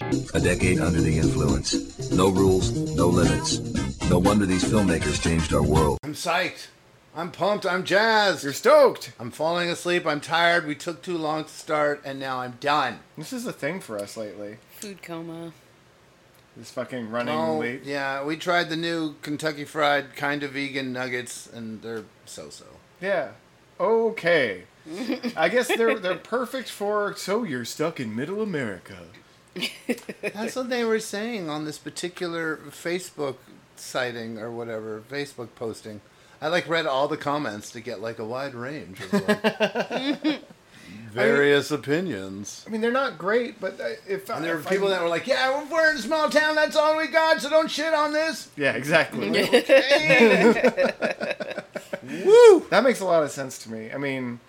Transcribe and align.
A 0.00 0.40
decade 0.40 0.80
under 0.80 1.00
the 1.00 1.18
influence. 1.18 2.10
No 2.10 2.30
rules, 2.30 2.72
no 2.96 3.06
limits. 3.08 3.58
No 4.08 4.18
wonder 4.18 4.46
these 4.46 4.64
filmmakers 4.64 5.20
changed 5.22 5.52
our 5.52 5.62
world. 5.62 5.98
I'm 6.02 6.14
psyched. 6.14 6.68
I'm 7.14 7.30
pumped. 7.30 7.66
I'm 7.66 7.84
jazzed. 7.84 8.42
You're 8.44 8.52
stoked. 8.54 9.12
I'm 9.20 9.30
falling 9.30 9.68
asleep. 9.68 10.06
I'm 10.06 10.20
tired. 10.20 10.66
We 10.66 10.74
took 10.74 11.02
too 11.02 11.18
long 11.18 11.44
to 11.44 11.50
start, 11.50 12.00
and 12.04 12.18
now 12.18 12.38
I'm 12.40 12.52
done. 12.60 13.00
This 13.18 13.32
is 13.32 13.46
a 13.46 13.52
thing 13.52 13.80
for 13.80 13.98
us 13.98 14.16
lately. 14.16 14.56
Food 14.76 15.02
coma. 15.02 15.52
This 16.56 16.70
fucking 16.70 17.10
running 17.10 17.36
Oh, 17.38 17.58
late. 17.58 17.84
yeah. 17.84 18.24
We 18.24 18.36
tried 18.36 18.70
the 18.70 18.76
new 18.76 19.16
Kentucky 19.22 19.64
Fried 19.64 20.16
kind 20.16 20.42
of 20.42 20.52
vegan 20.52 20.92
nuggets, 20.92 21.46
and 21.46 21.82
they're 21.82 22.04
so-so. 22.24 22.64
Yeah. 23.00 23.32
Okay. 23.78 24.64
I 25.36 25.48
guess 25.50 25.68
they're 25.68 25.98
they're 25.98 26.14
perfect 26.36 26.70
for 26.70 27.14
so 27.16 27.42
you're 27.44 27.66
stuck 27.66 28.00
in 28.00 28.16
middle 28.16 28.40
America. 28.40 28.96
That's 30.22 30.56
what 30.56 30.70
they 30.70 30.84
were 30.84 31.00
saying 31.00 31.48
on 31.50 31.64
this 31.64 31.78
particular 31.78 32.56
Facebook 32.68 33.36
sighting 33.76 34.38
or 34.38 34.50
whatever 34.50 35.02
Facebook 35.10 35.48
posting. 35.54 36.00
I 36.40 36.48
like 36.48 36.68
read 36.68 36.86
all 36.86 37.08
the 37.08 37.16
comments 37.16 37.70
to 37.72 37.80
get 37.80 38.00
like 38.00 38.18
a 38.18 38.24
wide 38.24 38.54
range 38.54 39.00
of 39.00 39.12
like, 39.12 40.40
various 41.10 41.70
opinions. 41.70 42.64
I 42.66 42.70
mean, 42.70 42.80
they're 42.80 42.90
not 42.90 43.18
great, 43.18 43.60
but 43.60 43.78
uh, 43.80 43.88
if 44.08 44.30
And 44.30 44.42
there 44.44 44.56
were 44.56 44.62
people 44.62 44.88
I, 44.88 44.92
that 44.92 45.02
were 45.02 45.08
like, 45.08 45.26
"Yeah, 45.26 45.66
we're 45.70 45.90
in 45.90 45.96
a 45.98 46.00
small 46.00 46.30
town. 46.30 46.54
That's 46.54 46.76
all 46.76 46.96
we 46.96 47.08
got. 47.08 47.42
So 47.42 47.50
don't 47.50 47.70
shit 47.70 47.92
on 47.92 48.12
this." 48.12 48.48
yeah, 48.56 48.72
exactly. 48.72 49.28
Woo! 52.02 52.66
that 52.70 52.82
makes 52.82 53.00
a 53.00 53.04
lot 53.04 53.22
of 53.22 53.30
sense 53.30 53.58
to 53.58 53.70
me. 53.70 53.92
I 53.92 53.98
mean, 53.98 54.40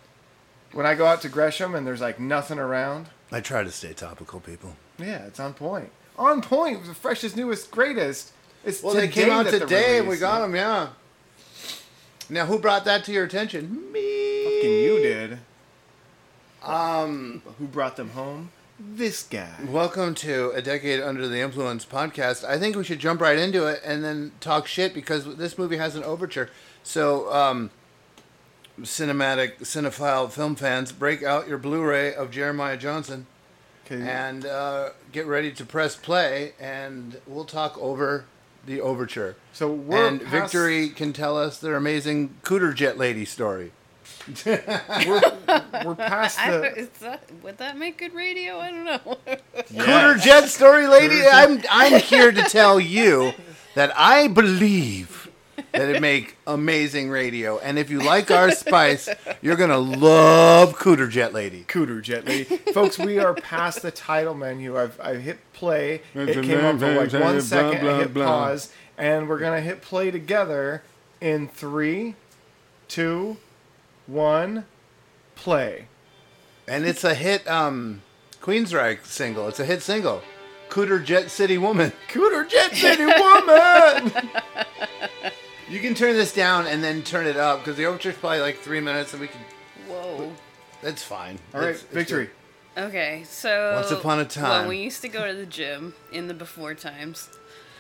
when 0.72 0.86
I 0.86 0.96
go 0.96 1.06
out 1.06 1.22
to 1.24 1.30
Gresham 1.30 1.76
and 1.76 1.86
there's 1.86 2.02
like 2.02 2.20
nothing 2.20 2.60
around, 2.60 3.08
I 3.32 3.42
try 3.42 3.64
to 3.64 3.72
stay 3.72 3.94
topical, 3.94 4.40
people. 4.40 4.76
Yeah, 4.98 5.26
it's 5.26 5.40
on 5.40 5.54
point. 5.54 5.90
On 6.18 6.42
point. 6.42 6.86
The 6.86 6.94
freshest, 6.94 7.36
newest, 7.36 7.72
greatest. 7.72 8.32
It's 8.64 8.84
Well, 8.84 8.94
they 8.94 9.08
came 9.08 9.30
out 9.30 9.48
today, 9.48 10.00
and 10.00 10.08
we 10.08 10.18
got 10.18 10.40
them. 10.42 10.56
Yeah. 10.56 10.90
Now, 12.30 12.46
who 12.46 12.60
brought 12.60 12.86
that 12.86 13.04
to 13.06 13.12
your 13.12 13.26
attention? 13.26 13.92
Me. 13.92 14.44
Fucking 14.44 14.72
you 14.72 15.00
did. 15.02 15.40
Um. 16.64 17.42
Who 17.58 17.66
brought 17.66 17.96
them 17.98 18.12
home? 18.12 18.52
This 18.80 19.24
guy. 19.24 19.48
Welcome 19.68 20.16
to 20.16 20.52
a 20.52 20.62
Decade 20.62 21.02
Under 21.02 21.28
the 21.28 21.40
Influence 21.40 21.86
podcast. 21.86 22.44
I 22.44 22.58
think 22.58 22.76
we 22.76 22.84
should 22.84 23.00
jump 23.00 23.22
right 23.22 23.38
into 23.38 23.68
it 23.68 23.80
and 23.86 24.04
then 24.04 24.32
talk 24.40 24.66
shit 24.66 24.94
because 24.94 25.36
this 25.38 25.58
movie 25.58 25.78
has 25.78 25.96
an 25.96 26.04
overture. 26.04 26.50
So, 26.84 27.32
um, 27.32 27.70
cinematic, 28.82 29.60
cinephile 29.60 30.32
film 30.32 30.56
fans, 30.56 30.92
break 30.92 31.22
out 31.22 31.48
your 31.48 31.60
Blu-ray 31.60 32.16
of 32.16 32.32
Jeremiah 32.32 32.78
Johnson 32.78 33.28
Okay. 33.86 34.02
and 34.10 34.46
uh, 34.46 34.90
get 35.12 35.26
ready 35.26 35.52
to 35.52 35.66
press 35.66 35.96
play, 35.96 36.54
and 36.60 37.20
we'll 37.28 37.46
talk 37.46 37.78
over 37.80 38.26
the 38.66 38.80
overture. 38.80 39.36
so 39.54 39.72
we're 39.72 40.08
and 40.08 40.22
past- 40.22 40.32
Victory 40.54 40.90
can 40.90 41.14
tell 41.14 41.38
us 41.38 41.58
their 41.60 41.76
amazing 41.76 42.36
Cooter 42.44 42.74
Jet 42.76 42.98
Lady 42.98 43.26
story. 43.26 43.72
We're, 44.46 45.22
we're 45.84 45.96
past 45.96 46.40
I 46.40 46.52
the. 46.52 46.78
is 46.78 46.90
that, 47.00 47.24
would 47.42 47.58
that 47.58 47.76
make 47.78 47.98
good 47.98 48.14
radio? 48.14 48.60
I 48.60 48.70
don't 48.70 48.84
know. 48.86 49.18
Cooter 49.74 50.22
Jet 50.22 50.48
story, 50.48 50.86
lady. 50.86 51.22
I'm 51.26 51.64
I'm 51.70 52.00
here 52.00 52.32
to 52.32 52.44
tell 52.44 52.80
you 52.80 53.34
that 53.74 53.92
I 53.98 54.28
believe 54.28 55.21
that 55.72 55.90
it 55.90 56.02
make 56.02 56.36
amazing 56.48 57.10
radio, 57.10 57.60
and 57.60 57.80
if 57.80 57.90
you 57.90 58.00
like 58.00 58.32
our 58.32 58.52
spice, 58.52 59.10
you're 59.42 59.56
gonna 59.56 59.78
love 59.78 60.78
Cooter 60.78 61.10
Jet 61.10 61.34
Lady. 61.34 61.64
Cooter 61.68 62.02
Jet 62.02 62.26
Lady. 62.26 62.58
Folks, 62.74 62.98
we 62.98 63.20
are 63.20 63.34
past 63.34 63.82
the 63.82 63.92
title 63.92 64.34
menu. 64.34 64.78
I've, 64.78 65.00
I 65.00 65.16
hit 65.16 65.40
play. 65.54 66.02
It 66.14 66.44
came 66.44 66.66
up 66.66 66.80
for 66.80 66.94
like 66.94 67.14
one 67.14 67.42
second. 67.42 67.88
I 67.88 68.00
hit 68.00 68.14
pause. 68.14 68.72
And 68.98 69.28
we're 69.28 69.40
going 69.40 69.58
to 69.60 69.62
hit 69.62 69.82
play 69.82 70.12
together 70.12 70.84
in 71.20 71.48
three, 71.48 72.16
two, 72.88 73.38
one, 74.06 74.66
play. 75.36 75.88
And 76.68 76.86
it's 76.86 77.04
a 77.04 77.16
hit 77.16 77.48
um 77.48 78.02
Queensryche 78.42 79.06
single. 79.06 79.48
It's 79.48 79.60
a 79.60 79.66
hit 79.66 79.82
single. 79.82 80.22
Cooter 80.70 81.04
Jet 81.04 81.30
City 81.30 81.58
Woman. 81.58 81.92
Cooter 82.10 82.48
Jet 82.48 82.74
City 82.74 83.06
Woman! 83.06 84.14
You 85.72 85.80
can 85.80 85.96
turn 85.96 86.14
this 86.14 86.34
down 86.34 86.68
and 86.68 86.84
then 86.84 87.02
turn 87.02 87.26
it 87.26 87.38
up 87.38 87.60
because 87.60 87.78
the 87.78 87.86
overture's 87.86 88.16
probably 88.18 88.42
like 88.42 88.58
three 88.58 88.82
minutes, 88.82 89.14
and 89.14 89.22
we 89.22 89.28
can. 89.28 89.40
Whoa. 89.88 90.32
That's 90.84 91.02
fine. 91.04 91.40
All 91.54 91.62
right, 91.62 91.70
It's- 91.70 91.84
it's 91.84 91.94
victory. 91.94 92.26
good. 92.76 92.84
Okay, 92.86 93.24
so 93.28 93.74
Once 93.76 93.92
upon 93.92 94.20
a 94.20 94.26
time. 94.26 94.62
when 94.62 94.70
we 94.70 94.78
used 94.78 95.02
to 95.02 95.10
go 95.10 95.28
to 95.28 95.34
the 95.34 95.46
gym 95.46 95.94
in 96.12 96.28
the 96.28 96.34
before 96.34 96.74
times, 96.74 97.30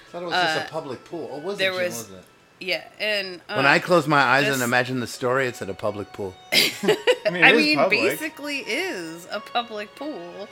I 0.07 0.11
thought 0.11 0.21
it 0.23 0.25
was 0.25 0.33
just 0.33 0.57
Uh, 0.57 0.63
a 0.67 0.69
public 0.69 1.03
pool. 1.05 1.29
Oh, 1.33 1.39
was 1.39 1.57
there 1.57 1.71
it, 1.71 1.75
Jim, 1.75 1.83
was- 1.85 1.95
wasn't 1.95 2.17
it? 2.19 2.25
yeah, 2.59 2.83
and 2.99 3.41
um, 3.49 3.57
When 3.57 3.65
I 3.65 3.79
close 3.79 4.07
my 4.07 4.21
eyes 4.21 4.45
this- 4.45 4.53
and 4.55 4.63
imagine 4.63 4.99
the 4.99 5.07
story, 5.07 5.47
it's 5.47 5.61
at 5.61 5.69
a 5.69 5.73
public 5.73 6.11
pool. 6.13 6.35
I 6.53 7.29
mean, 7.31 7.43
I 7.43 7.49
it 7.49 7.55
is 7.55 7.65
mean, 7.65 7.77
public. 7.77 7.99
basically 8.01 8.59
is 8.59 9.27
a 9.31 9.39
public 9.39 9.95
pool. 9.95 10.47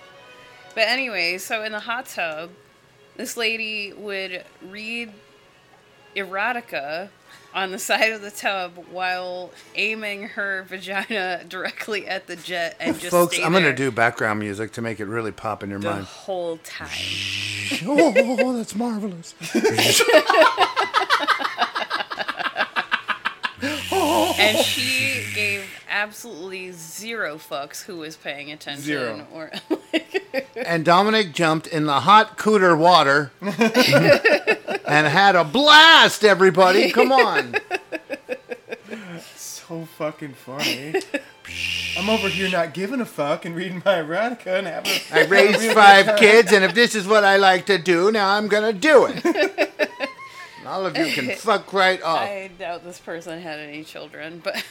But 0.76 0.88
anyway, 0.88 1.38
so 1.38 1.64
in 1.64 1.72
the 1.74 1.80
hot 1.82 2.06
tub, 2.08 2.52
this 3.18 3.36
lady 3.38 3.92
would 3.94 4.46
read 4.62 5.12
erotica 6.16 7.10
on 7.54 7.72
the 7.72 7.80
side 7.90 8.12
of 8.12 8.22
the 8.22 8.32
tub 8.32 8.74
while 8.92 9.52
aiming 9.76 10.24
her 10.30 10.64
vagina 10.70 11.44
directly 11.50 12.08
at 12.08 12.28
the 12.28 12.36
jet 12.36 12.76
and 12.80 13.00
just 13.00 13.12
Folks, 13.12 13.40
I'm 13.44 13.52
going 13.52 13.64
to 13.64 13.74
do 13.74 13.92
background 13.92 14.40
music 14.40 14.72
to 14.74 14.82
make 14.82 15.00
it 15.00 15.06
really 15.06 15.32
pop 15.32 15.64
in 15.64 15.70
your 15.70 15.80
mind 15.80 15.90
the 15.92 15.96
mind. 15.96 16.06
whole 16.08 16.58
time. 16.58 16.90
Oh, 17.86 17.96
oh, 18.00 18.14
oh, 18.18 18.38
oh, 18.40 18.58
that's 18.58 18.74
marvelous. 18.76 19.36
and 24.40 24.58
she 24.66 25.24
gave 25.36 25.64
absolutely 25.90 26.72
zero 26.72 27.38
fucks 27.38 27.84
who 27.84 27.98
was 27.98 28.16
paying 28.16 28.52
attention 28.52 28.82
Zero. 28.84 29.28
or 29.34 29.52
and 30.66 30.86
Dominic 30.86 31.34
jumped 31.34 31.68
in 31.68 31.86
the 31.86 32.02
hot 32.02 32.38
cooter 32.38 32.78
water 32.78 33.32
and 33.42 35.08
had 35.08 35.36
a 35.36 35.44
blast, 35.44 36.24
everybody. 36.24 36.92
Come 36.92 37.12
on. 37.12 37.56
So 39.70 39.86
fucking 39.86 40.34
funny. 40.34 40.96
I'm 41.96 42.10
over 42.10 42.28
here 42.28 42.50
not 42.50 42.74
giving 42.74 43.02
a 43.02 43.06
fuck 43.06 43.46
and 43.46 43.56
reading 43.56 43.84
my 43.86 43.98
erotica 43.98 44.58
and 44.58 44.66
having. 44.66 44.94
I 45.12 45.26
raised 45.30 45.62
five 45.74 46.18
kids, 46.18 46.52
and 46.52 46.64
if 46.64 46.74
this 46.74 46.96
is 46.96 47.06
what 47.06 47.24
I 47.24 47.38
like 47.38 47.68
to 47.68 47.78
do, 47.78 48.12
now 48.12 48.30
I'm 48.36 48.48
going 48.48 48.64
to 48.64 48.74
do 48.80 49.06
it. 49.06 49.24
And 49.24 50.68
All 50.68 50.88
of 50.88 50.98
you 50.98 51.12
can 51.14 51.36
fuck 51.36 51.72
right 51.72 52.02
off. 52.02 52.22
I 52.22 52.50
doubt 52.58 52.84
this 52.84 52.98
person 52.98 53.40
had 53.42 53.60
any 53.60 53.84
children, 53.84 54.42
but 54.44 54.64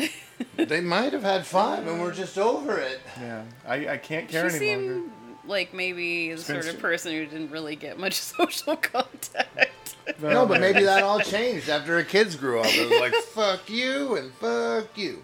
They 0.56 0.80
might 0.80 1.12
have 1.12 1.22
had 1.22 1.44
five, 1.46 1.86
and 1.86 2.00
we're 2.00 2.14
just 2.14 2.38
over 2.38 2.78
it. 2.78 3.00
Yeah, 3.20 3.42
I, 3.66 3.88
I 3.90 3.96
can't 3.98 4.26
care 4.28 4.48
she 4.48 4.56
any 4.70 4.74
longer. 4.76 4.94
seemed 4.94 5.12
like 5.46 5.74
maybe 5.74 6.32
the 6.32 6.40
sort 6.40 6.58
of 6.60 6.64
Spinster. 6.64 6.80
person 6.80 7.12
who 7.12 7.26
didn't 7.26 7.50
really 7.50 7.76
get 7.76 7.98
much 7.98 8.14
social 8.20 8.76
contact. 8.76 9.96
No, 10.22 10.46
but 10.46 10.60
maybe 10.60 10.82
that 10.84 11.02
all 11.02 11.20
changed 11.36 11.68
after 11.68 11.94
her 11.96 12.02
kids 12.04 12.36
grew 12.36 12.60
up. 12.60 12.66
It 12.68 12.88
was 12.90 13.00
like, 13.00 13.14
fuck 13.14 13.68
you 13.68 14.16
and 14.16 14.32
fuck 14.34 14.96
you. 14.96 15.22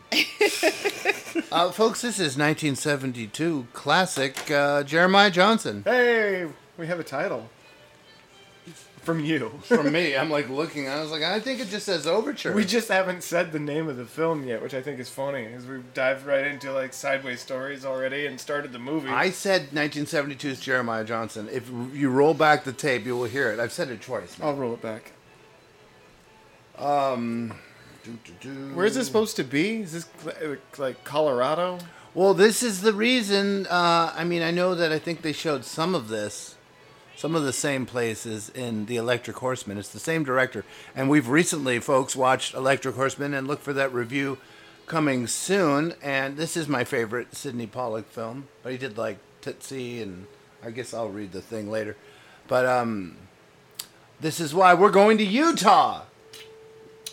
uh, 1.50 1.70
folks, 1.70 2.02
this 2.02 2.19
is 2.19 2.37
1972 2.37 3.67
classic 3.73 4.50
uh, 4.50 4.82
Jeremiah 4.82 5.31
Johnson. 5.31 5.82
Hey, 5.84 6.46
we 6.76 6.87
have 6.87 7.00
a 7.00 7.05
title. 7.05 7.49
From 9.06 9.20
you. 9.20 9.50
From 9.62 9.93
me, 9.93 10.17
I'm 10.17 10.31
like 10.31 10.49
looking. 10.49 10.88
I 10.88 11.00
was 11.00 11.12
like, 11.12 11.23
I 11.23 11.38
think 11.38 11.61
it 11.61 11.69
just 11.69 11.87
says 11.87 12.08
overture. 12.08 12.53
We 12.53 12.64
just 12.64 12.88
haven't 12.88 13.23
said 13.23 13.53
the 13.53 13.61
name 13.61 13.88
of 13.88 13.97
the 13.97 14.05
film 14.05 14.43
yet, 14.43 14.61
which 14.61 14.75
I 14.75 14.82
think 14.82 14.99
is 14.99 15.08
funny, 15.08 15.47
as 15.47 15.64
we 15.64 15.79
dived 15.94 16.26
right 16.26 16.44
into 16.44 16.73
like 16.73 16.93
sideways 16.93 17.41
stories 17.41 17.85
already 17.85 18.26
and 18.26 18.41
started 18.41 18.73
the 18.73 18.81
movie. 18.81 19.08
I 19.08 19.31
said 19.31 19.70
1972's 19.70 20.58
Jeremiah 20.58 21.05
Johnson. 21.05 21.49
If 21.53 21.70
you 21.94 22.11
roll 22.11 22.35
back 22.35 22.64
the 22.64 22.73
tape, 22.73 23.06
you 23.06 23.17
will 23.17 23.26
hear 23.26 23.53
it. 23.53 23.61
I've 23.61 23.73
said 23.73 23.91
it 23.91 24.03
twice. 24.03 24.37
I'll 24.43 24.56
roll 24.56 24.75
it 24.75 24.82
back. 24.82 25.12
Um, 26.76 27.55
Where 28.75 28.87
is 28.87 28.97
this 28.97 29.06
supposed 29.06 29.37
to 29.37 29.44
be? 29.44 29.82
Is 29.82 29.93
this 29.93 30.09
like 30.79 31.05
Colorado? 31.05 31.79
Well, 32.12 32.35
this 32.35 32.64
is 32.64 32.81
the 32.81 32.93
reason. 32.93 33.69
Uh, 33.69 34.12
I 34.17 34.25
mean, 34.25 34.43
I 34.43 34.50
know 34.50 34.75
that 34.75 34.91
I 34.91 34.99
think 34.99 35.23
they 35.23 35.32
showed 35.32 35.64
some 35.64 35.94
of 35.94 36.09
this, 36.09 36.56
some 37.16 37.34
of 37.34 37.42
the 37.42 37.52
same 37.52 37.86
places 37.86 38.50
in 38.50 38.86
the 38.86 38.96
Electric 38.96 39.38
Horseman. 39.38 39.78
It's 39.78 39.88
the 39.88 39.98
same 39.98 40.22
director, 40.22 40.64
and 40.94 41.08
we've 41.08 41.28
recently, 41.28 41.80
folks, 41.80 42.14
watched 42.14 42.54
Electric 42.54 42.94
Horseman, 42.94 43.34
and 43.34 43.48
look 43.48 43.60
for 43.60 43.72
that 43.72 43.92
review 43.92 44.38
coming 44.86 45.26
soon. 45.26 45.94
And 46.02 46.36
this 46.36 46.56
is 46.56 46.68
my 46.68 46.84
favorite 46.84 47.34
Sydney 47.34 47.66
Pollack 47.66 48.06
film, 48.06 48.48
but 48.62 48.72
he 48.72 48.78
did 48.78 48.98
like 48.98 49.18
Tootsie, 49.40 50.02
and 50.02 50.26
I 50.62 50.70
guess 50.70 50.94
I'll 50.94 51.08
read 51.08 51.32
the 51.32 51.42
thing 51.42 51.70
later. 51.70 51.96
But 52.48 52.66
um, 52.66 53.16
this 54.20 54.38
is 54.38 54.54
why 54.54 54.74
we're 54.74 54.90
going 54.90 55.18
to 55.18 55.24
Utah. 55.24 56.02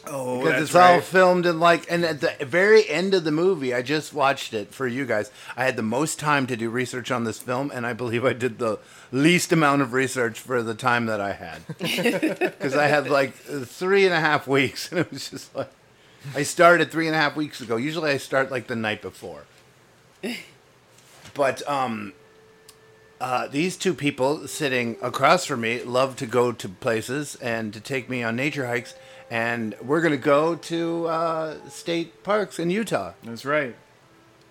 Oh, 0.05 0.44
because 0.44 0.63
it's 0.63 0.75
all 0.75 1.00
filmed 1.00 1.45
in 1.45 1.61
like, 1.61 1.89
and 1.89 2.03
at 2.03 2.19
the 2.19 2.45
very 2.45 2.89
end 2.89 3.13
of 3.13 3.23
the 3.23 3.31
movie, 3.31 3.73
I 3.73 3.81
just 3.81 4.13
watched 4.13 4.53
it 4.53 4.73
for 4.73 4.85
you 4.85 5.05
guys. 5.05 5.31
I 5.55 5.63
had 5.63 5.77
the 5.77 5.81
most 5.81 6.19
time 6.19 6.45
to 6.47 6.57
do 6.57 6.69
research 6.69 7.09
on 7.09 7.23
this 7.23 7.39
film, 7.39 7.71
and 7.73 7.85
I 7.85 7.94
believe 7.94 8.25
I 8.25 8.33
did 8.33 8.59
the 8.59 8.79
least 9.13 9.51
amount 9.51 9.81
of 9.81 9.94
research 9.94 10.39
for 10.39 10.63
the 10.63 10.74
time 10.74 11.06
that 11.06 11.21
I 11.21 11.33
had. 11.33 11.62
Because 12.63 12.75
I 12.75 12.88
had 12.88 13.10
like 13.10 13.33
three 13.33 14.06
and 14.06 14.13
a 14.13 14.19
half 14.19 14.48
weeks, 14.48 14.92
and 14.92 15.00
it 15.00 15.12
was 15.12 15.30
just 15.30 15.56
like, 15.56 15.69
I 16.36 16.44
started 16.44 16.92
three 16.92 17.07
and 17.07 17.15
a 17.15 17.19
half 17.19 17.36
weeks 17.36 17.62
ago. 17.62 17.75
Usually 17.75 18.12
I 18.12 18.18
start 18.18 18.50
like 18.50 18.68
the 18.68 18.75
night 18.75 19.01
before. 19.01 19.44
But 21.33 21.68
um, 21.69 22.13
uh, 23.19 23.48
these 23.48 23.77
two 23.77 23.94
people 23.94 24.48
sitting 24.48 24.98
across 25.01 25.45
from 25.45 25.62
me 25.62 25.83
love 25.83 26.15
to 26.18 26.25
go 26.25 26.51
to 26.51 26.69
places 26.69 27.36
and 27.36 27.74
to 27.74 27.80
take 27.80 28.10
me 28.10 28.24
on 28.24 28.36
nature 28.36 28.68
hikes. 28.68 28.95
And 29.30 29.75
we're 29.81 30.01
going 30.01 30.12
to 30.13 30.18
go 30.18 30.56
to 30.56 31.07
uh, 31.07 31.69
state 31.69 32.24
parks 32.24 32.60
in 32.60 32.69
Utah. 32.69 33.13
That's 33.24 33.45
right. 33.45 33.75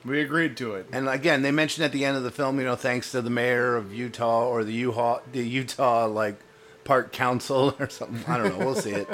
We 0.04 0.20
agreed 0.20 0.56
to 0.58 0.74
it. 0.74 0.86
And 0.92 1.08
again, 1.08 1.42
they 1.42 1.50
mentioned 1.52 1.84
at 1.84 1.92
the 1.92 2.04
end 2.04 2.16
of 2.16 2.22
the 2.24 2.30
film, 2.32 2.58
you 2.58 2.64
know, 2.64 2.74
thanks 2.76 3.12
to 3.12 3.22
the 3.22 3.30
mayor 3.30 3.76
of 3.76 3.94
Utah 3.94 4.46
or 4.48 4.64
the 4.64 4.72
Utah, 4.72 5.20
the 5.30 5.46
Utah 5.46 6.06
like 6.06 6.40
park 6.84 7.12
council 7.12 7.74
or 7.80 7.88
something. 7.88 8.24
I 8.26 8.38
don't 8.38 8.58
know. 8.58 8.64
We'll 8.66 8.74
see 8.74 8.90
it. 8.92 9.08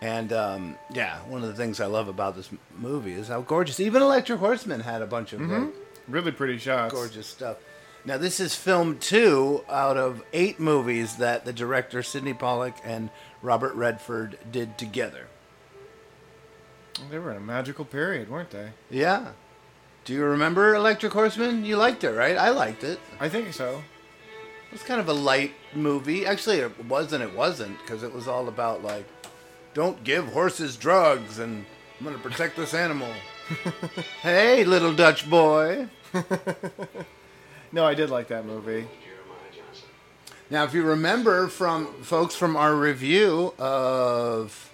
And 0.00 0.32
um, 0.32 0.76
yeah, 0.92 1.18
one 1.22 1.42
of 1.42 1.48
the 1.48 1.54
things 1.54 1.80
I 1.80 1.86
love 1.86 2.08
about 2.08 2.36
this 2.36 2.48
movie 2.76 3.12
is 3.12 3.28
how 3.28 3.40
gorgeous. 3.40 3.80
Even 3.80 4.02
Electric 4.02 4.38
Horseman 4.40 4.80
had 4.80 5.02
a 5.02 5.06
bunch 5.06 5.32
of 5.32 5.40
like, 5.40 5.50
Mhm. 5.50 5.72
Really 6.08 6.32
pretty 6.32 6.58
shots. 6.58 6.92
gorgeous 6.92 7.26
stuff. 7.28 7.58
Now, 8.04 8.18
this 8.18 8.40
is 8.40 8.56
film 8.56 8.98
two 8.98 9.64
out 9.68 9.96
of 9.96 10.24
eight 10.32 10.58
movies 10.58 11.16
that 11.18 11.44
the 11.44 11.52
director 11.52 12.02
Sydney 12.02 12.34
Pollack 12.34 12.74
and 12.84 13.10
Robert 13.42 13.74
Redford 13.74 14.38
did 14.50 14.76
together. 14.76 15.28
They 17.10 17.18
were 17.20 17.30
in 17.30 17.36
a 17.36 17.40
magical 17.40 17.84
period, 17.84 18.28
weren't 18.28 18.50
they? 18.50 18.70
Yeah. 18.90 19.28
Do 20.04 20.12
you 20.12 20.24
remember 20.24 20.74
Electric 20.74 21.12
Horseman? 21.12 21.64
You 21.64 21.76
liked 21.76 22.04
it, 22.04 22.10
right? 22.10 22.36
I 22.36 22.50
liked 22.50 22.82
it. 22.84 22.98
I 23.20 23.28
think 23.28 23.52
so. 23.52 23.82
It 24.66 24.72
was 24.72 24.82
kind 24.82 25.00
of 25.00 25.08
a 25.08 25.12
light 25.12 25.52
movie. 25.74 26.26
Actually, 26.26 26.58
it 26.58 26.84
was 26.86 27.12
and 27.12 27.22
it 27.22 27.34
wasn't 27.36 27.78
because 27.78 28.02
it 28.02 28.12
was 28.12 28.26
all 28.26 28.48
about 28.48 28.82
like, 28.82 29.06
don't 29.74 30.02
give 30.02 30.26
horses 30.32 30.76
drugs 30.76 31.38
and 31.38 31.64
I'm 31.98 32.06
going 32.06 32.16
to 32.16 32.22
protect 32.22 32.56
this 32.56 32.74
animal. 32.74 33.08
hey, 34.22 34.64
little 34.64 34.94
Dutch 34.94 35.28
boy. 35.28 35.88
No, 37.74 37.86
I 37.86 37.94
did 37.94 38.10
like 38.10 38.28
that 38.28 38.44
movie. 38.44 38.86
Now, 40.50 40.64
if 40.64 40.74
you 40.74 40.82
remember 40.82 41.48
from 41.48 41.86
folks 42.02 42.34
from 42.34 42.54
our 42.54 42.74
review 42.74 43.54
of 43.58 44.70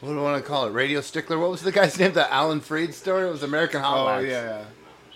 what 0.00 0.10
do 0.12 0.18
I 0.18 0.22
want 0.22 0.42
to 0.42 0.48
call 0.48 0.66
it, 0.66 0.70
Radio 0.72 1.00
Stickler? 1.00 1.38
What 1.38 1.50
was 1.50 1.62
the 1.62 1.72
guy's 1.72 1.98
name? 1.98 2.12
The 2.12 2.32
Alan 2.32 2.60
Freed 2.60 2.94
story. 2.94 3.26
It 3.28 3.30
was 3.32 3.42
American 3.42 3.80
Hot 3.80 3.98
Oh 3.98 4.06
Wax. 4.06 4.26
yeah. 4.26 4.64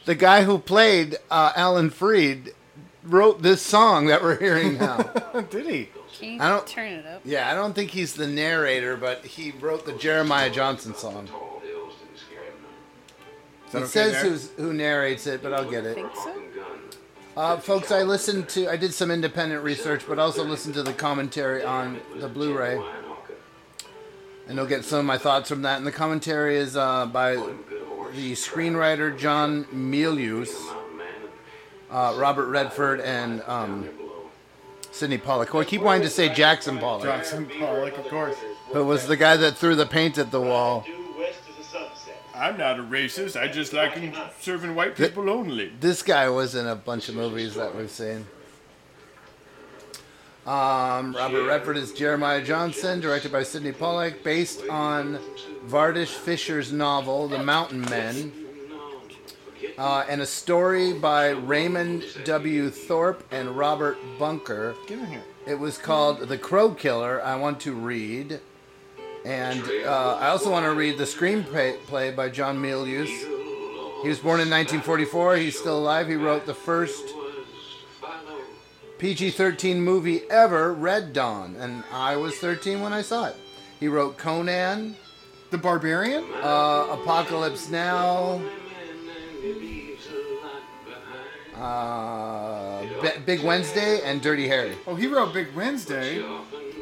The 0.05 0.15
guy 0.17 0.43
who 0.43 0.59
played 0.59 1.19
uh, 1.31 1.53
Alan 1.55 1.91
Freed 1.91 2.53
wrote 3.05 3.43
this 3.43 3.63
song 3.63 4.07
that 4.07 4.23
we're 4.23 4.39
hearing 4.39 4.79
now. 4.79 4.99
did 5.51 5.67
he? 5.67 5.89
Can 6.19 6.35
you 6.35 6.41
I 6.41 6.49
don't- 6.49 6.67
turn 6.67 6.91
it 6.93 7.07
up? 7.07 7.21
yeah, 7.25 7.51
I 7.51 7.55
don't 7.55 7.73
think 7.75 7.91
he's 7.93 8.15
the 8.15 8.27
narrator, 8.27 8.97
but 8.97 9.25
he 9.25 9.53
wrote 9.53 9.87
the 9.87 9.93
Jeremiah 9.95 10.51
Johnson 10.51 10.95
song. 10.95 11.29
that 13.71 13.79
It 13.79 13.83
okay 13.85 13.87
says 13.87 14.13
there? 14.13 14.23
who's, 14.25 14.51
who 14.57 14.73
narrates 14.73 15.27
it, 15.27 15.43
but 15.43 15.53
I'll 15.55 15.69
get 15.71 15.85
it. 15.87 15.95
Think 15.95 16.15
so? 16.15 16.43
Uh, 17.35 17.57
folks, 17.57 17.91
I 17.91 18.03
listened 18.03 18.49
to, 18.51 18.69
I 18.69 18.77
did 18.77 18.93
some 18.93 19.11
independent 19.11 19.63
research, 19.65 20.03
but 20.07 20.19
also 20.19 20.45
listened 20.45 20.75
to 20.75 20.83
the 20.83 20.93
commentary 20.93 21.65
on 21.65 21.99
the 22.17 22.29
Blu-ray, 22.29 22.79
and 24.53 24.59
you'll 24.59 24.69
get 24.69 24.85
some 24.85 24.99
of 24.99 25.07
my 25.07 25.17
thoughts 25.17 25.49
from 25.49 25.63
that. 25.63 25.79
And 25.79 25.87
the 25.87 25.93
commentary 25.93 26.59
is 26.59 26.77
uh, 26.77 27.07
by 27.07 27.37
the 27.37 28.33
screenwriter 28.33 29.19
John 29.19 29.65
Milius, 29.73 30.53
uh, 31.91 32.15
Robert 32.19 32.49
Redford, 32.49 33.01
and 33.01 33.41
um, 33.47 33.89
Sydney 34.91 35.17
Pollack. 35.17 35.55
Well, 35.55 35.63
I 35.63 35.65
keep 35.65 35.81
wanting 35.81 36.03
to 36.03 36.11
say 36.11 36.29
Jackson 36.29 36.79
Pollock, 36.79 37.05
Jackson 37.05 37.49
Pollock, 37.59 37.97
of 37.97 38.05
course. 38.09 38.37
who 38.73 38.85
was 38.85 39.07
the 39.07 39.17
guy 39.17 39.39
that 39.39 39.57
threw 39.57 39.75
the 39.75 39.87
paint 39.87 40.19
at 40.19 40.31
the 40.31 40.41
wall. 40.43 40.85
I'm 42.35 42.59
not 42.59 42.79
a 42.79 42.83
racist. 42.83 43.41
I 43.41 43.49
just 43.49 43.73
like 43.73 43.95
serving 44.41 44.75
white 44.75 44.97
people 44.97 45.31
only. 45.31 45.73
This 45.81 46.03
guy 46.03 46.29
was 46.29 46.55
in 46.55 46.67
a 46.67 46.77
bunch 46.77 47.09
of 47.09 47.15
movies 47.15 47.55
that 47.55 47.75
we've 47.75 47.91
seen. 47.91 48.27
Um, 50.47 51.15
Robert 51.15 51.47
Redford 51.47 51.77
is 51.77 51.93
Jeremiah 51.93 52.43
Johnson, 52.43 52.99
directed 52.99 53.31
by 53.31 53.45
Sydney 53.45 53.71
Pollack, 53.71 54.25
based 54.25 54.67
on 54.69 55.21
Vardis 55.69 56.09
Fisher's 56.09 56.73
novel 56.73 57.29
*The 57.29 57.39
Mountain 57.39 57.83
Men*, 57.83 58.33
uh, 59.79 60.05
and 60.09 60.21
a 60.21 60.27
story 60.27 60.95
by 60.95 61.29
Raymond 61.29 62.05
W. 62.25 62.71
Thorp 62.71 63.23
and 63.31 63.57
Robert 63.57 63.99
Bunker. 64.19 64.75
Get 64.89 64.99
in 64.99 65.07
here. 65.07 65.23
It 65.47 65.55
was 65.55 65.79
called 65.79 66.19
*The 66.19 66.39
Crow 66.39 66.75
Killer*. 66.75 67.23
I 67.23 67.37
want 67.37 67.61
to 67.61 67.73
read, 67.73 68.41
and 69.25 69.63
uh, 69.87 70.17
I 70.21 70.27
also 70.31 70.51
want 70.51 70.65
to 70.67 70.73
read 70.73 70.99
the 70.99 71.05
screenplay 71.05 72.17
by 72.17 72.29
John 72.29 72.59
Milius. 72.61 73.07
He 74.03 74.09
was 74.09 74.19
born 74.19 74.41
in 74.41 74.51
1944. 74.51 75.37
He's 75.37 75.57
still 75.57 75.79
alive. 75.79 76.09
He 76.09 76.17
wrote 76.17 76.47
the 76.47 76.55
first 76.55 77.15
PG-13 79.03 79.79
movie 79.79 80.23
ever, 80.31 80.73
Red 80.73 81.13
Dawn, 81.13 81.57
and 81.59 81.83
I 81.93 82.15
was 82.15 82.37
13 82.37 82.81
when 82.81 82.93
I 82.93 83.03
saw 83.03 83.25
it. 83.27 83.37
He 83.81 83.89
wrote 83.89 84.17
Conan, 84.17 84.95
The 85.51 85.59
Barbarian? 85.59 86.25
uh, 86.41 86.87
Apocalypse 86.93 87.69
Now, 87.69 88.41
uh, 91.57 92.83
Be- 93.03 93.21
Big 93.27 93.43
Wednesday, 93.43 94.03
and 94.05 94.23
Dirty 94.23 94.47
Harry. 94.47 94.77
Oh, 94.87 94.95
he 94.95 95.09
wrote 95.09 95.35
Big 95.35 95.53
Wednesday. 95.57 96.15
Do 96.19 96.23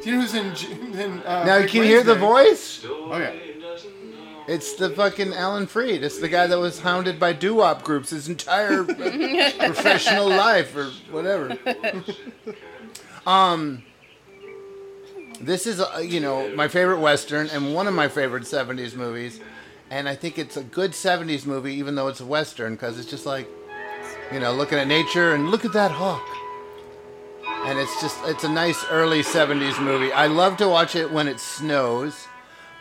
you 0.05 0.13
know 0.17 0.21
who's 0.21 0.35
in? 0.35 0.55
In 1.01 1.23
uh, 1.23 1.45
now, 1.47 1.61
Big 1.61 1.71
can 1.71 1.79
you 1.79 1.89
hear 1.89 2.03
the 2.03 2.15
voice? 2.15 2.85
Oh 2.87 3.17
yeah. 3.17 3.33
It's 4.51 4.75
the 4.75 4.91
fucking 4.91 5.33
Alan 5.33 5.69
Freed. 5.69 6.03
It's 6.03 6.19
the 6.19 6.29
guy 6.29 6.49
that 6.49 6.59
was 6.59 6.81
hounded 6.81 7.21
by 7.21 7.33
doo-wop 7.33 7.85
groups 7.85 8.11
his 8.11 8.29
entire 8.29 8.83
professional 8.85 10.29
life 10.29 10.75
or 10.75 10.87
whatever. 11.13 11.57
Um, 13.27 13.85
this 15.43 15.67
is 15.67 15.79
uh, 15.79 16.03
you 16.03 16.21
know 16.21 16.55
my 16.57 16.69
favorite 16.69 17.01
western 17.01 17.49
and 17.49 17.75
one 17.75 17.87
of 17.87 17.93
my 17.93 18.09
favorite 18.09 18.45
'70s 18.45 18.97
movies, 18.97 19.41
and 19.91 20.09
I 20.09 20.15
think 20.15 20.39
it's 20.39 20.57
a 20.57 20.63
good 20.63 20.93
'70s 20.93 21.45
movie 21.45 21.75
even 21.75 21.95
though 21.97 22.09
it's 22.09 22.21
a 22.21 22.25
western 22.25 22.73
because 22.75 22.99
it's 22.99 23.11
just 23.11 23.27
like, 23.27 23.47
you 24.33 24.41
know, 24.41 24.55
looking 24.55 24.79
at 24.79 24.89
nature 24.89 25.35
and 25.35 25.51
look 25.51 25.67
at 25.67 25.75
that 25.75 25.91
hawk. 25.91 26.27
And 27.67 27.79
it's 27.79 28.01
just 28.01 28.19
it's 28.25 28.45
a 28.45 28.49
nice 28.49 28.83
early 28.91 29.21
'70s 29.21 29.81
movie. 29.85 30.13
I 30.13 30.27
love 30.27 30.57
to 30.57 30.69
watch 30.69 30.97
it 30.97 31.13
when 31.13 31.29
it 31.29 31.41
snows. 31.41 32.27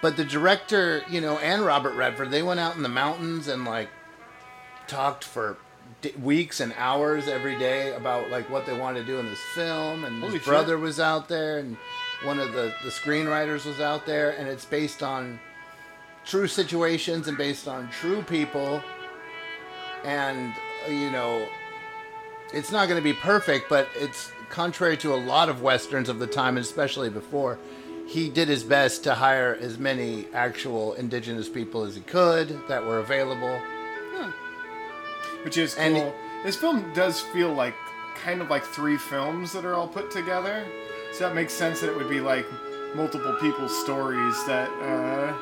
But 0.02 0.16
the 0.18 0.24
director, 0.26 1.04
you 1.10 1.20
know, 1.22 1.38
and 1.40 1.66
Robert 1.66 1.94
Redford, 1.94 2.32
they 2.32 2.42
went 2.44 2.60
out 2.60 2.76
in 2.76 2.84
the 2.84 2.90
mountains 2.90 3.48
and 3.48 3.66
like 3.66 3.90
talked 4.88 5.24
for 5.24 5.58
d- 6.02 6.14
weeks 6.22 6.60
and 6.62 6.74
hours 6.78 7.28
every 7.28 7.58
day 7.60 7.94
about 7.94 8.30
like 8.30 8.50
what 8.50 8.66
they 8.66 8.78
wanted 8.78 9.02
to 9.02 9.06
do 9.06 9.20
in 9.20 9.26
this 9.26 9.42
film. 9.54 10.06
And 10.06 10.20
Holy 10.22 10.34
his 10.34 10.42
shit. 10.42 10.48
brother 10.48 10.78
was 10.78 11.00
out 11.00 11.28
there, 11.28 11.58
and 11.58 11.76
one 12.24 12.40
of 12.40 12.54
the 12.54 12.74
the 12.84 12.90
screenwriters 12.90 13.66
was 13.66 13.80
out 13.82 14.06
there, 14.06 14.32
and 14.32 14.48
it's 14.48 14.66
based 14.66 15.04
on 15.04 15.40
true 16.26 16.48
situations 16.48 17.28
and 17.28 17.38
based 17.38 17.68
on 17.68 17.90
true 17.90 18.22
people. 18.24 18.82
And 20.06 20.54
you 20.88 21.12
know, 21.12 21.46
it's 22.54 22.72
not 22.72 22.88
going 22.88 23.00
to 23.00 23.04
be 23.04 23.14
perfect, 23.14 23.68
but 23.70 23.88
it's 23.96 24.32
contrary 24.50 24.96
to 24.98 25.14
a 25.14 25.18
lot 25.18 25.50
of 25.50 25.62
westerns 25.62 26.10
of 26.10 26.20
the 26.20 26.28
time, 26.28 26.58
especially 26.58 27.10
before, 27.10 27.60
he 28.10 28.28
did 28.30 28.48
his 28.48 28.64
best 28.64 29.04
to 29.04 29.14
hire 29.14 29.56
as 29.62 29.78
many 29.78 30.26
actual 30.34 30.94
indigenous 30.94 31.48
people 31.48 31.84
as 31.84 31.96
he 31.96 32.02
could 32.02 32.60
that 32.68 32.84
were 32.84 32.98
available. 33.00 33.60
which 35.44 35.58
is 35.58 35.76
cool. 35.76 35.84
And- 35.84 36.14
this 36.44 36.56
film 36.56 36.84
does 36.94 37.20
feel 37.20 37.54
like 37.54 37.76
kind 38.24 38.42
of 38.42 38.50
like 38.50 38.64
three 38.64 38.98
films 38.98 39.52
that 39.54 39.64
are 39.66 39.76
all 39.76 39.88
put 39.88 40.10
together, 40.12 40.66
so 41.14 41.26
that 41.28 41.36
makes 41.36 41.54
sense 41.54 41.80
that 41.82 41.90
it 41.90 41.96
would 41.96 42.10
be 42.10 42.20
like 42.22 42.46
multiple 42.96 43.36
people's 43.42 43.78
stories 43.84 44.36
that 44.48 44.70
uh, 44.82 45.34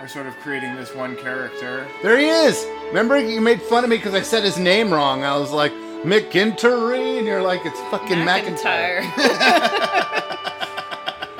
are 0.00 0.08
sort 0.08 0.26
of 0.26 0.34
creating 0.38 0.74
this 0.76 0.94
one 0.94 1.16
character. 1.16 1.86
There 2.02 2.18
he 2.18 2.28
is. 2.28 2.64
Remember, 2.88 3.18
you 3.18 3.40
made 3.40 3.60
fun 3.62 3.84
of 3.84 3.90
me 3.90 3.96
because 3.96 4.14
I 4.14 4.22
said 4.22 4.44
his 4.44 4.58
name 4.58 4.92
wrong. 4.92 5.24
I 5.24 5.36
was 5.36 5.50
like 5.50 5.72
McIntyre, 6.04 7.18
and 7.18 7.26
you're 7.26 7.42
like, 7.42 7.60
it's 7.64 7.80
fucking 7.90 8.18
McIntyre. 8.18 9.02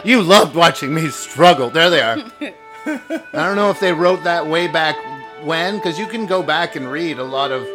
You 0.09 0.23
loved 0.23 0.55
watching 0.55 0.95
me 0.95 1.11
struggle. 1.11 1.69
There 1.69 1.91
they 1.91 2.00
are. 2.00 2.17
I 2.87 3.21
don't 3.31 3.57
know 3.57 3.69
if 3.69 3.79
they 3.79 3.93
wrote 3.93 4.25
that 4.25 4.47
way 4.47 4.67
back 4.67 4.97
when, 5.45 5.77
because 5.77 5.99
you 5.99 6.07
can 6.07 6.25
go 6.25 6.43
back 6.43 6.77
and 6.77 6.91
read 6.91 7.19
a 7.19 7.23
lot 7.23 7.53
of 7.53 7.69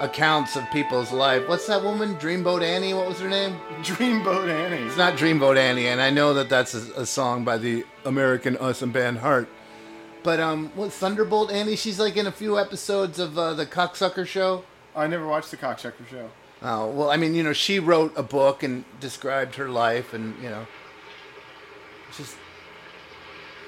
accounts 0.00 0.56
of 0.56 0.64
people's 0.70 1.12
life. 1.12 1.46
What's 1.46 1.66
that 1.66 1.84
woman? 1.84 2.14
Dreamboat 2.14 2.62
Annie? 2.62 2.94
What 2.94 3.06
was 3.06 3.20
her 3.20 3.28
name? 3.28 3.60
Dreamboat 3.82 4.50
Annie. 4.50 4.86
It's 4.86 4.96
not 4.96 5.18
Dreamboat 5.18 5.58
Annie, 5.58 5.88
and 5.88 6.00
I 6.00 6.08
know 6.08 6.32
that 6.32 6.48
that's 6.48 6.72
a, 6.72 7.02
a 7.02 7.04
song 7.04 7.44
by 7.44 7.58
the 7.58 7.84
American 8.06 8.56
Awesome 8.56 8.90
band 8.90 9.18
Heart. 9.18 9.46
But 10.22 10.40
um, 10.40 10.72
what 10.76 10.94
Thunderbolt 10.94 11.52
Annie? 11.52 11.76
She's 11.76 12.00
like 12.00 12.16
in 12.16 12.26
a 12.26 12.32
few 12.32 12.58
episodes 12.58 13.18
of 13.18 13.36
uh, 13.36 13.52
the 13.52 13.66
Cocksucker 13.66 14.26
Show. 14.26 14.64
I 14.96 15.08
never 15.08 15.26
watched 15.26 15.50
the 15.50 15.58
Cocksucker 15.58 16.08
Show. 16.10 16.30
Oh 16.62 16.86
well, 16.86 17.10
I 17.10 17.18
mean, 17.18 17.34
you 17.34 17.42
know, 17.42 17.52
she 17.52 17.78
wrote 17.80 18.14
a 18.16 18.22
book 18.22 18.62
and 18.62 18.86
described 18.98 19.56
her 19.56 19.68
life, 19.68 20.14
and 20.14 20.42
you 20.42 20.48
know, 20.48 20.66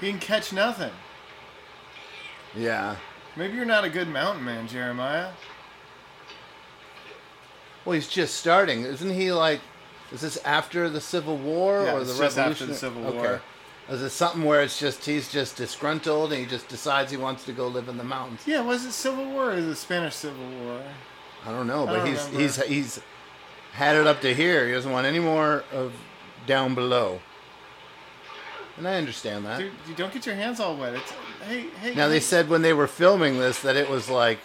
You 0.01 0.11
can 0.11 0.21
catch 0.21 0.53
nothing. 0.53 0.93
yeah. 2.57 2.97
Maybe 3.37 3.55
you're 3.55 3.65
not 3.65 3.85
a 3.85 3.89
good 3.91 4.09
mountain 4.09 4.45
man, 4.45 4.67
Jeremiah. 4.67 5.31
Well, 7.85 7.95
he's 7.95 8.09
just 8.09 8.35
starting, 8.37 8.83
isn't 8.83 9.11
he? 9.15 9.33
Like, 9.33 9.61
is 10.13 10.21
this 10.23 10.39
after 10.45 10.89
the 10.91 11.01
Civil 11.01 11.37
War 11.37 11.85
Yeah, 11.85 11.95
or 11.95 12.01
the 12.01 12.07
just 12.07 12.21
Revolution? 12.21 12.51
after 12.53 12.67
the 12.67 12.75
Civil 12.75 13.07
okay. 13.07 13.17
War. 13.19 13.43
Is 13.91 14.03
it 14.03 14.11
something 14.11 14.45
where 14.45 14.61
it's 14.63 14.79
just 14.79 15.05
he's 15.05 15.31
just 15.31 15.57
disgruntled 15.57 16.33
and 16.33 16.41
he 16.41 16.47
just 16.47 16.69
decides 16.69 17.11
he 17.11 17.17
wants 17.17 17.45
to 17.45 17.53
go 17.53 17.69
live 17.69 17.89
in 17.89 17.97
the 17.97 18.05
mountains? 18.05 18.43
Yeah, 18.45 18.61
was 18.61 18.85
it 18.85 18.93
Civil 18.93 19.25
War 19.31 19.51
or 19.51 19.55
is 19.55 19.65
it 19.67 19.77
Spanish 19.77 20.15
Civil 20.15 20.47
War? 20.65 20.83
I 21.47 21.51
don't 21.53 21.67
know, 21.69 21.87
but 21.87 21.99
don't 21.99 22.07
he's 22.09 22.19
remember. 22.27 22.41
he's 22.41 22.57
he's 22.67 23.01
had 23.73 23.95
it 23.97 24.07
up 24.07 24.21
to 24.23 24.35
here. 24.35 24.67
He 24.67 24.73
doesn't 24.73 24.91
want 24.91 25.07
any 25.07 25.21
more 25.21 25.65
of 25.73 25.93
down 26.47 26.75
below. 26.75 27.21
And 28.79 28.87
I 28.87 28.95
understand 28.97 29.45
that. 29.47 29.59
Dude, 29.59 29.73
you 29.89 29.95
don't 29.95 30.13
get 30.13 30.25
your 30.25 30.35
hands 30.37 30.61
all 30.61 30.77
wet. 30.77 30.95
It's 30.95 31.11
hey, 31.47 31.67
hey. 31.83 31.95
Now 31.95 32.09
they 32.09 32.21
said 32.21 32.49
when 32.49 32.63
they 32.63 32.73
were 32.73 32.87
filming 32.87 33.39
this 33.39 33.61
that 33.63 33.77
it 33.77 33.89
was 33.91 34.09
like 34.09 34.39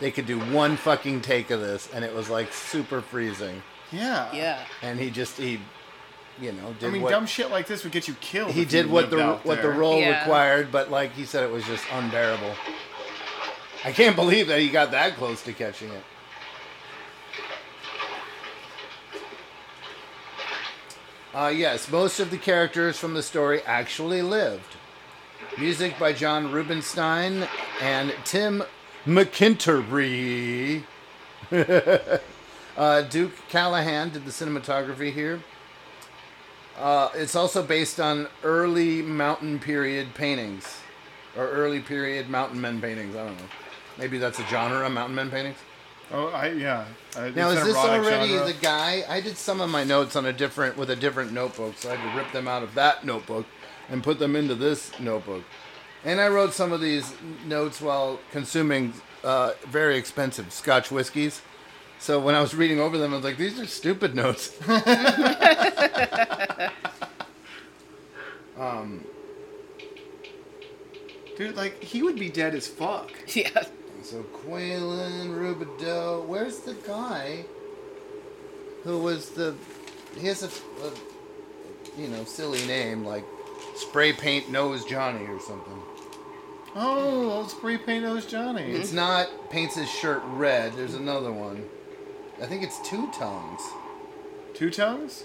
they 0.00 0.10
could 0.10 0.26
do 0.26 0.38
one 0.38 0.76
fucking 0.76 1.20
take 1.20 1.50
of 1.50 1.60
this 1.60 1.88
and 1.92 2.04
it 2.04 2.14
was 2.14 2.30
like 2.30 2.52
super 2.52 3.00
freezing. 3.02 3.62
Yeah. 3.92 4.32
Yeah. 4.32 4.64
And 4.82 4.98
he 4.98 5.10
just 5.10 5.36
he 5.36 5.60
you 6.40 6.52
know 6.52 6.74
did 6.78 6.88
I 6.88 6.90
mean, 6.92 7.02
what 7.02 7.10
dumb 7.10 7.26
shit 7.26 7.50
like 7.50 7.66
this 7.66 7.82
would 7.84 7.92
get 7.92 8.08
you 8.08 8.14
killed. 8.20 8.52
he 8.52 8.64
did 8.64 8.88
what 8.88 9.10
the 9.10 9.34
what 9.42 9.60
the 9.60 9.70
role 9.70 9.98
Yeah. 9.98 10.20
required, 10.20 10.72
but 10.72 10.90
like 10.90 11.12
he 11.12 11.24
said 11.24 11.44
it 11.44 11.50
was 11.50 11.64
just 11.64 11.84
unbearable. 11.92 12.54
I 13.84 13.92
can't 13.92 14.16
believe 14.16 14.48
that 14.48 14.60
he 14.60 14.68
got 14.70 14.90
that 14.92 15.16
close 15.16 15.42
to 15.44 15.52
catching 15.52 15.90
it. 15.90 16.02
Uh, 21.34 21.52
yes, 21.54 21.90
most 21.90 22.20
of 22.20 22.30
the 22.30 22.38
characters 22.38 22.98
from 22.98 23.12
the 23.12 23.22
story 23.22 23.60
actually 23.66 24.22
lived. 24.22 24.76
Music 25.58 25.98
by 25.98 26.10
John 26.10 26.50
Rubinstein 26.50 27.46
and 27.82 28.14
Tim 28.24 28.62
McIntyre. 29.04 30.82
uh, 32.78 33.02
Duke 33.02 33.32
Callaghan 33.50 34.10
did 34.10 34.24
the 34.24 34.30
cinematography 34.30 35.12
here. 35.12 35.42
Uh, 36.78 37.10
it's 37.14 37.36
also 37.36 37.62
based 37.62 38.00
on 38.00 38.26
early 38.42 39.02
mountain 39.02 39.58
period 39.58 40.14
paintings, 40.14 40.78
or 41.36 41.46
early 41.48 41.80
period 41.80 42.30
mountain 42.30 42.58
men 42.58 42.80
paintings. 42.80 43.14
I 43.14 43.26
don't 43.26 43.36
know. 43.36 43.48
Maybe 43.98 44.16
that's 44.16 44.38
a 44.38 44.46
genre, 44.46 44.88
mountain 44.88 45.16
men 45.16 45.30
paintings. 45.30 45.58
Oh, 46.10 46.28
I 46.28 46.48
yeah. 46.52 46.86
Uh, 47.16 47.30
Now 47.34 47.50
is 47.50 47.62
this 47.64 47.76
already 47.76 48.28
genre. 48.28 48.46
the 48.46 48.58
guy? 48.60 49.04
I 49.08 49.20
did 49.20 49.36
some 49.36 49.60
of 49.60 49.68
my 49.68 49.84
notes 49.84 50.16
on 50.16 50.24
a 50.26 50.32
different 50.32 50.76
with 50.76 50.90
a 50.90 50.96
different 50.96 51.32
notebook, 51.32 51.76
so 51.76 51.90
I 51.90 51.96
had 51.96 52.10
to 52.12 52.16
rip 52.18 52.32
them 52.32 52.48
out 52.48 52.62
of 52.62 52.74
that 52.74 53.04
notebook 53.04 53.46
and 53.90 54.02
put 54.02 54.18
them 54.18 54.34
into 54.34 54.54
this 54.54 54.90
notebook. 54.98 55.44
And 56.04 56.20
I 56.20 56.28
wrote 56.28 56.54
some 56.54 56.72
of 56.72 56.80
these 56.80 57.12
notes 57.44 57.80
while 57.80 58.20
consuming 58.30 58.94
uh, 59.24 59.52
very 59.66 59.96
expensive 59.98 60.52
Scotch 60.52 60.90
whiskeys. 60.90 61.42
So 61.98 62.20
when 62.20 62.34
I 62.34 62.40
was 62.40 62.54
reading 62.54 62.80
over 62.80 62.96
them, 62.96 63.12
I 63.12 63.16
was 63.16 63.24
like, 63.24 63.36
"These 63.36 63.58
are 63.60 63.66
stupid 63.66 64.14
notes." 64.14 64.56
um, 68.58 69.04
Dude, 71.36 71.54
like 71.56 71.82
he 71.82 72.02
would 72.02 72.18
be 72.18 72.30
dead 72.30 72.54
as 72.54 72.66
fuck. 72.66 73.10
Yeah. 73.34 73.64
So 74.02 74.22
Quaylen 74.22 75.28
Rubidoux, 75.28 76.24
where's 76.26 76.58
the 76.60 76.74
guy 76.74 77.44
who 78.84 78.98
was 78.98 79.30
the? 79.30 79.54
He 80.18 80.26
has 80.28 80.42
a, 80.42 80.46
a, 80.46 82.00
you 82.00 82.08
know, 82.08 82.24
silly 82.24 82.64
name 82.66 83.04
like 83.04 83.24
Spray 83.76 84.12
Paint 84.12 84.50
Nose 84.50 84.84
Johnny 84.84 85.26
or 85.26 85.40
something. 85.40 85.82
Oh, 86.74 87.30
old 87.30 87.50
spray 87.50 87.76
paint 87.78 88.04
nose 88.04 88.26
Johnny. 88.26 88.62
It's 88.62 88.88
mm-hmm. 88.88 88.96
not 88.96 89.50
paints 89.50 89.74
his 89.74 89.90
shirt 89.90 90.22
red. 90.26 90.74
There's 90.74 90.94
another 90.94 91.32
one. 91.32 91.64
I 92.40 92.46
think 92.46 92.62
it's 92.62 92.78
Two 92.88 93.10
Tongues. 93.12 93.62
Two 94.54 94.70
tongues. 94.70 95.24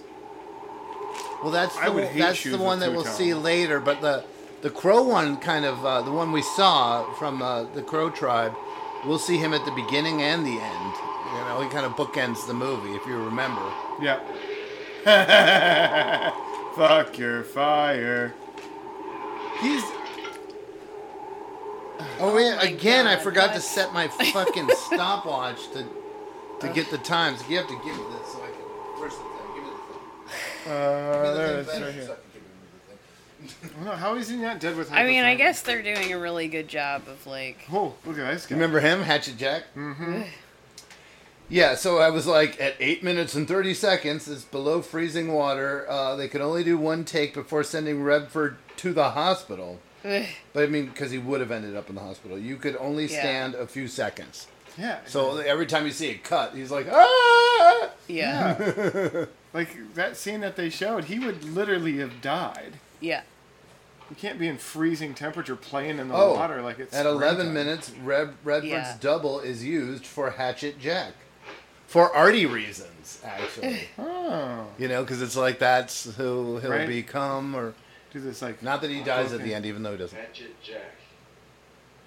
Well, 1.43 1.51
that's 1.51 1.75
I 1.77 1.85
the, 1.85 1.91
would 1.91 2.03
one- 2.05 2.13
hate 2.13 2.19
that's 2.21 2.37
shoes 2.39 2.53
the 2.53 2.57
with 2.57 2.65
one 2.65 2.79
that 2.79 2.87
two 2.87 2.93
we'll 2.93 3.05
see 3.05 3.31
tongues. 3.31 3.43
later. 3.43 3.79
But 3.79 4.01
the 4.01 4.23
the 4.63 4.69
crow 4.71 5.03
one, 5.03 5.37
kind 5.37 5.65
of 5.65 5.85
uh, 5.85 6.01
the 6.01 6.11
one 6.11 6.31
we 6.31 6.41
saw 6.41 7.11
from 7.15 7.41
uh, 7.43 7.65
the 7.73 7.83
crow 7.83 8.09
tribe, 8.09 8.53
we'll 9.05 9.19
see 9.19 9.37
him 9.37 9.53
at 9.53 9.65
the 9.65 9.71
beginning 9.71 10.21
and 10.23 10.45
the 10.45 10.51
end. 10.59 10.95
You 11.33 11.39
know, 11.45 11.61
he 11.63 11.69
kind 11.69 11.85
of 11.85 11.93
bookends 11.93 12.47
the 12.47 12.53
movie, 12.55 12.95
if 12.95 13.05
you 13.05 13.15
remember. 13.17 13.61
Yeah. 14.01 14.19
Fuck 16.75 17.17
your 17.17 17.43
fire. 17.43 18.33
He's 19.61 19.83
Oh 22.19 22.37
yeah, 22.37 22.55
my 22.55 22.63
again, 22.63 23.07
I 23.07 23.15
God, 23.15 23.23
forgot 23.23 23.53
to 23.55 23.61
set 23.61 23.93
my 23.93 24.07
fucking 24.33 24.69
stopwatch 24.75 25.69
to 25.73 25.85
to 26.61 26.69
get 26.69 26.89
the 26.91 26.99
times. 26.99 27.41
You 27.49 27.57
have 27.57 27.67
to 27.67 27.75
give 27.75 27.97
me 27.97 28.03
this 28.19 28.31
so 28.33 28.43
I 28.43 28.47
can. 28.47 28.65
Where's 28.99 29.13
the 29.13 29.19
thing? 29.19 29.55
Give 29.55 29.63
me 29.65 29.71
the 29.71 29.77
thing. 29.93 30.71
uh, 30.71 31.11
Give 31.11 31.21
me 31.23 31.29
the 31.29 31.33
there 31.35 31.63
thing 31.63 31.83
it 31.83 31.83
is, 31.83 31.83
right 31.83 31.93
here. 31.93 32.17
Can 33.69 33.69
give 33.69 33.77
you 33.77 33.83
the 33.83 33.85
thing. 33.85 33.85
No, 33.85 33.91
how 33.91 34.15
is 34.15 34.29
he 34.29 34.37
not 34.37 34.59
dead 34.59 34.75
with? 34.75 34.91
I 34.91 35.05
mean, 35.05 35.23
I 35.23 35.35
guess 35.35 35.61
they're 35.61 35.81
doing 35.81 36.11
a 36.13 36.19
really 36.19 36.47
good 36.47 36.67
job 36.67 37.07
of 37.07 37.25
like. 37.25 37.65
Oh, 37.71 37.95
look 38.05 38.17
at 38.17 38.31
this 38.33 38.45
guy. 38.45 38.55
Remember 38.55 38.79
him, 38.79 39.01
Hatchet 39.01 39.37
Jack? 39.37 39.63
Mm-hmm. 39.75 40.23
Yeah, 41.49 41.75
so 41.75 41.99
I 41.99 42.09
was 42.09 42.25
like, 42.25 42.59
at 42.59 42.75
8 42.79 43.03
minutes 43.03 43.35
and 43.35 43.47
30 43.47 43.73
seconds, 43.73 44.27
it's 44.27 44.43
below 44.45 44.81
freezing 44.81 45.33
water. 45.33 45.85
Uh, 45.89 46.15
they 46.15 46.27
could 46.27 46.41
only 46.41 46.63
do 46.63 46.77
one 46.77 47.03
take 47.05 47.33
before 47.33 47.63
sending 47.63 48.01
Redford 48.01 48.57
to 48.77 48.93
the 48.93 49.11
hospital. 49.11 49.79
But 50.01 50.63
I 50.63 50.65
mean, 50.67 50.87
because 50.87 51.11
he 51.11 51.17
would 51.17 51.41
have 51.41 51.51
ended 51.51 51.75
up 51.75 51.89
in 51.89 51.95
the 51.95 52.01
hospital. 52.01 52.37
You 52.37 52.57
could 52.57 52.75
only 52.77 53.05
Yeah. 53.05 53.19
stand 53.19 53.55
a 53.55 53.67
few 53.67 53.87
seconds. 53.87 54.47
Yeah. 54.77 54.99
So 55.05 55.37
every 55.37 55.65
time 55.65 55.85
you 55.85 55.91
see 55.91 56.09
it 56.09 56.23
cut, 56.23 56.55
he's 56.55 56.71
like, 56.71 56.87
ah! 56.91 57.89
Yeah. 58.07 59.25
like 59.53 59.93
that 59.93 60.17
scene 60.17 60.41
that 60.41 60.55
they 60.55 60.69
showed, 60.69 61.05
he 61.05 61.19
would 61.19 61.43
literally 61.43 61.97
have 61.99 62.21
died. 62.21 62.73
Yeah. 62.99 63.21
You 64.13 64.19
can't 64.29 64.37
be 64.37 64.47
in 64.47 64.59
freezing 64.59 65.15
temperature 65.15 65.55
playing 65.55 65.97
in 65.97 66.07
the 66.07 66.13
Oh, 66.13 66.33
water 66.35 66.61
like 66.61 66.77
it's 66.77 66.93
at 66.93 67.07
11 67.07 67.47
springtime. 67.47 67.53
minutes, 67.55 67.89
Red, 68.03 68.35
Redford's 68.43 68.69
Yeah. 68.69 68.97
double 68.99 69.39
is 69.39 69.63
used 69.63 70.05
for 70.05 70.29
Hatchet 70.29 70.79
Jack. 70.79 71.13
For 71.87 72.15
arty 72.15 72.45
reasons, 72.45 73.19
actually. 73.25 73.87
Oh, 73.97 74.67
you 74.77 74.87
know, 74.87 75.01
because 75.01 75.19
it's 75.23 75.35
like 75.35 75.57
that's 75.57 76.13
who 76.15 76.59
he'll 76.59 76.69
Right. 76.69 76.87
become, 76.87 77.55
or 77.55 77.73
do 78.11 78.19
this 78.19 78.43
like 78.43 78.61
not 78.61 78.81
that 78.81 78.91
he 78.91 79.01
dies 79.01 79.33
at 79.33 79.41
the 79.41 79.51
end, 79.51 79.65
even 79.65 79.81
though 79.81 79.93
he 79.93 79.97
doesn't. 79.97 80.15
Hatchet 80.15 80.61
Jack, 80.61 80.93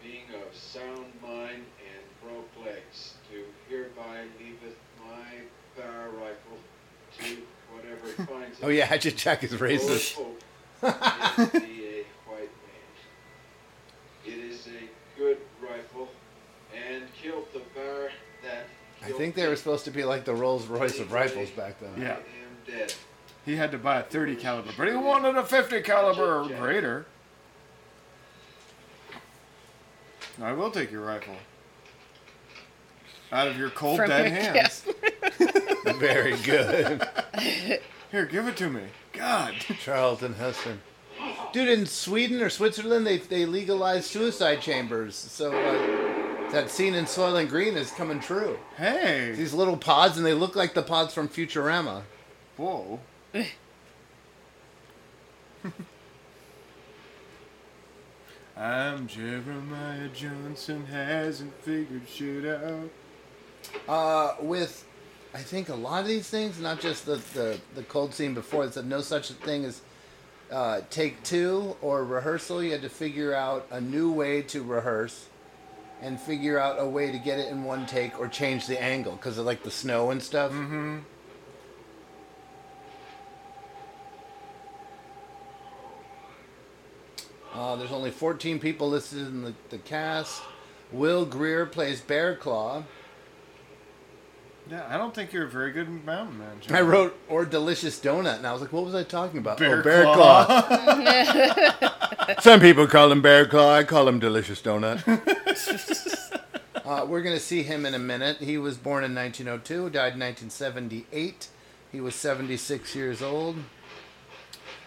being 0.00 0.26
of 0.32 0.54
sound 0.56 1.06
mind 1.20 1.64
and 1.80 2.04
broke 2.22 2.48
legs, 2.64 3.14
do 3.28 3.42
hereby 3.68 4.26
leaveth 4.38 4.76
my 5.04 5.40
fire 5.75 6.10
rifle 6.10 6.58
to 7.18 7.42
whatever 7.75 8.08
it 8.10 8.28
finds. 8.28 8.58
Oh 8.62 8.68
yeah, 8.68 8.84
Hatchet 8.84 9.16
Jack 9.16 9.42
is 9.42 9.50
racist. 9.54 10.16
Lord 10.16 10.28
hope 10.28 10.42
and 10.82 11.52
be 11.52 11.84
a 11.86 12.04
white 12.30 12.40
man. 12.40 12.92
It 14.26 14.38
is 14.38 14.66
a 14.66 15.18
good 15.18 15.38
rifle 15.62 16.09
and 16.75 17.04
killed 17.21 17.47
the 17.52 17.61
bear 17.75 18.11
that 18.42 18.66
I 19.04 19.11
think 19.12 19.35
they 19.35 19.47
were 19.47 19.56
supposed 19.56 19.85
to 19.85 19.90
be 19.90 20.04
like 20.04 20.25
the 20.25 20.35
Rolls 20.35 20.66
Royce 20.66 20.99
of 20.99 21.12
rifles 21.12 21.50
back 21.50 21.78
then. 21.80 21.90
Yeah. 22.00 22.16
I 22.16 22.83
am 22.83 22.88
He 23.45 23.56
had 23.56 23.71
to 23.73 23.78
buy 23.78 24.00
a 24.00 24.02
30 24.02 24.37
caliber, 24.37 24.71
but 24.76 24.88
he 24.88 24.95
wanted 24.95 25.37
a 25.37 25.45
50 25.45 25.83
caliber 25.83 26.40
or 26.42 26.49
greater. 26.49 27.06
I 30.42 30.52
will 30.52 30.71
take 30.71 30.90
your 30.90 31.02
rifle. 31.02 31.37
Out 33.33 33.49
of 33.49 33.59
your 33.59 33.71
cold 33.71 33.99
From 33.99 34.09
dead 34.09 34.30
your- 34.33 34.40
hands. 34.54 34.87
Very 35.99 36.37
good. 36.38 37.06
Here, 38.11 38.26
give 38.26 38.47
it 38.49 38.56
to 38.59 38.68
me. 38.71 38.83
God. 39.12 39.54
Charlton 39.80 40.35
Heston. 40.35 40.80
Dude, 41.56 41.70
in 41.70 41.86
Sweden 41.86 42.42
or 42.42 42.50
Switzerland, 42.50 43.06
they 43.06 43.16
they 43.16 43.46
legalized 43.46 44.10
suicide 44.10 44.60
chambers. 44.60 45.14
So 45.14 45.50
uh, 45.56 46.52
that 46.52 46.68
scene 46.68 46.92
in 46.92 47.06
Soylent 47.06 47.48
Green 47.48 47.78
is 47.78 47.90
coming 47.92 48.20
true. 48.20 48.58
Hey. 48.76 49.32
These 49.34 49.54
little 49.54 49.78
pods, 49.78 50.18
and 50.18 50.26
they 50.26 50.34
look 50.34 50.54
like 50.54 50.75
the 50.75 50.82
pods 50.82 51.14
from 51.14 51.30
Futurama. 51.30 52.02
Whoa. 52.58 53.00
I'm 58.54 59.06
Jeremiah 59.06 60.08
Johnson, 60.08 60.84
hasn't 60.84 61.54
figured 61.62 62.06
shit 62.06 62.44
out. 62.44 62.90
Uh, 63.88 64.34
with, 64.42 64.86
I 65.32 65.38
think 65.38 65.70
a 65.70 65.75
lot 65.75 66.02
of 66.02 66.06
these 66.06 66.28
things, 66.28 66.60
not 66.60 66.80
just 66.80 67.06
the 67.06 67.16
the, 67.32 67.58
the 67.75 67.82
cold 67.84 68.12
scene 68.12 68.34
before, 68.34 68.66
it 68.66 68.75
said 68.75 68.84
no 68.86 69.00
such 69.00 69.30
a 69.30 69.32
thing 69.32 69.64
as 69.64 69.80
uh, 70.50 70.80
take 70.90 71.22
two 71.22 71.76
or 71.80 72.04
rehearsal. 72.04 72.62
You 72.62 72.72
had 72.72 72.82
to 72.82 72.88
figure 72.88 73.34
out 73.34 73.66
a 73.70 73.80
new 73.80 74.12
way 74.12 74.42
to 74.42 74.62
rehearse, 74.62 75.28
and 76.02 76.20
figure 76.20 76.58
out 76.58 76.76
a 76.78 76.86
way 76.86 77.10
to 77.10 77.18
get 77.18 77.38
it 77.38 77.50
in 77.50 77.64
one 77.64 77.86
take 77.86 78.18
or 78.18 78.28
change 78.28 78.66
the 78.66 78.80
angle 78.80 79.12
because 79.12 79.38
of 79.38 79.46
like 79.46 79.62
the 79.62 79.70
snow 79.70 80.10
and 80.10 80.22
stuff. 80.22 80.52
Mm-hmm. 80.52 80.98
Uh, 87.54 87.74
there's 87.76 87.92
only 87.92 88.10
14 88.10 88.58
people 88.58 88.90
listed 88.90 89.20
in 89.20 89.42
the, 89.42 89.54
the 89.70 89.78
cast. 89.78 90.42
Will 90.92 91.24
Geer 91.24 91.64
plays 91.64 92.02
Bear 92.02 92.36
Claw. 92.36 92.84
Yeah, 94.68 94.85
I 94.88 94.99
don't 94.99 95.14
think 95.14 95.32
you're 95.32 95.44
a 95.44 95.49
very 95.50 95.70
good 95.70 95.88
mountain 96.04 96.38
man. 96.38 96.61
John. 96.61 96.76
I 96.76 96.80
wrote 96.80 97.16
or 97.28 97.44
delicious 97.44 98.00
donut, 98.00 98.38
and 98.38 98.46
I 98.46 98.52
was 98.52 98.61
like, 98.61 98.73
what 98.73 98.85
was 98.85 98.94
I 98.94 99.04
talking 99.04 99.38
about? 99.38 99.58
Bear 99.58 99.80
oh, 99.80 99.82
Bear 99.82 100.02
Claw. 100.04 100.62
Claw. 100.62 102.35
Some 102.40 102.58
people 102.58 102.88
call 102.88 103.12
him 103.12 103.23
Bear 103.23 103.46
Claw. 103.46 103.73
I 103.73 103.85
call 103.85 104.08
him 104.08 104.18
Delicious 104.18 104.61
Donut. 104.61 105.06
uh, 106.85 107.06
we're 107.06 107.23
going 107.23 107.37
to 107.37 107.40
see 107.40 107.62
him 107.62 107.87
in 107.87 107.94
a 107.94 107.99
minute. 107.99 108.38
He 108.38 108.58
was 108.58 108.76
born 108.76 109.04
in 109.04 109.14
1902, 109.14 109.90
died 109.90 110.14
in 110.14 110.20
1978. 110.20 111.49
He 111.92 112.00
was 112.00 112.16
76 112.16 112.94
years 112.96 113.23
old. 113.23 113.56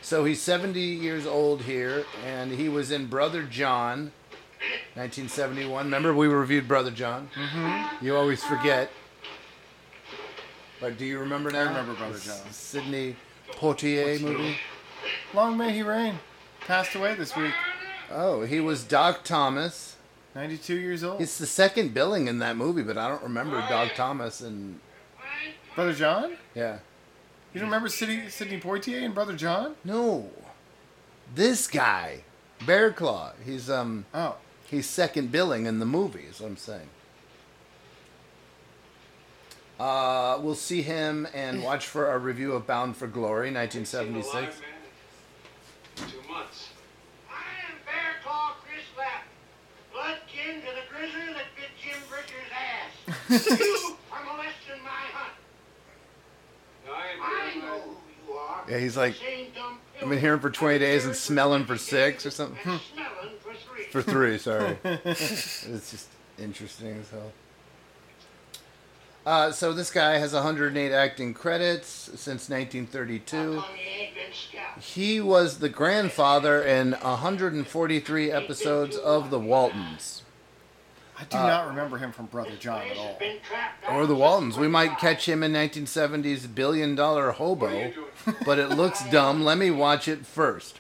So 0.01 0.25
he's 0.25 0.41
70 0.41 0.79
years 0.81 1.25
old 1.25 1.62
here, 1.62 2.03
and 2.25 2.51
he 2.51 2.67
was 2.67 2.91
in 2.91 3.07
Brother 3.07 3.43
John, 3.43 4.12
1971. 4.95 5.86
Remember, 5.86 6.13
we 6.13 6.27
reviewed 6.27 6.67
Brother 6.67 6.91
John? 6.91 7.29
Mhm. 7.36 8.01
You 8.01 8.17
always 8.17 8.43
forget. 8.43 8.91
But 10.79 10.98
do 10.98 11.05
you 11.05 11.19
remember 11.19 11.51
now? 11.51 11.59
I 11.59 11.67
remember 11.67 11.93
Brother 11.95 12.13
The 12.17 12.25
John. 12.25 12.51
Sidney 12.51 13.15
Poitier 13.51 14.19
movie. 14.21 14.55
Long 15.33 15.57
may 15.57 15.74
he 15.74 15.83
reign. 15.83 16.19
Passed 16.62 16.95
away 16.95 17.15
this 17.15 17.36
week. 17.36 17.53
Oh, 18.12 18.43
he 18.43 18.59
was 18.59 18.83
Doc 18.83 19.24
Thomas. 19.24 19.95
92 20.36 20.75
years 20.75 21.03
old. 21.03 21.21
It's 21.21 21.38
the 21.38 21.45
second 21.48 21.93
billing 21.93 22.27
in 22.27 22.39
that 22.39 22.55
movie, 22.55 22.83
but 22.83 22.98
I 22.98 23.07
don't 23.09 23.24
remember 23.24 23.57
Doc 23.67 23.91
Thomas 23.95 24.41
and 24.41 24.79
Brother 25.75 25.93
John? 25.93 26.38
yeah. 26.55 26.79
You 27.53 27.59
don't 27.59 27.69
remember 27.69 27.89
Sidney, 27.89 28.29
Sidney 28.29 28.59
Poitier 28.59 29.03
and 29.03 29.15
Brother 29.15 29.36
John? 29.36 29.74
No. 29.83 30.29
This 31.33 31.65
guy, 31.67 32.19
Bear 32.63 32.92
Claw. 32.94 33.31
He's 33.44 33.72
um 33.72 34.05
Oh. 34.13 34.35
he's 34.70 34.87
second 34.87 35.31
billing 35.31 35.65
in 35.65 35.79
the 35.79 35.85
movie, 35.85 36.25
is 36.29 36.39
what 36.39 36.48
I'm 36.50 36.57
saying. 36.57 36.89
Uh, 39.79 40.37
we'll 40.42 40.55
see 40.55 40.81
him 40.81 41.25
and 41.33 41.63
watch 41.63 41.87
for 41.87 42.11
a 42.11 42.18
review 42.18 42.51
of 42.51 42.68
Bound 42.68 42.98
for 42.98 43.07
Glory, 43.07 43.51
1976. 43.51 44.59
Two 45.96 46.03
months. 46.27 46.70
I 47.29 47.33
am 47.65 47.77
Bear 47.85 48.15
Claw 48.22 48.55
Chris 48.61 48.83
Lapp, 48.98 49.24
blood 49.94 50.18
kin 50.27 50.59
to 50.59 50.68
the 50.68 50.81
grizzly 50.94 51.33
that 51.33 51.46
bit 51.55 51.70
Jim 51.81 51.98
Bridger's 52.09 52.51
ass. 52.51 53.48
you 53.59 53.96
are 54.11 54.24
molesting 54.25 54.83
my 54.83 54.89
hunt. 55.13 55.33
I 56.92 57.55
know 57.59 57.79
who 57.79 57.92
you 58.27 58.37
are. 58.37 58.63
Yeah, 58.70 58.79
he's 58.79 58.98
like, 58.98 59.15
I've 60.01 60.09
been 60.09 60.20
hearing 60.20 60.42
for 60.42 60.50
20 60.50 60.77
days 60.79 61.05
and 61.05 61.15
smelling 61.15 61.65
for 61.65 61.77
six 61.77 62.25
or 62.25 62.31
something. 62.31 62.57
and 62.65 62.81
smelling 62.81 63.37
for 63.39 63.53
three. 63.53 63.83
For 63.85 64.01
three, 64.01 64.37
sorry. 64.39 64.77
it's 64.83 65.92
just 65.92 66.09
interesting 66.37 66.98
as 67.00 67.09
hell. 67.11 67.31
Uh, 69.29 69.51
so 69.51 69.72
this 69.74 69.92
guy 69.92 70.18
has 70.18 70.33
108 70.33 70.92
acting 70.92 71.35
credits 71.35 71.87
since 71.87 72.50
1932. 72.50 73.37
Come 73.37 73.46
you 73.53 73.61
ain't 73.61 74.15
been 74.15 74.24
scouted. 74.33 74.83
He 74.83 75.22
was 75.22 75.59
the 75.59 75.70
grandfather 75.70 76.63
in 76.63 76.94
143 76.94 78.31
episodes 78.31 78.96
of 78.96 79.29
The 79.29 79.37
Waltons. 79.37 80.24
I 81.15 81.25
do 81.25 81.37
Uh, 81.37 81.46
not 81.46 81.68
remember 81.68 82.00
him 82.00 82.11
from 82.11 82.25
Brother 82.25 82.55
John 82.59 82.81
at 82.89 82.98
all. 82.98 83.20
Or 83.92 84.07
The 84.07 84.15
Waltons. 84.15 84.57
We 84.57 84.68
might 84.68 84.98
catch 84.98 85.27
him 85.29 85.44
in 85.44 85.53
1970's 85.53 86.48
Billion 86.48 86.96
Dollar 86.96 87.29
Hobo, 87.29 87.94
but 88.48 88.57
it 88.57 88.70
looks 88.70 89.03
dumb. 89.11 89.44
Let 89.44 89.59
me 89.59 89.70
watch 89.70 90.07
it 90.07 90.25
first. 90.25 90.79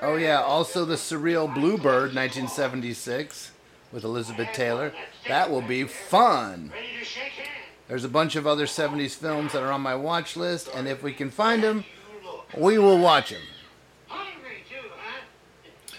Oh, 0.00 0.16
yeah. 0.16 0.40
Also, 0.40 0.86
The 0.86 0.94
Surreal 0.94 1.52
Bluebird, 1.52 2.14
1976, 2.14 3.50
with 3.92 4.04
Elizabeth 4.04 4.48
Taylor. 4.52 4.92
That 5.28 5.50
will 5.50 5.62
be 5.62 5.84
fun. 5.84 6.72
ready 6.74 6.98
to 6.98 7.04
shake 7.04 7.32
hands. 7.32 7.48
There's 7.88 8.04
a 8.04 8.08
bunch 8.08 8.36
of 8.36 8.46
other 8.46 8.66
70s 8.66 9.16
films 9.16 9.52
that 9.52 9.62
are 9.62 9.72
on 9.72 9.80
my 9.80 9.96
watch 9.96 10.36
list, 10.36 10.68
and 10.74 10.86
if 10.86 11.02
we 11.02 11.12
can 11.12 11.30
find 11.30 11.62
them, 11.62 11.84
we 12.56 12.78
will 12.78 12.98
watch 12.98 13.30
them. 13.30 13.40
Huh? 14.06 14.26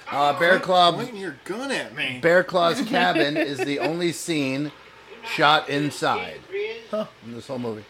Uh, 0.10 0.40
Bear 0.40 0.60
Claw, 0.60 1.02
your 1.02 1.38
gun 1.46 1.72
at 1.72 1.96
me. 1.96 2.20
Bear 2.22 2.44
Claw's 2.44 2.82
cabin 2.88 3.38
is 3.38 3.58
the 3.58 3.80
only 3.80 4.12
scene 4.12 4.72
shot 5.26 5.70
inside 5.70 6.40
in 7.26 7.34
this 7.34 7.48
whole 7.48 7.60
movie. 7.60 7.86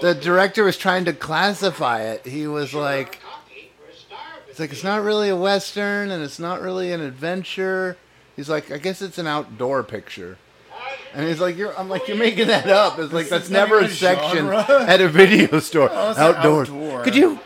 The 0.00 0.14
director 0.14 0.64
was 0.64 0.76
trying 0.76 1.04
to 1.06 1.12
classify 1.12 2.02
it. 2.02 2.26
He 2.26 2.46
was 2.46 2.74
like, 2.74 3.20
it's 4.48 4.58
like 4.58 4.72
it's 4.72 4.84
not 4.84 5.02
really 5.02 5.28
a 5.28 5.36
western 5.36 6.10
and 6.10 6.22
it's 6.22 6.38
not 6.38 6.60
really 6.60 6.92
an 6.92 7.00
adventure. 7.00 7.96
He's 8.40 8.48
like, 8.48 8.72
I 8.72 8.78
guess 8.78 9.02
it's 9.02 9.18
an 9.18 9.26
outdoor 9.26 9.82
picture. 9.82 10.38
And 11.12 11.28
he's 11.28 11.40
like, 11.42 11.58
you're, 11.58 11.78
I'm 11.78 11.90
like, 11.90 12.08
you're 12.08 12.16
making 12.16 12.46
that 12.46 12.68
up. 12.70 12.98
It's 12.98 13.12
like 13.12 13.28
that's 13.28 13.50
never 13.50 13.80
a 13.80 13.86
section 13.90 14.46
genre. 14.46 14.64
at 14.88 15.02
a 15.02 15.08
video 15.10 15.60
store. 15.60 15.90
Oh, 15.92 16.14
Outdoors. 16.16 16.70
outdoor. 16.70 17.02
Could 17.02 17.14
you, 17.14 17.38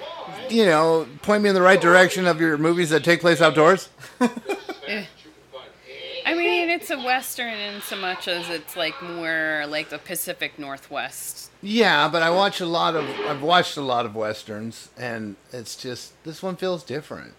you 0.49 0.65
know, 0.67 1.09
point 1.23 1.43
me 1.43 1.49
in 1.49 1.55
the 1.57 1.61
right 1.63 1.81
direction 1.81 2.29
of 2.29 2.41
your 2.41 2.57
movies 2.59 2.91
that 2.91 3.03
take 3.03 3.21
place 3.21 3.41
outdoors? 3.41 3.89
I 6.27 6.35
mean, 6.35 6.71
it's 6.71 6.91
a 6.91 6.97
western 6.99 7.53
in 7.55 7.83
so 7.83 7.97
much 7.97 8.29
as 8.29 8.49
it's 8.49 8.77
like 8.77 9.03
more 9.03 9.65
like 9.69 9.91
the 9.91 9.99
Pacific 9.99 10.61
Northwest. 10.61 11.51
Yeah, 11.61 12.09
but 12.09 12.23
I 12.23 12.31
watch 12.31 12.61
a 12.61 12.67
lot 12.67 12.95
of 12.95 13.05
I've 13.27 13.43
watched 13.43 13.77
a 13.77 13.83
lot 13.83 14.07
of 14.07 14.15
westerns 14.15 14.91
and 14.97 15.35
it's 15.53 15.75
just 15.75 16.23
this 16.23 16.41
one 16.41 16.55
feels 16.55 16.85
different. 16.85 17.35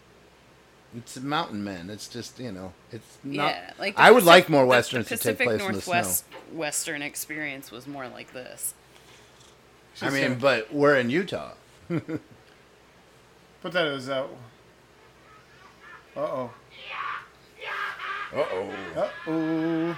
It's 0.96 1.18
Mountain 1.20 1.64
Men. 1.64 1.90
It's 1.90 2.08
just, 2.08 2.40
you 2.40 2.52
know, 2.52 2.72
it's 2.92 3.18
not 3.24 3.48
yeah, 3.56 3.72
like 3.78 3.96
the 3.96 4.02
I 4.02 4.12
would 4.12 4.20
Pacific- 4.24 4.28
like 4.28 4.50
more 4.50 4.62
the- 4.64 4.68
westerns 4.68 5.10
the 5.10 5.18
to 5.18 5.24
take 5.24 5.38
Pacific 5.38 5.48
place 5.48 5.62
in 5.62 5.68
the 5.68 5.72
Northwest 5.74 6.26
snow. 6.30 6.38
Western 6.58 7.02
experience 7.02 7.72
was 7.72 7.86
more 7.88 8.08
like 8.08 8.32
this. 8.34 8.74
I 10.02 10.10
mean, 10.10 10.36
but 10.40 10.74
we're 10.74 10.98
in 10.98 11.10
Utah. 11.10 11.54
But 11.90 13.72
that 13.72 13.84
was 13.92 14.10
uh. 14.10 14.28
Uh 16.16 16.20
oh. 16.20 16.54
Uh-oh. 18.34 18.70
Uh 18.96 19.10
oh. 19.28 19.98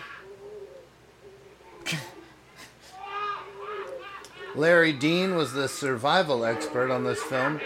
Larry 4.55 4.93
Dean 4.93 5.35
was 5.35 5.53
the 5.53 5.67
survival 5.67 6.45
expert 6.45 6.91
on 6.91 7.03
this 7.03 7.21
film. 7.23 7.59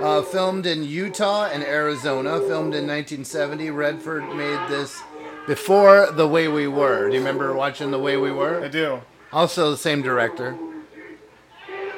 Uh, 0.00 0.22
filmed 0.22 0.64
in 0.64 0.82
Utah 0.82 1.46
and 1.52 1.62
Arizona, 1.62 2.38
filmed 2.38 2.74
in 2.74 2.86
1970. 2.86 3.70
Redford 3.70 4.34
made 4.34 4.68
this 4.68 5.02
before 5.46 6.10
The 6.10 6.26
Way 6.26 6.48
We 6.48 6.68
Were. 6.68 7.08
Do 7.08 7.14
you 7.14 7.20
remember 7.20 7.52
watching 7.54 7.90
The 7.90 7.98
Way 7.98 8.16
We 8.16 8.32
Were? 8.32 8.64
I 8.64 8.68
do. 8.68 9.02
Also, 9.32 9.70
the 9.70 9.76
same 9.76 10.00
director. 10.00 10.56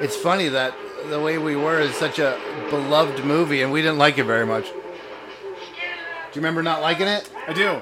It's 0.01 0.15
funny 0.15 0.49
that 0.49 0.73
The 1.09 1.19
Way 1.21 1.37
We 1.37 1.55
Were 1.55 1.79
is 1.79 1.95
such 1.95 2.19
a 2.19 2.37
beloved 2.69 3.23
movie, 3.23 3.61
and 3.61 3.71
we 3.71 3.81
didn't 3.81 3.99
like 3.99 4.17
it 4.17 4.25
very 4.25 4.45
much. 4.45 4.65
Do 4.65 6.39
you 6.39 6.41
remember 6.41 6.61
not 6.61 6.81
liking 6.81 7.07
it? 7.07 7.29
I 7.47 7.53
do. 7.53 7.79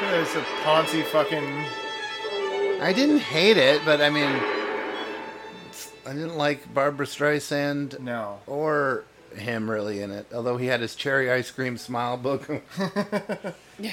It's 0.00 0.34
a 0.34 0.42
Ponzi 0.62 1.04
fucking. 1.04 1.64
I 2.80 2.92
didn't 2.92 3.18
hate 3.18 3.56
it, 3.56 3.82
but 3.84 4.00
I 4.00 4.08
mean, 4.08 4.40
I 6.08 6.14
didn't 6.14 6.38
like 6.38 6.72
Barbra 6.72 7.04
Streisand. 7.04 8.00
No. 8.00 8.40
Or 8.46 9.04
him 9.36 9.70
really 9.70 10.00
in 10.00 10.10
it. 10.10 10.26
Although 10.32 10.56
he 10.56 10.66
had 10.66 10.80
his 10.80 10.94
cherry 10.94 11.30
ice 11.30 11.50
cream 11.50 11.76
smile 11.76 12.16
book. 12.16 12.48
Yeah. 13.80 13.92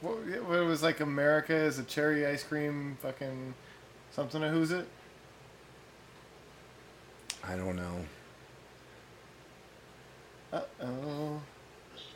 What, 0.00 0.18
what 0.46 0.58
it 0.60 0.64
was 0.64 0.84
like 0.84 1.00
America 1.00 1.52
is 1.52 1.80
a 1.80 1.82
cherry 1.82 2.24
ice 2.24 2.44
cream 2.44 2.96
fucking 3.02 3.52
something 4.12 4.40
to 4.42 4.48
who's 4.48 4.70
it? 4.70 4.86
I 7.42 7.56
don't 7.56 7.74
know. 7.74 8.04
Uh 10.52 10.60
oh. 10.82 11.40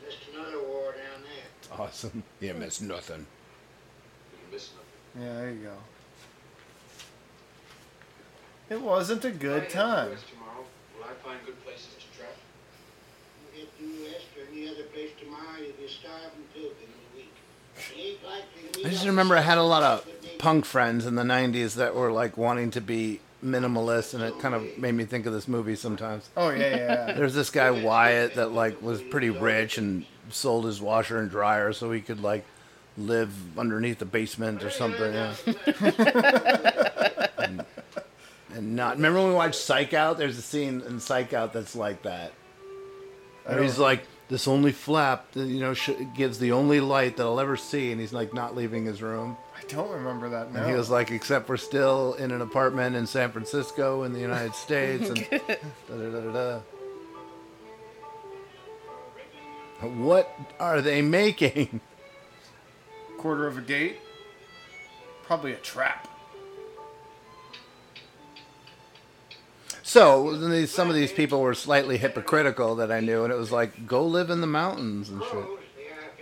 Missed 0.05 0.17
another 0.33 0.63
war 0.63 0.93
down 0.93 1.23
there. 1.23 1.49
It's 1.59 1.69
awesome. 1.77 2.23
You 2.39 2.53
miss 2.53 2.79
nothing. 2.79 3.25
You 4.31 4.53
miss 4.53 4.69
nothing. 4.71 5.27
Yeah, 5.27 5.33
there 5.41 5.51
you 5.51 5.63
go. 5.63 5.73
It 8.69 8.81
wasn't 8.81 9.25
a 9.25 9.31
good 9.31 9.63
I 9.63 9.67
time. 9.67 10.09
Tomorrow, 10.29 10.65
will 10.95 11.05
I 11.05 11.13
find 11.27 11.39
good 11.45 11.63
places 11.65 11.87
to 11.99 12.17
trap? 12.17 12.35
You 13.53 13.61
hit 13.61 13.79
due 13.79 14.03
west 14.03 14.25
or 14.37 14.43
any 14.51 14.69
other 14.69 14.83
place 14.83 15.09
tomorrow, 15.19 15.57
you'll 15.59 15.71
be 15.73 15.85
a 15.85 15.89
starving 15.89 16.43
pilgrim 16.53 16.75
in 16.83 17.13
a 17.13 17.17
week. 17.17 17.33
It 17.75 17.99
ain't 17.99 18.23
likely 18.23 18.69
to 18.71 18.77
meet 18.79 18.85
I 18.85 18.89
just 18.89 19.05
remember 19.07 19.35
I 19.35 19.41
had 19.41 19.57
a 19.57 19.63
lot 19.63 19.81
of 19.81 20.07
punk 20.37 20.65
friends 20.65 21.05
in 21.07 21.15
the 21.15 21.23
90s 21.23 21.73
that 21.75 21.95
were 21.95 22.11
like 22.11 22.37
wanting 22.37 22.69
to 22.71 22.81
be 22.81 23.21
minimalist 23.43 24.13
and 24.13 24.21
it 24.21 24.37
kind 24.39 24.53
of 24.53 24.77
made 24.77 24.93
me 24.93 25.05
think 25.05 25.25
of 25.25 25.33
this 25.33 25.47
movie 25.47 25.75
sometimes. 25.75 26.29
Oh 26.37 26.49
yeah, 26.49 26.59
yeah. 26.59 27.07
yeah. 27.07 27.13
There's 27.13 27.33
this 27.33 27.49
guy 27.49 27.71
Wyatt 27.71 28.35
that 28.35 28.51
like 28.51 28.81
was 28.81 29.01
pretty 29.01 29.31
rich 29.31 29.79
and 29.79 30.05
sold 30.29 30.65
his 30.65 30.79
washer 30.79 31.17
and 31.17 31.31
dryer 31.31 31.73
so 31.73 31.91
he 31.91 32.01
could 32.01 32.21
like 32.21 32.45
live 32.97 33.57
underneath 33.57 33.97
the 33.97 34.05
basement 34.05 34.63
or 34.63 34.69
something. 34.69 35.13
Yeah. 35.13 35.35
and, 38.59 38.75
not 38.75 38.95
remember 38.95 39.19
when 39.19 39.29
we 39.29 39.35
watched 39.35 39.55
Psych 39.55 39.93
Out? 39.93 40.17
There's 40.17 40.37
a 40.37 40.41
scene 40.41 40.81
in 40.87 40.99
Psych 40.99 41.33
Out 41.33 41.53
that's 41.53 41.75
like 41.75 42.03
that. 42.03 42.33
Where 43.45 43.63
he's 43.63 43.79
like, 43.79 44.03
this 44.27 44.47
only 44.47 44.71
flap, 44.71 45.25
uh, 45.35 45.41
you 45.41 45.59
know, 45.59 45.73
sh- 45.73 45.89
gives 46.15 46.37
the 46.37 46.51
only 46.51 46.79
light 46.79 47.17
that 47.17 47.23
I'll 47.23 47.39
ever 47.39 47.57
see, 47.57 47.91
and 47.91 47.99
he's 47.99 48.13
like 48.13 48.33
not 48.33 48.55
leaving 48.55 48.85
his 48.85 49.01
room. 49.01 49.35
I 49.57 49.63
don't 49.67 49.89
remember 49.89 50.29
that 50.29 50.53
now. 50.53 50.61
And 50.61 50.69
he 50.69 50.75
was 50.77 50.89
like, 50.89 51.09
except 51.09 51.49
we're 51.49 51.57
still 51.57 52.13
in 52.13 52.31
an 52.31 52.41
apartment 52.41 52.95
in 52.95 53.07
San 53.07 53.31
Francisco 53.31 54.03
in 54.03 54.13
the 54.13 54.19
United 54.19 54.53
States. 54.55 55.09
And 55.09 55.27
da, 55.31 55.95
da, 55.95 56.21
da, 56.21 56.31
da. 56.31 56.59
What 59.81 60.29
are 60.59 60.81
they 60.81 61.01
making? 61.01 61.81
quarter 63.17 63.47
of 63.47 63.57
a 63.57 63.61
gate. 63.61 63.97
Probably 65.23 65.51
a 65.51 65.57
trap. 65.57 66.07
So 69.89 70.35
these, 70.35 70.69
some 70.69 70.87
of 70.87 70.93
these 70.93 71.11
people 71.11 71.41
were 71.41 71.55
slightly 71.55 71.97
hypocritical 71.97 72.75
that 72.75 72.91
I 72.91 72.99
knew, 72.99 73.23
and 73.23 73.33
it 73.33 73.35
was 73.35 73.51
like, 73.51 73.87
go 73.87 74.05
live 74.05 74.29
in 74.29 74.39
the 74.39 74.45
mountains 74.45 75.09
and 75.09 75.19
shit. 75.23 75.45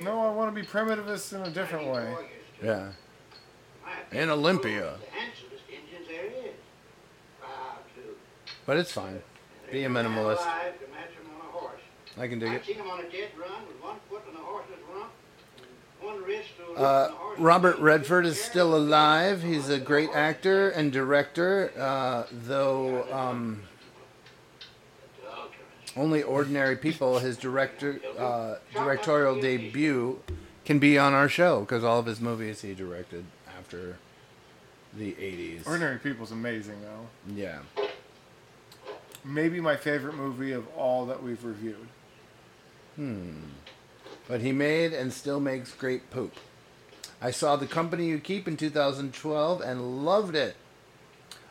No, 0.02 0.22
I 0.22 0.32
want 0.32 0.56
to 0.56 0.62
be 0.62 0.66
primitivist 0.66 1.34
in 1.34 1.42
a 1.42 1.50
different 1.50 1.88
way. 1.88 2.16
Yeah. 2.64 2.92
In 4.14 4.30
Olympia. 4.30 4.94
The 5.02 5.20
handsomest 5.20 5.64
Indians 5.68 6.08
there 6.08 6.28
is. 6.28 6.56
Proud, 7.42 7.80
too. 7.94 8.16
But 8.66 8.78
it's 8.78 8.94
fine. 8.94 9.22
Be 9.70 9.84
a 9.84 9.90
minimalist. 9.90 10.44
Alive 10.44 10.80
to 10.80 10.88
match 10.94 11.12
'em 11.20 11.30
on 11.36 11.48
a 11.48 11.52
horse. 11.52 11.82
I 12.18 12.30
can 12.30 12.40
dig 12.40 12.52
I've 12.52 12.70
it. 12.70 12.78
Uh, 16.76 17.10
Robert 17.38 17.80
Redford 17.80 18.26
is 18.26 18.40
still 18.40 18.76
alive. 18.76 19.42
He's 19.42 19.70
a 19.70 19.80
great 19.80 20.10
actor 20.14 20.70
and 20.70 20.92
director, 20.92 21.72
uh, 21.78 22.24
though 22.32 23.12
um, 23.12 23.64
only 25.96 26.22
ordinary 26.22 26.76
people. 26.76 27.20
His 27.20 27.38
director 27.38 28.00
uh, 28.18 28.56
directorial 28.74 29.40
debut 29.42 30.22
can 30.66 30.78
be 30.80 31.00
on 31.00 31.14
our 31.14 31.28
show 31.30 31.62
because 31.62 31.84
all 31.84 32.00
of 32.00 32.06
his 32.06 32.22
movies 32.22 32.62
he 32.62 32.74
directed 32.76 33.26
after 33.58 33.98
the 34.94 35.14
'80s. 35.14 35.66
Ordinary 35.66 35.98
People's 35.98 36.32
amazing 36.32 36.82
though. 36.82 37.08
Yeah. 37.36 37.60
Maybe 39.26 39.60
my 39.60 39.76
favorite 39.76 40.16
movie 40.16 40.52
of 40.52 40.68
all 40.78 41.06
that 41.08 41.22
we've 41.22 41.44
reviewed. 41.44 41.88
Hmm. 42.96 43.32
But 44.28 44.42
he 44.42 44.52
made 44.52 44.94
and 44.94 45.14
still 45.14 45.40
makes 45.40 45.74
great 45.74 46.10
poop. 46.10 46.34
I 47.22 47.32
saw 47.32 47.56
The 47.56 47.66
Company 47.66 48.08
You 48.08 48.20
Keep 48.20 48.48
in 48.48 48.58
2012 48.58 49.62
and 49.62 50.06
loved 50.06 50.36
it. 50.36 50.56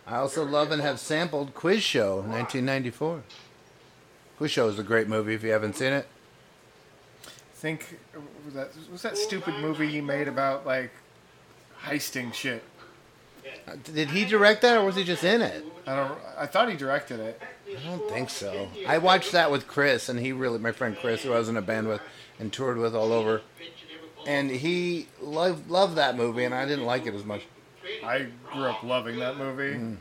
I 0.06 0.16
also 0.16 0.44
love 0.44 0.70
and 0.70 0.80
have 0.82 1.00
sampled 1.00 1.54
Quiz 1.54 1.82
Show 1.82 2.16
1994. 2.16 3.22
Quiz 4.36 4.50
Show 4.50 4.68
is 4.68 4.78
a 4.78 4.84
great 4.84 5.08
movie 5.08 5.34
if 5.34 5.42
you 5.42 5.50
haven't 5.50 5.74
seen 5.74 5.92
it. 5.92 6.06
I 7.26 7.30
Think 7.58 7.98
was 8.44 8.54
that 8.54 8.70
was 8.92 9.02
that 9.02 9.16
stupid 9.16 9.54
movie 9.54 9.88
he 9.88 10.00
made 10.02 10.28
about 10.28 10.66
like 10.66 10.92
heisting 11.82 12.32
shit. 12.32 12.62
Uh, 13.66 13.72
Did 13.82 14.10
he 14.10 14.24
direct 14.24 14.62
that 14.62 14.76
or 14.76 14.84
was 14.84 14.94
he 14.94 15.02
just 15.04 15.24
in 15.24 15.40
it? 15.40 15.64
I 15.86 15.96
don't. 15.96 16.18
I 16.36 16.46
thought 16.46 16.68
he 16.68 16.76
directed 16.76 17.18
it. 17.18 17.40
I 17.68 17.82
don't 17.88 18.08
think 18.10 18.30
so. 18.30 18.68
I 18.86 18.98
watched 18.98 19.32
that 19.32 19.50
with 19.50 19.66
Chris, 19.66 20.08
and 20.08 20.20
he 20.20 20.32
really, 20.32 20.58
my 20.58 20.70
friend 20.72 20.96
Chris, 20.96 21.22
who 21.22 21.32
I 21.32 21.38
was 21.38 21.48
in 21.48 21.56
a 21.56 21.62
band 21.62 21.88
with 21.88 22.00
and 22.38 22.52
toured 22.52 22.78
with 22.78 22.94
all 22.94 23.12
over, 23.12 23.42
and 24.26 24.50
he 24.50 25.08
loved 25.20 25.70
loved 25.70 25.96
that 25.96 26.16
movie, 26.16 26.44
and 26.44 26.54
I 26.54 26.66
didn't 26.66 26.84
like 26.84 27.06
it 27.06 27.14
as 27.14 27.24
much. 27.24 27.42
I 28.04 28.26
grew 28.52 28.64
up 28.64 28.82
loving 28.82 29.18
that 29.20 29.36
movie. 29.36 29.96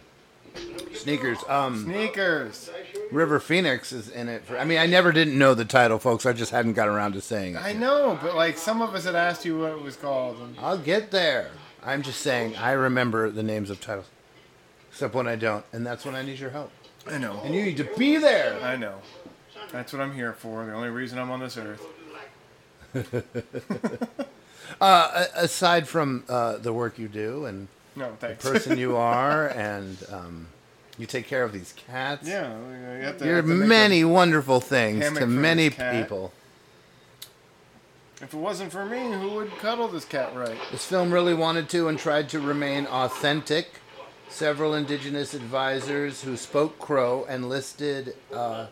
Sneakers. 0.93 1.37
Um, 1.47 1.83
Sneakers. 1.83 2.69
River 3.11 3.39
Phoenix 3.39 3.91
is 3.91 4.09
in 4.09 4.29
it. 4.29 4.45
For, 4.45 4.57
I 4.57 4.63
mean, 4.63 4.77
I 4.77 4.85
never 4.85 5.11
didn't 5.11 5.37
know 5.37 5.53
the 5.53 5.65
title, 5.65 5.99
folks. 5.99 6.25
I 6.25 6.33
just 6.33 6.51
hadn't 6.51 6.73
got 6.73 6.87
around 6.87 7.13
to 7.13 7.21
saying 7.21 7.55
it. 7.55 7.61
I 7.61 7.73
know, 7.73 8.17
but 8.21 8.35
like 8.35 8.57
some 8.57 8.81
of 8.81 8.95
us 8.95 9.05
had 9.05 9.15
asked 9.15 9.45
you 9.45 9.59
what 9.59 9.71
it 9.71 9.81
was 9.81 9.95
called. 9.95 10.39
And 10.39 10.57
I'll 10.59 10.77
get 10.77 11.11
there. 11.11 11.51
I'm 11.83 12.01
just 12.01 12.21
saying 12.21 12.55
I 12.55 12.71
remember 12.71 13.29
the 13.29 13.43
names 13.43 13.69
of 13.69 13.79
titles, 13.79 14.07
except 14.89 15.13
when 15.13 15.27
I 15.27 15.35
don't, 15.35 15.65
and 15.71 15.85
that's 15.85 16.05
when 16.05 16.15
I 16.15 16.23
need 16.23 16.39
your 16.39 16.49
help. 16.49 16.71
I 17.07 17.17
know. 17.19 17.39
And 17.43 17.53
you 17.53 17.61
need 17.63 17.77
to 17.77 17.87
be 17.97 18.17
there. 18.17 18.59
I 18.63 18.75
know. 18.75 18.99
That's 19.71 19.93
what 19.93 20.01
I'm 20.01 20.13
here 20.13 20.33
for. 20.33 20.65
The 20.65 20.73
only 20.73 20.89
reason 20.89 21.19
I'm 21.19 21.29
on 21.29 21.39
this 21.39 21.57
earth. 21.57 21.85
Uh, 24.81 25.25
aside 25.35 25.87
from 25.87 26.23
uh, 26.27 26.57
the 26.57 26.73
work 26.73 26.99
you 26.99 27.07
do 27.07 27.45
and 27.45 27.67
No, 27.95 28.11
the 28.19 28.29
person 28.29 28.77
you 28.77 28.97
are, 28.97 29.47
and 29.47 29.97
um, 30.11 30.47
you 30.97 31.05
take 31.05 31.27
care 31.27 31.43
of 31.43 31.53
these 31.53 31.73
cats. 31.87 32.27
Yeah, 32.27 32.53
you 32.97 33.03
have 33.05 33.17
to- 33.19 33.25
You're 33.25 33.35
have 33.37 33.45
to 33.45 33.51
many 33.53 34.03
wonderful 34.03 34.59
things 34.59 35.17
to 35.17 35.25
many 35.27 35.69
people. 35.69 36.33
If 38.21 38.33
it 38.33 38.37
wasn't 38.37 38.71
for 38.71 38.85
me, 38.85 39.11
who 39.11 39.29
would 39.35 39.57
cuddle 39.59 39.87
this 39.87 40.03
cat 40.05 40.35
right? 40.35 40.57
This 40.71 40.85
film 40.85 41.11
really 41.13 41.33
wanted 41.33 41.69
to 41.69 41.87
and 41.87 41.97
tried 41.97 42.27
to 42.29 42.39
remain 42.39 42.85
authentic. 42.87 43.79
Several 44.29 44.73
indigenous 44.73 45.33
advisors 45.33 46.23
who 46.23 46.35
spoke 46.35 46.79
Crow 46.79 47.25
and 47.29 47.47
listed. 47.47 48.15
Uh, 48.33 48.67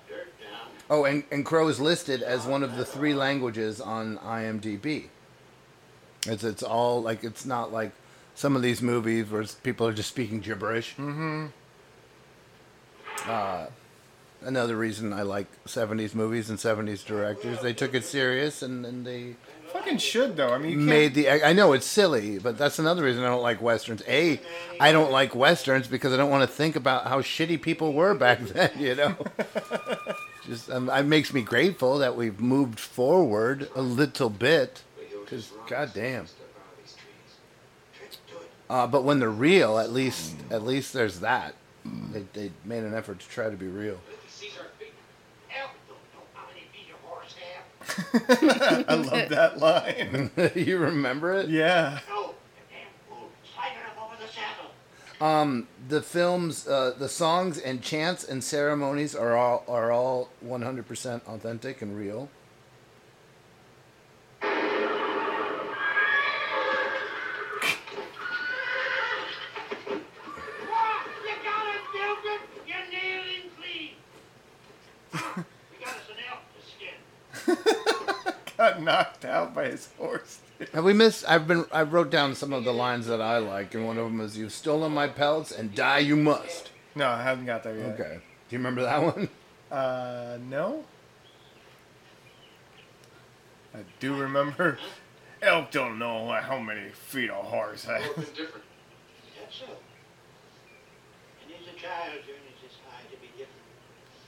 oh, 0.93 1.05
and, 1.05 1.23
and 1.31 1.43
Crow 1.43 1.67
is 1.67 1.81
listed 1.81 2.21
as 2.21 2.45
one 2.45 2.61
of 2.61 2.77
the 2.77 2.85
three 2.85 3.15
languages 3.15 3.81
on 3.81 4.19
IMDb. 4.19 5.05
It's 6.27 6.43
it's 6.43 6.63
all 6.63 7.01
like 7.01 7.23
it's 7.23 7.45
not 7.45 7.73
like 7.73 7.91
some 8.35 8.55
of 8.55 8.61
these 8.61 8.81
movies 8.81 9.29
where 9.29 9.43
people 9.63 9.87
are 9.87 9.93
just 9.93 10.09
speaking 10.09 10.39
gibberish. 10.39 10.95
Mm-hmm. 10.95 11.47
Uh, 13.27 13.65
another 14.41 14.77
reason 14.77 15.13
I 15.13 15.23
like 15.23 15.47
70s 15.65 16.13
movies 16.13 16.49
and 16.49 16.59
70s 16.59 17.03
directors. 17.05 17.59
They 17.61 17.73
took 17.73 17.93
it 17.93 18.05
serious 18.05 18.61
and, 18.61 18.85
and 18.85 19.05
they 19.05 19.35
Fucking 19.73 19.97
should 19.97 20.37
though. 20.37 20.49
I 20.49 20.59
mean, 20.59 20.85
made 20.85 21.15
the. 21.15 21.43
I 21.43 21.51
know 21.51 21.73
it's 21.73 21.87
silly, 21.87 22.37
but 22.37 22.59
that's 22.59 22.77
another 22.77 23.01
reason 23.01 23.23
I 23.23 23.27
don't 23.27 23.41
like 23.41 23.59
westerns. 23.59 24.03
A, 24.07 24.39
I 24.79 24.91
don't 24.91 25.11
like 25.11 25.33
westerns 25.33 25.87
because 25.87 26.13
I 26.13 26.17
don't 26.17 26.29
want 26.29 26.47
to 26.47 26.55
think 26.55 26.75
about 26.75 27.07
how 27.07 27.21
shitty 27.21 27.59
people 27.59 27.91
were 27.91 28.13
back 28.13 28.39
then. 28.41 28.69
You 28.77 28.93
know, 28.93 29.15
just 30.47 30.69
um, 30.69 30.89
it 30.89 31.03
makes 31.03 31.33
me 31.33 31.41
grateful 31.41 31.97
that 31.99 32.15
we've 32.15 32.39
moved 32.39 32.79
forward 32.79 33.69
a 33.75 33.81
little 33.81 34.29
bit. 34.29 34.83
Because 35.23 35.51
goddamn. 35.67 36.27
Uh, 38.69 38.87
but 38.87 39.03
when 39.03 39.19
they're 39.19 39.29
real, 39.29 39.77
at 39.77 39.91
least 39.91 40.35
at 40.49 40.63
least 40.63 40.93
there's 40.93 41.19
that. 41.19 41.55
They, 42.11 42.25
they 42.33 42.51
made 42.63 42.83
an 42.83 42.93
effort 42.93 43.19
to 43.19 43.27
try 43.27 43.49
to 43.49 43.57
be 43.57 43.67
real. 43.67 43.99
I 48.13 48.95
love 48.95 49.29
that 49.29 49.59
line. 49.59 50.31
you 50.55 50.77
remember 50.77 51.33
it? 51.33 51.49
Yeah. 51.49 51.99
Um, 55.23 55.67
the 55.87 56.01
films, 56.01 56.67
uh, 56.67 56.95
the 56.99 57.07
songs 57.07 57.57
and 57.57 57.81
chants 57.81 58.25
and 58.25 58.43
ceremonies 58.43 59.15
are 59.15 59.37
all 59.37 59.63
are 59.69 59.89
all 59.89 60.27
100% 60.45 61.25
authentic 61.25 61.81
and 61.81 61.97
real. 61.97 62.27
Got 78.57 78.81
knocked 78.81 79.23
out 79.23 79.55
by 79.55 79.69
his 79.69 79.87
horse. 79.97 80.42
Have 80.73 80.83
we 80.83 80.93
missed? 80.93 81.25
I've 81.27 81.47
been. 81.47 81.65
I 81.71 81.83
wrote 81.83 82.09
down 82.09 82.35
some 82.35 82.53
of 82.53 82.63
the 82.63 82.73
lines 82.73 83.07
that 83.07 83.21
I 83.21 83.37
like, 83.39 83.73
and 83.73 83.85
one 83.85 83.97
of 83.97 84.05
them 84.05 84.21
is 84.21 84.37
"You've 84.37 84.51
stolen 84.53 84.91
my 84.93 85.07
pelts, 85.07 85.51
and 85.51 85.73
die 85.73 85.99
you 85.99 86.15
must." 86.15 86.71
No, 86.95 87.07
I 87.07 87.23
haven't 87.23 87.45
got 87.45 87.63
there 87.63 87.75
yet. 87.77 87.99
Okay. 87.99 88.19
Do 88.49 88.55
you 88.55 88.59
remember 88.59 88.83
that 88.83 89.01
one? 89.15 89.29
Uh, 89.71 90.37
no. 90.49 90.83
I 93.73 93.79
do 93.99 94.15
remember. 94.15 94.77
Elk 95.41 95.71
don't 95.71 95.97
know 95.99 96.31
how 96.31 96.59
many 96.59 96.89
feet 96.91 97.29
a 97.29 97.33
horse 97.33 97.85
has. 97.85 98.03
different. 98.03 98.63
That's 99.39 99.55
so. 99.59 99.65
And 101.43 101.51
as 101.51 101.67
a 101.75 101.79
child 101.79 102.13
journeys 102.25 102.61
this 102.63 102.77
high 102.87 103.01
to 103.11 103.17
be 103.19 103.27
different. 103.29 103.49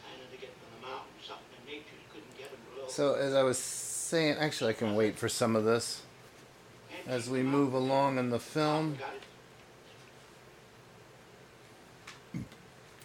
I 0.03 0.17
know 0.17 0.25
to 0.31 0.37
get 0.41 0.49
from 0.49 0.81
the 0.81 0.87
mountain 0.87 1.11
something 1.25 1.45
in 1.61 1.65
nature 1.71 1.93
you 1.93 2.09
couldn't 2.11 2.37
get 2.37 2.47
'em 2.47 2.75
below. 2.75 2.87
So 2.89 3.13
as 3.13 3.33
I 3.35 3.43
was 3.43 3.57
saying, 3.59 4.37
actually, 4.39 4.71
I 4.71 4.73
can 4.73 4.95
wait 4.95 5.17
for 5.17 5.29
some 5.29 5.55
of 5.55 5.63
this 5.63 6.01
as 7.07 7.29
we 7.29 7.43
move 7.43 7.73
along 7.73 8.17
in 8.17 8.29
the 8.29 8.39
film. 8.39 8.97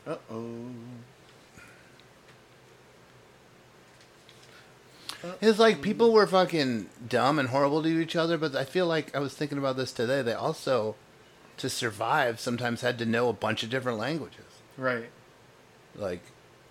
Uh 0.07 0.17
oh. 0.31 0.71
It's 5.43 5.59
like 5.59 5.83
people 5.83 6.13
were 6.13 6.27
fucking 6.27 6.89
dumb 7.07 7.39
and 7.39 7.51
horrible 7.51 7.83
to 7.83 7.89
each 7.89 8.17
other, 8.17 8.39
but 8.39 8.57
I 8.57 8.65
feel 8.65 8.87
like 8.87 9.15
I 9.15 9.19
was 9.19 9.35
thinking 9.35 9.59
about 9.59 9.77
this 9.77 9.93
today. 9.93 10.23
They 10.23 10.33
also, 10.33 10.97
to 11.59 11.69
survive, 11.69 12.41
sometimes 12.41 12.81
had 12.81 12.99
to 12.99 13.05
know 13.05 13.29
a 13.29 13.35
bunch 13.35 13.63
of 13.63 13.69
different 13.69 13.99
languages. 13.99 14.45
Right. 14.79 15.11
Like 15.95 16.23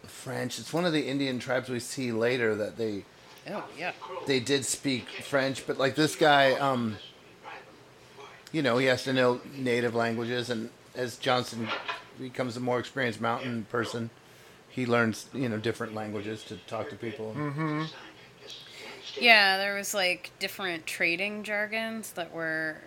French. 0.08 0.58
It's 0.58 0.74
one 0.74 0.86
of 0.86 0.94
the 0.94 1.08
Indian 1.08 1.38
tribes 1.38 1.70
we 1.70 1.80
see 1.80 2.12
later 2.12 2.56
that 2.56 2.78
they 2.78 3.06
Oh 3.48 3.64
yeah. 3.78 3.92
they 4.26 4.40
did 4.40 4.66
speak 4.66 5.08
French, 5.24 5.66
but 5.68 5.78
like 5.78 5.96
this 5.96 6.16
guy, 6.16 6.54
um, 6.54 6.98
you 8.52 8.62
know, 8.62 8.78
he 8.78 8.88
has 8.88 9.04
to 9.04 9.14
know 9.14 9.42
native 9.56 9.96
languages, 9.96 10.50
and 10.50 10.70
as 10.96 11.18
Johnson 11.18 11.68
becomes 12.20 12.58
a 12.58 12.60
more 12.60 12.80
experienced 12.80 13.22
mountain 13.22 13.66
person, 13.70 14.10
he 14.70 14.86
learns 14.86 15.28
you 15.34 15.50
know 15.50 15.58
different 15.58 15.94
languages 15.94 16.44
to 16.46 16.58
talk 16.58 16.90
to 16.90 16.96
people. 16.96 17.34
Mm-hmm. 17.38 17.84
Yeah, 19.20 19.58
there 19.58 19.76
was 19.76 19.94
like 19.94 20.32
different 20.40 20.86
trading 20.86 21.44
jargons 21.44 22.12
that 22.12 22.32
were 22.32 22.78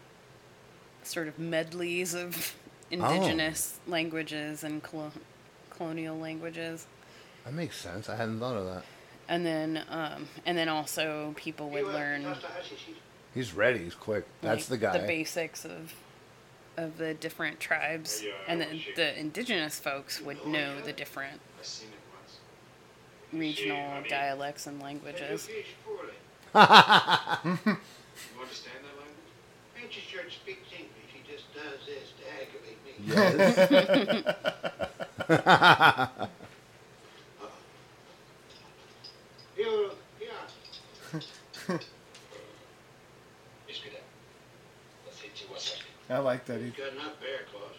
sort 1.02 1.28
of 1.28 1.38
medleys 1.38 2.14
of 2.14 2.54
indigenous 2.90 3.78
languages 3.86 4.62
and 4.62 4.82
colo- 4.82 5.12
colonial 5.70 6.16
languages. 6.16 6.86
That 7.44 7.54
makes 7.54 7.76
sense. 7.76 8.08
I 8.08 8.16
hadn't 8.16 8.38
thought 8.38 8.56
of 8.56 8.66
that. 8.66 8.84
And 9.28 9.44
then 9.44 9.84
um, 9.90 10.28
and 10.46 10.56
then 10.56 10.68
also 10.68 11.34
people 11.36 11.70
would 11.70 11.84
learn 11.86 12.26
He's 13.34 13.54
ready. 13.54 13.80
He's 13.84 13.94
quick. 13.94 14.26
That's 14.40 14.66
the 14.66 14.76
guy. 14.76 14.98
The 14.98 15.06
basics 15.06 15.64
of 15.64 15.94
of 16.76 16.98
the 16.98 17.14
different 17.14 17.60
tribes, 17.60 18.24
and 18.48 18.60
then 18.60 18.80
the 18.96 19.18
indigenous 19.18 19.78
folks 19.78 20.20
would 20.20 20.46
know 20.46 20.80
the 20.80 20.92
different 20.92 21.40
regional 23.32 24.02
dialects 24.08 24.66
and 24.66 24.80
languages. 24.82 25.48
You 26.54 28.42
understand 28.42 28.76
that 28.84 28.96
language? 28.98 29.32
Manchester 29.74 30.18
Church 30.18 30.36
speaks 30.36 30.68
English. 30.70 31.10
He 31.12 31.22
just 31.32 31.46
does 31.54 31.80
this 31.86 32.12
to 32.18 32.24
aggravate 32.38 32.80
me. 32.84 32.92
Yes. 36.08 36.28
I 46.12 46.18
like 46.18 46.44
that. 46.46 46.58
He, 46.58 46.66
He's 46.66 46.74
got 46.74 46.92
enough 46.92 47.18
bear 47.20 47.40
claws. 47.50 47.76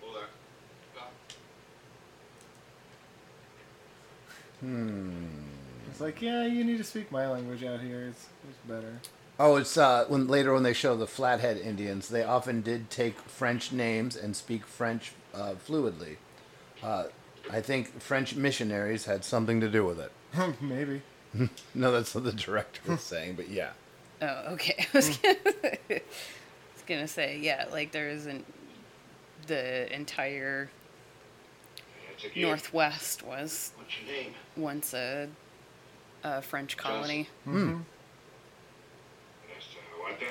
Hold 0.00 0.16
on. 0.16 0.22
Hmm. 4.60 5.24
it's 5.90 6.00
like, 6.00 6.20
yeah, 6.20 6.44
you 6.44 6.64
need 6.64 6.76
to 6.78 6.84
speak 6.84 7.10
my 7.10 7.26
language 7.26 7.64
out 7.64 7.80
here. 7.80 8.08
It's, 8.08 8.26
it's 8.48 8.58
better. 8.68 9.00
Oh, 9.38 9.56
it's 9.56 9.78
uh, 9.78 10.04
when 10.08 10.28
later 10.28 10.52
when 10.52 10.62
they 10.64 10.74
show 10.74 10.96
the 10.96 11.06
Flathead 11.06 11.56
Indians, 11.56 12.08
they 12.10 12.22
often 12.22 12.60
did 12.60 12.90
take 12.90 13.18
French 13.20 13.72
names 13.72 14.14
and 14.14 14.36
speak 14.36 14.66
French 14.66 15.12
uh, 15.34 15.54
fluidly. 15.66 16.16
Uh, 16.82 17.04
I 17.50 17.62
think 17.62 18.00
French 18.00 18.36
missionaries 18.36 19.06
had 19.06 19.24
something 19.24 19.60
to 19.62 19.68
do 19.68 19.84
with 19.84 19.98
it. 19.98 20.12
Maybe. 20.60 21.00
no, 21.74 21.90
that's 21.90 22.14
what 22.14 22.24
the 22.24 22.32
director 22.32 22.80
was 22.86 23.00
saying, 23.00 23.34
but 23.36 23.48
yeah. 23.48 23.70
Oh, 24.22 24.52
okay. 24.52 24.74
I 24.94 24.96
was 24.96 25.16
hmm. 25.16 25.22
gonna, 25.22 25.38
I 25.90 26.02
was 26.74 26.82
gonna 26.86 27.08
say, 27.08 27.38
yeah, 27.38 27.66
like 27.70 27.92
there 27.92 28.08
isn't 28.08 28.44
the 29.46 29.92
entire 29.94 30.70
northwest 32.36 33.24
was 33.24 33.72
What's 33.76 33.94
your 34.00 34.14
name? 34.14 34.34
once 34.56 34.94
a, 34.94 35.28
a 36.22 36.42
French 36.42 36.76
colony. 36.76 37.28
Hmm. 37.44 37.56
Mm-hmm. 37.56 37.80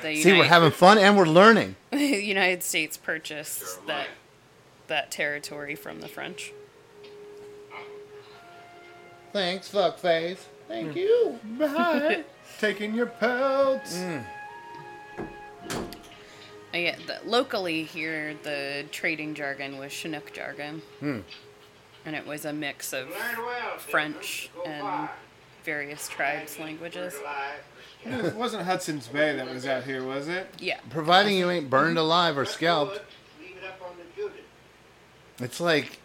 The 0.02 0.12
uh, 0.12 0.16
See, 0.16 0.34
we're 0.34 0.44
having 0.44 0.72
fun 0.72 0.98
and 0.98 1.18
we're 1.18 1.26
learning. 1.26 1.76
the 1.92 2.24
United 2.24 2.64
States 2.64 2.98
purchased 2.98 3.86
that 3.88 4.08
that 4.88 5.12
territory 5.12 5.76
from 5.76 6.02
the 6.02 6.08
French. 6.08 6.52
Thanks, 9.32 9.72
fuckface. 9.72 10.40
Thank 10.68 10.94
hmm. 10.94 10.98
you. 10.98 11.40
Bye. 11.58 12.24
Taking 12.60 12.94
your 12.94 13.06
pelts. 13.06 13.98
Mm. 13.98 14.24
Uh, 15.18 16.78
yeah, 16.78 16.96
the, 17.08 17.20
locally 17.26 17.84
here, 17.84 18.36
the 18.44 18.86
trading 18.92 19.34
jargon 19.34 19.78
was 19.78 19.92
Chinook 19.92 20.34
jargon, 20.34 20.82
Hmm. 21.00 21.20
and 22.06 22.16
it 22.16 22.28
was 22.28 22.46
a 22.46 22.54
mix 22.54 22.94
of 22.94 23.08
French 23.78 24.50
and 24.66 25.10
various 25.64 26.08
tribes' 26.10 26.60
languages. 26.60 27.16
It 28.06 28.36
wasn't 28.36 28.64
Hudson's 28.64 29.08
Bay 29.08 29.36
that 29.36 29.50
was 29.50 29.66
out 29.66 29.84
here, 29.86 30.04
was 30.04 30.28
it? 30.28 30.48
Yeah. 30.60 30.80
Providing 30.90 31.38
you 31.38 31.50
ain't 31.50 31.70
burned 31.70 31.98
alive 31.98 32.38
or 32.38 32.46
scalped. 32.46 33.02
Leave 33.40 33.56
it 33.58 33.64
up 33.66 33.82
on 33.82 33.96
the 33.98 34.22
Judith. 34.22 34.42
It's 35.40 35.60
like 35.60 36.00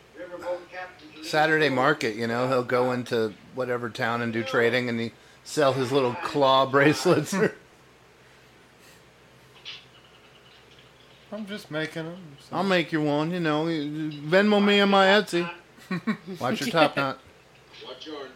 Saturday 1.22 1.68
market, 1.68 2.14
you 2.16 2.26
know. 2.26 2.48
He'll 2.48 2.64
go 2.64 2.92
into 2.92 3.34
whatever 3.54 3.90
town 3.90 4.22
and 4.22 4.32
do 4.32 4.42
trading, 4.42 4.88
and 4.88 4.98
he 4.98 5.12
sell 5.44 5.72
his 5.72 5.92
little 5.92 6.14
claw 6.14 6.66
bracelets. 6.70 7.34
I'm 11.32 11.46
just 11.46 11.70
making 11.70 12.04
them. 12.04 12.16
I'll 12.52 12.62
make 12.64 12.92
you 12.92 13.02
one, 13.02 13.30
you 13.32 13.40
know. 13.40 13.64
Venmo 13.64 14.64
me 14.64 14.80
on 14.80 14.90
my 14.90 15.06
Etsy. 15.06 15.48
Watch 16.40 16.60
your 16.60 16.70
top 16.70 16.96
knot. 16.96 17.18
Watch 17.86 18.06
your. 18.06 18.28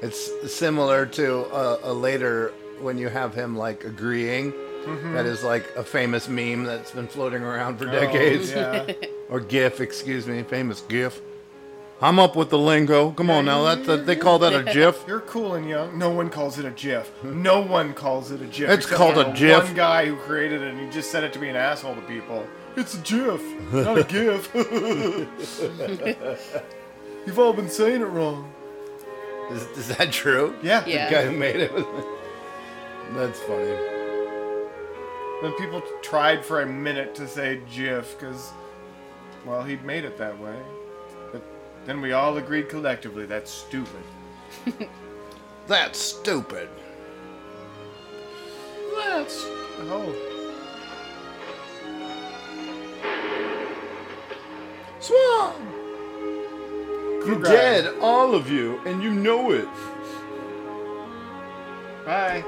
It's 0.00 0.54
similar 0.56 1.04
to 1.06 1.34
a, 1.46 1.90
a 1.90 1.92
later 1.92 2.52
when 2.80 2.96
you 2.98 3.08
have 3.08 3.34
him 3.34 3.56
like 3.56 3.82
agreeing. 3.84 4.52
Mhm. 4.52 5.14
That 5.14 5.26
is 5.26 5.42
like 5.42 5.66
a 5.76 5.82
famous 5.82 6.28
meme 6.28 6.62
that's 6.62 6.92
been 6.92 7.08
floating 7.08 7.42
around 7.42 7.78
for 7.78 7.88
Oh, 7.88 7.92
decades. 7.92 8.52
yeah. 8.52 8.86
or 9.28 9.40
GIF, 9.40 9.80
excuse 9.80 10.28
me, 10.28 10.44
famous 10.44 10.82
GIF. 10.82 11.20
I'm 12.00 12.20
up 12.20 12.36
with 12.36 12.50
the 12.50 12.58
lingo. 12.58 13.10
Come 13.10 13.28
on 13.28 13.46
now, 13.46 13.64
that's 13.64 13.88
a, 13.88 13.96
they 13.96 14.14
call 14.14 14.38
that 14.40 14.54
a 14.54 14.62
GIF. 14.72 15.04
You're 15.08 15.20
cool 15.20 15.54
and 15.54 15.68
young. 15.68 15.98
No 15.98 16.10
one 16.10 16.30
calls 16.30 16.56
it 16.58 16.64
a 16.64 16.70
GIF. 16.70 17.10
No 17.24 17.60
one 17.60 17.92
calls 17.92 18.30
it 18.30 18.40
a 18.40 18.46
GIF. 18.46 18.70
It's 18.70 18.84
except 18.84 18.98
called 18.98 19.14
for 19.14 19.22
a 19.22 19.24
the 19.24 19.30
GIF. 19.32 19.64
One 19.64 19.74
guy 19.74 20.06
who 20.06 20.14
created 20.16 20.62
it, 20.62 20.68
and 20.74 20.80
he 20.80 20.88
just 20.90 21.10
said 21.10 21.24
it 21.24 21.32
to 21.32 21.40
be 21.40 21.48
an 21.48 21.56
asshole 21.56 21.96
to 21.96 22.00
people. 22.02 22.46
It's 22.76 22.94
a 22.94 22.98
GIF, 22.98 23.42
not 23.72 23.98
a 23.98 24.04
GIF. 24.04 24.48
You've 27.26 27.38
all 27.38 27.52
been 27.52 27.68
saying 27.68 28.00
it 28.00 28.04
wrong. 28.06 28.52
Is, 29.50 29.62
is 29.76 29.88
that 29.96 30.12
true? 30.12 30.54
Yeah. 30.62 30.80
The 30.82 30.90
Yeah. 30.90 31.10
guy 31.10 31.24
who 31.24 31.32
made 31.32 31.56
it. 31.56 31.72
was- 31.72 31.84
That's 33.14 33.40
funny. 33.40 33.74
Then 35.42 35.52
people 35.58 35.82
tried 36.02 36.44
for 36.44 36.60
a 36.60 36.66
minute 36.66 37.14
to 37.16 37.26
say 37.26 37.60
GIF 37.74 38.16
because, 38.18 38.52
well, 39.44 39.64
he'd 39.64 39.84
made 39.84 40.04
it 40.04 40.16
that 40.18 40.38
way. 40.38 40.56
But 41.88 41.94
then 41.94 42.02
we 42.02 42.12
all 42.12 42.36
agreed 42.36 42.68
collectively 42.68 43.24
that's 43.24 43.50
stupid. 43.50 44.02
That's 45.66 45.98
stupid. 45.98 46.68
That's 48.94 49.46
oh. 49.80 50.14
Swan! 55.00 55.54
You're 57.26 57.36
Good 57.36 57.44
dead, 57.44 57.94
all 58.02 58.34
of 58.34 58.50
you, 58.50 58.80
and 58.84 59.02
you 59.02 59.10
know 59.10 59.52
it. 59.52 59.68
Bye. 62.04 62.42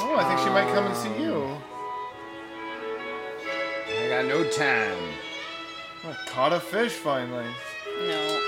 Oh, 0.00 0.16
I 0.18 0.24
think 0.26 0.40
she 0.40 0.52
might 0.52 0.72
come 0.74 0.86
and 0.86 0.96
see 0.96 1.22
you. 1.22 1.56
I 3.96 4.08
got 4.08 4.24
no 4.24 4.42
time. 4.50 5.29
I 6.04 6.16
caught 6.26 6.52
a 6.52 6.60
fish 6.60 6.92
finally. 6.92 7.46
No. 8.06 8.40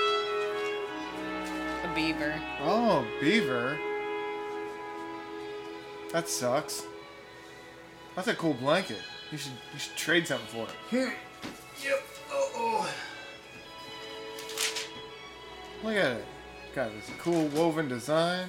A 1.84 1.94
beaver. 1.94 2.34
Oh, 2.62 3.06
beaver. 3.20 3.78
That 6.12 6.28
sucks. 6.28 6.84
That's 8.16 8.28
a 8.28 8.34
cool 8.34 8.54
blanket. 8.54 8.98
You 9.30 9.38
should 9.38 9.52
you 9.72 9.78
should 9.78 9.96
trade 9.96 10.26
something 10.26 10.46
for 10.48 10.64
it. 10.64 10.70
Here. 10.90 11.12
Yep. 11.84 12.02
Oh, 12.30 12.50
oh. 12.54 12.94
Look 15.84 15.96
at 15.96 16.12
it. 16.12 16.24
Got 16.74 16.90
this 16.92 17.10
cool 17.18 17.48
woven 17.48 17.88
design. 17.88 18.48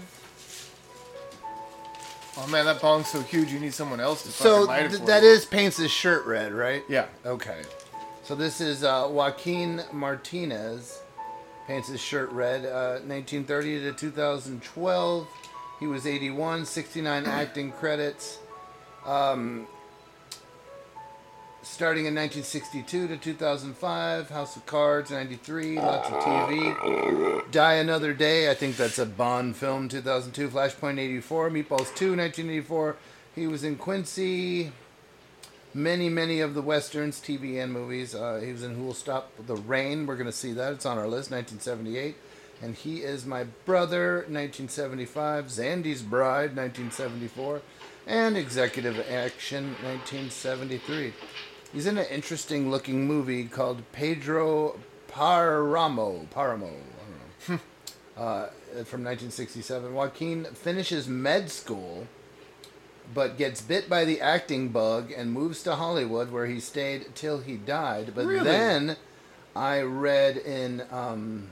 Oh 2.38 2.48
man, 2.48 2.66
that 2.66 2.82
bong's 2.82 3.08
so 3.08 3.22
huge 3.22 3.52
you 3.52 3.60
need 3.60 3.74
someone 3.74 4.00
else 4.00 4.24
to 4.24 4.30
So 4.32 4.66
fucking 4.66 4.68
light 4.68 4.84
it 4.86 4.90
th- 4.90 5.00
for 5.02 5.06
that 5.08 5.24
you. 5.24 5.30
is 5.30 5.46
paints 5.46 5.78
his 5.78 5.92
shirt 5.92 6.26
red, 6.26 6.52
right? 6.54 6.84
Yeah. 6.90 7.06
Okay. 7.26 7.62
So 8.24 8.36
this 8.36 8.62
is 8.62 8.86
uh, 8.86 9.10
Joaquin 9.12 9.84
Martinez. 9.92 11.02
Paints 11.68 11.90
his 11.90 12.00
shirt 12.00 12.32
red. 12.32 12.66
Uh, 12.66 13.02
1930 13.06 13.82
to 13.82 13.92
2012. 13.92 15.28
He 15.82 15.88
was 15.88 16.08
81, 16.08 16.66
69 16.66 17.26
acting 17.26 17.74
credits. 17.74 18.40
Um, 19.06 19.68
starting 21.64 22.06
in 22.06 22.16
1962 22.16 23.10
to 23.10 23.18
2005, 23.18 24.30
House 24.30 24.56
of 24.56 24.66
Cards 24.66 25.12
93, 25.12 25.76
lots 25.76 26.08
of 26.08 26.16
TV. 26.24 27.52
Die 27.52 27.74
Another 27.74 28.14
Day, 28.14 28.50
I 28.50 28.54
think 28.54 28.78
that's 28.78 29.00
a 29.00 29.06
Bond 29.06 29.58
film 29.58 29.90
2002, 29.90 30.50
Flashpoint 30.50 30.98
84, 30.98 31.50
Meatballs 31.50 31.94
2 31.96 32.16
1984. 32.16 32.96
He 33.36 33.48
was 33.48 33.66
in 33.66 33.76
Quincy, 33.76 34.72
many, 35.74 36.10
many 36.10 36.40
of 36.40 36.54
the 36.54 36.62
westerns, 36.62 37.20
TV 37.20 37.62
and 37.62 37.74
movies. 37.74 38.14
Uh, 38.14 38.42
he 38.44 38.52
was 38.52 38.64
in 38.64 38.76
Who 38.76 38.84
Will 38.84 38.94
Stop 38.94 39.32
the 39.46 39.56
Rain. 39.56 40.06
We're 40.06 40.16
going 40.16 40.28
to 40.28 40.32
see 40.32 40.54
that. 40.54 40.74
It's 40.74 40.86
on 40.86 40.98
our 40.98 41.08
list, 41.08 41.32
1978. 41.32 42.16
And 42.62 42.76
he 42.76 42.98
is 42.98 43.26
my 43.26 43.46
brother, 43.66 44.26
1975. 44.30 45.46
Zandy's 45.48 46.02
Bride, 46.02 46.56
1974. 46.56 47.62
And 48.06 48.38
Executive 48.38 49.00
Action, 49.10 49.76
1973. 49.84 51.14
He's 51.72 51.88
in 51.88 51.98
an 51.98 52.06
interesting 52.06 52.70
looking 52.70 53.08
movie 53.08 53.46
called 53.46 53.82
Pedro 53.92 54.80
Paramo. 55.08 56.28
Paramo. 56.30 56.72
Uh, 58.16 58.46
from 58.86 59.04
1967. 59.04 59.92
Joaquin 59.92 60.44
finishes 60.54 61.08
med 61.08 61.50
school 61.50 62.08
but 63.14 63.38
gets 63.38 63.62
bit 63.62 63.90
by 63.90 64.06
the 64.06 64.22
acting 64.22 64.70
bug 64.70 65.12
and 65.16 65.32
moves 65.32 65.64
to 65.64 65.76
Hollywood, 65.76 66.32
where 66.32 66.46
he 66.46 66.60
stayed 66.60 67.14
till 67.16 67.40
he 67.40 67.56
died. 67.58 68.14
But 68.16 68.26
Really? 68.26 68.44
then 68.44 68.96
I 69.56 69.82
read 69.82 70.38
in 70.38 70.84
um, 70.92 71.52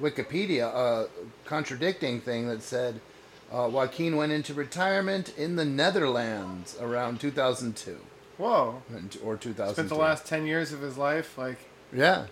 Wikipedia 0.00 0.66
a 0.66 1.08
contradicting 1.44 2.20
thing 2.20 2.48
that 2.48 2.62
said 2.62 3.00
uh, 3.52 3.68
Joaquin 3.70 4.16
went 4.16 4.32
into 4.32 4.52
retirement 4.54 5.32
in 5.38 5.56
the 5.56 5.64
Netherlands 5.64 6.76
around 6.80 7.20
2002 7.20 7.98
Whoa. 8.38 8.82
or 9.24 9.36
2000. 9.36 9.74
Spent 9.74 9.88
the 9.88 9.94
last 9.94 10.26
ten 10.26 10.46
years 10.46 10.72
of 10.72 10.80
his 10.80 10.98
life 10.98 11.38
like 11.38 11.58
yeah, 11.92 12.26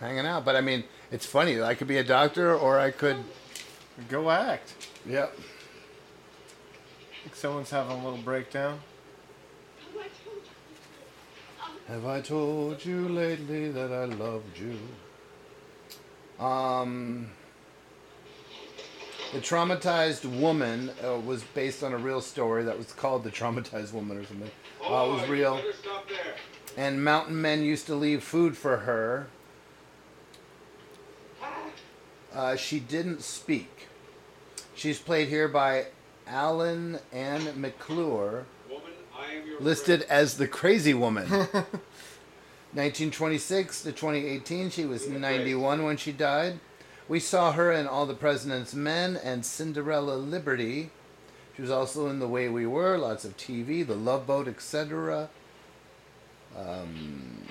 hanging 0.00 0.26
out. 0.26 0.44
But 0.44 0.56
I 0.56 0.60
mean, 0.60 0.82
it's 1.12 1.26
funny. 1.26 1.62
I 1.62 1.74
could 1.74 1.86
be 1.86 1.98
a 1.98 2.04
doctor, 2.04 2.52
or 2.54 2.80
I 2.80 2.90
could 2.90 3.18
go 4.08 4.30
act. 4.30 4.74
Yep. 5.06 5.38
Someone's 7.34 7.70
having 7.70 7.92
a 7.92 8.04
little 8.04 8.22
breakdown. 8.22 8.80
Have 11.88 12.04
I 12.04 12.20
told 12.20 12.84
you 12.84 13.08
lately 13.08 13.70
that 13.70 13.90
I 13.92 14.04
loved 14.04 14.58
you? 14.58 14.78
Um, 16.44 17.30
the 19.32 19.40
traumatized 19.40 20.24
woman 20.38 20.90
uh, 21.02 21.18
was 21.18 21.42
based 21.42 21.82
on 21.82 21.92
a 21.92 21.96
real 21.96 22.20
story 22.20 22.64
that 22.64 22.76
was 22.76 22.92
called 22.92 23.24
the 23.24 23.30
traumatized 23.30 23.92
woman 23.92 24.18
or 24.18 24.24
something. 24.24 24.50
Uh, 24.82 25.06
it 25.06 25.12
was 25.12 25.28
real. 25.28 25.60
And 26.76 27.02
mountain 27.02 27.40
men 27.40 27.62
used 27.62 27.86
to 27.86 27.94
leave 27.94 28.22
food 28.22 28.56
for 28.56 28.78
her. 28.78 29.28
Uh, 32.34 32.56
she 32.56 32.78
didn't 32.78 33.22
speak. 33.22 33.88
She's 34.74 34.98
played 34.98 35.28
here 35.28 35.48
by 35.48 35.86
Allyn 36.28 36.98
Ann 37.12 37.40
McLerie, 37.60 38.44
listed 39.60 40.02
as 40.02 40.36
the 40.36 40.46
crazy 40.48 40.94
woman. 40.94 41.28
1926 42.72 43.82
to 43.82 43.92
2018, 43.92 44.68
she 44.68 44.84
was 44.84 45.08
91 45.08 45.84
when 45.84 45.96
she 45.96 46.12
died. 46.12 46.60
We 47.08 47.18
saw 47.18 47.52
her 47.52 47.72
in 47.72 47.86
All 47.86 48.04
the 48.04 48.12
President's 48.12 48.74
Men 48.74 49.16
and 49.16 49.44
Cinderella 49.44 50.16
Liberty. 50.16 50.90
She 51.56 51.62
was 51.62 51.70
also 51.70 52.08
in 52.08 52.18
The 52.18 52.28
Way 52.28 52.50
We 52.50 52.66
Were, 52.66 52.98
lots 52.98 53.24
of 53.24 53.38
TV, 53.38 53.86
The 53.86 53.96
Love 53.96 54.26
Boat, 54.26 54.46
etc. 54.46 55.30
Um, 56.54 57.48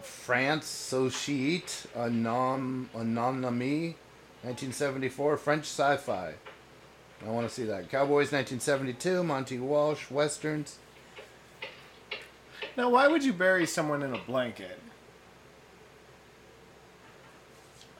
France, 0.00 0.66
Societe, 0.66 1.88
Anom, 1.96 2.86
Anonymie, 2.94 3.96
1974, 4.42 5.36
French 5.36 5.64
sci-fi. 5.64 6.34
I 7.26 7.30
want 7.30 7.48
to 7.48 7.54
see 7.54 7.64
that. 7.64 7.90
Cowboys, 7.90 8.32
1972, 8.32 9.24
Monte 9.24 9.58
Walsh, 9.58 10.10
Westerns. 10.10 10.76
Now, 12.76 12.90
why 12.90 13.08
would 13.08 13.24
you 13.24 13.32
bury 13.32 13.66
someone 13.66 14.02
in 14.02 14.14
a 14.14 14.18
blanket? 14.18 14.78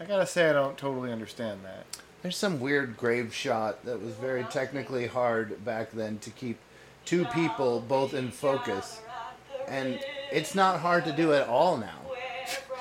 I 0.00 0.04
gotta 0.04 0.26
say, 0.26 0.50
I 0.50 0.52
don't 0.52 0.76
totally 0.76 1.12
understand 1.12 1.60
that. 1.64 1.86
There's 2.22 2.36
some 2.36 2.58
weird 2.58 2.96
grave 2.96 3.32
shot 3.34 3.84
that 3.84 4.02
was 4.02 4.14
very 4.14 4.44
technically 4.44 5.06
hard 5.06 5.64
back 5.64 5.92
then 5.92 6.18
to 6.20 6.30
keep 6.30 6.58
two 7.04 7.24
people 7.26 7.80
both 7.80 8.14
in 8.14 8.30
focus. 8.30 9.00
And 9.68 10.00
it's 10.32 10.54
not 10.54 10.80
hard 10.80 11.04
to 11.04 11.12
do 11.12 11.32
at 11.32 11.48
all 11.48 11.76
now 11.76 12.00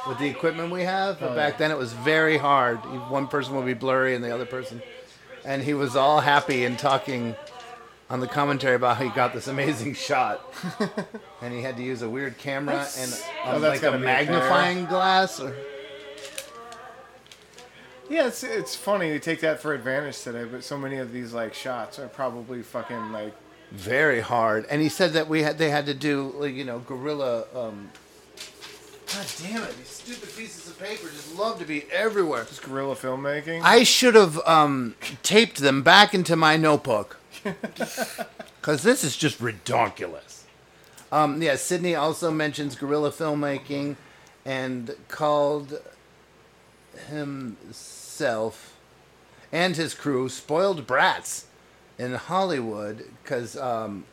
with 0.08 0.18
the 0.18 0.28
equipment 0.28 0.72
we 0.72 0.82
have. 0.84 1.20
But 1.20 1.32
Oh, 1.32 1.36
back 1.36 1.54
yeah. 1.54 1.58
then 1.60 1.72
it 1.72 1.78
was 1.78 1.94
very 1.94 2.38
hard. 2.38 2.78
One 3.10 3.28
person 3.28 3.56
would 3.56 3.66
be 3.66 3.74
blurry 3.74 4.16
and 4.16 4.24
the 4.24 4.34
other 4.34 4.46
person. 4.46 4.82
And 5.46 5.62
he 5.64 5.74
was 5.74 5.96
all 5.96 6.20
happy 6.22 6.64
and 6.66 6.78
talking 6.80 7.36
on 8.10 8.20
the 8.20 8.28
commentary 8.28 8.76
about 8.76 8.98
how 8.98 9.04
he 9.04 9.10
got 9.10 9.34
this 9.34 9.48
amazing 9.48 9.94
shot. 9.96 10.42
and 11.42 11.54
he 11.54 11.62
had 11.62 11.78
to 11.78 11.84
use 11.84 12.02
a 12.02 12.10
weird 12.10 12.38
camera 12.38 12.76
That's- 12.76 12.98
and 12.98 13.32
Oh, 13.46 13.56
um, 13.56 13.62
that's 13.62 13.74
like 13.76 13.82
gotta 13.82 13.96
a 13.98 14.00
be 14.00 14.04
a 14.04 14.08
magnifying 14.08 14.86
glass. 14.86 15.40
Or, 15.40 15.56
Yeah, 18.10 18.28
it's 18.28 18.44
it's 18.44 18.76
funny 18.76 19.10
they 19.10 19.20
take 19.20 19.40
that 19.42 19.60
for 19.62 19.74
advantage 19.74 20.22
today, 20.22 20.44
but 20.46 20.64
so 20.64 20.78
many 20.78 20.98
of 20.98 21.12
these 21.12 21.34
like 21.34 21.54
shots 21.54 22.00
are 22.00 22.08
probably 22.08 22.62
fucking 22.62 23.12
like 23.12 23.34
very 23.72 24.20
hard. 24.22 24.66
And 24.70 24.82
he 24.82 24.90
said 24.90 25.14
that 25.14 25.28
we 25.28 25.42
had 25.44 25.58
they 25.58 25.70
had 25.70 25.86
to 25.88 25.94
do 25.94 26.34
like 26.38 26.54
you 26.54 26.64
know 26.66 26.80
gorilla. 26.80 27.46
Um, 27.56 27.90
God 29.14 29.28
damn 29.44 29.64
it! 29.64 29.78
These 29.78 29.88
stupid 29.88 30.36
pieces 30.36 30.68
of 30.68 30.80
paper 30.80 31.08
just 31.08 31.38
love 31.38 31.60
to 31.60 31.66
be 31.66 31.84
everywhere. 31.92 32.46
just 32.46 32.64
guerrilla 32.64 32.96
filmmaking. 32.96 33.62
I 33.62 33.84
should 33.84 34.16
have 34.16 34.40
um, 34.48 34.96
taped 35.22 35.58
them 35.58 35.84
back 35.84 36.16
into 36.16 36.36
my 36.36 36.58
notebook 36.58 37.18
because 37.44 38.82
this 38.82 39.04
is 39.04 39.16
just 39.16 39.40
ridiculous. 39.40 40.46
Um, 41.12 41.44
yeah, 41.44 41.58
Sydney 41.58 41.94
also 41.94 42.32
mentions 42.32 42.76
guerrilla 42.76 43.12
filmmaking 43.12 43.98
and 44.46 44.96
called 45.10 45.80
himself 47.08 48.76
and 49.52 49.76
his 49.76 49.94
crew 49.94 50.28
spoiled 50.28 50.88
brats 50.88 51.46
in 52.00 52.16
Hollywood 52.16 53.06
because 53.22 53.56
um, 53.56 54.06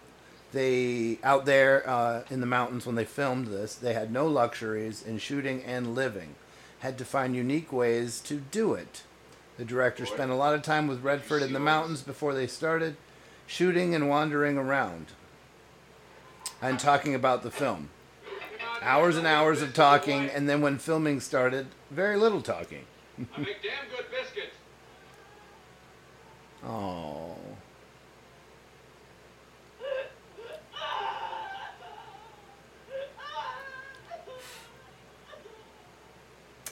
they 0.53 1.19
out 1.23 1.45
there 1.45 1.89
uh, 1.89 2.23
in 2.31 2.41
the 2.41 2.47
mountains 2.47 2.87
when 2.87 2.97
they 2.97 3.05
filmed 3.05 3.47
this 3.47 3.75
they 3.75 3.95
had 3.95 4.13
no 4.13 4.27
luxuries 4.27 5.03
in 5.03 5.19
shooting 5.19 5.63
and 5.65 5.95
living 5.95 6.35
had 6.81 6.99
to 6.99 7.05
find 7.05 7.37
unique 7.37 7.73
ways 7.73 8.21
to 8.21 8.37
do 8.37 8.75
it. 8.75 9.03
The 9.59 9.65
director 9.65 10.07
spent 10.07 10.31
a 10.31 10.35
lot 10.35 10.55
of 10.55 10.63
time 10.63 10.87
with 10.87 11.03
redford 11.03 11.43
in 11.43 11.53
the 11.53 11.61
mountains 11.61 12.03
before 12.03 12.33
they 12.33 12.47
started 12.47 12.97
shooting 13.47 13.95
and 13.95 14.09
wandering 14.09 14.57
around 14.57 15.09
and 16.63 16.79
talking 16.79 17.15
about 17.15 17.43
the 17.43 17.51
film. 17.51 17.91
Hours 18.81 19.19
and 19.19 19.27
hours 19.27 19.61
of 19.61 19.75
talking 19.75 20.31
and 20.31 20.49
then 20.49 20.63
when 20.63 20.79
filming 20.79 21.21
started 21.21 21.67
very 21.91 22.17
little 22.17 22.41
talking. 22.41 22.85
I 23.19 23.41
make 23.41 23.63
damn 23.63 23.91
good 23.95 24.07
biscuits. 24.11 24.57
oh 26.65 27.37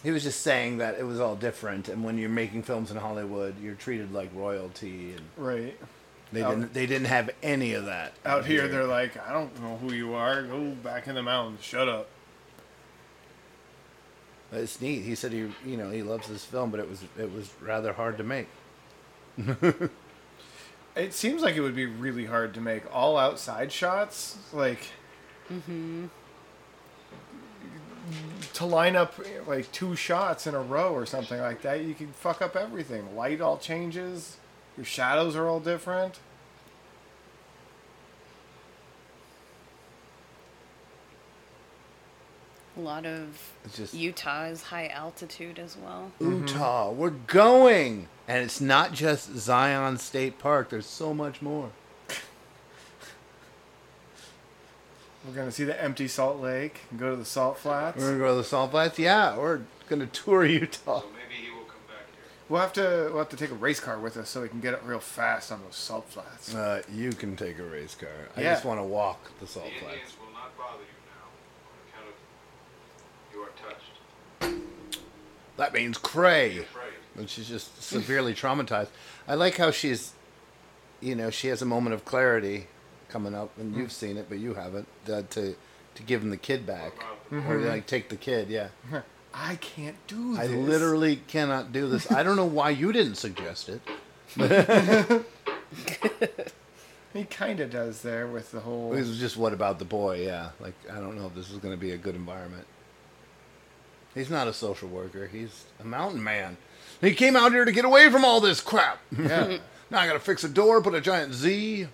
He 0.02 0.10
was 0.12 0.22
just 0.22 0.40
saying 0.42 0.78
that 0.78 0.96
it 0.98 1.02
was 1.04 1.18
all 1.20 1.34
different, 1.34 1.88
and 1.88 2.04
when 2.04 2.18
you're 2.18 2.28
making 2.28 2.62
films 2.62 2.90
in 2.90 2.96
Hollywood, 2.96 3.54
you're 3.60 3.74
treated 3.74 4.12
like 4.12 4.30
royalty, 4.34 5.12
and 5.12 5.22
right. 5.36 5.76
they 6.32 6.42
Out- 6.42 6.50
didn't 6.50 6.72
they 6.74 6.86
didn't 6.86 7.08
have 7.08 7.30
any 7.42 7.74
of 7.74 7.86
that 7.86 8.12
Out 8.24 8.44
here, 8.46 8.68
they're 8.68 8.84
like, 8.86 9.16
I 9.28 9.32
don't 9.32 9.60
know 9.60 9.76
who 9.76 9.92
you 9.92 10.14
are. 10.14 10.42
Go 10.42 10.70
back 10.70 11.08
in 11.08 11.14
the 11.14 11.22
mountains. 11.22 11.62
Shut 11.62 11.88
up. 11.88 12.08
It's 14.52 14.80
neat. 14.80 15.02
He 15.02 15.14
said 15.14 15.32
he, 15.32 15.50
you 15.66 15.76
know, 15.76 15.90
he 15.90 16.02
loves 16.02 16.26
this 16.28 16.44
film, 16.44 16.70
but 16.70 16.80
it 16.80 16.88
was 16.88 17.02
it 17.18 17.32
was 17.32 17.50
rather 17.60 17.92
hard 17.92 18.18
to 18.18 18.24
make. 18.24 18.48
It 20.96 21.14
seems 21.14 21.42
like 21.42 21.54
it 21.54 21.60
would 21.60 21.76
be 21.76 21.86
really 21.86 22.24
hard 22.24 22.54
to 22.54 22.60
make 22.60 22.82
all 22.92 23.16
outside 23.16 23.70
shots, 23.70 24.36
like 24.52 24.80
Mm-hmm. 25.48 26.06
To 28.58 28.66
line 28.66 28.96
up 28.96 29.14
like 29.46 29.70
two 29.70 29.94
shots 29.94 30.46
in 30.48 30.54
a 30.54 30.60
row 30.60 30.92
or 30.92 31.06
something 31.06 31.40
like 31.40 31.62
that. 31.62 31.80
You 31.84 31.94
can 31.94 32.08
fuck 32.12 32.42
up 32.42 32.56
everything. 32.56 33.14
Light 33.16 33.40
all 33.40 33.56
changes. 33.56 34.36
Your 34.76 34.84
shadows 34.84 35.36
are 35.36 35.46
all 35.46 35.60
different. 35.60 36.18
A 42.76 42.80
lot 42.80 43.06
of 43.06 43.52
It's 43.64 43.76
just- 43.76 43.94
Utah 43.94 44.44
is 44.44 44.64
high 44.64 44.86
altitude 44.88 45.58
as 45.58 45.76
well. 45.76 46.12
Mm-hmm. 46.20 46.46
Utah, 46.46 46.90
we're 46.92 47.10
going, 47.10 48.08
and 48.28 48.44
it's 48.44 48.60
not 48.60 48.92
just 48.92 49.34
Zion 49.36 49.98
State 49.98 50.38
Park. 50.38 50.70
There's 50.70 50.86
so 50.86 51.12
much 51.12 51.42
more. 51.42 51.70
We're 55.26 55.34
gonna 55.34 55.50
see 55.52 55.64
the 55.64 55.80
empty 55.82 56.08
Salt 56.08 56.40
Lake 56.40 56.80
and 56.90 56.98
go 56.98 57.10
to 57.10 57.16
the 57.16 57.24
Salt 57.24 57.58
Flats. 57.58 57.98
We're 57.98 58.06
gonna 58.12 58.18
go 58.18 58.28
to 58.30 58.34
the 58.36 58.44
Salt 58.44 58.70
Flats. 58.70 58.98
Yeah, 58.98 59.36
we're 59.36 59.62
gonna 59.88 60.06
tour 60.12 60.44
Utah. 60.44 61.00
So 61.00 61.06
maybe 61.08 61.42
he 61.44 61.50
will 61.50 61.64
come 61.64 61.80
back 61.88 62.06
here. 62.12 62.22
We'll 62.48 62.60
have 62.60 62.72
to 62.74 63.08
we'll 63.10 63.18
have 63.18 63.28
to 63.30 63.36
take 63.36 63.50
a 63.50 63.54
race 63.54 63.80
car 63.80 63.98
with 63.98 64.16
us 64.16 64.30
so 64.30 64.42
we 64.42 64.48
can 64.48 64.60
get 64.60 64.74
it 64.74 64.80
real 64.84 65.00
fast 65.00 65.50
on 65.52 65.60
those 65.64 65.76
Salt 65.76 66.08
Flats. 66.08 66.54
Uh, 66.54 66.82
you 66.92 67.10
can 67.12 67.36
take 67.36 67.58
a 67.58 67.64
race 67.64 67.94
car. 67.94 68.08
I 68.36 68.42
Yeah. 68.42 68.52
just 68.54 68.64
want 68.64 68.78
to 68.80 68.84
walk 68.84 69.30
the 69.40 69.46
Salt 69.46 69.66
The 69.66 69.72
Flats. 69.80 69.94
Indians 69.94 70.12
will 70.20 70.32
not 70.32 70.56
bother 70.56 70.82
you 70.82 70.98
now 71.10 71.28
on 71.66 71.78
account 71.88 72.14
of 72.14 73.34
you 73.34 74.50
are 74.50 74.50
touched. 74.50 74.60
That 75.56 75.72
means 75.74 75.98
Cray. 75.98 76.64
And 77.16 77.28
she's 77.28 77.48
just 77.48 77.82
severely 77.82 78.32
traumatized. 78.32 78.88
I 79.26 79.34
like 79.34 79.56
how 79.56 79.72
she's, 79.72 80.12
you 81.00 81.16
know, 81.16 81.30
she 81.30 81.48
has 81.48 81.60
a 81.60 81.64
moment 81.66 81.92
of 81.94 82.04
clarity 82.04 82.68
coming 83.08 83.34
up, 83.34 83.50
and 83.58 83.74
you've 83.76 83.92
seen 83.92 84.16
it, 84.16 84.26
but 84.28 84.38
you 84.38 84.54
haven't, 84.54 84.86
uh, 85.10 85.22
to 85.30 85.54
to 85.94 86.02
give 86.04 86.22
him 86.22 86.30
the 86.30 86.36
kid 86.36 86.64
back. 86.66 86.92
Or 87.32 87.38
Mhm. 87.38 87.68
like 87.68 87.86
take 87.86 88.08
the 88.08 88.16
kid, 88.16 88.48
yeah. 88.48 88.68
I 89.34 89.56
can't 89.56 89.96
do 90.06 90.36
this. 90.36 90.40
I 90.40 90.46
literally 90.46 91.16
cannot 91.26 91.72
do 91.72 91.88
this. 91.88 92.10
I 92.10 92.22
don't 92.22 92.36
know 92.36 92.46
why 92.46 92.70
you 92.70 92.92
didn't 92.92 93.16
suggest 93.16 93.68
it. 93.68 93.80
He 97.14 97.24
kind 97.24 97.58
of 97.60 97.70
does 97.70 98.02
there 98.02 98.26
with 98.26 98.52
the 98.52 98.60
whole. 98.60 98.92
It 98.92 99.00
was 99.00 99.18
just 99.18 99.36
what 99.36 99.52
about 99.54 99.78
the 99.78 99.84
boy? 99.86 100.22
Yeah, 100.24 100.50
like 100.60 100.74
I 100.92 100.96
don't 101.00 101.16
know 101.16 101.26
if 101.26 101.34
this 101.34 101.50
is 101.50 101.56
going 101.58 101.72
to 101.74 101.80
be 101.80 101.92
a 101.92 101.96
good 101.96 102.14
environment. 102.14 102.66
He's 104.14 104.28
not 104.30 104.46
a 104.46 104.52
social 104.52 104.88
worker. 104.88 105.26
He's 105.26 105.64
a 105.80 105.84
mountain 105.84 106.22
man. 106.22 106.58
He 107.00 107.14
came 107.14 107.34
out 107.34 107.52
here 107.52 107.64
to 107.64 107.72
get 107.72 107.84
away 107.86 108.10
from 108.10 108.24
all 108.24 108.40
this 108.40 108.60
crap. 108.60 108.98
Yeah. 109.18 109.56
now 109.90 110.00
I 110.00 110.06
got 110.06 110.12
to 110.14 110.20
fix 110.20 110.44
a 110.44 110.48
door, 110.48 110.82
put 110.82 110.94
a 110.94 111.00
giant 111.00 111.32
Z. 111.32 111.88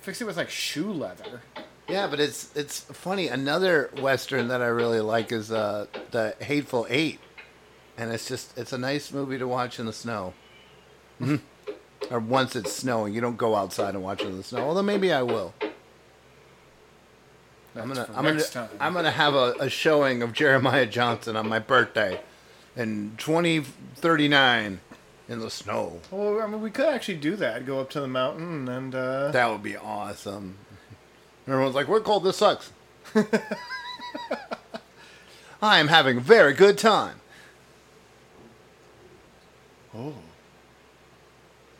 Fix 0.00 0.20
it 0.20 0.24
with 0.24 0.36
like 0.36 0.50
shoe 0.50 0.92
leather. 0.92 1.42
Yeah, 1.88 2.06
but 2.06 2.20
it's 2.20 2.54
it's 2.56 2.80
funny. 2.80 3.28
Another 3.28 3.90
western 4.00 4.48
that 4.48 4.62
I 4.62 4.66
really 4.66 5.00
like 5.00 5.32
is 5.32 5.52
uh, 5.52 5.86
the 6.10 6.34
Hateful 6.40 6.86
Eight, 6.88 7.20
and 7.98 8.12
it's 8.12 8.26
just 8.26 8.56
it's 8.56 8.72
a 8.72 8.78
nice 8.78 9.12
movie 9.12 9.38
to 9.38 9.46
watch 9.46 9.78
in 9.78 9.86
the 9.86 9.92
snow. 9.92 10.34
or 12.10 12.18
once 12.18 12.56
it's 12.56 12.72
snowing, 12.72 13.14
you 13.14 13.20
don't 13.20 13.36
go 13.36 13.54
outside 13.54 13.94
and 13.94 14.02
watch 14.02 14.22
it 14.22 14.28
in 14.28 14.36
the 14.36 14.42
snow. 14.42 14.66
Although 14.66 14.82
maybe 14.82 15.12
I 15.12 15.22
will. 15.22 15.54
I'm 17.74 17.88
gonna 17.88 18.08
I'm 18.14 18.24
gonna 18.24 18.42
time. 18.42 18.68
I'm 18.80 18.92
gonna 18.92 19.10
have 19.10 19.34
a, 19.34 19.54
a 19.60 19.68
showing 19.70 20.22
of 20.22 20.32
Jeremiah 20.32 20.86
Johnson 20.86 21.36
on 21.36 21.48
my 21.48 21.58
birthday, 21.58 22.20
in 22.76 23.14
2039, 23.16 24.80
in 25.32 25.40
the 25.40 25.50
snow. 25.50 26.00
Well, 26.10 26.40
I 26.40 26.46
mean, 26.46 26.60
we 26.60 26.70
could 26.70 26.86
actually 26.86 27.16
do 27.18 27.34
that. 27.36 27.64
Go 27.66 27.80
up 27.80 27.90
to 27.90 28.00
the 28.00 28.06
mountain 28.08 28.68
and. 28.68 28.94
Uh, 28.94 29.30
That 29.32 29.50
would 29.50 29.62
be 29.62 29.76
awesome. 29.76 30.58
Everyone's 31.48 31.74
like, 31.74 31.88
"We're 31.88 32.00
cold. 32.00 32.22
This 32.24 32.36
sucks." 32.36 32.70
I 35.62 35.78
am 35.78 35.88
having 35.88 36.16
a 36.18 36.20
very 36.20 36.52
good 36.54 36.76
time. 36.78 37.20
Oh. 39.94 40.14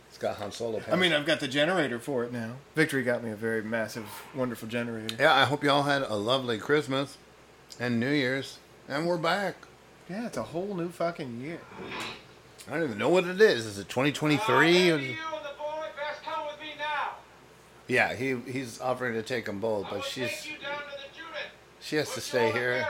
It's 0.09 0.19
got 0.19 0.37
Han 0.37 0.53
Solo. 0.53 0.81
I 0.91 0.97
mean, 0.97 1.13
I've 1.13 1.27
got 1.27 1.41
the 1.41 1.49
generator 1.49 1.99
for 1.99 2.23
it 2.25 2.33
now. 2.33 2.57
Victory 2.77 3.03
got 3.03 3.25
me 3.25 3.31
a 3.31 3.37
very 3.37 3.63
massive, 3.63 4.07
wonderful 4.35 4.69
generator. 4.69 5.17
yeah. 5.19 5.35
I 5.35 5.45
hope 5.45 5.65
you 5.65 5.71
all 5.71 5.83
had 5.85 6.03
a 6.03 6.15
lovely 6.15 6.59
Christmas 6.59 7.17
and 7.81 7.99
New 7.99 8.11
Year's, 8.13 8.59
and 8.89 9.07
we're 9.07 9.17
back. 9.19 9.55
Yeah, 10.11 10.27
it's 10.27 10.37
a 10.37 10.43
whole 10.43 10.75
new 10.75 10.91
fucking 10.91 11.41
year. 11.41 11.61
I 12.69 12.75
don't 12.75 12.85
even 12.85 12.99
know 12.99 13.09
what 13.09 13.25
it 13.25 13.41
is. 13.41 13.67
Is 13.67 13.79
it 13.79 13.89
2023? 13.89 14.91
Or 14.91 14.99
is 14.99 15.11
it- 15.11 15.17
Yeah, 17.89 18.15
he 18.15 18.37
he's 18.51 18.81
offering 18.81 19.15
to 19.15 19.23
take 19.23 19.45
them 19.45 19.59
both, 19.61 19.87
but 19.91 20.05
she's 20.05 20.31
she 21.81 21.97
has 21.97 22.15
to 22.15 22.21
stay 22.21 22.51
here. 22.53 22.87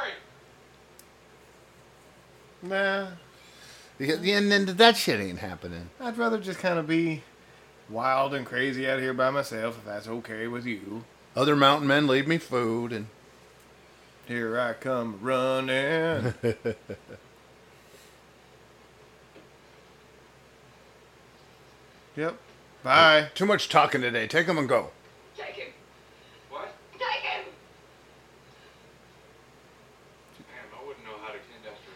Nah, 2.63 3.09
Because, 3.99 4.19
and 4.19 4.53
then 4.53 4.67
that 4.67 4.97
shit 4.97 5.19
ain't 5.19 5.41
happening. 5.41 5.91
I'd 5.99 6.17
rather 6.17 6.39
just 6.39 6.61
kind 6.61 6.79
of 6.79 6.87
be 6.87 7.25
wild 7.89 8.35
and 8.35 8.47
crazy 8.47 8.89
out 8.89 9.01
here 9.01 9.13
by 9.13 9.31
myself, 9.31 9.79
if 9.79 9.85
that's 9.85 10.07
okay 10.07 10.47
with 10.47 10.65
you. 10.67 11.05
Other 11.35 11.57
mountain 11.57 11.89
men 11.89 12.07
leave 12.07 12.29
me 12.29 12.39
food, 12.39 12.93
and 12.93 13.07
Here 14.29 14.61
I 14.61 14.75
come 14.75 15.19
running. 15.21 16.35
yep. 22.17 22.37
Bye. 22.83 23.29
Too 23.35 23.47
much 23.47 23.69
talking 23.69 24.01
today. 24.01 24.27
Take 24.27 24.47
him 24.47 24.59
and 24.59 24.69
go. 24.69 24.91
Take 25.37 25.55
him. 25.55 25.73
What? 26.51 26.75
Take 26.93 27.23
him. 27.23 27.45
Damn, 30.39 30.81
I 30.81 30.87
wouldn't 30.87 31.05
know 31.05 31.13
how 31.21 31.29
to 31.33 31.39
clean 31.39 31.61
after 31.65 31.91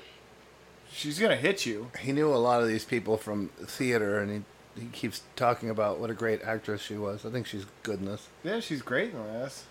She's 0.93 1.19
gonna 1.19 1.37
hit 1.37 1.67
you. 1.67 1.91
He 2.01 2.13
knew 2.13 2.33
a 2.33 2.37
lot 2.37 2.63
of 2.63 2.69
these 2.69 2.85
people 2.85 3.17
from 3.17 3.49
theater, 3.67 4.19
and 4.19 4.31
he 4.31 4.43
he 4.81 4.89
keeps 4.89 5.23
talking 5.37 5.71
about 5.71 5.99
what 5.99 6.11
a 6.11 6.15
great 6.15 6.43
actress 6.43 6.83
she 6.83 6.95
was. 6.97 7.25
I 7.25 7.31
think 7.31 7.47
she's 7.47 7.65
good 7.83 8.01
in 8.01 8.07
this. 8.07 8.29
Yeah, 8.45 8.61
she's 8.61 8.83
great 8.83 9.13
in 9.13 9.23
this. 9.25 9.65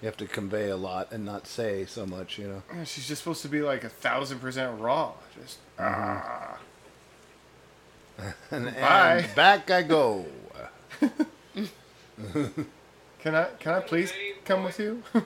You 0.00 0.06
have 0.06 0.16
to 0.16 0.26
convey 0.26 0.70
a 0.70 0.76
lot 0.76 1.12
and 1.12 1.26
not 1.26 1.46
say 1.46 1.84
so 1.84 2.06
much, 2.06 2.38
you 2.38 2.48
know. 2.48 2.62
Yeah, 2.74 2.84
she's 2.84 3.06
just 3.06 3.22
supposed 3.22 3.42
to 3.42 3.48
be 3.48 3.60
like 3.60 3.84
a 3.84 3.90
thousand 3.90 4.38
percent 4.40 4.80
raw. 4.80 5.12
Just 5.38 5.58
ah. 5.78 5.82
And, 5.82 6.22
Bye. 6.22 6.69
and 8.50 8.66
back 9.34 9.70
I 9.70 9.82
go. 9.82 10.26
Can 13.22 13.34
I 13.34 13.44
can 13.58 13.74
I 13.74 13.80
please 13.80 14.12
come 14.44 14.64
with 14.64 14.78
you? 14.78 15.02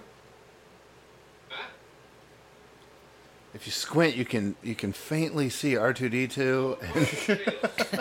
If 3.55 3.67
you 3.67 3.73
squint, 3.73 4.17
you 4.17 4.25
can 4.25 4.57
you 4.65 4.75
can 4.75 4.93
faintly 4.93 5.49
see 5.49 5.77
R 5.77 5.93
two 5.93 6.09
D 6.09 6.27
two 6.27 6.77
and 6.83 7.07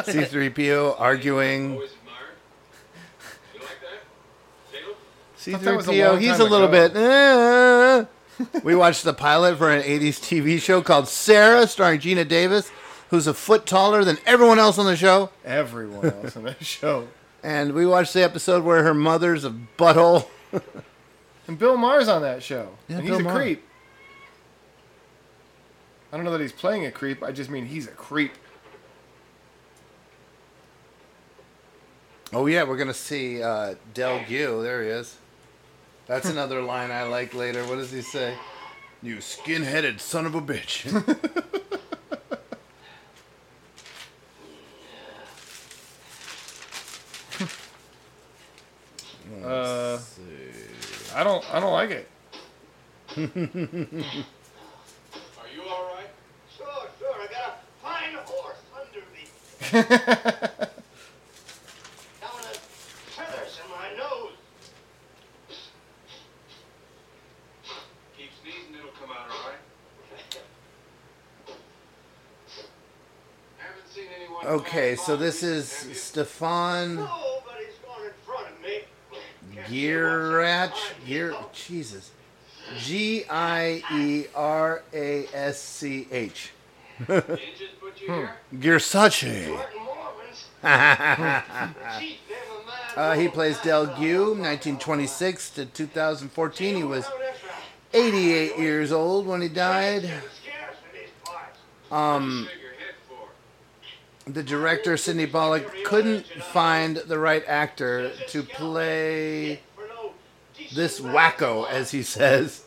C 0.04 0.24
three 0.26 0.50
PO 0.50 0.96
arguing. 0.98 1.80
C 5.36 5.54
three 5.54 5.78
PO, 5.78 6.16
he's 6.18 6.40
a 6.40 6.44
little 6.44 6.68
ago. 6.68 6.90
bit. 6.90 6.98
"Uh." 6.98 8.06
we 8.64 8.74
watched 8.74 9.04
the 9.04 9.14
pilot 9.14 9.60
for 9.60 9.70
an 9.70 9.84
'80s 9.84 10.20
TV 10.20 10.60
show 10.60 10.82
called 10.82 11.08
Sarah, 11.08 11.68
starring 11.68 12.00
Geena 12.00 12.28
Davis, 12.28 12.72
who's 13.14 13.28
a 13.28 13.34
foot 13.34 13.68
taller 13.68 14.04
than 14.04 14.18
everyone 14.26 14.58
else 14.58 14.80
on 14.80 14.88
the 14.88 14.96
show. 14.96 15.30
Everyone 15.46 16.04
else 16.04 16.36
on 16.36 16.46
that 16.46 16.66
show. 16.66 17.08
And 17.44 17.74
we 17.74 17.86
watched 17.86 18.16
the 18.16 18.24
episode 18.24 18.64
where 18.64 18.82
her 18.82 18.96
mother's 18.96 19.46
a 19.46 19.52
butthole. 19.78 20.26
And 21.46 21.60
Bill 21.60 21.76
Maher's 21.76 22.08
on 22.08 22.22
that 22.22 22.42
show. 22.42 22.70
Yeah, 22.88 22.98
and 23.00 23.06
Bill 23.06 23.18
he's 23.18 23.22
a 23.26 23.30
Maher. 23.30 23.36
creep. 23.36 23.66
I 26.12 26.16
don't 26.16 26.24
know 26.26 26.32
that 26.32 26.40
he's 26.40 26.54
playing 26.54 26.86
a 26.86 26.92
creep. 26.92 27.22
I 27.22 27.34
just 27.34 27.50
mean 27.50 27.66
he's 27.66 27.86
a 27.86 27.92
creep. 27.92 28.32
Oh 32.32 32.46
yeah, 32.46 32.64
we're 32.64 32.78
gonna 32.78 32.94
see 32.94 33.44
uh, 33.44 33.76
Del 33.94 34.24
Gue. 34.28 34.62
There 34.64 34.82
he 34.84 34.88
is. 34.90 35.18
That's 36.08 36.30
another 36.30 36.62
line 36.62 36.92
I 36.92 37.04
like 37.04 37.34
later. 37.34 37.64
What 37.66 37.76
does 37.76 37.92
he 37.92 38.02
say? 38.02 38.36
You 39.02 39.20
skin-headed 39.20 40.00
son 40.00 40.26
of 40.26 40.34
a 40.36 40.42
bitch. 40.42 40.86
Uh, 49.44 50.00
I 51.14 51.24
don't. 51.24 51.54
I 51.54 51.60
don't 51.60 51.74
like 51.74 51.92
it. 51.92 52.08
Are 53.18 53.22
you 55.54 55.64
all 55.70 55.94
right? 55.94 56.08
Sure, 56.56 56.88
sure. 56.98 57.14
I 57.14 57.28
got 57.30 57.50
a 57.50 57.84
fine 57.84 58.14
horse 58.26 58.64
under 58.80 59.04
me. 59.12 59.28
Okay, 74.46 74.96
so 74.98 75.16
this 75.16 75.42
is 75.42 75.70
Stefan. 75.70 76.96
No. 76.96 77.33
Girach. 79.68 80.74
Gear, 81.06 81.36
Jesus. 81.54 82.12
G 82.80 83.26
I 83.30 83.84
E 83.94 84.26
R 84.36 84.84
A 84.94 85.28
S 85.34 85.62
C 85.62 86.08
H. 86.12 86.52
Girsace. 88.54 89.60
uh, 92.96 93.16
he 93.16 93.28
plays 93.28 93.60
Del 93.60 93.86
Gue, 93.88 94.30
1926 94.30 95.50
to 95.52 95.66
2014. 95.66 96.76
He 96.76 96.84
was 96.84 97.06
88 97.94 98.58
years 98.58 98.92
old 98.94 99.28
when 99.28 99.42
he 99.42 99.50
died. 99.50 100.10
Um, 101.92 102.48
the 104.26 104.44
director 104.44 104.98
Sydney 104.98 105.28
Pollack 105.28 105.68
couldn't 105.86 106.26
find 106.26 106.98
the 106.98 107.20
right 107.20 107.44
actor 107.48 108.12
to 108.30 108.44
play 108.44 109.60
this 110.74 111.00
wacko, 111.00 111.68
as 111.70 111.92
he 111.92 112.04
says. 112.04 112.64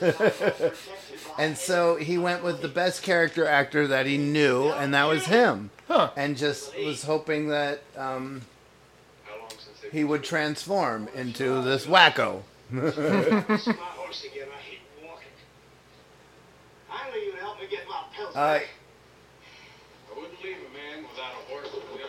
and 1.38 1.56
so 1.56 1.96
he 1.96 2.18
went 2.18 2.44
with 2.44 2.60
the 2.62 2.68
best 2.68 3.02
character 3.02 3.46
actor 3.46 3.86
that 3.86 4.06
he 4.06 4.18
knew, 4.18 4.68
and 4.68 4.94
that 4.94 5.04
was 5.04 5.26
him. 5.26 5.70
And 6.16 6.36
just 6.36 6.76
was 6.78 7.02
hoping 7.02 7.48
that 7.48 7.82
um, 7.96 8.42
he 9.90 10.04
would 10.04 10.22
transform 10.22 11.08
into 11.14 11.62
this 11.62 11.86
wacko. 11.86 12.42
uh, 18.34 18.60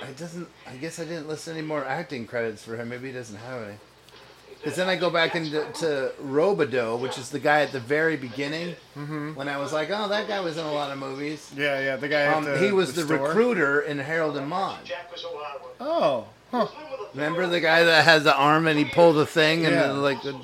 I 0.01 0.11
doesn't. 0.13 0.47
I 0.67 0.75
guess 0.75 0.99
I 0.99 1.03
didn't 1.03 1.27
list 1.27 1.47
any 1.47 1.61
more 1.61 1.83
acting 1.85 2.25
credits 2.25 2.63
for 2.63 2.75
him. 2.75 2.89
Maybe 2.89 3.07
he 3.07 3.13
doesn't 3.13 3.35
have 3.37 3.63
any. 3.63 3.75
Because 4.55 4.75
then 4.75 4.89
I 4.89 4.95
go 4.97 5.09
back 5.09 5.35
into 5.35 5.63
to 5.79 6.11
Robidoux, 6.21 6.99
which 6.99 7.17
is 7.17 7.29
the 7.29 7.39
guy 7.39 7.61
at 7.61 7.71
the 7.71 7.79
very 7.79 8.17
beginning. 8.17 8.75
Mhm. 8.97 9.35
When 9.35 9.47
I 9.47 9.57
was 9.57 9.71
like, 9.71 9.89
oh, 9.91 10.09
that 10.09 10.27
guy 10.27 10.39
was 10.41 10.57
in 10.57 10.65
a 10.65 10.71
lot 10.73 10.91
of 10.91 10.97
movies. 10.97 11.49
Yeah, 11.55 11.79
yeah, 11.79 11.95
the 11.95 12.07
guy 12.09 12.21
at 12.23 12.33
Um, 12.37 12.43
the- 12.43 12.57
he 12.57 12.71
was 12.71 12.93
the 12.93 13.03
the, 13.03 13.17
recruiter 13.17 13.79
in 13.81 13.99
Harold 13.99 14.35
and 14.35 14.47
Maude. 14.49 14.79
Oh, 15.79 16.25
huh. 16.51 16.67
Remember 17.13 17.47
the 17.47 17.61
guy 17.61 17.83
that 17.83 18.03
has 18.03 18.23
the 18.25 18.35
arm 18.35 18.67
and 18.67 18.77
he 18.77 18.83
pulled 18.85 19.15
the 19.15 19.25
thing 19.25 19.65
and 19.65 19.73
Yeah. 19.75 19.87
then, 19.87 20.01
like 20.01 20.21
the, 20.23 20.35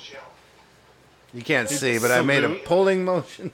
you 1.33 1.41
can't 1.43 1.69
see, 1.69 1.97
but 1.99 2.09
I 2.11 2.21
made 2.21 2.43
a 2.45 2.55
pulling 2.55 3.03
motion. 3.03 3.51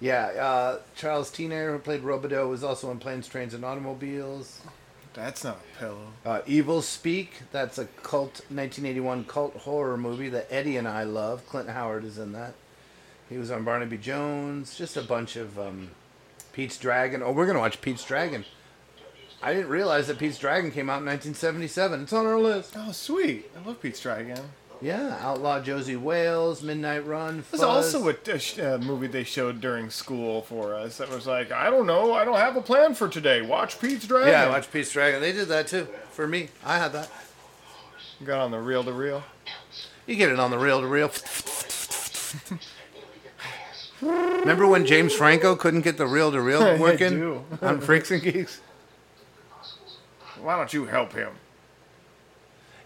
Yeah, 0.00 0.26
uh, 0.26 0.78
Charles 0.94 1.30
Tyner, 1.30 1.72
who 1.72 1.78
played 1.78 2.02
Robidoux, 2.02 2.48
was 2.48 2.62
also 2.62 2.90
in 2.90 2.98
Planes, 2.98 3.28
Trains, 3.28 3.54
and 3.54 3.64
Automobiles. 3.64 4.60
That's 5.14 5.42
not 5.42 5.56
a 5.56 5.78
pillow. 5.78 6.08
Uh, 6.26 6.42
Evil 6.46 6.82
Speak, 6.82 7.42
that's 7.50 7.78
a 7.78 7.86
cult 8.02 8.42
1981 8.50 9.24
cult 9.24 9.56
horror 9.56 9.96
movie 9.96 10.28
that 10.28 10.46
Eddie 10.50 10.76
and 10.76 10.86
I 10.86 11.04
love. 11.04 11.46
Clint 11.46 11.70
Howard 11.70 12.04
is 12.04 12.18
in 12.18 12.32
that. 12.32 12.52
He 13.30 13.38
was 13.38 13.50
on 13.50 13.64
Barnaby 13.64 13.96
Jones. 13.96 14.76
Just 14.76 14.98
a 14.98 15.02
bunch 15.02 15.36
of 15.36 15.58
um, 15.58 15.90
Pete's 16.52 16.76
Dragon. 16.76 17.22
Oh, 17.22 17.32
we're 17.32 17.46
gonna 17.46 17.60
watch 17.60 17.80
Pete's 17.80 18.04
Dragon. 18.04 18.44
I 19.42 19.54
didn't 19.54 19.70
realize 19.70 20.06
that 20.08 20.18
Pete's 20.18 20.38
Dragon 20.38 20.70
came 20.70 20.90
out 20.90 21.00
in 21.00 21.06
1977. 21.06 22.02
It's 22.02 22.12
on 22.12 22.26
our 22.26 22.38
list. 22.38 22.74
Oh, 22.76 22.92
sweet. 22.92 23.50
I 23.56 23.66
love 23.66 23.80
Pete's 23.80 24.00
Dragon. 24.00 24.38
Yeah, 24.82 25.16
Outlaw 25.22 25.60
Josey 25.60 25.96
Wales, 25.96 26.62
Midnight 26.62 27.06
Run. 27.06 27.44
There's 27.50 27.62
also 27.62 28.08
a, 28.08 28.14
a 28.30 28.38
sh- 28.38 28.58
uh, 28.58 28.78
movie 28.78 29.06
they 29.06 29.24
showed 29.24 29.60
during 29.60 29.88
school 29.88 30.42
for 30.42 30.74
us 30.74 30.98
that 30.98 31.08
was 31.08 31.26
like, 31.26 31.50
I 31.50 31.70
don't 31.70 31.86
know, 31.86 32.12
I 32.12 32.24
don't 32.26 32.36
have 32.36 32.56
a 32.56 32.60
plan 32.60 32.94
for 32.94 33.08
today. 33.08 33.40
Watch 33.40 33.80
Pete's 33.80 34.06
Dragon. 34.06 34.28
yeah, 34.28 34.48
watch 34.50 34.70
Pete's 34.70 34.92
Dragon. 34.92 35.20
They 35.20 35.32
did 35.32 35.48
that 35.48 35.66
too 35.66 35.88
for 36.10 36.26
me. 36.28 36.48
I 36.64 36.78
had 36.78 36.92
that. 36.92 37.10
Got 38.24 38.40
on 38.40 38.50
the 38.50 38.58
reel 38.60 38.84
to 38.84 38.92
reel. 38.92 39.22
You 40.06 40.16
get 40.16 40.30
it 40.30 40.38
on 40.38 40.50
the 40.50 40.58
reel 40.58 40.80
to 40.80 40.86
reel. 40.86 41.10
Remember 44.02 44.66
when 44.66 44.84
James 44.84 45.14
Franco 45.14 45.56
couldn't 45.56 45.80
get 45.82 45.96
the 45.96 46.06
reel 46.06 46.30
to 46.32 46.40
reel 46.40 46.60
working 46.78 47.44
on 47.62 47.80
Freaks 47.80 48.10
and 48.10 48.22
Geeks? 48.22 48.60
Why 50.40 50.56
don't 50.56 50.72
you 50.72 50.84
help 50.84 51.12
him? 51.14 51.30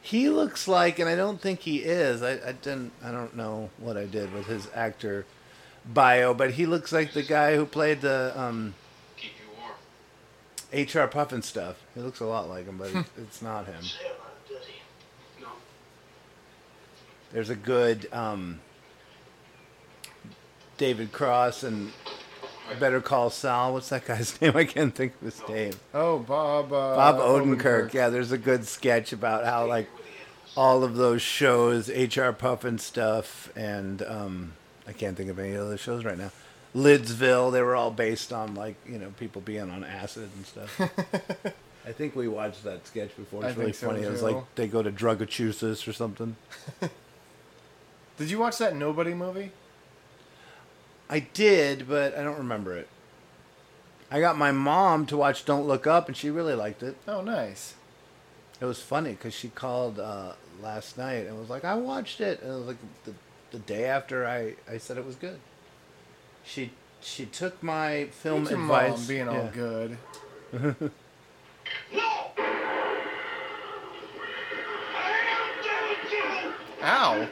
He 0.02 0.28
looks 0.30 0.66
like, 0.66 0.98
and 0.98 1.08
I 1.08 1.16
don't 1.16 1.40
think 1.40 1.60
he 1.60 1.78
is. 1.78 2.22
I, 2.22 2.32
I 2.32 2.52
didn't. 2.52 2.92
I 3.04 3.10
don't 3.10 3.36
know 3.36 3.70
what 3.78 3.96
I 3.96 4.06
did 4.06 4.32
with 4.32 4.46
his 4.46 4.68
actor 4.74 5.26
bio, 5.84 6.32
but 6.34 6.52
he 6.52 6.66
looks 6.66 6.92
like 6.92 7.12
the 7.12 7.22
guy 7.22 7.56
who 7.56 7.66
played 7.66 8.00
the 8.00 8.32
um, 8.34 8.74
HR 10.72 11.06
Pufnstuf. 11.08 11.74
He 11.94 12.00
looks 12.00 12.20
a 12.20 12.26
lot 12.26 12.48
like 12.48 12.66
him, 12.66 12.78
but 12.78 12.90
it's 13.18 13.42
not 13.42 13.66
him. 13.66 13.84
There's 17.32 17.50
a 17.50 17.56
good 17.56 18.08
um, 18.12 18.60
David 20.78 21.12
Cross 21.12 21.62
and 21.62 21.92
Better 22.78 23.00
Call 23.00 23.30
Saul. 23.30 23.72
What's 23.72 23.88
that 23.88 24.04
guy's 24.04 24.40
name? 24.40 24.56
I 24.56 24.64
can't 24.64 24.94
think 24.94 25.14
of 25.14 25.20
his 25.22 25.48
name. 25.48 25.72
Oh, 25.94 26.18
Bob. 26.18 26.72
Uh, 26.72 26.94
Bob 26.96 27.16
Odenkirk. 27.16 27.92
Yeah, 27.92 28.08
there's 28.08 28.32
a 28.32 28.38
good 28.38 28.66
sketch 28.66 29.12
about 29.12 29.44
how 29.44 29.66
like 29.66 29.88
all 30.56 30.84
of 30.84 30.96
those 30.96 31.22
shows, 31.22 31.88
HR 31.88 32.32
Pufnstuf, 32.32 33.54
and 33.56 34.02
um, 34.02 34.52
I 34.86 34.92
can't 34.92 35.16
think 35.16 35.30
of 35.30 35.38
any 35.38 35.56
other 35.56 35.78
shows 35.78 36.04
right 36.04 36.18
now. 36.18 36.30
Lidsville, 36.74 37.50
they 37.52 37.62
were 37.62 37.74
all 37.74 37.90
based 37.90 38.32
on 38.32 38.54
like 38.54 38.76
you 38.86 38.98
know 38.98 39.12
people 39.18 39.40
being 39.40 39.70
on 39.70 39.82
acid 39.84 40.30
and 40.36 40.46
stuff. 40.46 40.80
I 41.86 41.92
think 41.92 42.14
we 42.14 42.28
watched 42.28 42.62
that 42.64 42.86
sketch 42.86 43.16
before. 43.16 43.44
It's 43.44 43.56
I 43.56 43.58
really 43.58 43.72
think 43.72 43.76
so, 43.76 43.86
funny. 43.88 44.02
it 44.02 44.10
was 44.10 44.22
like 44.22 44.36
they 44.54 44.68
go 44.68 44.82
to 44.82 44.92
Drugachusis 44.92 45.88
or 45.88 45.92
something. 45.92 46.36
Did 48.18 48.30
you 48.30 48.38
watch 48.38 48.58
that 48.58 48.76
Nobody 48.76 49.14
movie? 49.14 49.50
I 51.10 51.18
did, 51.18 51.88
but 51.88 52.16
I 52.16 52.22
don't 52.22 52.38
remember 52.38 52.76
it. 52.76 52.88
I 54.12 54.20
got 54.20 54.38
my 54.38 54.52
mom 54.52 55.06
to 55.06 55.16
watch 55.16 55.44
Don't 55.44 55.66
Look 55.66 55.86
Up, 55.86 56.06
and 56.06 56.16
she 56.16 56.30
really 56.30 56.54
liked 56.54 56.84
it. 56.84 56.96
Oh, 57.08 57.20
nice. 57.20 57.74
It 58.60 58.64
was 58.64 58.80
funny 58.80 59.10
because 59.10 59.34
she 59.34 59.48
called 59.48 59.98
uh, 59.98 60.34
last 60.62 60.96
night 60.96 61.26
and 61.26 61.36
was 61.38 61.50
like, 61.50 61.64
"I 61.64 61.74
watched 61.74 62.20
it." 62.20 62.40
And 62.42 62.52
it 62.52 62.54
was 62.54 62.66
like 62.66 62.76
the, 63.04 63.14
the 63.50 63.58
day 63.58 63.86
after 63.86 64.24
I, 64.26 64.54
I 64.70 64.78
said 64.78 64.98
it 64.98 65.04
was 65.06 65.16
good. 65.16 65.40
She 66.44 66.70
she 67.00 67.26
took 67.26 67.60
my 67.62 68.04
film 68.12 68.44
Look 68.44 68.52
at 68.52 68.58
your 68.58 68.66
advice. 68.66 68.98
mom 68.98 69.06
being 69.06 69.28
all 69.28 69.34
yeah. 69.34 69.50
good. 69.50 69.98
Ow. 76.82 77.28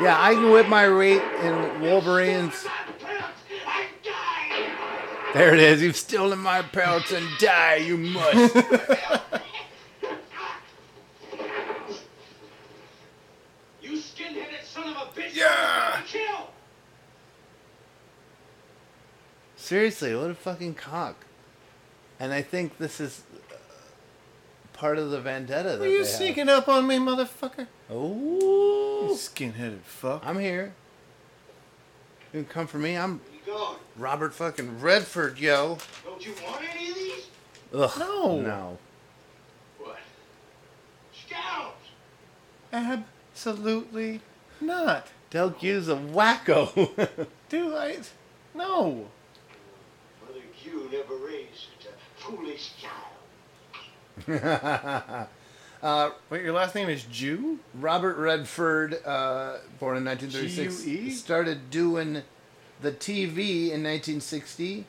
Yeah, 0.00 0.16
I 0.18 0.34
can 0.34 0.50
whip 0.50 0.68
my 0.68 0.88
weight 0.94 1.22
in 1.42 1.80
Wolverines. 1.80 2.66
There 5.34 5.52
it 5.52 5.60
is. 5.60 5.82
You've 5.82 5.96
stolen 5.96 6.38
my 6.38 6.62
pelts 6.62 7.12
and 7.12 7.26
die. 7.38 7.76
You 7.76 7.96
must. 7.98 8.56
You 13.80 13.96
skin-headed 13.96 14.64
son 14.64 14.88
of 14.88 14.96
a 14.96 15.20
bitch! 15.20 15.34
Yeah! 15.34 16.00
Kill! 16.06 16.48
Seriously, 19.56 20.14
what 20.14 20.30
a 20.30 20.34
fucking 20.34 20.74
cock. 20.74 21.24
And 22.20 22.32
I 22.32 22.42
think 22.42 22.78
this 22.78 23.00
is 23.00 23.22
uh, 23.50 23.54
part 24.72 24.98
of 24.98 25.10
the 25.10 25.20
vendetta 25.20 25.76
that 25.76 25.80
Are 25.82 25.86
you 25.86 25.92
they 25.92 25.98
have. 25.98 26.06
sneaking 26.08 26.48
up 26.48 26.68
on 26.68 26.86
me, 26.86 26.96
motherfucker? 26.98 27.66
Oh, 27.90 29.08
You 29.08 29.16
skin-headed 29.16 29.80
fuck. 29.84 30.22
I'm 30.26 30.38
here. 30.38 30.74
You 32.32 32.44
can 32.44 32.44
come 32.44 32.66
for 32.66 32.78
me. 32.78 32.96
I'm 32.96 33.20
Robert 33.96 34.34
fucking 34.34 34.80
Redford, 34.80 35.38
yo. 35.38 35.78
Don't 36.04 36.24
you 36.24 36.34
want 36.44 36.62
any 36.70 36.90
of 36.90 36.94
these? 36.94 37.26
Ugh, 37.74 37.90
No. 37.98 38.40
no. 38.40 38.78
What? 39.78 39.98
Scouts! 41.12 41.88
Absolutely 42.72 44.20
not. 44.60 45.06
Del 45.30 45.50
Gue's 45.50 45.88
a 45.88 45.96
wacko. 45.96 47.26
Dude, 47.48 47.74
I... 47.74 47.96
No. 48.54 49.06
Mother 50.26 50.40
Gue 50.62 50.88
never 50.92 51.14
raised 51.16 51.68
such 51.78 51.86
a 51.86 52.22
foolish 52.22 52.72
child. 54.26 55.28
uh, 55.82 56.10
Wait, 56.30 56.42
your 56.44 56.52
last 56.52 56.74
name 56.74 56.88
is 56.88 57.04
Jew? 57.04 57.58
Robert 57.74 58.16
Redford, 58.16 59.04
uh, 59.04 59.58
born 59.78 59.96
in 59.96 60.04
1936, 60.04 60.82
G-U-E? 60.84 61.10
started 61.10 61.70
doing 61.70 62.22
the 62.80 62.92
TV 62.92 63.70
in 63.70 63.82
1960. 63.82 64.84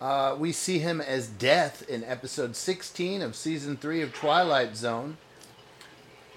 Uh, 0.00 0.36
we 0.38 0.52
see 0.52 0.78
him 0.80 1.00
as 1.00 1.28
Death 1.28 1.88
in 1.88 2.04
episode 2.04 2.56
16 2.56 3.22
of 3.22 3.34
season 3.34 3.76
3 3.76 4.02
of 4.02 4.12
Twilight 4.12 4.76
Zone. 4.76 5.16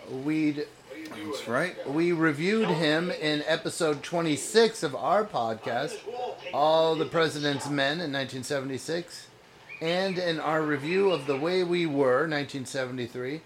We'd 0.10 0.68
That's 1.10 1.48
right. 1.48 1.90
We 1.90 2.12
reviewed 2.14 2.70
him 2.70 3.12
in 3.12 3.44
episode 3.46 4.04
26 4.04 4.84
of 4.84 4.96
our 4.96 5.26
podcast, 5.26 5.98
All 6.54 6.96
the 6.96 7.06
President's 7.06 7.70
Men 7.70 7.94
in 8.00 8.12
1976, 8.14 9.27
and 9.82 10.18
in 10.18 10.40
our 10.40 10.62
review 10.62 11.12
of 11.12 11.28
The 11.28 11.38
Way 11.38 11.64
We 11.64 11.86
Were 11.86 12.28
1973. 12.28 13.42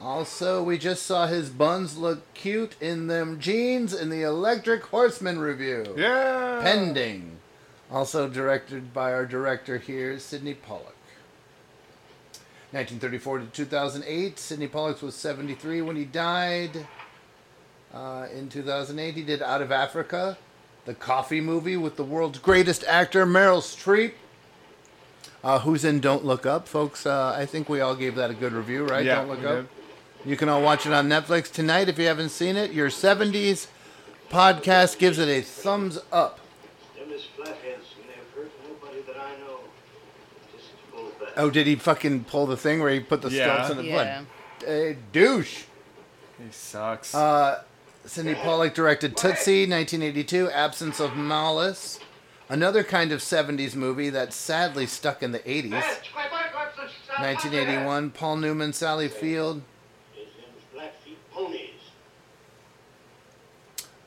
Also, 0.00 0.62
we 0.62 0.76
just 0.78 1.04
saw 1.04 1.26
his 1.26 1.48
buns 1.48 1.96
look 1.96 2.32
cute 2.34 2.76
in 2.80 3.06
them 3.06 3.40
jeans 3.40 3.94
in 3.94 4.10
the 4.10 4.22
Electric 4.22 4.84
Horseman 4.84 5.38
review. 5.38 5.94
Yeah. 5.96 6.60
Pending. 6.62 7.38
Also 7.90 8.28
directed 8.28 8.92
by 8.92 9.12
our 9.12 9.24
director 9.24 9.78
here, 9.78 10.18
Sydney 10.18 10.54
Pollack. 10.54 10.94
1934 12.72 13.38
to 13.38 13.46
2008, 13.46 14.38
Sydney 14.38 14.66
Pollack 14.66 15.00
was 15.00 15.14
73 15.14 15.80
when 15.82 15.96
he 15.96 16.04
died. 16.04 16.86
Uh, 17.94 18.26
in 18.34 18.48
2008, 18.48 19.14
he 19.14 19.22
did 19.22 19.40
Out 19.40 19.62
of 19.62 19.72
Africa, 19.72 20.36
the 20.84 20.94
coffee 20.94 21.40
movie 21.40 21.76
with 21.76 21.96
the 21.96 22.04
world's 22.04 22.38
greatest 22.38 22.84
actor, 22.84 23.24
Meryl 23.24 23.62
Streep. 23.62 24.12
Uh, 25.44 25.60
who's 25.60 25.84
in 25.84 26.00
Don't 26.00 26.24
Look 26.24 26.44
Up, 26.46 26.66
folks? 26.66 27.06
Uh, 27.06 27.34
I 27.36 27.46
think 27.46 27.68
we 27.68 27.80
all 27.80 27.94
gave 27.94 28.16
that 28.16 28.30
a 28.30 28.34
good 28.34 28.52
review, 28.52 28.84
right? 28.84 29.04
Yeah, 29.04 29.16
Don't 29.16 29.28
Look 29.28 29.40
we 29.40 29.46
Up. 29.46 29.54
did. 29.56 29.68
You 30.30 30.36
can 30.36 30.48
all 30.48 30.60
watch 30.62 30.86
it 30.86 30.92
on 30.92 31.08
Netflix 31.08 31.52
tonight 31.52 31.88
if 31.88 31.98
you 31.98 32.06
haven't 32.06 32.30
seen 32.30 32.56
it. 32.56 32.72
Your 32.72 32.88
70s 32.88 33.68
podcast 34.28 34.98
gives 34.98 35.18
it 35.20 35.28
a 35.28 35.40
thumbs 35.42 35.98
up. 36.10 36.40
Them 36.98 37.10
is 37.12 37.24
flatheads, 37.36 37.86
and 38.00 38.08
they've 38.08 38.34
hurt 38.34 38.50
nobody 38.68 39.02
that 39.02 39.16
I 39.16 39.30
know. 39.46 39.60
Just 40.52 40.70
full 40.90 41.10
back. 41.24 41.34
Oh, 41.36 41.48
did 41.50 41.68
he 41.68 41.76
fucking 41.76 42.24
pull 42.24 42.46
the 42.46 42.56
thing 42.56 42.80
where 42.80 42.90
he 42.90 42.98
put 42.98 43.22
the 43.22 43.30
Yeah. 43.30 43.54
stumps 43.66 43.70
in 43.70 43.76
the 43.76 43.84
Yeah. 43.84 44.22
blood? 44.62 44.68
A 44.68 44.96
douche. 45.12 45.62
He 46.38 46.50
sucks. 46.50 47.14
Uh, 47.14 47.62
Sydney 48.04 48.34
Pollack 48.34 48.74
directed 48.74 49.16
Tootsie, 49.16 49.66
1982, 49.66 50.50
Absence 50.50 50.98
of 50.98 51.16
Malice. 51.16 52.00
Another 52.48 52.84
kind 52.84 53.10
of 53.12 53.20
70s 53.20 53.74
movie 53.74 54.10
that's 54.10 54.36
sadly 54.36 54.86
stuck 54.86 55.22
in 55.22 55.32
the 55.32 55.40
80s. 55.40 55.72
1981, 57.18 58.10
Paul 58.10 58.36
Newman, 58.36 58.72
Sally 58.72 59.08
Field. 59.08 59.62
Is 60.14 60.26
them 60.26 60.44
Blackfeet 60.74 61.16
ponies. 61.32 61.70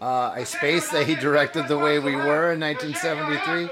Uh, 0.01 0.31
I 0.35 0.43
spaced 0.45 0.91
that 0.93 1.07
he 1.07 1.15
directed 1.15 1.67
The 1.67 1.77
Way 1.77 1.99
We 1.99 2.15
Were 2.15 2.53
in 2.53 2.59
1973. 2.61 3.69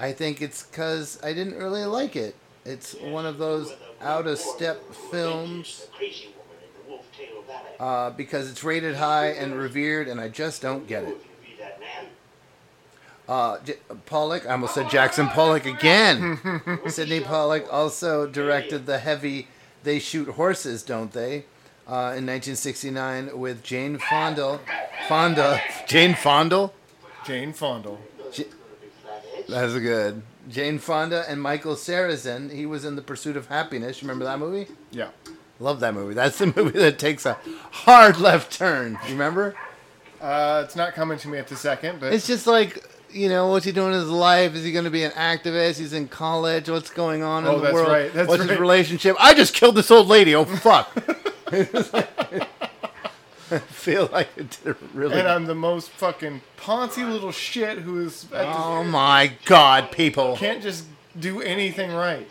I 0.00 0.12
think 0.12 0.40
it's 0.40 0.62
because 0.62 1.18
I 1.22 1.32
didn't 1.34 1.56
really 1.56 1.84
like 1.84 2.16
it. 2.16 2.36
It's 2.64 2.94
one 2.94 3.26
of 3.26 3.36
those 3.38 3.74
out 4.00 4.26
of 4.26 4.38
step 4.38 4.82
films 5.10 5.86
The 5.92 5.96
crazy 5.98 6.28
woman 6.36 6.56
in 6.62 6.82
the 6.84 6.90
Wolf 6.90 7.06
Tail 7.16 7.42
Valley. 7.42 7.76
uh, 7.78 8.10
because 8.10 8.50
it's 8.50 8.64
rated 8.64 8.94
high 8.96 9.28
and 9.28 9.54
revered, 9.54 10.08
and 10.08 10.20
I 10.20 10.28
just 10.30 10.62
don't 10.62 10.86
get 10.86 11.04
it. 11.04 11.16
Be 13.26 13.32
that 13.32 13.32
man. 13.32 13.52
Uh, 13.52 13.64
J- 13.64 13.76
Pollock, 14.06 14.46
I 14.46 14.52
almost 14.52 14.74
said 14.74 14.90
Jackson 14.90 15.28
Pollock 15.28 15.66
again. 15.66 16.40
Sydney 16.88 17.20
Pollack 17.20 17.66
also 17.72 18.26
directed 18.26 18.86
the 18.86 18.98
heavy 18.98 19.48
They 19.82 19.98
Shoot 19.98 20.28
Horses, 20.30 20.82
Don't 20.82 21.12
They? 21.12 21.44
Uh, 21.86 22.16
in 22.16 22.24
1969 22.26 23.38
with 23.38 23.62
Jane 23.62 23.98
Fonda. 23.98 24.58
Fonda. 25.06 25.60
Jane 25.86 26.14
Fonda? 26.14 26.70
Jane 27.26 27.52
Fonda. 27.52 27.96
That's 29.48 29.74
good. 29.74 30.22
Jane 30.48 30.78
Fonda 30.78 31.24
and 31.28 31.40
Michael 31.42 31.74
Sarrazin. 31.74 32.50
He 32.52 32.64
was 32.64 32.84
in 32.86 32.96
The 32.96 33.02
Pursuit 33.02 33.36
of 33.36 33.48
Happiness. 33.48 34.00
You 34.00 34.08
remember 34.08 34.24
that 34.24 34.38
movie? 34.38 34.66
Yeah. 34.90 35.08
Love 35.60 35.80
that 35.80 35.92
movie. 35.94 36.14
That's 36.14 36.38
the 36.38 36.46
movie 36.56 36.78
that 36.78 36.98
takes 36.98 37.26
a 37.26 37.36
hard 37.70 38.18
left 38.18 38.52
turn. 38.56 38.98
You 39.06 39.12
remember? 39.12 39.54
Uh, 40.20 40.62
it's 40.64 40.76
not 40.76 40.94
coming 40.94 41.18
to 41.18 41.28
me 41.28 41.36
at 41.36 41.48
the 41.48 41.56
second, 41.56 42.00
but 42.00 42.12
It's 42.14 42.26
just 42.26 42.46
like, 42.46 42.82
you 43.14 43.28
know, 43.28 43.48
what's 43.48 43.64
he 43.64 43.72
doing 43.72 43.92
in 43.94 44.00
his 44.00 44.10
life? 44.10 44.54
Is 44.54 44.64
he 44.64 44.72
going 44.72 44.84
to 44.84 44.90
be 44.90 45.04
an 45.04 45.12
activist? 45.12 45.78
He's 45.78 45.92
in 45.92 46.08
college. 46.08 46.68
What's 46.68 46.90
going 46.90 47.22
on 47.22 47.46
Oh, 47.46 47.52
in 47.52 47.56
the 47.58 47.62
that's 47.62 47.74
world? 47.74 47.88
right, 47.88 48.12
that's 48.12 48.28
what's 48.28 48.42
his 48.44 48.58
relationship? 48.58 49.16
I 49.20 49.34
just 49.34 49.54
killed 49.54 49.76
this 49.76 49.90
old 49.90 50.08
lady. 50.08 50.34
Oh, 50.34 50.44
fuck. 50.44 50.90
I 51.52 51.64
feel 53.68 54.08
like 54.12 54.28
it 54.36 54.58
did 54.64 54.76
really. 54.94 55.18
and 55.18 55.28
I'm 55.28 55.46
the 55.46 55.54
most 55.54 55.90
fucking 55.90 56.40
poncy 56.58 57.08
little 57.08 57.30
shit 57.32 57.78
who 57.78 58.00
is 58.04 58.24
at 58.24 58.30
the- 58.30 58.46
oh, 58.58 58.82
my 58.84 59.32
God, 59.44 59.92
people. 59.92 60.36
can't 60.36 60.62
just 60.62 60.84
do 61.18 61.40
anything 61.40 61.92
right. 61.92 62.28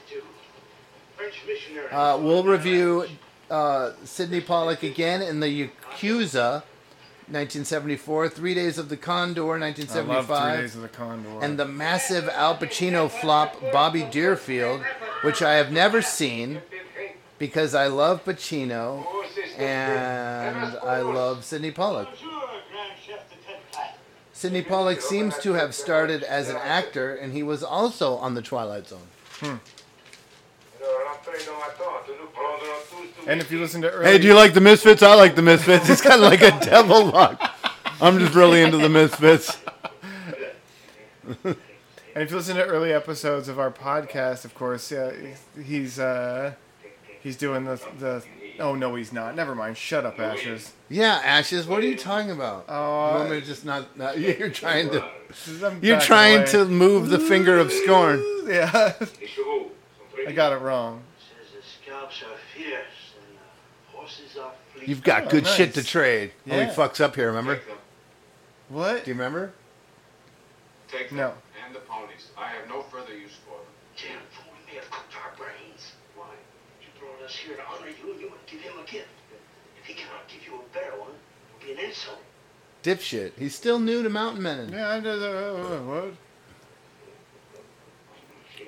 French 1.16 1.36
missionary. 1.48 1.90
Uh, 1.90 2.18
we'll 2.18 2.44
review 2.44 3.06
uh, 3.50 3.92
Sydney 4.04 4.42
Pollack 4.42 4.84
again 4.84 5.22
in 5.22 5.40
the 5.40 5.70
Yakuza, 5.70 6.64
1974, 7.28 8.30
Three 8.30 8.54
Days 8.54 8.78
of 8.78 8.90
the 8.90 8.98
Condor, 8.98 9.42
I 9.42 9.46
love 9.46 9.62
1975. 9.62 10.54
Three 10.54 10.62
Days 10.62 10.76
of 10.76 10.82
the 10.82 10.88
Condor. 10.90 11.30
and 11.42 11.58
the 11.58 11.66
massive 11.66 12.28
Al 12.30 12.58
Pacino 12.58 13.10
flop 13.10 13.60
Bobby 13.72 14.04
Deerfield, 14.04 14.82
which 15.24 15.42
I 15.42 15.54
have 15.54 15.72
never 15.72 16.02
seen 16.02 16.62
because 17.40 17.74
I 17.74 17.88
love 17.88 18.24
Pacino 18.26 19.06
and 19.58 20.78
I 20.78 21.02
love 21.02 21.44
Sydney 21.44 21.72
Pollack. 21.72 22.08
Sydney 24.34 24.62
Pollack 24.62 25.02
seems 25.02 25.38
to 25.40 25.54
have 25.54 25.74
started 25.74 26.24
as 26.24 26.50
an 26.50 26.58
actor, 26.58 27.16
and 27.16 27.32
he 27.34 27.44
was 27.44 27.64
also 27.64 28.16
on 28.16 28.34
The 28.34 28.42
Twilight 28.42 28.88
Zone. 28.90 29.08
Hmm. 29.40 29.56
And 33.28 33.40
if 33.42 33.52
you 33.52 33.60
listen 33.60 33.82
to 33.82 33.90
early, 33.90 34.06
Hey, 34.06 34.18
do 34.18 34.28
you 34.28 34.34
like 34.36 34.54
the 34.54 34.62
Misfits? 34.62 35.02
I 35.04 35.16
like 35.16 35.36
the 35.36 35.42
Misfits. 35.42 35.90
It's 35.90 36.02
kind 36.02 36.22
of 36.24 36.30
like 36.30 36.42
a 36.42 36.52
devil 36.66 37.06
lock. 37.06 37.40
I'm 38.02 38.20
just 38.20 38.34
really 38.36 38.62
into 38.62 38.78
the 38.78 38.90
Misfits. 38.90 39.58
and 41.44 41.56
if 42.16 42.30
you 42.32 42.36
listen 42.38 42.56
to 42.58 42.66
early 42.66 42.92
episodes 42.94 43.48
of 43.48 43.60
our 43.60 43.72
podcast, 43.72 44.46
of 44.46 44.54
course, 44.56 44.92
yeah, 44.92 45.12
he's 45.64 46.00
uh, 46.00 46.54
he's 47.22 47.38
doing 47.38 47.64
the 47.66 47.82
the. 48.00 48.24
Oh 48.60 48.76
no, 48.76 48.94
he's 48.96 49.12
not. 49.12 49.36
Never 49.36 49.56
mind. 49.56 49.78
Shut 49.78 50.06
up, 50.06 50.20
Ashes. 50.20 50.74
Yeah, 50.90 51.20
Ashes. 51.24 51.66
What 51.66 51.80
are 51.84 51.88
you 51.88 51.98
talking 51.98 52.30
about? 52.30 52.66
Oh, 52.70 53.14
you 53.14 53.18
want 53.20 53.32
me 53.32 53.40
to 53.40 53.46
just 53.46 53.66
not? 53.66 53.98
not 53.98 54.20
you're 54.40 54.50
trying 54.50 54.90
to. 54.92 55.04
I'm 55.66 55.80
You're 55.82 55.96
backing 55.96 56.00
trying 56.08 56.38
away. 56.42 56.46
to 56.52 56.66
move 56.66 57.10
the 57.10 57.20
finger 57.20 57.58
of 57.58 57.72
scorn. 57.72 58.24
Yeah, 58.46 58.92
I 60.28 60.34
got 60.34 60.52
it 60.52 60.58
wrong. 60.58 61.02
Says 61.86 61.94
scalps 61.94 62.24
are 62.24 62.38
fierce 62.56 63.14
and 63.18 63.38
the 63.38 63.98
horses 63.98 64.38
are 64.38 64.52
fleet. 64.74 64.88
You've 64.88 65.04
got 65.04 65.26
Oh, 65.26 65.30
good 65.30 65.48
shit 65.48 65.74
to 65.76 65.84
trade. 65.84 66.32
Oh, 66.50 66.56
Yeah. 66.56 66.66
he 66.70 66.76
fucks 66.76 67.02
up 67.02 67.16
here. 67.16 67.28
Remember? 67.28 67.60
What? 68.70 69.04
Do 69.06 69.12
you 69.12 69.16
remember? 69.18 69.54
Take 70.88 71.10
them 71.10 71.18
No. 71.18 71.34
and 71.66 71.76
the 71.76 71.80
ponies. 71.80 72.30
I 72.38 72.48
have 72.50 72.68
no 72.70 72.84
further 72.84 73.14
use 73.16 73.34
for 73.46 73.58
them. 73.58 73.68
Damn 73.98 74.22
fool 74.32 74.54
may 74.68 74.76
have 74.76 74.90
cooked 74.90 75.14
our 75.16 75.36
brains. 75.38 75.94
Why? 76.16 76.26
You 76.82 76.88
brought 77.00 77.22
us 77.24 77.36
here 77.36 77.56
to 77.56 77.64
honor 77.66 77.88
you 77.90 78.12
and 78.12 78.22
you 78.22 78.30
want 78.30 78.46
to 78.48 78.54
give 78.56 78.64
him 78.64 78.80
a 78.80 78.84
gift. 78.90 79.08
If 79.82 79.88
he 79.88 79.94
cannot 79.94 80.28
give 80.28 80.46
you 80.46 80.56
a 80.62 80.74
better 80.74 80.98
one, 81.00 81.12
it 81.12 81.68
will 81.68 81.76
be 81.76 81.82
an 81.82 81.90
insult. 81.90 82.22
Dipshit. 82.84 83.32
He's 83.38 83.56
still 83.56 83.80
new 83.80 84.04
to 84.04 84.10
mountain 84.10 84.42
men. 84.44 84.70
Yeah, 84.72 84.90
I 84.92 85.00
did. 85.00 85.22
Uh, 85.22 85.26
uh, 85.26 85.30
uh, 85.30 85.82
what? 85.84 86.14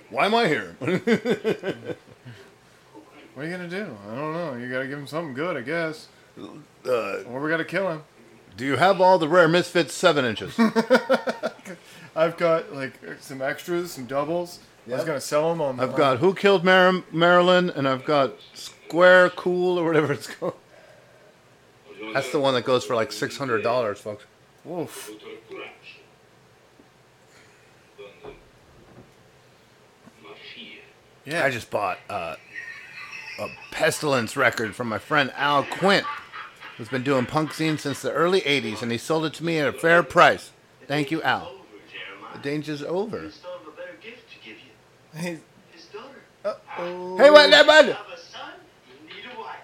Why 0.09 0.25
am 0.25 0.35
I 0.35 0.47
here? 0.47 0.75
What 3.35 3.43
are 3.45 3.49
you 3.49 3.55
gonna 3.55 3.69
do? 3.69 3.95
I 4.11 4.15
don't 4.15 4.33
know. 4.33 4.55
You 4.55 4.71
gotta 4.71 4.87
give 4.87 4.97
him 4.97 5.07
something 5.07 5.33
good, 5.33 5.55
I 5.57 5.61
guess. 5.61 6.07
uh, 6.39 7.23
Or 7.29 7.41
we 7.41 7.49
gotta 7.49 7.65
kill 7.65 7.89
him. 7.91 8.03
do 8.57 8.65
you 8.65 8.77
have 8.77 8.99
all 9.01 9.19
the 9.19 9.27
rare 9.27 9.47
misfits 9.47 9.93
seven 9.93 10.25
inches? 10.25 10.57
I've 12.15 12.37
got 12.37 12.73
like 12.73 12.93
some 13.19 13.41
extras, 13.41 13.91
some 13.91 14.05
doubles. 14.05 14.59
I 14.87 14.95
was 14.95 15.03
gonna 15.03 15.19
sell 15.21 15.49
them 15.49 15.61
on. 15.61 15.79
I've 15.79 15.95
got 15.95 16.19
Who 16.19 16.33
Killed 16.33 16.63
Mar- 16.63 17.03
Marilyn, 17.11 17.69
and 17.71 17.87
I've 17.87 18.05
got 18.05 18.33
Square 18.53 19.31
Cool 19.31 19.77
or 19.79 19.85
whatever 19.85 20.13
it's 20.13 20.27
called. 20.27 20.53
That's 22.13 22.31
the 22.31 22.39
one 22.39 22.53
that 22.53 22.63
goes 22.65 22.85
for 22.85 22.95
like 22.95 23.11
six 23.11 23.35
hundred 23.37 23.63
dollars, 23.63 23.99
folks. 23.99 24.23
Wolf. 24.63 25.09
Yeah. 31.25 31.43
I 31.43 31.49
just 31.49 31.69
bought 31.71 31.97
uh, 32.09 32.35
a 33.39 33.47
Pestilence 33.71 34.35
record 34.37 34.75
from 34.75 34.87
my 34.89 34.97
friend 34.97 35.31
Al 35.35 35.63
Quint, 35.63 36.05
who's 36.77 36.89
been 36.89 37.03
doing 37.03 37.25
punk 37.25 37.53
scene 37.53 37.77
since 37.77 38.01
the 38.01 38.11
early 38.11 38.41
'80s, 38.41 38.81
and 38.81 38.91
he 38.91 38.97
sold 38.97 39.25
it 39.25 39.33
to 39.35 39.43
me 39.43 39.59
at 39.59 39.67
a 39.67 39.73
fair 39.73 40.03
price. 40.03 40.51
Thank 40.87 41.11
you, 41.11 41.21
Al. 41.23 41.51
The 42.33 42.39
danger's 42.39 42.83
over. 42.83 43.21
He's 43.21 43.37
thought 43.37 43.61
of 43.61 43.67
a 43.67 43.71
better 43.71 43.95
gift 44.01 44.29
to 44.31 44.35
give 44.39 44.57
you. 44.57 45.19
Hey, 45.19 45.39
His 45.73 45.85
daughter. 45.85 46.07
uh-oh. 46.43 47.17
Hey, 47.17 47.29
what 47.29 47.49
that 47.51 47.65
bud? 47.65 47.85
Have 47.85 47.95
a 48.13 48.19
son, 48.19 48.51
you 48.87 49.15
need 49.15 49.25
a 49.35 49.39
wife. 49.39 49.55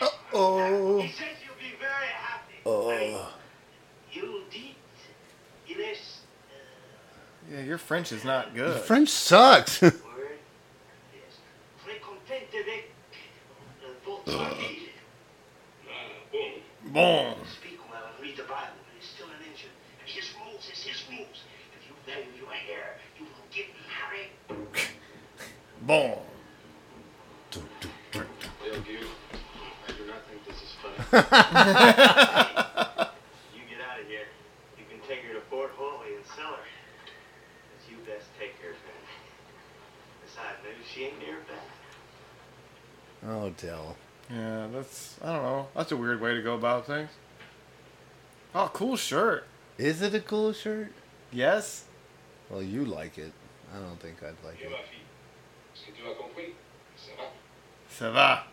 Uh-oh. 0.00 1.00
He 1.00 1.08
says 1.08 1.26
you'll 1.44 1.54
be 1.58 1.76
very 1.78 2.06
happy. 2.12 2.54
Oh. 2.66 3.32
You'll 4.12 4.42
deep. 4.50 4.76
Yeah, 7.50 7.62
your 7.62 7.78
French 7.78 8.12
is 8.12 8.22
not 8.24 8.54
good. 8.54 8.80
French 8.82 9.08
sucks. 9.08 9.82
Uh, 14.26 14.32
word. 14.32 14.56
Yes. 14.60 15.82
Très 15.82 15.90
content 15.90 16.00
avec 16.00 16.16
votre 16.16 16.32
vie. 16.32 16.62
Boom. 16.92 17.34
Speak 17.46 17.78
well 17.90 18.04
and 18.06 18.16
read 18.22 18.36
the 18.36 18.42
Bible, 18.44 18.76
but 18.84 18.94
he's 18.98 19.08
still 19.08 19.26
an 19.28 19.42
engine. 19.48 19.70
And 20.00 20.08
his 20.08 20.32
rules 20.34 20.68
is 20.70 20.82
his 20.82 21.02
rules. 21.10 21.44
If 21.76 21.86
you 21.88 21.94
value 22.06 22.32
your 22.40 22.52
hair, 22.52 22.98
you 23.18 23.24
will 23.24 23.46
give 23.50 23.66
me 23.68 23.82
Harry. 23.88 24.30
Boom. 25.82 26.18
I 27.52 27.54
do 29.92 30.04
not 30.06 30.22
think 30.28 30.44
this 30.46 30.62
is 30.62 30.72
funny. 30.80 30.96
You 33.54 33.62
get 33.68 33.80
out 33.86 33.98
of 34.00 34.06
here. 34.06 34.28
You 34.78 34.84
can 34.88 35.00
take 35.08 35.22
her 35.24 35.32
to 35.34 35.40
Fort 35.50 35.72
Holy 35.76 36.14
and 36.16 36.24
sell 36.36 36.52
her. 36.52 36.64
But 36.64 37.82
you 37.90 37.96
best 38.06 38.26
take 38.38 38.54
her, 38.62 38.74
friend. 38.74 39.04
Besides, 40.24 40.58
maybe 40.64 40.82
she 40.92 40.98
ain't 41.06 41.18
near 41.18 41.38
back. 41.48 41.68
Oh, 43.28 43.50
Dell. 43.50 43.96
Yeah, 44.32 44.68
that's 44.72 45.16
I 45.22 45.32
don't 45.32 45.42
know. 45.42 45.68
That's 45.74 45.92
a 45.92 45.96
weird 45.96 46.20
way 46.20 46.34
to 46.34 46.42
go 46.42 46.54
about 46.54 46.86
things. 46.86 47.10
Oh, 48.54 48.70
cool 48.72 48.96
shirt. 48.96 49.44
Is 49.78 50.02
it 50.02 50.14
a 50.14 50.20
cool 50.20 50.52
shirt? 50.52 50.92
Yes. 51.32 51.84
Well, 52.48 52.62
you 52.62 52.84
like 52.84 53.18
it. 53.18 53.32
I 53.74 53.78
don't 53.78 54.00
think 54.00 54.22
I'd 54.22 54.34
like 54.44 54.60
it. 54.60 54.70
Est-ce 54.70 55.86
que 55.86 55.92
tu 55.92 56.02
as 56.08 56.14
compris? 56.16 56.54
Ça 56.96 57.12
va? 57.16 57.30
Ça 57.88 58.10
va. 58.12 58.46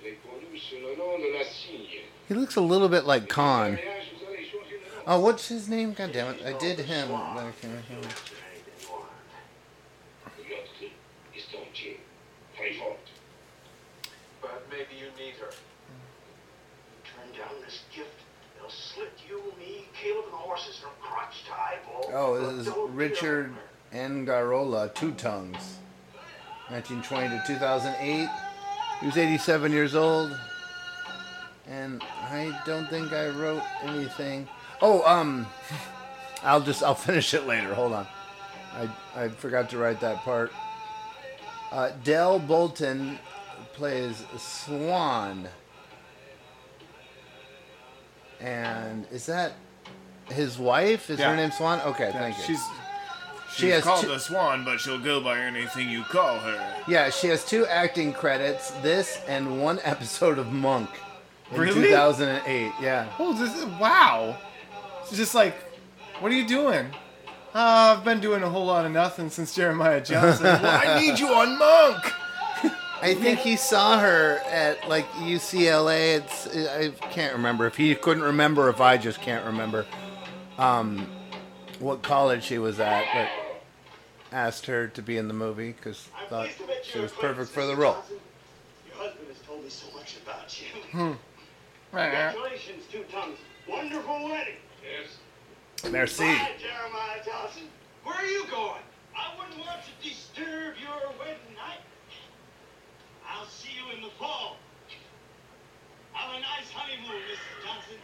Elle 0.00 0.08
est 0.08 0.18
connue 0.22 0.58
sous 0.58 0.76
le 0.76 0.96
nom 0.96 1.18
de 1.18 1.38
la 1.38 1.44
cygne. 1.44 2.02
He 2.28 2.34
looks 2.34 2.56
a 2.56 2.60
little 2.60 2.88
bit 2.88 3.04
like 3.04 3.28
Khan. 3.28 3.78
Oh, 5.06 5.20
what's 5.20 5.48
his 5.48 5.68
name? 5.68 5.94
God 5.94 6.12
damn 6.12 6.34
it! 6.34 6.42
I 6.46 6.52
did 6.58 6.78
him. 6.78 7.10
L'autre 7.10 7.42
is 11.34 11.44
Dentier. 11.50 11.98
Très 12.56 12.78
forte. 12.78 13.10
But 14.40 14.66
maybe 14.70 14.94
you 14.98 15.10
need 15.18 15.34
her. 15.40 15.50
Turn 17.04 17.28
down 17.36 17.60
this 17.64 17.82
gift. 17.94 18.22
They'll 18.56 18.70
slit 18.70 19.12
you, 19.28 19.42
me, 19.58 19.88
Caleb, 19.92 20.24
and 20.26 20.32
the 20.32 20.36
horses 20.36 20.78
from 20.78 20.92
crotch 21.00 21.44
to 21.46 21.52
eyeball. 21.52 22.01
Oh, 22.14 22.38
this 22.38 22.66
is 22.66 22.74
Richard 22.90 23.54
Angarola, 23.90 24.92
Two 24.92 25.12
Tongues, 25.12 25.78
1920 26.68 27.38
to 27.38 27.42
2008. 27.46 28.28
He 29.00 29.06
was 29.06 29.16
87 29.16 29.72
years 29.72 29.94
old, 29.94 30.38
and 31.66 32.02
I 32.02 32.54
don't 32.66 32.86
think 32.90 33.14
I 33.14 33.28
wrote 33.28 33.62
anything. 33.82 34.46
Oh, 34.82 35.02
um, 35.06 35.46
I'll 36.42 36.60
just 36.60 36.82
I'll 36.82 36.94
finish 37.08 37.32
it 37.32 37.46
later. 37.46 37.72
Hold 37.72 37.94
on, 37.94 38.06
I 38.74 38.90
I 39.16 39.28
forgot 39.30 39.70
to 39.70 39.78
write 39.78 40.00
that 40.00 40.18
part. 40.18 40.52
Uh, 41.70 41.92
Delle 42.04 42.38
Bolton 42.38 43.18
plays 43.72 44.22
Swan, 44.36 45.48
and 48.38 49.06
is 49.10 49.24
that 49.24 49.52
his 50.32 50.58
wife? 50.58 51.10
Is 51.10 51.18
Yeah. 51.18 51.30
her 51.30 51.36
name 51.36 51.50
Swan? 51.52 51.80
Okay, 51.86 52.10
Yeah, 52.12 52.18
thank 52.20 52.38
you. 52.38 52.44
She's 52.44 52.60
She 53.54 53.62
she's 53.66 53.72
has 53.74 53.84
called 53.84 54.00
two- 54.02 54.08
the 54.08 54.18
Swan, 54.18 54.64
but 54.64 54.80
she'll 54.80 54.98
go 54.98 55.20
by 55.20 55.38
anything 55.38 55.90
you 55.90 56.04
call 56.04 56.38
her. 56.38 56.74
Yeah, 56.88 57.10
she 57.10 57.26
has 57.28 57.44
two 57.44 57.66
acting 57.66 58.12
credits. 58.14 58.70
This 58.82 59.20
and 59.28 59.60
one 59.60 59.78
episode 59.84 60.38
of 60.38 60.52
Monk 60.52 60.88
in 61.50 61.60
Really? 61.60 61.82
2008. 61.88 62.72
Yeah. 62.80 63.06
Oh, 63.18 63.34
this 63.34 63.54
is, 63.54 63.64
wow. 63.78 64.36
It's 65.02 65.16
just 65.16 65.34
like, 65.34 65.54
what 66.20 66.32
are 66.32 66.34
you 66.34 66.46
doing? 66.48 66.86
Uh, 67.54 67.96
I've 67.98 68.04
been 68.04 68.20
doing 68.20 68.42
a 68.42 68.48
whole 68.48 68.64
lot 68.64 68.86
of 68.86 68.92
nothing 68.92 69.28
since 69.28 69.54
Jeremiah 69.54 70.00
Johnson. 70.04 70.44
well, 70.44 70.80
I 70.86 70.98
need 70.98 71.18
you 71.18 71.28
on 71.28 71.58
Monk. 71.58 72.10
I 73.02 73.14
think 73.14 73.40
he 73.40 73.56
saw 73.56 73.98
her 73.98 74.38
at 74.48 74.88
like 74.88 75.06
UCLA. 75.14 76.18
It's 76.22 76.46
I 76.46 76.90
can't 77.10 77.34
remember 77.34 77.66
if 77.66 77.76
he 77.76 77.94
couldn't 77.96 78.22
remember 78.22 78.68
if 78.70 78.80
I 78.80 78.96
just 78.96 79.20
can't 79.20 79.44
remember 79.44 79.84
um, 80.58 81.06
what 81.78 82.02
college 82.02 82.44
she 82.44 82.58
was 82.58 82.80
at, 82.80 83.04
but 83.14 83.28
asked 84.36 84.66
her 84.66 84.88
to 84.88 85.02
be 85.02 85.16
in 85.18 85.28
the 85.28 85.34
movie 85.34 85.72
because 85.72 86.08
thought 86.28 86.48
she 86.82 86.98
was 86.98 87.12
perfect 87.12 87.50
for 87.50 87.66
the 87.66 87.76
role. 87.76 87.96
Your 88.86 88.96
husband 88.96 89.28
has 89.28 89.38
told 89.46 89.62
me 89.62 89.68
so 89.68 89.86
much 89.94 90.16
about 90.24 90.60
you. 90.60 90.82
Hmm. 90.90 91.12
Congratulations, 91.92 92.84
Two 92.90 93.04
Tongues. 93.12 93.38
Wonderful 93.68 94.24
wedding. 94.24 94.56
Yes. 94.82 95.90
Merci. 95.92 96.24
Bye, 96.24 96.52
Jeremiah 96.58 97.20
Johnson. 97.24 97.68
Where 98.04 98.16
are 98.16 98.26
you 98.26 98.46
going? 98.50 98.80
I 99.14 99.36
wouldn't 99.38 99.58
want 99.58 99.80
to 99.84 100.08
disturb 100.08 100.74
your 100.80 101.12
wedding 101.18 101.52
night. 101.54 101.84
I'll 103.28 103.46
see 103.46 103.70
you 103.76 103.94
in 103.94 104.02
the 104.02 104.10
fall. 104.18 104.56
Have 106.12 106.34
a 106.34 106.40
nice 106.40 106.70
honeymoon, 106.72 107.20
Mrs. 107.28 107.66
Johnson. 107.66 107.98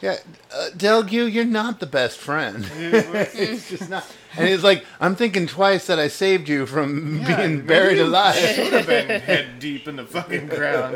Yeah, 0.00 0.18
uh, 0.54 0.70
Del 0.76 1.02
Gue, 1.02 1.28
you're 1.28 1.44
not 1.44 1.80
the 1.80 1.86
best 1.86 2.18
friend. 2.18 2.64
it's 2.74 3.68
just 3.68 3.90
not. 3.90 4.06
And 4.36 4.48
he's 4.48 4.62
like, 4.62 4.84
I'm 5.00 5.16
thinking 5.16 5.46
twice 5.48 5.86
that 5.88 5.98
I 5.98 6.06
saved 6.06 6.48
you 6.48 6.66
from 6.66 7.24
being 7.24 7.66
buried 7.66 7.98
alive. 7.98 8.36
Should 8.36 8.72
have 8.72 8.86
been 8.86 9.20
head 9.20 9.58
deep 9.58 9.88
in 9.88 9.96
the 9.96 10.04
fucking 10.04 10.46
ground. 10.48 10.94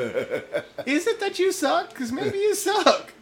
Is 0.86 1.06
it 1.08 1.18
that 1.18 1.38
you 1.40 1.50
suck? 1.50 1.88
Because 1.88 2.12
maybe 2.12 2.38
you 2.38 2.54
suck. 2.54 3.12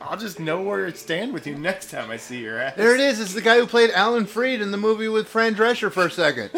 I'll 0.00 0.16
just 0.16 0.40
know 0.40 0.62
where 0.62 0.90
to 0.90 0.96
stand 0.96 1.32
with 1.32 1.46
you 1.46 1.56
next 1.56 1.90
time 1.90 2.10
I 2.10 2.16
see 2.16 2.40
your 2.40 2.58
ass. 2.58 2.76
There 2.76 2.94
it 2.94 3.00
is. 3.00 3.20
It's 3.20 3.34
the 3.34 3.40
guy 3.40 3.58
who 3.58 3.66
played 3.66 3.90
Alan 3.90 4.26
Freed 4.26 4.60
in 4.60 4.70
the 4.70 4.76
movie 4.76 5.08
with 5.08 5.28
Fran 5.28 5.54
Drescher 5.54 5.90
for 5.90 6.06
a 6.06 6.10
second, 6.10 6.50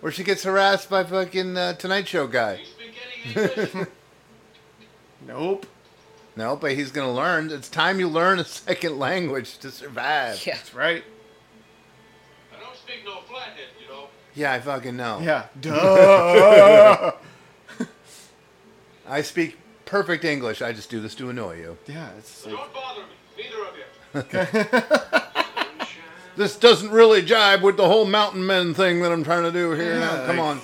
where 0.00 0.10
she 0.10 0.24
gets 0.24 0.42
harassed 0.44 0.88
by 0.88 1.04
fucking 1.04 1.56
uh, 1.56 1.74
Tonight 1.74 2.08
Show 2.08 2.26
guy. 2.26 2.60
nope. 5.26 5.66
No, 6.38 6.54
but 6.54 6.74
he's 6.74 6.92
gonna 6.92 7.12
learn. 7.12 7.50
It's 7.50 7.68
time 7.68 7.98
you 7.98 8.06
learn 8.06 8.38
a 8.38 8.44
second 8.44 8.96
language 8.96 9.58
to 9.58 9.72
survive. 9.72 10.40
Yeah. 10.46 10.54
That's 10.54 10.72
right. 10.72 11.02
I 12.56 12.60
don't 12.60 12.76
speak 12.76 13.04
no 13.04 13.22
flathead, 13.22 13.66
you 13.82 13.88
know. 13.92 14.04
Yeah, 14.36 14.52
I 14.52 14.60
fucking 14.60 14.96
know. 14.96 15.18
Yeah. 15.20 15.46
Duh. 15.60 17.10
I 19.08 19.22
speak 19.22 19.58
perfect 19.84 20.24
English. 20.24 20.62
I 20.62 20.70
just 20.72 20.90
do 20.90 21.00
this 21.00 21.16
to 21.16 21.28
annoy 21.28 21.56
you. 21.56 21.76
yeah, 21.88 22.10
it's 22.16 22.46
like, 22.46 22.54
Don't 22.54 22.72
bother 22.72 23.00
me. 23.02 23.42
Neither 24.14 24.30
of 24.30 24.52
you. 24.94 25.22
This 26.36 26.56
doesn't 26.56 26.90
really 26.92 27.20
jibe 27.22 27.64
with 27.64 27.76
the 27.76 27.88
whole 27.88 28.04
mountain 28.04 28.46
men 28.46 28.72
thing 28.72 29.00
that 29.02 29.10
I'm 29.10 29.24
trying 29.24 29.42
to 29.42 29.50
do 29.50 29.72
here. 29.72 29.94
Yeah, 29.94 29.98
now, 29.98 30.26
come 30.26 30.36
like- 30.36 30.46
on. 30.46 30.60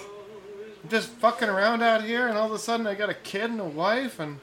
I'm 0.84 0.88
just 0.88 1.08
fucking 1.08 1.48
around 1.48 1.82
out 1.82 2.04
here, 2.04 2.28
and 2.28 2.38
all 2.38 2.46
of 2.46 2.52
a 2.52 2.60
sudden 2.60 2.86
I 2.86 2.94
got 2.94 3.10
a 3.10 3.14
kid 3.14 3.50
and 3.50 3.60
a 3.60 3.64
wife, 3.64 4.20
and 4.20 4.38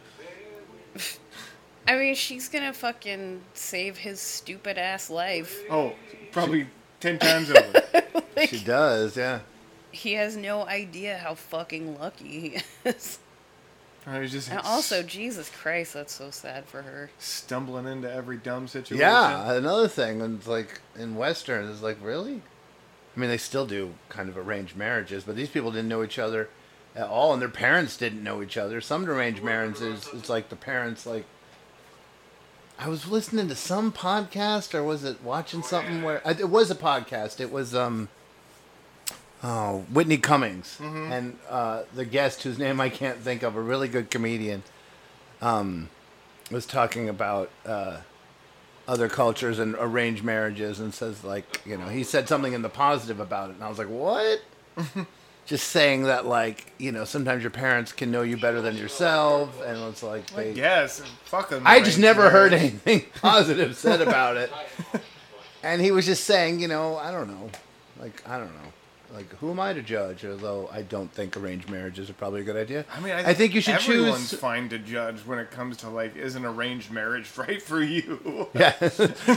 I 1.88 1.96
mean, 1.98 2.16
she's 2.16 2.48
gonna 2.48 2.74
fucking 2.74 3.42
save 3.54 3.98
his 3.98 4.20
stupid 4.20 4.78
ass 4.78 5.10
life. 5.10 5.60
oh, 5.70 5.94
probably 6.32 6.68
ten 7.00 7.20
times 7.20 7.50
over. 7.52 7.84
She 8.48 8.64
does, 8.64 9.18
yeah. 9.18 9.42
He 9.92 10.14
has 10.14 10.38
no 10.38 10.66
idea 10.66 11.18
how 11.18 11.36
fucking 11.36 12.00
lucky 12.00 12.24
he 12.39 12.89
is. 12.89 13.20
I 14.08 14.20
was 14.20 14.32
just 14.32 14.50
And 14.50 14.60
also, 14.62 15.04
Jesus 15.04 15.50
Christ, 15.50 15.94
that's 15.94 16.14
so 16.14 16.32
sad 16.32 16.66
for 16.66 16.82
her. 16.82 17.12
stumbling 17.20 17.86
into 17.86 18.12
every 18.12 18.38
dumb 18.38 18.68
situation. 18.70 19.02
Yeah, 19.02 19.52
another 19.52 19.88
thing, 19.89 20.22
and 20.22 20.46
like 20.48 20.80
in 20.98 21.16
Western, 21.16 21.70
it's 21.70 21.82
like 21.82 21.98
really. 22.02 22.42
I 23.16 23.20
mean, 23.20 23.30
they 23.30 23.38
still 23.38 23.66
do 23.66 23.94
kind 24.08 24.30
of 24.30 24.38
arranged 24.38 24.78
marriages, 24.78 25.26
but 25.26 25.36
these 25.36 25.50
people 25.50 25.72
didn't 25.72 25.89
know 25.89 26.04
each 26.04 26.18
other 26.18 26.50
at 26.96 27.08
all, 27.08 27.34
and 27.34 27.42
their 27.42 27.50
parents 27.50 27.96
didn't 27.98 28.24
know 28.24 28.42
each 28.42 28.58
other. 28.58 28.82
Some 28.82 29.08
arranged 29.10 29.44
marriages, 29.44 30.10
it's 30.14 30.30
like 30.30 30.50
the 30.50 30.56
parents 30.56 31.06
like. 31.06 31.26
I 32.80 32.89
was 32.89 33.08
listening 33.08 33.48
to 33.50 33.56
some 33.56 33.92
podcast, 33.92 34.74
or 34.74 34.84
was 34.84 35.04
it 35.04 35.22
watching 35.24 35.62
something 35.62 36.02
where 36.02 36.22
it 36.26 36.50
was 36.50 36.72
a 36.72 36.76
podcast. 36.76 37.39
It 37.39 37.52
was 37.52 37.74
um. 37.76 38.10
Oh, 39.44 39.86
Whitney 39.92 40.18
Cummings, 40.20 40.78
Mhm. 40.80 41.12
and 41.12 41.39
uh, 41.50 41.84
the 41.96 42.06
guest 42.06 42.44
whose 42.44 42.60
name 42.60 42.80
I 42.80 42.89
can't 42.89 43.18
think 43.20 43.42
of, 43.42 43.56
a 43.56 43.62
really 43.62 43.88
good 43.88 44.12
comedian, 44.12 44.62
um, 45.42 45.89
was 46.52 46.68
talking 46.68 47.10
about 47.10 47.50
uh, 47.66 48.02
other 48.88 49.10
cultures 49.10 49.58
and 49.58 49.76
arranged 49.80 50.24
marriages, 50.24 50.80
and 50.80 50.94
says 50.94 51.24
like, 51.24 51.62
you 51.66 51.76
know, 51.76 51.88
he 51.88 52.04
said 52.04 52.28
something 52.28 52.54
in 52.54 52.62
the 52.62 52.70
positive 52.70 53.20
about 53.20 53.50
it, 53.50 53.54
and 53.54 53.64
I 53.64 53.70
was 53.70 53.80
like, 53.80 53.89
what? 53.89 54.42
Just 55.46 55.70
saying 55.70 56.04
that, 56.04 56.26
like, 56.26 56.72
you 56.78 56.92
know, 56.92 57.04
sometimes 57.04 57.44
your 57.44 57.52
parents 57.52 57.92
can 57.92 58.12
know 58.12 58.22
you 58.22 58.38
better 58.38 58.62
than 58.62 58.78
yourself, 58.78 59.62
and 59.66 59.78
it's 59.89 60.04
like 60.04 60.28
they. 60.28 60.54
Yes, 60.54 61.02
fuck 61.26 61.50
them 61.50 61.64
I 61.66 61.82
just 61.82 62.00
never 62.00 62.30
heard 62.30 62.54
anything 62.54 63.06
positive 63.22 63.76
said 63.76 64.02
about 64.02 64.38
it. 64.38 64.52
And 65.64 65.82
he 65.82 65.92
was 65.92 66.06
just 66.08 66.24
saying, 66.24 66.60
you 66.60 66.68
know, 66.68 66.98
I 66.98 67.12
don't 67.12 67.28
know. 67.28 67.50
Like, 68.00 68.28
I 68.28 68.38
don't 68.38 68.54
know. 68.54 68.72
Like, 69.14 69.32
who 69.36 69.52
am 69.52 69.60
I 69.60 69.74
to 69.74 69.82
judge? 69.82 70.26
Although 70.26 70.70
I 70.72 70.84
don't 70.84 71.12
think 71.12 71.36
arranged 71.36 71.70
marriages 71.70 72.10
are 72.10 72.14
probably 72.14 72.42
a 72.42 72.44
good 72.44 72.56
idea. 72.56 72.86
I 72.92 73.00
mean, 73.02 73.12
I, 73.12 73.30
I 73.30 73.34
think 73.34 73.54
you 73.54 73.62
should 73.62 73.76
everyone's 73.76 73.86
choose. 73.86 74.00
Everyone's 74.00 74.34
fine 74.34 74.70
to 74.70 74.80
judge 74.80 75.20
when 75.20 75.38
it 75.38 75.52
comes 75.52 75.78
to 75.78 75.89
like, 75.89 76.16
is 76.16 76.36
an 76.36 76.46
arranged 76.46 76.92
marriage 76.92 77.30
right 77.38 77.62
for 77.62 77.84
you? 77.84 78.48
Yeah. 78.54 78.74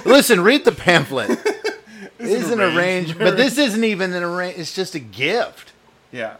Listen, 0.05 0.41
read 0.43 0.65
the 0.65 0.73
pamphlet. 0.73 1.31
Is 2.19 2.51
an 2.51 2.61
an 2.61 2.61
arranged, 2.61 2.79
arranged 2.79 3.19
but 3.19 3.37
this 3.37 3.59
isn't 3.59 3.85
even 3.85 4.13
an 4.13 4.23
arranged. 4.23 4.61
It's 4.61 4.75
just 4.75 4.95
a 4.95 5.01
gift. 5.01 5.73
Yeah. 6.15 6.37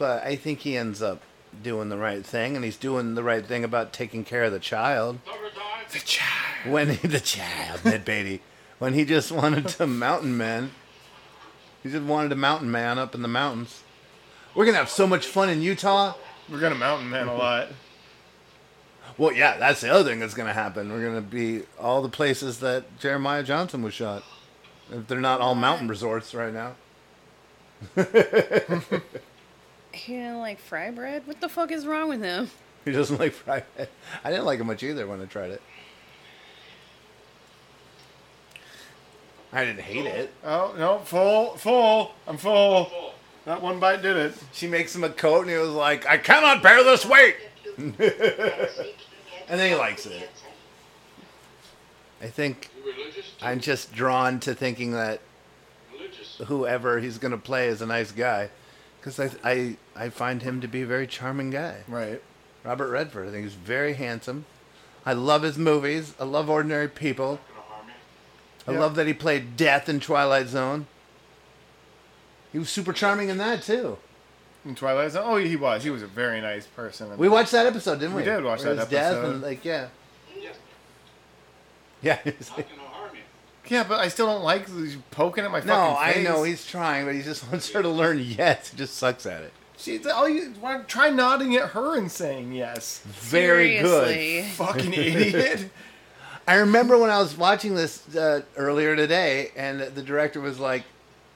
but 0.00 0.24
I 0.24 0.34
think 0.34 0.60
he 0.60 0.78
ends 0.78 1.02
up 1.02 1.20
doing 1.62 1.90
the 1.90 1.98
right 1.98 2.24
thing, 2.24 2.56
and 2.56 2.64
he's 2.64 2.78
doing 2.78 3.16
the 3.16 3.22
right 3.22 3.44
thing 3.44 3.64
about 3.64 3.92
taking 3.92 4.24
care 4.24 4.44
of 4.44 4.52
the 4.52 4.58
child. 4.58 5.18
The 5.92 5.98
child. 5.98 6.72
When 6.72 6.88
he, 6.88 7.06
the 7.06 7.20
child, 7.20 7.84
Ned 7.84 8.06
Beatty, 8.06 8.40
when 8.78 8.94
he 8.94 9.04
just 9.04 9.30
wanted 9.30 9.68
to 9.68 9.86
mountain 9.86 10.38
man, 10.38 10.70
he 11.82 11.90
just 11.90 12.04
wanted 12.04 12.32
a 12.32 12.36
mountain 12.36 12.70
man 12.70 12.98
up 12.98 13.14
in 13.14 13.20
the 13.20 13.28
mountains. 13.28 13.82
We're 14.54 14.64
gonna 14.64 14.78
have 14.78 14.88
so 14.88 15.06
much 15.06 15.26
fun 15.26 15.50
in 15.50 15.60
Utah. 15.60 16.14
We're 16.50 16.60
gonna 16.60 16.76
mountain 16.76 17.10
man 17.10 17.28
a 17.28 17.34
lot. 17.34 17.68
Well, 19.20 19.34
yeah, 19.34 19.58
that's 19.58 19.82
the 19.82 19.92
other 19.92 20.08
thing 20.08 20.18
that's 20.18 20.32
gonna 20.32 20.54
happen. 20.54 20.90
We're 20.90 21.04
gonna 21.04 21.20
be 21.20 21.64
all 21.78 22.00
the 22.00 22.08
places 22.08 22.60
that 22.60 22.98
Jeremiah 22.98 23.42
Johnson 23.42 23.82
was 23.82 23.92
shot. 23.92 24.22
If 24.90 25.08
they're 25.08 25.20
not 25.20 25.42
all 25.42 25.54
mountain 25.54 25.88
resorts 25.88 26.34
right 26.34 26.54
now. 26.54 26.74
He 29.92 30.14
didn't 30.14 30.38
like 30.38 30.58
fry 30.58 30.90
bread? 30.90 31.26
What 31.26 31.40
the 31.40 31.48
fuck 31.48 31.70
is 31.70 31.86
wrong 31.86 32.08
with 32.08 32.22
him? 32.22 32.50
He 32.86 32.92
doesn't 32.92 33.20
like 33.20 33.34
fry 33.34 33.62
Bread. 33.76 33.90
I 34.24 34.30
didn't 34.30 34.46
like 34.46 34.58
it 34.58 34.64
much 34.64 34.82
either 34.82 35.06
when 35.06 35.20
I 35.20 35.26
tried 35.26 35.50
it. 35.50 35.60
I 39.52 39.66
didn't 39.66 39.82
hate 39.82 40.06
it. 40.06 40.32
Oh 40.42 40.74
no, 40.78 41.00
full, 41.00 41.58
full. 41.58 42.12
I'm 42.26 42.38
full. 42.38 43.12
That 43.44 43.60
one 43.60 43.80
bite 43.80 44.00
did 44.00 44.16
it. 44.16 44.34
She 44.52 44.66
makes 44.66 44.96
him 44.96 45.04
a 45.04 45.10
coat, 45.10 45.42
and 45.42 45.50
he 45.50 45.56
was 45.58 45.68
like, 45.68 46.06
"I 46.06 46.16
cannot 46.16 46.62
bear 46.62 46.82
this 46.82 47.04
weight." 47.04 47.36
and 49.50 49.60
then 49.60 49.68
he 49.70 49.76
likes 49.76 50.06
it. 50.06 50.30
I 52.22 52.28
think 52.28 52.70
I'm 53.42 53.60
just 53.60 53.92
drawn 53.92 54.40
to 54.40 54.54
thinking 54.54 54.92
that 54.92 55.20
whoever 56.46 57.00
he's 57.00 57.18
going 57.18 57.32
to 57.32 57.38
play 57.38 57.68
is 57.68 57.82
a 57.82 57.86
nice 57.86 58.12
guy, 58.12 58.48
because 59.00 59.18
I, 59.20 59.30
I 59.44 59.76
I 59.96 60.08
find 60.08 60.42
him 60.42 60.60
to 60.60 60.68
be 60.68 60.82
a 60.82 60.86
very 60.86 61.06
charming 61.06 61.50
guy. 61.50 61.78
Right. 61.88 62.22
Robert 62.64 62.90
Redford. 62.90 63.28
I 63.28 63.30
think 63.32 63.44
he's 63.44 63.54
very 63.54 63.94
handsome. 63.94 64.44
I 65.04 65.14
love 65.14 65.42
his 65.42 65.56
movies. 65.58 66.14
I 66.20 66.24
love 66.24 66.48
Ordinary 66.50 66.88
People. 66.88 67.40
I 68.68 68.72
Yeah. 68.72 68.80
love 68.80 68.94
that 68.96 69.06
he 69.06 69.14
played 69.14 69.56
Death 69.56 69.88
in 69.88 69.98
Twilight 70.00 70.48
Zone. 70.48 70.86
He 72.52 72.58
was 72.58 72.68
super 72.68 72.92
charming 72.92 73.30
in 73.30 73.38
that 73.38 73.62
too. 73.62 73.96
In 74.64 74.74
Twilight 74.74 75.12
Zone. 75.12 75.22
Oh, 75.26 75.36
he 75.36 75.56
was. 75.56 75.82
He 75.84 75.90
was 75.90 76.02
a 76.02 76.06
very 76.06 76.40
nice 76.40 76.66
person. 76.66 77.16
We 77.16 77.28
watched 77.28 77.52
that 77.52 77.66
episode, 77.66 78.00
didn't 78.00 78.14
we? 78.14 78.22
We 78.22 78.26
did 78.28 78.44
watch 78.44 78.62
Where 78.64 78.74
that 78.74 78.88
it 78.88 78.90
Death 78.90 79.12
episode. 79.14 79.32
and 79.32 79.42
like 79.42 79.64
yeah. 79.64 79.88
Yeah. 82.02 82.18
he's 82.24 82.50
like- 82.56 82.68
Yeah, 83.68 83.84
but 83.84 84.00
I 84.00 84.08
still 84.08 84.26
don't 84.26 84.42
like 84.42 84.66
these 84.66 84.96
poking 85.10 85.44
at 85.44 85.50
my 85.50 85.60
no, 85.60 85.64
fucking 85.94 86.20
I 86.20 86.22
know 86.28 86.42
he's 86.42 86.66
trying, 86.66 87.06
but 87.06 87.14
he 87.14 87.22
just 87.22 87.48
wants 87.50 87.70
her 87.70 87.82
to 87.82 87.88
learn 87.88 88.18
yes. 88.18 88.70
He 88.70 88.76
just 88.76 88.96
sucks 88.96 89.26
at 89.26 89.42
it. 89.42 89.52
She's 89.76 90.06
all 90.06 90.28
you. 90.28 90.52
Try 90.88 91.08
nodding 91.10 91.56
at 91.56 91.70
her 91.70 91.96
and 91.96 92.10
saying 92.12 92.52
yes. 92.52 92.98
Very 93.06 93.78
Seriously. 93.78 94.42
good. 94.42 94.44
Fucking 94.52 94.92
idiot. 94.92 95.70
I 96.48 96.56
remember 96.56 96.98
when 96.98 97.10
I 97.10 97.18
was 97.18 97.36
watching 97.36 97.74
this 97.76 98.14
uh, 98.16 98.42
earlier 98.56 98.96
today, 98.96 99.52
and 99.56 99.80
the 99.80 100.02
director 100.02 100.40
was 100.40 100.58
like, 100.58 100.82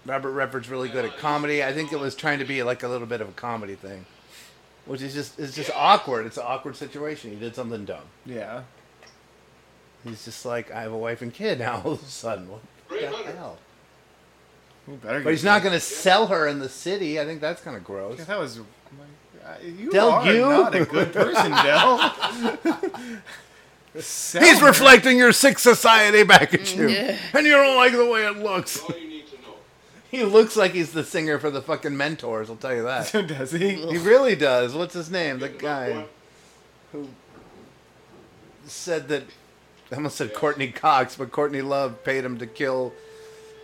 "Robert 0.07 0.33
Redford's 0.33 0.69
really 0.69 0.89
good 0.89 1.05
at 1.05 1.17
comedy." 1.19 1.63
I 1.65 1.73
think 1.73 1.93
it 1.93 1.99
was 2.01 2.15
trying 2.15 2.39
to 2.41 2.45
be 2.45 2.63
like 2.63 2.83
a 2.83 2.89
little 2.89 3.07
bit 3.07 3.21
of 3.21 3.29
a 3.29 3.33
comedy 3.33 3.75
thing, 3.75 4.07
which 4.87 5.03
is 5.03 5.15
just 5.15 5.39
it's 5.39 5.55
just 5.55 5.71
awkward. 5.75 6.27
It's 6.27 6.37
an 6.37 6.45
awkward 6.47 6.77
situation. 6.77 7.31
He 7.31 7.37
did 7.37 7.55
something 7.55 7.85
dumb. 7.85 8.05
Yeah. 8.27 8.63
He's 10.05 10.25
just 10.25 10.45
like, 10.45 10.71
"I 10.71 10.83
have 10.83 10.93
a 10.93 10.99
wife 10.99 11.23
and 11.23 11.33
kid 11.33 11.59
now." 11.61 11.81
All 11.85 11.93
of 11.93 12.03
a 12.03 12.07
sudden, 12.07 12.49
what 12.51 12.61
the 12.91 13.07
hell? 13.37 13.59
You 14.87 14.95
better. 14.97 15.21
But 15.21 15.31
he's 15.31 15.43
not 15.45 15.63
going 15.63 15.73
to 15.73 15.81
sell 15.81 16.27
her 16.27 16.47
in 16.47 16.59
the 16.59 16.69
city. 16.69 17.19
I 17.19 17.25
think 17.25 17.41
that's 17.41 17.63
kind 17.63 17.75
of 17.77 17.83
gross. 17.85 18.19
Yeah, 18.19 18.25
that 18.27 18.39
was. 18.39 18.59
uh, 18.59 18.63
You 19.65 19.91
Del, 19.91 20.11
are 20.11 20.31
you? 20.33 20.41
not 20.43 20.75
a 20.75 20.85
good 20.85 21.11
person, 21.11 21.51
Del. 21.65 22.13
He's 23.95 24.33
her. 24.61 24.67
reflecting 24.67 25.17
your 25.17 25.33
sick 25.33 25.59
society 25.59 26.23
back 26.25 26.53
at 26.53 26.75
you, 26.77 26.89
Yeah. 26.91 27.17
and 27.33 27.47
you 27.47 27.53
don't 27.53 27.77
like 27.77 27.93
the 27.93 28.05
way 28.05 28.27
it 28.27 28.37
looks. 28.39 28.83
He 30.15 30.25
looks 30.25 30.57
like 30.57 30.73
he's 30.73 30.93
the 30.93 31.03
singer 31.05 31.39
for 31.39 31.51
the 31.51 31.61
fucking 31.63 31.97
Mentors. 31.97 32.49
I'll 32.51 32.57
tell 32.57 32.75
you 32.75 32.83
that. 32.85 33.11
Does 33.27 33.51
he? 33.53 33.71
He 33.75 33.99
really 33.99 34.37
does. 34.37 34.75
What's 34.75 34.95
his 34.95 35.11
name? 35.11 35.39
The 35.41 35.49
guy 35.49 36.05
who 36.93 37.09
said 38.67 39.09
that. 39.09 39.25
I 39.93 39.97
almost 39.97 40.17
said 40.17 40.35
Courtney 40.35 40.69
Cox, 40.73 41.17
but 41.17 41.31
Courtney 41.31 41.61
Love 41.63 42.03
paid 42.05 42.25
him 42.25 42.39
to 42.39 42.47
kill 42.47 42.93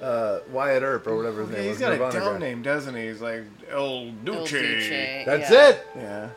uh, 0.03 0.41
Wyatt 0.51 0.83
Earp 0.83 1.07
or 1.07 1.17
whatever 1.17 1.43
his 1.43 1.51
Yeah, 1.51 1.57
name 1.57 1.65
he's 1.65 1.71
was. 1.73 1.81
got 1.81 1.93
a 1.93 1.97
Nirvana 1.97 2.13
dumb 2.21 2.33
guy. 2.35 2.39
name, 2.39 2.63
doesn't 2.63 2.95
he? 2.95 3.07
He's 3.09 3.21
like 3.23 3.43
El 3.71 4.11
Duce. 4.25 4.51
Duce, 4.51 5.25
That's 5.27 5.51
yeah. 5.51 5.69
it. 5.69 5.87
Yeah. 5.97 6.29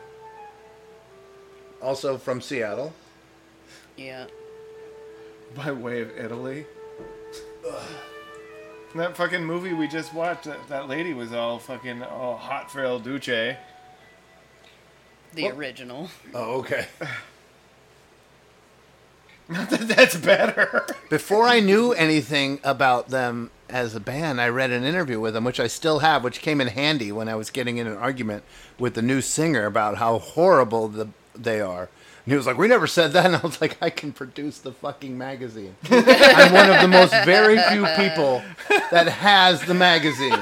Also 1.82 2.16
from 2.18 2.40
Seattle. 2.40 2.92
Yeah. 3.96 4.26
By 5.54 5.70
way 5.72 6.00
of 6.00 6.10
Italy. 6.18 6.66
That 8.94 9.16
fucking 9.16 9.44
movie 9.44 9.72
we 9.72 9.88
just 9.88 10.14
watched, 10.14 10.44
that, 10.44 10.68
that 10.68 10.88
lady 10.88 11.12
was 11.14 11.32
all 11.32 11.58
fucking 11.58 12.04
all 12.04 12.36
hot 12.36 12.70
for 12.70 12.84
El 12.84 13.00
Duce. 13.00 13.56
The 15.34 15.48
original. 15.50 16.10
Oh, 16.32 16.60
okay. 16.60 16.86
Not 19.48 19.68
that 19.70 19.88
that's 19.88 20.16
better. 20.16 20.86
Before 21.10 21.44
I 21.44 21.58
knew 21.58 21.92
anything 21.92 22.60
about 22.62 23.08
them 23.08 23.50
as 23.68 23.96
a 23.96 24.00
band, 24.00 24.40
I 24.40 24.48
read 24.48 24.70
an 24.70 24.84
interview 24.84 25.18
with 25.18 25.34
them, 25.34 25.44
which 25.44 25.58
I 25.58 25.66
still 25.66 25.98
have, 25.98 26.22
which 26.22 26.40
came 26.40 26.60
in 26.60 26.68
handy 26.68 27.10
when 27.10 27.28
I 27.28 27.34
was 27.34 27.50
getting 27.50 27.78
in 27.78 27.88
an 27.88 27.96
argument 27.96 28.44
with 28.78 28.94
the 28.94 29.02
new 29.02 29.20
singer 29.20 29.66
about 29.66 29.96
how 29.96 30.18
horrible 30.18 30.86
the, 30.88 31.08
they 31.34 31.60
are. 31.60 31.90
And 32.24 32.32
he 32.32 32.36
was 32.36 32.46
like, 32.46 32.56
"We 32.56 32.68
never 32.68 32.86
said 32.86 33.12
that," 33.12 33.26
and 33.26 33.36
I 33.36 33.40
was 33.40 33.60
like, 33.60 33.76
"I 33.82 33.90
can 33.90 34.12
produce 34.12 34.58
the 34.58 34.72
fucking 34.72 35.16
magazine. 35.16 35.76
I'm 35.90 36.52
one 36.52 36.70
of 36.70 36.80
the 36.80 36.88
most 36.88 37.12
very 37.24 37.58
few 37.70 37.86
people 37.96 38.42
that 38.90 39.08
has 39.08 39.62
the 39.64 39.74
magazine." 39.74 40.32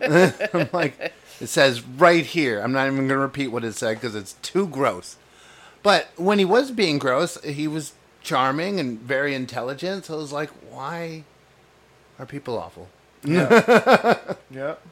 I'm 0.54 0.68
like, 0.72 1.12
it 1.40 1.48
says 1.48 1.82
right 1.82 2.24
here. 2.24 2.60
I'm 2.60 2.72
not 2.72 2.86
even 2.86 2.96
going 2.96 3.08
to 3.08 3.18
repeat 3.18 3.48
what 3.48 3.64
it 3.64 3.74
said 3.74 3.94
because 3.96 4.14
it's 4.14 4.34
too 4.34 4.66
gross. 4.66 5.16
But 5.82 6.08
when 6.16 6.38
he 6.38 6.44
was 6.44 6.70
being 6.70 6.98
gross, 6.98 7.40
he 7.42 7.68
was 7.68 7.92
charming 8.22 8.80
and 8.80 8.98
very 8.98 9.34
intelligent. 9.34 10.06
So 10.06 10.14
I 10.14 10.16
was 10.18 10.32
like, 10.32 10.50
why 10.70 11.24
are 12.18 12.26
people 12.26 12.58
awful? 12.58 12.88
Yeah. 13.24 14.34
Yep. 14.50 14.82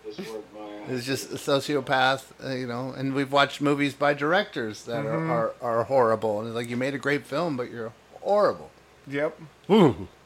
It's 0.89 1.05
just 1.07 1.31
a 1.33 1.37
sociopath, 1.37 2.25
uh, 2.45 2.51
you 2.55 2.67
know. 2.67 2.93
And 2.97 3.15
we've 3.15 3.33
watched 3.33 3.61
movies 3.61 3.95
by 3.95 4.15
directors 4.15 4.85
that 4.85 5.05
Mhm. 5.05 5.29
are, 5.31 5.55
are, 5.61 5.81
are 5.81 5.85
horrible. 5.85 6.39
And 6.41 6.49
it's 6.49 6.55
like, 6.55 6.69
you 6.69 6.77
made 6.77 6.95
a 6.95 6.99
great 6.99 7.27
film, 7.27 7.57
but 7.57 7.71
you're 7.71 7.93
horrible. 8.23 8.71
Yep. 9.07 9.39
Ooh. 9.71 10.09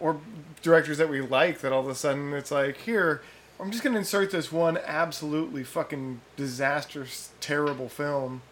Or 0.00 0.20
directors 0.62 0.98
that 0.98 1.08
we 1.08 1.20
like 1.20 1.58
that 1.60 1.72
all 1.72 1.80
of 1.80 1.88
a 1.88 1.94
sudden 1.96 2.32
it's 2.32 2.52
like, 2.52 2.76
here, 2.76 3.20
I'm 3.58 3.72
just 3.72 3.82
going 3.82 3.94
to 3.94 3.98
insert 3.98 4.30
this 4.30 4.52
one 4.52 4.78
absolutely 4.86 5.64
fucking 5.64 6.20
disastrous, 6.36 7.30
terrible 7.40 7.88
film. 7.88 8.42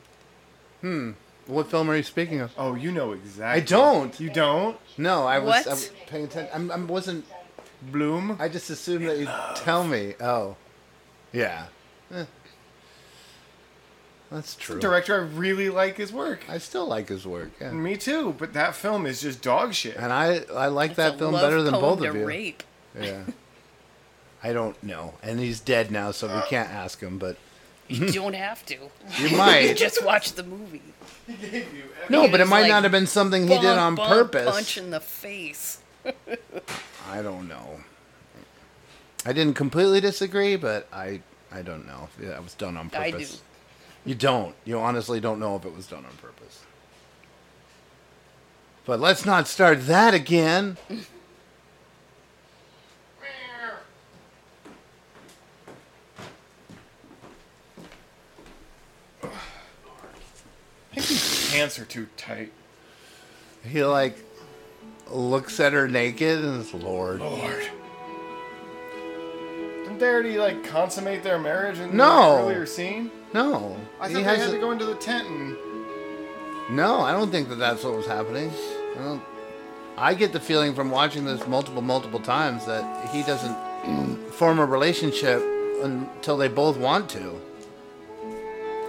Hmm. 0.80 1.12
What 1.46 1.70
film 1.70 1.88
are 1.88 1.96
you 1.96 2.02
speaking 2.02 2.40
of? 2.40 2.50
Oh, 2.58 2.74
you 2.74 2.90
know 2.90 3.12
exactly. 3.12 3.62
I 3.62 3.64
don't. 3.64 4.18
You 4.18 4.28
don't? 4.30 4.76
No, 4.98 5.24
I 5.24 5.38
was, 5.38 5.48
What? 5.48 5.66
I 5.68 5.70
was 5.70 5.90
paying 6.08 6.24
attention. 6.24 6.50
I'm, 6.52 6.72
I 6.72 6.76
wasn't. 6.84 7.24
Bloom? 7.82 8.36
I 8.40 8.48
just 8.48 8.70
assumed 8.70 9.08
that 9.08 9.18
you'd 9.18 9.30
tell 9.56 9.84
me. 9.84 10.14
Oh. 10.20 10.56
Yeah. 11.32 11.66
Eh. 12.14 12.24
That's 14.30 14.56
true. 14.56 14.80
Director, 14.80 15.14
I 15.14 15.18
really 15.18 15.68
like 15.68 15.96
his 15.96 16.12
work. 16.12 16.40
I 16.48 16.58
still 16.58 16.86
like 16.86 17.08
his 17.08 17.26
work. 17.26 17.50
Yeah. 17.60 17.70
Me 17.70 17.96
too, 17.96 18.34
but 18.38 18.54
that 18.54 18.74
film 18.74 19.06
is 19.06 19.20
just 19.20 19.40
dog 19.40 19.72
shit. 19.72 19.96
And 19.96 20.12
I 20.12 20.42
I 20.54 20.66
like 20.66 20.90
It's 20.92 20.96
that 20.96 21.14
a 21.14 21.18
film 21.18 21.34
love 21.34 21.42
better 21.42 21.62
than 21.62 21.74
poem 21.74 21.82
both 21.82 22.00
to 22.00 22.08
of 22.10 22.16
you. 22.16 22.26
rape. 22.26 22.62
Yeah. 23.00 23.22
I 24.42 24.52
don't 24.52 24.80
know, 24.82 25.14
and 25.22 25.38
he's 25.40 25.60
dead 25.60 25.90
now, 25.90 26.10
so 26.10 26.26
we 26.34 26.40
can't 26.48 26.70
ask 26.70 27.00
him. 27.00 27.18
But 27.18 27.36
You 27.88 28.08
don't 28.12 28.34
have 28.34 28.66
to. 28.66 28.76
You 29.18 29.36
might. 29.36 29.74
just 29.76 30.04
watch 30.04 30.32
the 30.32 30.42
movie. 30.42 30.82
no, 32.08 32.28
but 32.28 32.40
it 32.40 32.44
was 32.44 32.50
might 32.50 32.62
like, 32.62 32.70
not 32.70 32.82
have 32.82 32.92
been 32.92 33.06
something 33.06 33.42
he 33.42 33.48
did 33.54 33.62
bump, 33.62 33.80
on 33.80 33.94
bump, 33.94 34.08
purpose. 34.08 34.50
Punch 34.54 34.78
in 34.78 34.90
the 34.90 35.00
face. 35.00 35.78
I 37.08 37.22
don't 37.22 37.48
know. 37.48 37.80
I 39.24 39.32
didn't 39.32 39.54
completely 39.54 40.00
disagree, 40.00 40.56
but 40.56 40.88
I 40.92 41.20
I 41.52 41.62
don't 41.62 41.86
know 41.86 42.08
if 42.08 42.26
that 42.28 42.42
was 42.42 42.54
done 42.54 42.76
on 42.76 42.90
I 42.94 43.10
purpose. 43.10 43.36
do. 43.36 44.10
You 44.10 44.14
don't. 44.14 44.54
You 44.64 44.78
honestly 44.78 45.20
don't 45.20 45.40
know 45.40 45.56
if 45.56 45.64
it 45.64 45.74
was 45.74 45.86
done 45.86 46.04
on 46.04 46.16
purpose. 46.18 46.62
But 48.84 49.00
let's 49.00 49.24
not 49.26 49.48
start 49.48 49.86
that 49.86 50.14
again. 50.14 50.76
I 59.22 59.28
think 60.94 61.06
these 61.06 61.50
pants 61.50 61.78
are 61.78 61.84
too 61.84 62.06
tight. 62.16 62.52
He 63.64 63.84
like 63.84 64.18
looks 65.10 65.60
at 65.60 65.72
her 65.72 65.86
naked 65.88 66.44
and 66.44 66.60
is 66.60 66.74
Lord. 66.74 67.20
Lord. 67.20 67.68
didn't 69.84 69.98
they 69.98 70.08
already 70.08 70.38
like 70.38 70.64
consummate 70.64 71.22
their 71.22 71.38
marriage 71.38 71.78
in 71.78 71.96
No. 71.96 72.36
the 72.36 72.42
earlier 72.44 72.66
scene? 72.66 73.10
No, 73.32 73.76
I 74.00 74.08
He 74.08 74.14
thought 74.14 74.18
they 74.20 74.24
has 74.24 74.38
had 74.46 74.50
to 74.52 74.58
go 74.58 74.70
into 74.72 74.84
the 74.86 74.94
tent 74.94 75.28
and. 75.28 75.56
No, 76.70 77.00
I 77.00 77.12
don't 77.12 77.30
think 77.30 77.48
that 77.50 77.56
that's 77.56 77.84
what 77.84 77.94
was 77.94 78.06
happening. 78.06 78.50
I 78.98 79.02
don't. 79.02 79.22
I 79.98 80.14
get 80.14 80.32
the 80.32 80.40
feeling 80.40 80.74
from 80.74 80.90
watching 80.90 81.24
this 81.24 81.46
multiple, 81.46 81.80
multiple 81.80 82.18
times 82.20 82.66
that 82.66 83.08
he 83.10 83.22
doesn't 83.22 83.56
form 84.32 84.58
a 84.58 84.64
relationship 84.66 85.40
until 85.82 86.36
they 86.36 86.48
both 86.48 86.76
want 86.76 87.08
to. 87.10 87.40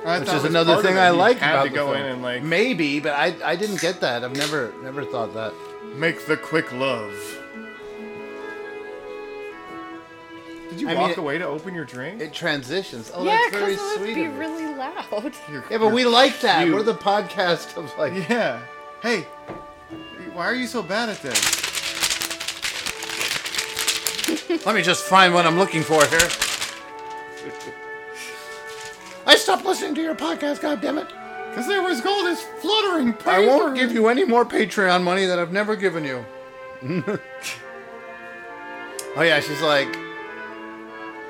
I 0.06 0.20
which 0.20 0.30
is 0.30 0.44
another 0.46 0.82
thing. 0.82 0.98
I 0.98 1.10
like 1.10 1.38
about 1.38 1.64
to 1.66 1.70
go 1.70 1.94
in 1.94 2.02
and 2.06 2.22
like 2.22 2.42
Maybe, 2.42 3.00
but 3.00 3.14
I 3.14 3.36
I 3.44 3.56
didn't 3.56 3.80
get 3.82 4.00
that. 4.02 4.24
I've 4.24 4.36
never 4.36 4.74
never 4.84 5.04
thought 5.06 5.34
that. 5.34 5.54
Make 5.96 6.26
the 6.26 6.38
quick 6.38 6.72
love. 6.74 7.14
Did 10.70 10.82
you 10.82 10.90
I 10.90 10.92
mean, 10.94 11.02
walk 11.02 11.12
it- 11.12 11.18
away 11.18 11.38
to 11.38 11.46
open 11.46 11.74
your 11.74 11.86
drink? 11.86 12.22
It 12.22 12.34
transitions. 12.34 13.10
Oh, 13.14 13.24
yeah, 13.24 13.38
that's 13.38 13.52
very 13.56 13.72
because 13.74 13.92
it 13.96 14.00
would 14.00 14.06
sweet. 14.08 14.16
be 14.16 14.26
of 14.26 14.34
you. 14.34 14.40
really 14.40 14.66
loud. 14.76 15.34
Yeah, 15.72 15.78
but 15.78 15.94
we 15.94 16.06
like 16.06 16.40
that. 16.42 16.64
cute. 16.64 16.76
We're 16.76 16.84
the 16.84 16.94
podcast 16.94 17.78
of 17.78 17.92
like. 17.98 18.14
Yeah. 18.30 18.60
Hey, 19.02 19.22
why 20.34 20.46
are 20.46 20.54
you 20.56 20.68
so 20.68 20.84
bad 20.84 21.08
at 21.10 21.22
this? 21.22 21.56
Let 24.66 24.76
me 24.76 24.82
just 24.82 25.04
find 25.06 25.34
what 25.34 25.46
I'm 25.46 25.58
looking 25.58 25.84
for 25.84 26.06
here. 26.08 26.20
I 29.26 29.36
stopped 29.36 29.66
listening 29.66 29.96
to 29.96 30.02
your 30.02 30.16
podcast. 30.16 30.62
God 30.62 30.82
damn 30.82 30.98
it! 30.98 31.08
Because 31.58 31.70
there 31.70 31.82
was 31.82 32.06
all 32.06 32.24
this 32.24 32.44
fluttering 32.62 33.14
paper. 33.14 33.32
I 33.32 33.40
won't 33.40 33.76
give 33.76 33.92
you 33.92 34.10
any 34.10 34.24
more 34.24 34.46
Patreon 34.46 35.02
money 35.02 35.26
that 35.26 35.40
I've 35.40 35.52
never 35.52 35.76
given 35.76 36.04
you. 36.04 36.24
oh 39.16 39.22
yeah, 39.24 39.40
she's 39.40 39.60
like. 39.64 39.88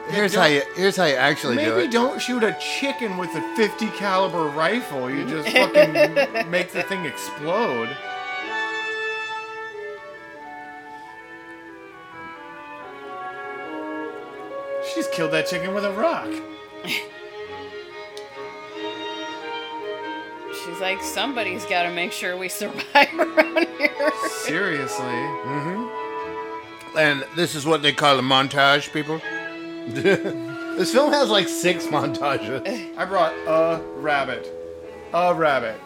Here's 0.09 0.35
how 0.35 0.47
you. 0.47 0.63
Here's 0.75 0.97
how 0.97 1.05
you 1.05 1.15
actually 1.15 1.55
Maybe 1.55 1.69
do 1.69 1.77
it. 1.77 1.91
don't 1.91 2.21
shoot 2.21 2.43
a 2.43 2.51
chicken 2.59 3.17
with 3.17 3.33
a 3.35 3.55
50 3.55 3.87
caliber 3.91 4.47
rifle. 4.47 5.09
You 5.09 5.25
just 5.29 5.47
fucking 5.47 6.49
make 6.51 6.73
the 6.73 6.83
thing 6.83 7.05
explode. 7.05 7.87
She 14.89 14.95
just 14.95 15.13
killed 15.13 15.31
that 15.31 15.47
chicken 15.47 15.73
with 15.73 15.85
a 15.85 15.93
rock. 15.93 16.27
She's 20.67 20.81
like, 20.81 21.01
somebody's 21.01 21.65
got 21.65 21.83
to 21.83 21.91
make 21.91 22.11
sure 22.11 22.35
we 22.35 22.49
survive 22.49 23.17
around 23.17 23.67
here. 23.77 24.11
Seriously. 24.29 25.05
Mm-hmm. 25.05 26.97
And 26.97 27.25
this 27.37 27.55
is 27.55 27.65
what 27.65 27.81
they 27.81 27.93
call 27.93 28.19
a 28.19 28.21
montage, 28.21 28.91
people. 28.91 29.21
this 29.87 30.91
film 30.91 31.13
has 31.13 31.29
like 31.29 31.47
six 31.47 31.85
montages 31.85 32.97
I 32.97 33.05
brought 33.05 33.33
a 33.47 33.81
rabbit. 33.95 34.51
A 35.13 35.33
rabbit. 35.33 35.79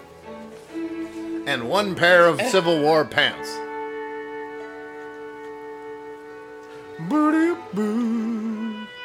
and 1.45 1.69
one 1.69 1.93
pair 1.93 2.25
of 2.25 2.41
Civil 2.49 2.81
War 2.81 3.05
pants. 3.05 3.49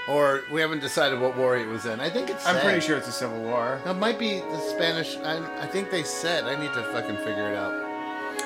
Or 0.09 0.45
we 0.53 0.61
haven't 0.61 0.81
decided 0.81 1.21
what 1.21 1.37
war 1.37 1.57
he 1.57 1.67
was 1.67 1.85
in. 1.85 1.99
I 1.99 2.09
think 2.09 2.31
it's. 2.31 2.47
I'm 2.47 2.55
said. 2.55 2.65
pretty 2.65 2.81
sure 2.81 2.97
it's 2.97 3.09
a 3.09 3.13
civil 3.13 3.41
war. 3.43 3.81
It 3.85 3.95
might 3.95 4.19
be 4.19 4.39
the 4.39 4.59
Spanish. 4.61 5.17
I, 5.19 5.63
I 5.63 5.67
think 5.67 5.91
they 5.91 6.05
said. 6.05 6.45
I 6.45 6.59
need 6.61 6.73
to 6.75 6.83
fucking 6.93 7.17
figure 7.19 7.51
it 7.51 7.57
out. 7.57 7.73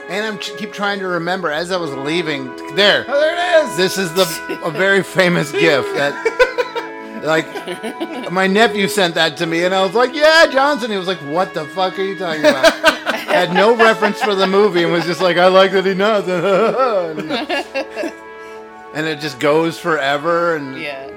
And 0.09 0.25
I'm 0.25 0.39
ch- 0.39 0.57
keep 0.57 0.73
trying 0.73 0.99
to 1.01 1.07
remember 1.07 1.51
as 1.51 1.71
I 1.71 1.77
was 1.77 1.93
leaving. 1.93 2.47
There. 2.75 3.05
Oh, 3.07 3.21
there 3.21 3.35
it 3.35 3.69
is. 3.69 3.77
This 3.77 3.99
is 3.99 4.13
the 4.15 4.61
a 4.65 4.71
very 4.71 5.03
famous 5.03 5.53
gif 5.53 5.85
that, 5.95 7.21
like, 7.25 8.33
my 8.33 8.47
nephew 8.47 8.89
sent 8.89 9.15
that 9.17 9.37
to 9.37 9.47
me, 9.47 9.65
and 9.65 9.75
I 9.75 9.85
was 9.85 9.95
like, 9.95 10.15
"Yeah, 10.15 10.47
Johnson." 10.47 10.91
He 10.91 10.97
was 10.97 11.09
like, 11.09 11.19
"What 11.19 11.53
the 11.53 11.67
fuck 11.67 11.99
are 11.99 12.03
you 12.03 12.17
talking 12.17 12.41
about?" 12.41 12.73
Had 13.31 13.53
no 13.53 13.77
reference 13.77 14.21
for 14.23 14.35
the 14.35 14.47
movie, 14.47 14.83
and 14.83 14.93
was 14.93 15.05
just 15.05 15.21
like, 15.21 15.37
"I 15.37 15.49
like 15.49 15.73
that 15.73 15.85
he 15.85 15.95
knows." 15.95 16.27
and 18.95 19.07
it 19.07 19.21
just 19.21 19.39
goes 19.39 19.79
forever, 19.79 20.57
and 20.57 20.81
yeah. 20.81 21.11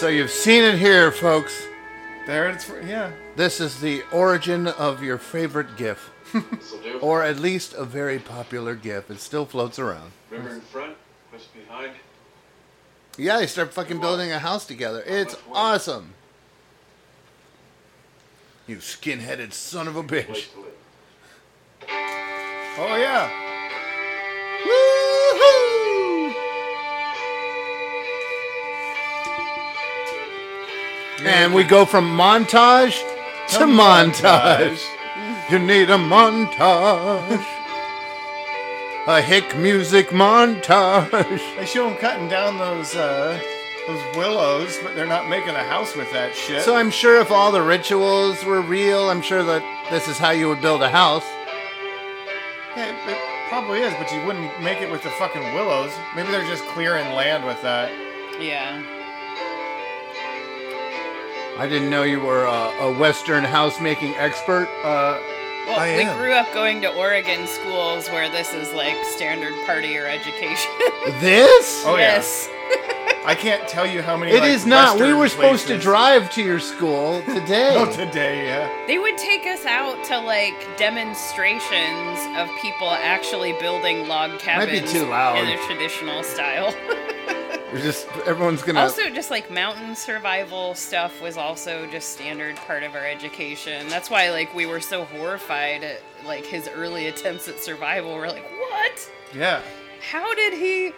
So 0.00 0.08
you've 0.08 0.30
seen 0.30 0.64
it 0.64 0.78
here, 0.78 1.12
folks. 1.12 1.66
There 2.26 2.48
it's. 2.48 2.70
Yeah. 2.86 3.12
This 3.36 3.60
is 3.60 3.82
the 3.82 4.02
origin 4.12 4.66
of 4.66 5.02
your 5.02 5.18
favorite 5.18 5.76
GIF. 5.76 6.10
or 7.02 7.22
at 7.22 7.38
least 7.38 7.74
a 7.74 7.84
very 7.84 8.18
popular 8.18 8.74
GIF. 8.74 9.10
It 9.10 9.20
still 9.20 9.44
floats 9.44 9.78
around. 9.78 10.12
River 10.30 10.54
in 10.54 10.60
front, 10.62 10.94
west 11.30 11.48
behind. 11.52 11.92
Yeah, 13.18 13.40
they 13.40 13.46
start 13.46 13.74
fucking 13.74 14.00
building 14.00 14.32
a 14.32 14.38
house 14.38 14.64
together. 14.64 15.04
It's 15.06 15.36
awesome. 15.52 16.14
You 18.66 18.80
skin-headed 18.80 19.52
son 19.52 19.86
of 19.86 19.96
a 19.96 20.02
bitch. 20.02 20.48
Oh, 22.78 22.96
yeah. 22.96 23.28
And 31.24 31.54
we 31.54 31.64
go 31.64 31.84
from 31.84 32.06
montage 32.16 32.98
to 33.50 33.64
montage. 33.64 34.82
You 35.50 35.58
need 35.58 35.90
a 35.90 35.96
montage. 35.98 37.46
A 39.06 39.20
hick 39.20 39.56
music 39.56 40.08
montage. 40.10 41.56
They 41.56 41.66
show 41.66 41.88
them 41.88 41.98
cutting 41.98 42.28
down 42.28 42.58
those 42.58 42.94
uh, 42.94 43.40
those 43.86 44.16
willows, 44.16 44.78
but 44.82 44.94
they're 44.94 45.06
not 45.06 45.28
making 45.28 45.54
a 45.54 45.64
house 45.64 45.96
with 45.96 46.12
that 46.12 46.34
shit. 46.34 46.62
So 46.62 46.76
I'm 46.76 46.90
sure 46.90 47.20
if 47.20 47.30
all 47.30 47.50
the 47.50 47.62
rituals 47.62 48.44
were 48.44 48.60
real, 48.60 49.08
I'm 49.10 49.22
sure 49.22 49.42
that 49.42 49.62
this 49.90 50.06
is 50.06 50.18
how 50.18 50.30
you 50.30 50.48
would 50.48 50.60
build 50.60 50.82
a 50.82 50.90
house. 50.90 51.24
Yeah, 52.76 52.90
it, 52.90 53.10
it 53.10 53.18
probably 53.48 53.80
is, 53.80 53.92
but 53.94 54.12
you 54.12 54.24
wouldn't 54.24 54.62
make 54.62 54.80
it 54.80 54.90
with 54.90 55.02
the 55.02 55.10
fucking 55.10 55.54
willows. 55.54 55.92
Maybe 56.14 56.30
they're 56.30 56.46
just 56.46 56.64
clearing 56.66 57.12
land 57.14 57.44
with 57.44 57.60
that. 57.62 57.90
Yeah. 58.40 58.80
I 61.60 61.68
didn't 61.68 61.90
know 61.90 62.04
you 62.04 62.20
were 62.20 62.44
a, 62.46 62.86
a 62.88 62.98
Western 62.98 63.44
housemaking 63.44 64.14
expert. 64.16 64.68
Uh, 64.82 65.20
Well, 65.66 65.78
I 65.78 65.94
we 65.96 66.02
am. 66.04 66.16
grew 66.16 66.32
up 66.32 66.52
going 66.54 66.80
to 66.80 66.88
Oregon 66.94 67.46
schools 67.46 68.08
where 68.08 68.30
this 68.30 68.54
is 68.54 68.72
like 68.72 68.96
standard 69.04 69.52
part 69.66 69.84
of 69.84 69.90
your 69.90 70.06
education. 70.06 70.70
This? 71.20 71.82
Oh, 71.86 71.96
yeah. 71.96 72.16
yes. 72.16 72.48
I 73.26 73.34
can't 73.34 73.68
tell 73.68 73.86
you 73.86 74.00
how 74.00 74.16
many. 74.16 74.32
It 74.32 74.40
like, 74.40 74.50
is 74.50 74.64
not. 74.64 74.98
We 74.98 75.12
were 75.12 75.28
supposed 75.28 75.66
to 75.66 75.76
drive 75.78 76.30
to 76.32 76.42
your 76.42 76.60
school 76.60 77.20
today. 77.26 77.74
Oh, 77.76 77.90
today, 77.92 78.46
yeah. 78.46 78.66
They 78.86 78.98
would 78.98 79.18
take 79.18 79.44
us 79.46 79.66
out 79.66 80.02
to 80.04 80.18
like 80.18 80.56
demonstrations 80.78 82.18
of 82.40 82.48
people 82.62 82.88
actually 82.90 83.52
building 83.60 84.08
log 84.08 84.30
Might 84.32 84.40
cabins 84.40 84.92
be 84.92 84.98
too 84.98 85.06
loud. 85.06 85.36
in 85.38 85.48
a 85.48 85.58
traditional 85.66 86.22
style. 86.22 86.74
We're 87.72 87.80
just 87.80 88.08
everyone's 88.26 88.62
gonna. 88.62 88.80
also, 88.80 89.08
just 89.10 89.30
like 89.30 89.50
mountain 89.50 89.94
survival 89.94 90.74
stuff 90.74 91.22
was 91.22 91.36
also 91.36 91.86
just 91.90 92.10
standard 92.10 92.56
part 92.56 92.82
of 92.82 92.94
our 92.94 93.06
education. 93.06 93.88
That's 93.88 94.10
why 94.10 94.30
like 94.30 94.52
we 94.54 94.66
were 94.66 94.80
so 94.80 95.04
horrified 95.04 95.84
at 95.84 96.00
like 96.26 96.44
his 96.44 96.68
early 96.68 97.06
attempts 97.06 97.46
at 97.48 97.60
survival. 97.60 98.14
We're 98.16 98.28
like, 98.28 98.48
what? 98.50 99.10
Yeah. 99.34 99.62
How 100.10 100.34
did 100.34 100.54
he? 100.54 100.92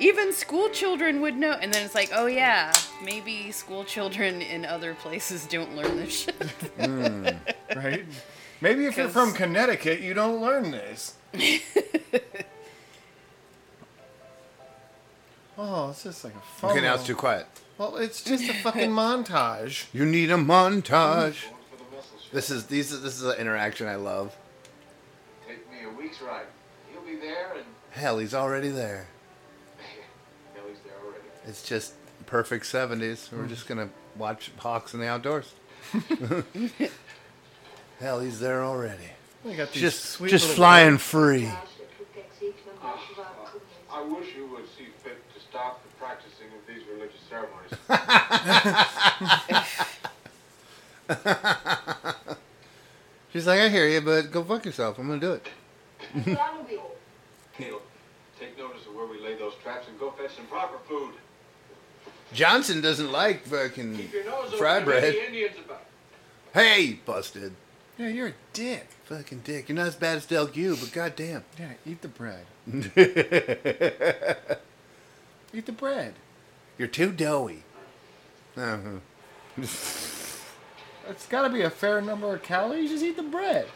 Even 0.00 0.32
school 0.32 0.68
children 0.70 1.20
would 1.20 1.36
know. 1.36 1.52
And 1.52 1.72
then 1.72 1.84
it's 1.84 1.94
like, 1.94 2.10
oh 2.12 2.26
yeah, 2.26 2.72
maybe 3.04 3.52
school 3.52 3.84
children 3.84 4.42
in 4.42 4.64
other 4.64 4.94
places 4.94 5.46
don't 5.46 5.76
learn 5.76 5.96
this 5.96 6.20
shit. 6.24 6.34
Hmm, 6.80 7.28
right? 7.76 8.04
Maybe 8.60 8.86
if 8.86 8.96
you're 8.96 9.08
from 9.08 9.32
Connecticut, 9.34 10.00
you 10.00 10.14
don't 10.14 10.40
learn 10.40 10.70
this. 10.72 11.14
oh, 15.58 15.90
it's 15.90 16.04
just 16.04 16.24
like 16.24 16.34
a 16.34 16.40
fun. 16.40 16.70
okay, 16.70 16.80
now 16.80 16.94
it's 16.94 17.04
too 17.06 17.14
quiet. 17.16 17.46
Well, 17.76 17.96
it's 17.96 18.22
just 18.24 18.48
a 18.48 18.54
fucking 18.54 18.90
montage. 18.90 19.86
You 19.92 20.04
need 20.04 20.30
a 20.30 20.36
montage. 20.36 21.44
This 22.32 22.50
is 22.50 22.66
these. 22.66 22.90
This 23.02 23.14
is 23.16 23.22
an 23.24 23.36
interaction 23.38 23.86
I 23.86 23.94
love. 23.96 24.36
Take 25.46 25.70
me 25.70 25.78
a 25.84 25.90
week's 25.90 26.20
ride. 26.20 26.46
He'll 26.92 27.02
be 27.02 27.16
there 27.16 27.52
and 27.54 27.64
Hell, 27.90 28.18
he's 28.18 28.34
already 28.34 28.68
there. 28.68 29.06
hell, 30.54 30.64
he's 30.68 30.78
there 30.84 30.94
already. 31.04 31.24
It's 31.46 31.62
just 31.66 31.94
perfect 32.26 32.66
seventies. 32.66 33.28
We're 33.32 33.46
just 33.46 33.66
gonna 33.66 33.88
watch 34.16 34.50
Hawks 34.58 34.92
in 34.94 35.00
the 35.00 35.06
outdoors. 35.08 35.52
Hell, 38.00 38.20
he's 38.20 38.38
there 38.40 38.62
already. 38.64 39.10
We 39.44 39.54
got 39.54 39.72
these 39.72 39.82
Just, 39.82 40.04
sweet 40.04 40.30
just 40.30 40.44
little 40.44 40.56
flying 40.56 40.92
birds. 40.94 41.02
free. 41.02 41.50
I 43.90 44.02
wish 44.02 44.34
you 44.36 44.46
would 44.48 44.66
see 44.76 44.88
fit 45.02 45.18
to 45.34 45.40
stop 45.40 45.82
the 45.82 45.88
practicing 45.96 46.46
of 46.48 46.66
these 47.30 47.38
religious 47.38 47.76
ceremonies. 47.78 49.66
She's 53.32 53.46
like, 53.46 53.60
I 53.60 53.68
hear 53.68 53.86
you, 53.86 54.00
but 54.00 54.30
go 54.32 54.42
fuck 54.42 54.64
yourself. 54.64 54.98
I'm 54.98 55.06
gonna 55.08 55.20
do 55.20 55.32
it. 55.32 55.46
Neil, 57.58 57.82
take 58.38 58.56
notice 58.58 58.86
of 58.86 58.94
where 58.94 59.06
we 59.06 59.20
lay 59.20 59.34
those 59.36 59.52
traps 59.62 59.86
and 59.88 59.98
go 59.98 60.10
fetch 60.12 60.34
some 60.36 60.46
proper 60.46 60.78
food. 60.88 61.12
Johnson 62.32 62.80
doesn't 62.80 63.10
like 63.12 63.44
fucking 63.46 63.96
Keep 63.96 64.12
your 64.12 64.24
nose 64.24 64.46
open. 64.46 64.58
fried 64.58 64.84
bread. 64.84 65.12
be 65.12 65.20
Indians 65.20 65.56
about. 65.64 65.82
Hey, 66.54 67.00
busted. 67.04 67.52
Yeah, 67.98 68.08
you're 68.08 68.28
a 68.28 68.34
dick. 68.52 68.88
Fucking 69.04 69.40
dick. 69.44 69.68
You're 69.68 69.76
not 69.76 69.86
as 69.88 69.96
bad 69.96 70.16
as 70.18 70.26
Del 70.26 70.46
Gue, 70.46 70.76
but 70.76 70.92
goddamn. 70.92 71.44
Yeah, 71.58 71.72
eat 71.86 72.00
the 72.02 72.08
bread. 72.08 72.44
Eat 75.54 75.64
the 75.64 75.72
bread. 75.72 76.12
You're 76.78 76.88
too 76.88 77.12
doughy. 77.12 77.64
Uh-huh. 78.56 79.56
It's 81.08 81.26
got 81.26 81.42
to 81.42 81.48
be 81.48 81.62
a 81.62 81.70
fair 81.70 82.02
number 82.02 82.34
of 82.34 82.42
calories. 82.42 82.90
Just 82.90 83.02
eat 83.02 83.16
the 83.16 83.22
bread. 83.22 83.66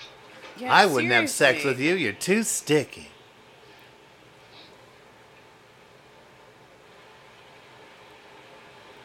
Yeah, 0.58 0.72
I 0.72 0.84
wouldn't 0.84 1.12
have 1.12 1.30
sex 1.30 1.64
with 1.64 1.80
you. 1.80 1.94
You're 1.94 2.12
too 2.12 2.42
sticky. 2.42 3.08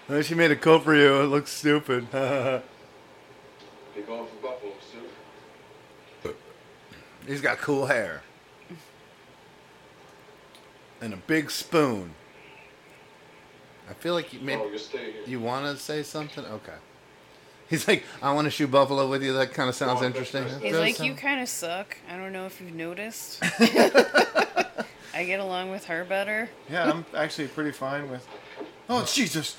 Oh, 0.09 0.21
she 0.21 0.35
made 0.35 0.51
a 0.51 0.57
coat 0.57 0.83
for 0.83 0.93
you. 0.93 1.21
It 1.21 1.27
looks 1.27 1.51
stupid. 1.51 2.11
Be 2.11 4.01
going 4.01 4.27
for 4.27 4.35
buffalo 4.41 4.73
soon. 4.91 6.33
He's 7.25 7.41
got 7.41 7.59
cool 7.59 7.85
hair. 7.85 8.23
And 10.99 11.13
a 11.13 11.17
big 11.17 11.49
spoon. 11.49 12.15
I 13.89 13.93
feel 13.93 14.13
like 14.13 14.33
you 14.33 14.39
maybe 14.41 14.61
Oh, 14.61 14.69
you 14.69 14.77
stay 14.77 15.11
here. 15.13 15.21
you 15.25 15.39
want 15.39 15.65
to 15.65 15.81
say 15.81 16.03
something. 16.03 16.43
Okay. 16.45 16.73
He's 17.69 17.87
like, 17.87 18.03
I 18.21 18.33
want 18.33 18.45
to 18.45 18.51
shoot 18.51 18.71
buffalo 18.71 19.09
with 19.09 19.21
you. 19.23 19.33
That 19.33 19.53
kind 19.53 19.67
of 19.69 19.75
sounds 19.75 20.01
interesting. 20.01 20.45
He's 20.61 20.75
like, 20.75 20.95
sound- 20.95 21.09
you 21.09 21.15
kind 21.15 21.41
of 21.41 21.49
suck. 21.49 21.97
I 22.09 22.15
don't 22.17 22.31
know 22.31 22.45
if 22.45 22.59
you've 22.61 22.73
noticed. 22.73 23.39
I 25.13 25.23
get 25.25 25.39
along 25.39 25.71
with 25.71 25.85
her 25.85 26.03
better. 26.05 26.49
Yeah, 26.69 26.89
I'm 26.91 27.05
actually 27.15 27.47
pretty 27.47 27.71
fine 27.71 28.09
with. 28.11 28.25
Oh 28.89 29.03
Jesus! 29.11 29.57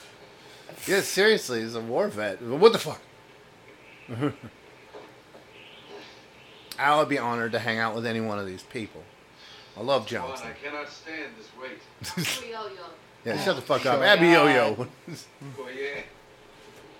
Yeah, 0.86 1.00
seriously, 1.00 1.60
he's 1.62 1.74
a 1.74 1.80
war 1.80 2.08
vet. 2.08 2.40
What 2.40 2.72
the 2.72 2.78
fuck? 2.78 3.00
I 6.78 6.96
would 6.96 7.08
be 7.08 7.18
honored 7.18 7.52
to 7.52 7.58
hang 7.58 7.78
out 7.78 7.94
with 7.94 8.06
any 8.06 8.20
one 8.20 8.38
of 8.38 8.46
these 8.46 8.62
people. 8.62 9.02
I 9.76 9.82
love 9.82 10.08
Come 10.08 10.22
on, 10.22 10.28
Johnson. 10.30 10.48
I 10.48 10.52
cannot 10.66 10.88
stand 10.88 11.32
this 11.36 11.48
weight. 11.60 11.80
Yeah, 13.24 13.42
shut 13.42 13.56
the 13.56 13.62
fuck 13.62 13.84
up. 13.86 14.00
Abby 14.00 14.28
Yo 14.28 14.46
Yo. 14.46 14.88
Oh, 15.58 15.68
yeah. 15.68 16.02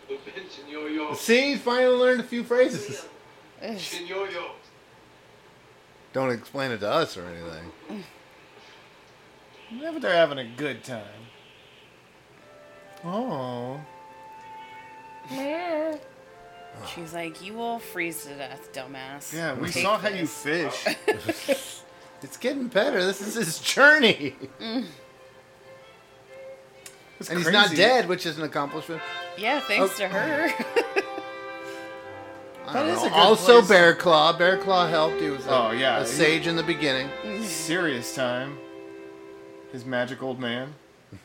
The 0.08 0.16
bench 0.30 0.58
and 0.62 0.72
yo-yo. 0.72 1.14
See, 1.14 1.56
finally 1.56 1.94
learned 1.96 2.20
a 2.20 2.24
few 2.24 2.42
phrases. 2.42 3.04
Don't 6.12 6.30
explain 6.30 6.70
it 6.70 6.78
to 6.78 6.90
us 6.90 7.16
or 7.16 7.26
anything. 7.26 8.04
Whenever 9.70 10.00
they're 10.00 10.14
having 10.14 10.38
a 10.38 10.46
good 10.56 10.82
time. 10.82 11.04
Oh. 13.04 13.80
Yeah. 15.30 15.96
She's 16.94 17.12
like, 17.12 17.44
you 17.44 17.54
will 17.54 17.78
freeze 17.78 18.24
to 18.24 18.34
death, 18.34 18.72
dumbass. 18.72 19.34
Yeah, 19.34 19.54
we 19.54 19.68
Take 19.68 19.82
saw 19.82 19.98
how 19.98 20.08
you 20.08 20.26
this." 20.26 20.42
fish. 20.42 21.74
It's 22.20 22.36
getting 22.36 22.66
better. 22.66 23.04
This 23.04 23.20
is 23.20 23.34
his 23.34 23.60
journey. 23.60 24.34
Mm. 24.60 24.86
It's 27.20 27.28
and 27.30 27.38
he's 27.38 27.50
not 27.50 27.74
dead, 27.74 28.08
which 28.08 28.26
is 28.26 28.38
an 28.38 28.44
accomplishment. 28.44 29.02
Yeah, 29.36 29.60
thanks 29.60 29.94
Oh. 29.94 29.98
to 29.98 30.08
her. 30.08 30.48
I 32.66 32.72
That 32.72 32.80
don't 32.80 32.88
is 32.90 32.96
know. 33.00 33.06
a 33.06 33.08
good 33.08 33.12
also, 33.18 33.58
place. 33.60 33.68
Bear 33.68 33.94
Claw. 33.94 34.32
Bear 34.36 34.58
Claw 34.58 34.86
helped. 34.88 35.20
He 35.20 35.30
was 35.30 35.46
a, 35.46 35.50
Oh, 35.50 35.70
yeah. 35.70 36.00
a 36.00 36.06
sage 36.06 36.46
in 36.46 36.54
the 36.56 36.62
beginning. 36.62 37.08
Serious 37.42 38.14
time. 38.14 38.58
His 39.72 39.84
magic 39.84 40.22
old 40.22 40.38
man. 40.38 40.74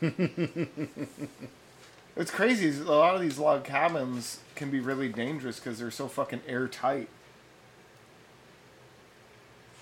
It's 2.16 2.30
crazy. 2.30 2.68
A 2.68 2.84
lot 2.84 3.16
of 3.16 3.20
these 3.20 3.38
log 3.38 3.64
cabins 3.64 4.38
can 4.54 4.70
be 4.70 4.78
really 4.78 5.08
dangerous 5.08 5.58
because 5.58 5.80
they're 5.80 5.90
so 5.90 6.06
fucking 6.06 6.42
airtight. 6.46 7.08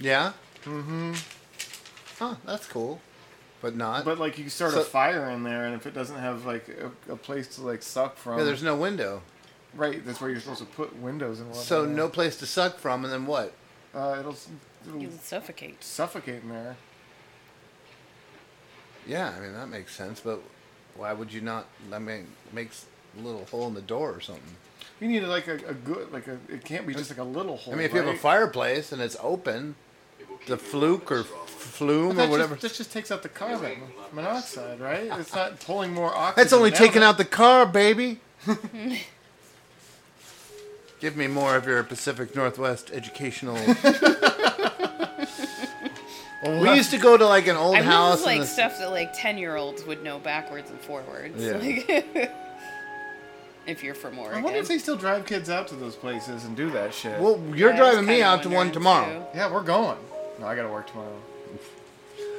Yeah? 0.00 0.32
Mm-hmm. 0.64 1.12
Huh, 2.18 2.36
that's 2.46 2.66
cool. 2.66 3.02
But 3.62 3.76
not. 3.76 4.04
But 4.04 4.18
like 4.18 4.38
you 4.38 4.48
start 4.50 4.72
So- 4.72 4.80
a 4.82 4.84
fire 4.84 5.30
in 5.30 5.44
there, 5.44 5.64
and 5.64 5.74
if 5.74 5.86
it 5.86 5.94
doesn't 5.94 6.18
have 6.18 6.44
like 6.44 6.68
a, 6.68 7.12
a 7.12 7.16
place 7.16 7.46
to 7.56 7.62
like 7.62 7.82
suck 7.82 8.16
from, 8.16 8.38
yeah, 8.38 8.44
there's 8.44 8.62
no 8.62 8.76
window. 8.76 9.22
right. 9.74 10.04
That's 10.04 10.20
where 10.20 10.30
you're 10.30 10.40
supposed 10.40 10.60
to 10.60 10.66
put 10.66 10.94
windows 10.96 11.38
and 11.38 11.48
whatnot. 11.48 11.64
So 11.64 11.86
no 11.86 12.08
place 12.08 12.36
to 12.38 12.46
suck 12.46 12.78
from, 12.78 13.04
and 13.04 13.12
then 13.12 13.24
what? 13.24 13.54
Uh, 13.94 14.16
it'll, 14.20 14.36
it'll 14.86 15.00
you 15.00 15.10
suffocate. 15.22 15.82
suffocate 15.84 16.42
in 16.42 16.48
there. 16.48 16.76
Yeah, 19.06 19.32
I 19.36 19.40
mean 19.40 19.52
that 19.54 19.68
makes 19.68 19.94
sense. 19.94 20.20
But 20.20 20.40
why 20.96 21.12
would 21.12 21.32
you 21.32 21.40
not? 21.40 21.66
I 21.92 21.98
mean, 21.98 22.26
makes 22.52 22.86
a 23.18 23.22
little 23.22 23.44
hole 23.46 23.68
in 23.68 23.74
the 23.74 23.80
door 23.82 24.12
or 24.12 24.20
something. 24.20 24.56
You 25.00 25.08
need 25.08 25.20
like 25.22 25.48
a, 25.48 25.54
a 25.66 25.74
good 25.74 26.12
like 26.12 26.26
a. 26.28 26.38
It 26.48 26.64
can't 26.64 26.86
be 26.86 26.94
just 26.94 27.10
like 27.10 27.18
a 27.18 27.24
little 27.24 27.56
hole. 27.56 27.74
I 27.74 27.76
mean, 27.76 27.86
if 27.86 27.92
you 27.92 28.00
have 28.00 28.14
a 28.14 28.18
fireplace 28.18 28.92
and 28.92 29.00
it's 29.02 29.16
open, 29.20 29.74
the 30.46 30.56
fluke 30.56 31.10
or 31.10 31.24
flume 31.62 32.12
or 32.12 32.14
that 32.14 32.30
whatever. 32.30 32.54
Just, 32.56 32.74
that 32.74 32.78
just 32.78 32.92
takes 32.92 33.10
out 33.10 33.22
the 33.22 33.28
carbon 33.28 33.82
monoxide, 34.12 34.80
right? 34.80 35.10
It's 35.18 35.34
not 35.34 35.60
pulling 35.60 35.92
more 35.92 36.14
oxygen. 36.14 36.34
That's 36.36 36.52
only 36.52 36.70
down 36.70 36.78
taking 36.78 37.02
it. 37.02 37.04
out 37.04 37.18
the 37.18 37.24
car, 37.24 37.66
baby. 37.66 38.20
Give 41.00 41.16
me 41.16 41.26
more 41.26 41.56
of 41.56 41.66
your 41.66 41.82
Pacific 41.82 42.36
Northwest 42.36 42.90
educational. 42.92 43.54
we 46.44 46.74
used 46.74 46.90
to 46.90 46.98
go 46.98 47.16
to 47.16 47.26
like 47.26 47.46
an 47.48 47.56
old 47.56 47.74
I 47.76 47.80
mean, 47.80 47.88
house. 47.88 48.12
this 48.12 48.20
is 48.20 48.26
like 48.26 48.34
and 48.36 48.42
the- 48.44 48.46
stuff 48.46 48.78
that 48.78 48.90
like 48.90 49.12
ten 49.12 49.36
year 49.38 49.56
olds 49.56 49.84
would 49.84 50.04
know 50.04 50.18
backwards 50.20 50.70
and 50.70 50.80
forwards. 50.80 51.42
Yeah. 51.42 51.56
Like, 51.56 51.88
if 53.66 53.82
you're 53.82 53.94
from 53.94 54.18
Oregon. 54.18 54.38
I 54.40 54.42
wonder 54.42 54.58
if 54.60 54.68
they 54.68 54.78
still 54.78 54.96
drive 54.96 55.26
kids 55.26 55.50
out 55.50 55.66
to 55.68 55.74
those 55.74 55.96
places 55.96 56.44
and 56.44 56.56
do 56.56 56.70
that 56.70 56.94
shit. 56.94 57.20
Well, 57.20 57.42
you're 57.54 57.70
I 57.70 57.72
was 57.72 57.80
driving 57.80 58.06
me 58.06 58.22
out 58.22 58.42
to 58.42 58.48
one 58.48 58.56
wondering, 58.56 58.74
tomorrow. 58.74 59.28
yeah, 59.34 59.52
we're 59.52 59.62
going. 59.62 59.98
No, 60.40 60.46
I 60.46 60.54
gotta 60.56 60.68
work 60.68 60.86
tomorrow. 60.88 61.16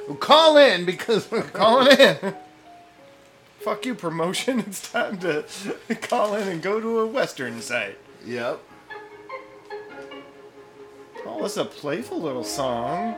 Well, 0.06 0.16
call 0.16 0.56
in 0.58 0.84
because 0.84 1.30
we're 1.30 1.42
Calling 1.42 1.98
in. 1.98 2.34
Fuck 3.60 3.86
you, 3.86 3.94
promotion. 3.94 4.60
It's 4.66 4.92
time 4.92 5.18
to 5.20 5.44
call 6.02 6.34
in 6.34 6.46
and 6.48 6.60
go 6.60 6.80
to 6.80 7.00
a 7.00 7.06
western 7.06 7.62
site. 7.62 7.96
Yep. 8.26 8.60
Oh, 11.26 11.40
that's 11.40 11.56
a 11.56 11.64
playful 11.64 12.20
little 12.20 12.44
song. 12.44 13.14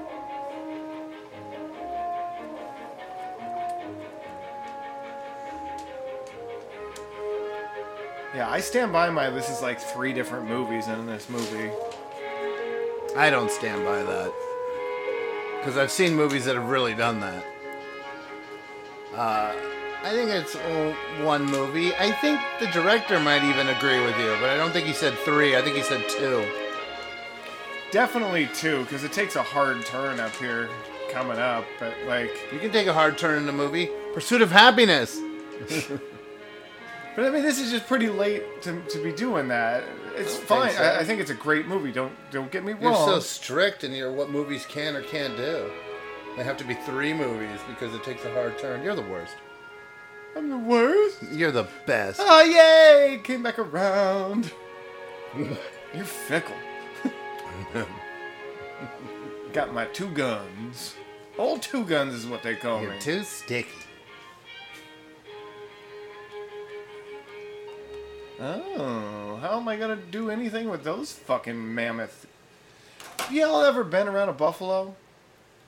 Yeah, 8.32 8.48
I 8.48 8.60
stand 8.60 8.92
by 8.92 9.10
my. 9.10 9.30
This 9.30 9.50
is 9.50 9.62
like 9.62 9.80
three 9.80 10.12
different 10.12 10.46
movies 10.46 10.86
in 10.86 11.06
this 11.06 11.28
movie. 11.28 11.70
I 13.16 13.30
don't 13.30 13.50
stand 13.50 13.84
by 13.84 14.02
that 14.02 14.32
because 15.66 15.78
I've 15.78 15.90
seen 15.90 16.14
movies 16.14 16.44
that 16.44 16.54
have 16.54 16.68
really 16.68 16.94
done 16.94 17.18
that. 17.18 17.44
Uh, 19.12 19.52
I 20.04 20.10
think 20.12 20.30
it's 20.30 20.54
one 21.24 21.44
movie. 21.44 21.92
I 21.96 22.12
think 22.12 22.40
the 22.60 22.68
director 22.68 23.18
might 23.18 23.42
even 23.42 23.66
agree 23.66 23.98
with 23.98 24.16
you, 24.16 24.36
but 24.40 24.48
I 24.48 24.56
don't 24.56 24.70
think 24.70 24.86
he 24.86 24.92
said 24.92 25.14
three. 25.24 25.56
I 25.56 25.62
think 25.62 25.74
he 25.74 25.82
said 25.82 26.08
two. 26.08 26.46
Definitely 27.90 28.48
two, 28.54 28.84
because 28.84 29.02
it 29.02 29.12
takes 29.12 29.34
a 29.34 29.42
hard 29.42 29.84
turn 29.84 30.20
up 30.20 30.36
here 30.36 30.68
coming 31.10 31.38
up. 31.38 31.64
But 31.80 31.94
like, 32.06 32.30
You 32.52 32.60
can 32.60 32.70
take 32.70 32.86
a 32.86 32.92
hard 32.92 33.18
turn 33.18 33.42
in 33.42 33.48
a 33.48 33.52
movie. 33.52 33.90
Pursuit 34.14 34.42
of 34.42 34.52
Happiness. 34.52 35.18
but 37.16 37.24
I 37.24 37.30
mean, 37.30 37.42
this 37.42 37.58
is 37.58 37.72
just 37.72 37.88
pretty 37.88 38.08
late 38.08 38.62
to, 38.62 38.80
to 38.82 39.02
be 39.02 39.10
doing 39.10 39.48
that. 39.48 39.82
It's 40.16 40.36
don't 40.38 40.46
fine. 40.46 40.66
think 40.68 40.78
so. 40.78 40.84
I, 40.84 40.98
I 41.00 41.04
think 41.04 41.20
it's 41.20 41.30
a 41.30 41.34
great 41.34 41.66
movie. 41.66 41.92
Don't 41.92 42.12
don't 42.30 42.50
get 42.50 42.64
me 42.64 42.72
wrong. 42.72 42.82
You're 42.82 42.94
so 42.94 43.20
strict 43.20 43.84
in 43.84 43.92
your 43.92 44.12
what 44.12 44.30
movies 44.30 44.66
can 44.66 44.96
or 44.96 45.02
can't 45.02 45.36
do. 45.36 45.70
They 46.36 46.44
have 46.44 46.56
to 46.58 46.64
be 46.64 46.74
three 46.74 47.12
movies 47.14 47.60
because 47.68 47.94
it 47.94 48.02
takes 48.04 48.24
a 48.24 48.32
hard 48.32 48.58
turn. 48.58 48.82
You're 48.82 48.94
the 48.96 49.02
worst. 49.02 49.34
I'm 50.36 50.50
the 50.50 50.58
worst. 50.58 51.22
You're 51.32 51.50
the 51.52 51.66
best. 51.86 52.20
Oh 52.22 52.42
yay! 52.42 53.18
Came 53.24 53.42
back 53.42 53.58
around. 53.58 54.52
You're 55.94 56.04
fickle. 56.04 56.54
Got 59.52 59.72
my 59.72 59.86
two 59.86 60.08
guns. 60.10 60.94
Old 61.38 61.62
two 61.62 61.84
guns 61.84 62.14
is 62.14 62.26
what 62.26 62.42
they 62.42 62.54
call 62.54 62.82
You're 62.82 62.92
me. 62.92 62.98
too 63.00 63.22
sticky. 63.22 63.68
Oh, 68.38 69.38
how 69.40 69.58
am 69.58 69.68
I 69.68 69.76
gonna 69.76 69.96
do 69.96 70.30
anything 70.30 70.68
with 70.68 70.84
those 70.84 71.12
fucking 71.12 71.74
mammoth? 71.74 72.26
Y'all 73.30 73.62
ever 73.62 73.82
been 73.82 74.08
around 74.08 74.28
a 74.28 74.32
buffalo? 74.34 74.94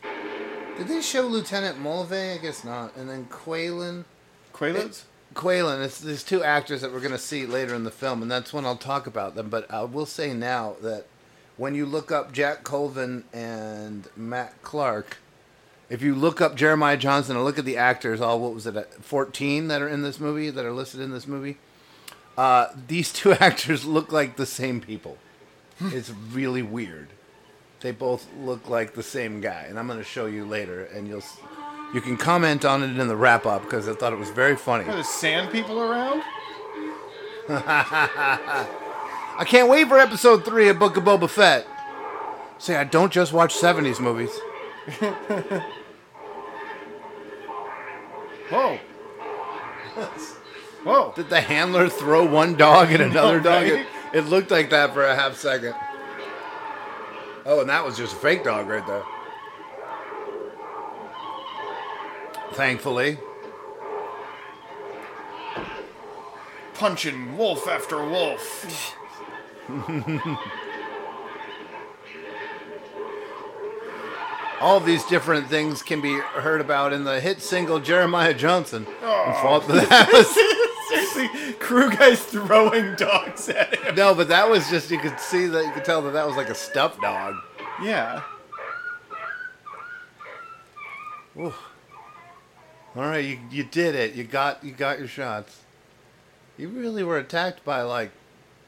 Did 0.03 0.87
they 0.89 1.01
show 1.01 1.23
Lieutenant 1.23 1.81
Mulvey? 1.81 2.33
I 2.33 2.39
guess 2.39 2.65
not. 2.65 2.95
And 2.97 3.09
then 3.09 3.27
Qualen. 3.27 4.05
Quaaludes? 4.53 5.05
Qualen. 5.35 5.83
It's 5.85 5.99
there's 6.01 6.23
two 6.23 6.45
actors 6.45 6.83
that 6.83 6.93
we're 6.93 7.01
gonna 7.01 7.19
see 7.19 7.47
later 7.47 7.75
in 7.75 7.85
the 7.85 7.91
film, 7.91 8.21
and 8.23 8.31
that's 8.31 8.53
when 8.53 8.65
I'll 8.67 8.77
talk 8.77 9.07
about 9.07 9.35
them. 9.35 9.49
But 9.49 9.71
I 9.71 9.83
will 9.85 10.07
say 10.07 10.35
now 10.35 10.77
that 10.83 11.07
when 11.57 11.75
you 11.75 11.87
look 11.87 12.13
up 12.13 12.33
Jack 12.33 12.65
Colvin 12.65 13.25
and 13.33 14.09
Matt 14.17 14.61
Clark, 14.63 15.19
If 15.91 16.03
you 16.03 16.15
look 16.15 16.43
up 16.43 16.55
Jeremiah 16.55 16.99
Johnson 16.99 17.35
and 17.35 17.45
look 17.47 17.59
at 17.59 17.65
the 17.65 17.79
actors, 17.79 18.21
all 18.21 18.39
what 18.41 18.53
was 18.53 18.67
it, 18.67 18.77
uh, 18.77 18.83
14 19.01 19.69
that 19.69 19.81
are 19.81 19.89
in 19.89 20.03
this 20.03 20.21
movie, 20.21 20.51
that 20.51 20.63
are 20.67 20.71
listed 20.71 21.01
in 21.01 21.13
this 21.13 21.27
movie, 21.27 21.57
uh, 22.39 22.69
these 22.87 23.13
two 23.13 23.33
actors 23.41 23.85
look 23.85 24.13
like 24.13 24.37
the 24.37 24.47
same 24.47 24.81
people. 24.81 25.19
it's 25.81 26.11
really 26.33 26.63
weird. 26.63 27.09
They 27.81 27.91
both 27.91 28.27
look 28.41 28.69
like 28.69 28.95
the 28.95 29.03
same 29.03 29.41
guy, 29.41 29.67
and 29.69 29.79
I'm 29.79 29.87
going 29.87 29.99
to 29.99 30.05
show 30.05 30.27
you 30.27 30.45
later, 30.45 30.85
and 30.85 31.07
you'll 31.07 31.23
you 31.95 32.01
can 32.01 32.17
comment 32.17 32.65
on 32.65 32.83
it 32.83 32.99
in 32.99 33.09
the 33.09 33.17
wrap 33.17 33.47
up 33.47 33.63
because 33.63 33.89
I 33.89 33.95
thought 33.95 34.13
it 34.13 34.19
was 34.19 34.31
very 34.31 34.57
funny. 34.57 34.85
Are 34.85 34.95
there 34.95 35.05
sand 35.05 35.51
people 35.51 35.81
around? 35.81 36.23
I 37.49 39.45
can't 39.47 39.69
wait 39.71 39.89
for 39.89 39.99
episode 39.99 40.45
three 40.45 40.69
of 40.69 40.79
Book 40.79 40.97
of 40.97 41.05
Boba 41.05 41.31
Fett. 41.31 41.67
Say, 42.59 42.77
I 42.77 42.85
don't 42.85 43.13
just 43.13 43.33
watch 43.33 43.55
70s 43.55 44.01
movies. 44.01 44.37
Whoa. 48.51 48.79
Whoa. 50.89 51.13
Did 51.15 51.29
the 51.29 51.43
handler 51.43 51.91
throw 51.91 52.25
one 52.25 52.55
dog 52.55 52.91
at 52.93 53.03
another 53.03 53.37
No, 53.37 53.43
dog? 53.43 53.63
right? 53.63 53.73
It, 53.73 53.87
it 54.15 54.21
looked 54.23 54.51
like 54.51 54.71
that 54.71 54.95
for 54.95 55.05
a 55.05 55.15
half 55.15 55.37
second. 55.37 55.75
Oh, 57.45 57.61
and 57.61 57.69
that 57.69 57.85
was 57.85 57.99
just 57.99 58.15
a 58.15 58.17
fake 58.17 58.43
dog 58.43 58.67
right 58.69 58.87
there. 58.87 59.03
Thankfully. 62.53 63.19
Punching 66.73 67.37
wolf 67.37 67.69
after 67.69 68.03
wolf. 68.03 68.95
All 74.61 74.81
these 74.81 75.05
different 75.05 75.49
things 75.49 75.83
can 75.83 76.01
be 76.01 76.15
heard 76.19 76.61
about 76.63 76.93
in 76.95 77.05
the 77.05 77.21
hit 77.21 77.43
single 77.43 77.79
Jeremiah 77.79 78.33
Johnson. 78.35 78.87
Oh. 79.03 79.25
And 79.27 79.35
fought 79.37 79.65
for 79.65 79.73
that. 79.73 80.55
Seriously, 80.89 81.53
crew 81.55 81.91
guys 81.91 82.23
throwing 82.23 82.95
dogs 82.95 83.49
at 83.49 83.75
him. 83.75 83.95
no, 83.95 84.15
but 84.15 84.29
that 84.29 84.49
was 84.49 84.69
just, 84.71 84.91
you 84.91 84.99
could 84.99 85.19
see 85.21 85.47
that, 85.47 85.65
you 85.65 85.73
could 85.73 85.85
tell 85.85 86.03
that 86.03 86.13
that 86.13 86.27
was 86.27 86.37
like 86.37 86.49
a 86.49 86.55
stuffed 86.55 87.01
dog. 87.01 87.35
Yeah. 87.83 88.23
Ooh. 91.37 91.55
All 92.97 93.03
right, 93.03 93.25
you, 93.25 93.39
you 93.51 93.65
did 93.65 93.95
it. 93.95 94.15
You 94.15 94.25
got 94.25 94.65
you 94.65 94.73
got 94.73 94.99
your 94.99 95.07
shots. 95.07 95.61
You 96.57 96.69
really 96.69 97.05
were 97.05 97.19
attacked 97.19 97.65
by 97.65 97.83
like 97.83 98.11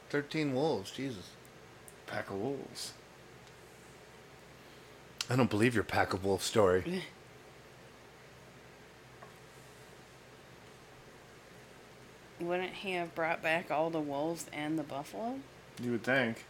thirteen 0.09 0.53
wolves. 0.53 0.91
Jesus. 0.91 1.31
Pack 2.07 2.29
of 2.29 2.37
wolves. 2.37 2.93
I 5.29 5.35
don't 5.35 5.49
believe 5.49 5.75
your 5.75 5.83
pack 5.83 6.13
of 6.13 6.23
wolves 6.23 6.45
story. 6.45 7.03
Wouldn't 12.41 12.73
he 12.73 12.93
have 12.93 13.13
brought 13.15 13.41
back 13.41 13.71
all 13.71 13.89
the 13.89 13.99
wolves 13.99 14.45
and 14.53 14.77
the 14.77 14.83
buffalo? 14.83 15.35
You 15.81 15.91
would 15.91 16.03
think. 16.03 16.45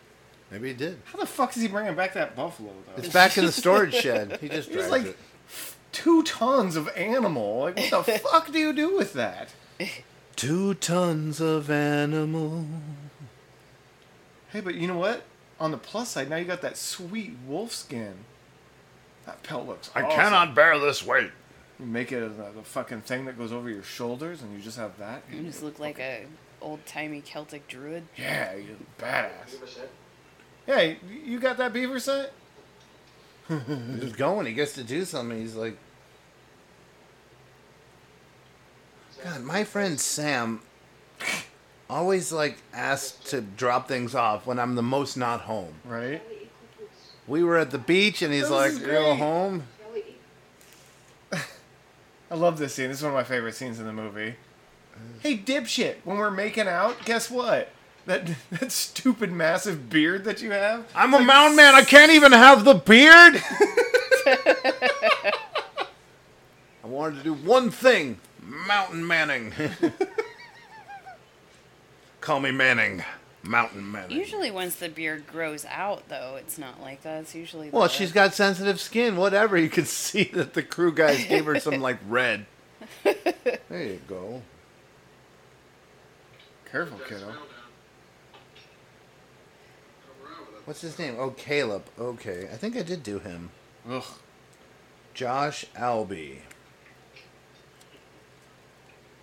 Maybe 0.49 0.69
he 0.69 0.73
did. 0.73 0.99
How 1.05 1.19
the 1.19 1.25
fuck 1.25 1.55
is 1.55 1.61
he 1.61 1.67
bringing 1.67 1.95
back 1.95 2.13
that 2.13 2.35
buffalo 2.35 2.71
though? 2.87 3.01
It's 3.03 3.13
back 3.13 3.37
in 3.37 3.45
the 3.45 3.51
storage 3.51 3.93
shed. 4.01 4.37
He 4.41 4.49
just 4.49 4.69
It 4.69 4.75
was 4.77 4.87
dragged 4.87 5.05
like 5.05 5.13
it. 5.13 5.17
two 5.91 6.23
tons 6.23 6.75
of 6.75 6.89
animal. 6.89 7.61
Like 7.61 7.77
what 7.77 8.05
the 8.05 8.13
fuck 8.19 8.51
do 8.51 8.59
you 8.59 8.73
do 8.73 8.95
with 8.97 9.13
that? 9.13 9.49
Two 10.35 10.73
tons 10.73 11.39
of 11.39 11.69
animal. 11.69 12.65
Hey, 14.51 14.59
but 14.59 14.75
you 14.75 14.87
know 14.87 14.97
what? 14.97 15.23
On 15.59 15.71
the 15.71 15.77
plus 15.77 16.09
side, 16.09 16.29
now 16.29 16.35
you 16.35 16.45
got 16.45 16.61
that 16.61 16.75
sweet 16.75 17.35
wolf 17.47 17.71
skin. 17.71 18.15
That 19.25 19.43
pelt 19.43 19.67
looks. 19.67 19.89
I 19.95 20.01
awesome. 20.01 20.19
cannot 20.19 20.55
bear 20.55 20.77
this 20.79 21.05
weight. 21.05 21.31
You 21.81 21.87
make 21.87 22.11
it 22.11 22.21
a, 22.21 22.29
the 22.29 22.61
fucking 22.63 23.01
thing 23.01 23.25
that 23.25 23.37
goes 23.37 23.51
over 23.51 23.69
your 23.69 23.83
shoulders, 23.83 24.43
and 24.43 24.55
you 24.55 24.61
just 24.61 24.77
have 24.77 24.97
that. 24.99 25.23
You 25.31 25.41
just 25.41 25.63
look 25.63 25.79
like 25.79 25.99
a 25.99 26.25
old 26.61 26.85
timey 26.85 27.21
Celtic 27.21 27.67
druid. 27.67 28.03
Yeah, 28.15 28.53
you're 28.55 28.75
badass. 28.99 29.57
Hey, 30.67 30.99
you 31.25 31.39
got 31.39 31.57
that 31.57 31.73
beaver 31.73 31.99
set? 31.99 32.33
He's 33.47 34.13
going. 34.13 34.45
He 34.45 34.53
gets 34.53 34.73
to 34.73 34.83
do 34.83 35.03
something. 35.03 35.39
He's 35.39 35.55
like, 35.55 35.75
God, 39.23 39.41
my 39.41 39.63
friend 39.63 39.99
Sam 39.99 40.61
always 41.89 42.31
like 42.31 42.57
asks 42.73 43.31
to 43.31 43.41
drop 43.41 43.87
things 43.87 44.15
off 44.15 44.45
when 44.45 44.59
I'm 44.59 44.75
the 44.75 44.83
most 44.83 45.17
not 45.17 45.41
home. 45.41 45.73
Right. 45.83 46.21
We 47.27 47.43
were 47.43 47.57
at 47.57 47.71
the 47.71 47.77
beach 47.77 48.21
and 48.21 48.33
he's 48.33 48.43
This 48.43 48.51
like, 48.51 48.71
is 48.71 48.79
"You 48.79 48.87
go 48.87 49.15
home." 49.15 49.63
I 52.31 52.35
love 52.35 52.57
this 52.57 52.73
scene. 52.75 52.87
This 52.87 52.99
is 52.99 53.03
one 53.03 53.11
of 53.11 53.17
my 53.17 53.25
favorite 53.25 53.55
scenes 53.55 53.77
in 53.77 53.85
the 53.85 53.91
movie. 53.91 54.35
Hey, 55.19 55.37
dipshit! 55.37 55.97
When 56.05 56.17
we're 56.17 56.31
making 56.31 56.69
out, 56.69 57.03
guess 57.03 57.29
what? 57.29 57.73
That 58.05 58.29
that 58.51 58.71
stupid 58.71 59.33
massive 59.33 59.89
beard 59.89 60.23
that 60.23 60.41
you 60.41 60.51
have. 60.51 60.85
I'm 60.95 61.13
a 61.13 61.19
mountain 61.19 61.57
man. 61.57 61.75
I 61.75 61.83
can't 61.83 62.13
even 62.13 62.31
have 62.31 62.63
the 62.63 62.75
beard. 62.75 63.35
I 66.83 66.87
wanted 66.87 67.17
to 67.17 67.23
do 67.23 67.33
one 67.33 67.69
thing: 67.69 68.19
mountain 68.41 69.05
manning. 69.05 69.51
Call 72.21 72.39
me 72.39 72.51
Manning, 72.51 73.03
mountain 73.43 73.91
Manning. 73.91 74.17
Usually, 74.17 74.51
once 74.51 74.75
the 74.75 74.89
beard 74.89 75.25
grows 75.27 75.65
out, 75.65 76.07
though, 76.09 76.35
it's 76.39 76.57
not 76.57 76.81
like 76.81 77.01
that. 77.03 77.21
It's 77.21 77.35
usually 77.35 77.69
Well, 77.69 77.83
the- 77.83 77.89
she's 77.89 78.11
got 78.11 78.33
sensitive 78.33 78.79
skin. 78.79 79.15
Whatever. 79.15 79.57
You 79.57 79.69
could 79.69 79.87
see 79.89 80.25
that 80.33 80.53
the 80.53 80.63
crew 80.63 80.93
guys 80.93 81.23
gave 81.25 81.45
her 81.45 81.59
some 81.59 81.81
like 81.81 81.97
red. 82.07 82.45
There 83.03 83.83
you 83.83 84.01
go. 84.07 84.41
Careful, 86.69 86.99
kiddo. 86.99 87.33
What's 90.65 90.81
his 90.81 90.97
name? 90.99 91.15
Oh, 91.17 91.31
Caleb. 91.31 91.83
Okay, 91.99 92.47
I 92.51 92.55
think 92.57 92.75
I 92.77 92.83
did 92.83 93.01
do 93.03 93.19
him. 93.19 93.49
Ugh. 93.89 94.03
Josh 95.13 95.65
Albee. 95.75 96.39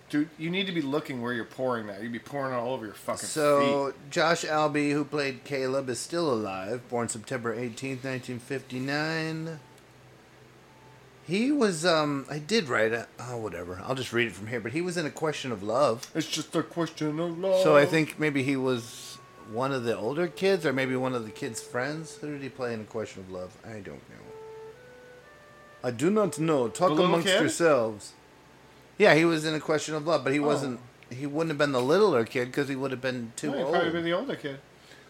Dude, 0.09 0.29
you 0.39 0.49
need 0.49 0.65
to 0.65 0.71
be 0.71 0.81
looking 0.81 1.21
where 1.21 1.33
you're 1.33 1.45
pouring 1.45 1.87
that. 1.87 2.01
You'd 2.01 2.11
be 2.11 2.19
pouring 2.19 2.53
it 2.53 2.55
all 2.55 2.73
over 2.73 2.85
your 2.85 2.95
fucking 2.95 3.19
face. 3.19 3.29
So 3.29 3.93
Josh 4.09 4.43
Albee, 4.43 4.91
who 4.91 5.05
played 5.05 5.43
Caleb, 5.43 5.87
is 5.89 5.99
still 5.99 6.33
alive. 6.33 6.87
Born 6.89 7.07
September 7.09 7.53
eighteenth, 7.53 8.03
nineteen 8.03 8.39
fifty 8.39 8.79
nine. 8.79 9.59
He 11.27 11.51
was 11.51 11.85
um 11.85 12.25
I 12.27 12.39
did 12.39 12.69
write 12.69 12.91
a 12.91 13.07
oh 13.19 13.37
whatever. 13.37 13.81
I'll 13.85 13.93
just 13.93 14.11
read 14.11 14.27
it 14.27 14.33
from 14.33 14.47
here, 14.47 14.59
but 14.59 14.71
he 14.71 14.81
was 14.81 14.97
in 14.97 15.05
a 15.05 15.11
question 15.11 15.51
of 15.51 15.61
love. 15.61 16.09
It's 16.15 16.27
just 16.27 16.55
a 16.55 16.63
question 16.63 17.19
of 17.19 17.37
love. 17.37 17.61
So 17.61 17.77
I 17.77 17.85
think 17.85 18.19
maybe 18.19 18.41
he 18.41 18.55
was 18.55 19.19
one 19.51 19.71
of 19.71 19.83
the 19.83 19.95
older 19.95 20.27
kids 20.27 20.65
or 20.65 20.73
maybe 20.73 20.95
one 20.95 21.13
of 21.13 21.25
the 21.25 21.31
kids' 21.31 21.61
friends. 21.61 22.15
Who 22.17 22.31
did 22.31 22.41
he 22.41 22.49
play 22.49 22.73
in 22.73 22.81
a 22.81 22.85
question 22.85 23.21
of 23.21 23.29
love? 23.29 23.55
I 23.63 23.73
don't 23.73 24.09
know. 24.09 24.25
I 25.83 25.91
do 25.91 26.09
not 26.09 26.39
know. 26.39 26.67
Talk 26.67 26.97
amongst 26.97 27.27
kid? 27.27 27.39
yourselves. 27.41 28.13
Yeah, 28.99 29.15
he 29.15 29.25
was 29.25 29.45
in 29.45 29.55
a 29.55 29.59
question 29.59 29.95
of 29.95 30.05
love, 30.05 30.23
but 30.23 30.33
he 30.33 30.39
Oh. 30.39 30.43
wasn't 30.43 30.79
he 31.09 31.25
wouldn't 31.25 31.49
have 31.49 31.57
been 31.57 31.71
the 31.71 31.81
littler 31.81 32.23
kid 32.23 32.45
because 32.45 32.67
he 32.69 32.75
would 32.75 32.91
have 32.91 33.01
been 33.01 33.33
too 33.35 33.49
No, 33.49 33.57
you'd 33.57 33.63
old. 33.63 33.73
probably 33.73 33.91
be 33.93 34.01
the 34.03 34.13
older 34.13 34.35
kid. 34.35 34.59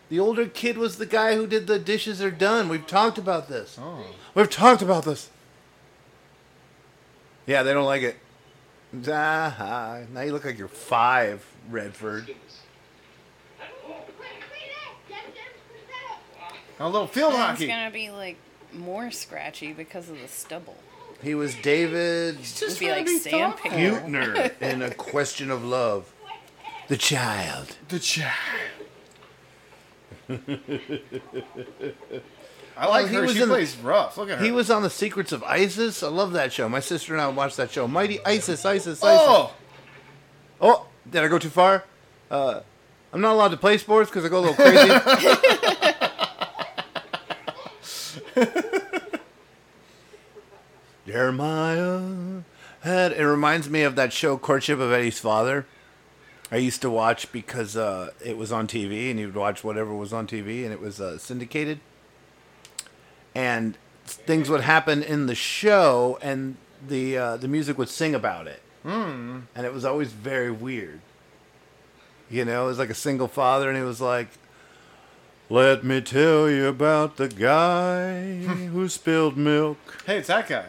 The 0.08 0.18
older 0.18 0.48
kid 0.48 0.78
was 0.78 0.98
the 0.98 1.06
guy 1.06 1.36
who 1.36 1.46
did 1.46 1.68
the 1.68 1.78
dishes 1.78 2.22
are 2.22 2.32
done. 2.32 2.70
We've 2.70 2.88
talked 2.88 3.18
about 3.18 3.50
this. 3.50 3.78
Oh. 3.78 4.06
We've 4.34 4.50
talked 4.50 4.82
about 4.82 5.04
this. 5.04 5.30
Yeah, 7.46 7.64
they 7.64 7.74
don't 7.74 7.84
like 7.86 8.02
it. 8.04 8.16
Ah, 9.10 10.00
now 10.14 10.22
you 10.22 10.32
look 10.32 10.46
like 10.46 10.58
you're 10.58 10.68
five, 10.70 11.46
Redford. 11.70 12.34
A 16.80 16.88
little 16.88 17.08
field 17.08 17.34
And 17.34 17.42
hockey. 17.42 17.66
It's 17.66 17.74
gonna 17.74 17.92
be 17.92 18.10
like 18.10 18.38
more 18.72 19.12
scratchy 19.12 19.74
because 19.74 20.10
of 20.10 20.20
the 20.22 20.28
stubble. 20.30 20.78
He 21.22 21.36
was 21.36 21.54
David 21.56 22.40
It'd 22.40 22.80
be 22.80 22.90
like 22.92 23.08
sandpaper. 23.10 23.76
Butner 23.76 24.62
in 24.62 24.82
A 24.82 24.94
Question 24.94 25.52
of 25.52 25.64
Love. 25.66 26.12
The 26.88 26.98
child. 26.98 27.76
The 27.90 28.00
child. 28.00 28.34
I 30.30 30.38
Oh, 32.82 32.90
like 32.92 33.08
he 33.10 33.16
her. 33.16 33.22
was 33.24 33.34
She 33.34 33.42
in 33.42 33.50
the- 33.50 33.56
plays 33.56 33.76
rough. 33.78 34.18
Look 34.18 34.30
at 34.30 34.38
her. 34.40 34.44
He 34.46 34.52
was 34.52 34.72
on 34.72 34.82
The 34.84 34.90
Secrets 34.90 35.32
of 35.34 35.44
ISIS. 35.44 36.02
I 36.02 36.08
love 36.08 36.32
that 36.34 36.54
show. 36.54 36.70
My 36.70 36.80
sister 36.80 37.14
and 37.14 37.22
I 37.22 37.28
watched 37.28 37.58
that 37.58 37.72
show. 37.72 37.88
Mighty 37.88 38.24
ISIS, 38.26 38.64
ISIS, 38.66 39.04
ISIS. 39.04 39.04
Oh! 39.04 39.54
Oh, 40.62 40.86
did 41.10 41.24
I 41.24 41.28
go 41.28 41.38
too 41.40 41.50
far? 41.50 41.84
Uh, 42.32 42.62
I'm 43.12 43.20
not 43.22 43.34
allowed 43.34 43.50
to 43.50 43.58
play 43.58 43.78
sports 43.78 44.10
because 44.10 44.24
I 44.24 44.30
go 44.30 44.40
a 44.40 44.46
little 44.52 44.56
crazy. 44.56 44.94
Jeremiah 51.10 52.42
had. 52.82 53.12
It 53.14 53.24
reminds 53.26 53.68
me 53.70 53.82
of 53.82 53.96
that 53.96 54.14
show 54.14 54.38
Courtship 54.38 54.80
of 54.80 54.92
Eddie's 54.92 55.18
Father. 55.20 55.66
I 56.52 56.58
used 56.58 56.82
to 56.84 56.90
watch 56.90 57.32
because 57.32 57.76
uh, 57.76 58.12
it 58.24 58.38
was 58.38 58.52
on 58.52 58.68
TV, 58.68 59.10
and 59.10 59.20
you'd 59.20 59.36
watch 59.36 59.64
whatever 59.64 59.94
was 59.94 60.14
on 60.14 60.28
TV, 60.28 60.64
and 60.64 60.72
it 60.72 60.80
was 60.80 61.02
uh, 61.02 61.18
syndicated. 61.18 61.80
And 63.34 63.76
things 64.06 64.50
would 64.50 64.62
happen 64.62 65.02
in 65.02 65.26
the 65.26 65.34
show, 65.36 66.20
and 66.22 66.58
the 66.88 67.18
uh, 67.18 67.38
the 67.38 67.48
music 67.48 67.78
would 67.80 67.90
sing 67.90 68.14
about 68.14 68.46
it, 68.48 68.62
Hmm. 68.84 69.40
and 69.56 69.66
it 69.66 69.74
was 69.74 69.86
always 69.86 70.12
very 70.12 70.52
weird. 70.52 71.00
You 72.30 72.46
know, 72.46 72.66
it 72.66 72.68
was 72.68 72.78
like 72.80 72.90
a 72.92 72.96
single 72.96 73.28
father, 73.28 73.68
and 73.70 73.78
he 73.78 73.84
was 73.84 74.00
like, 74.02 74.28
"Let 75.50 75.84
me 75.84 76.02
tell 76.02 76.50
you 76.50 76.68
about 76.68 77.18
the 77.18 77.28
guy 77.30 78.38
who 78.44 78.88
spilled 78.90 79.38
milk." 79.38 79.78
Hey, 80.06 80.18
it's 80.20 80.28
that 80.28 80.48
guy. 80.48 80.66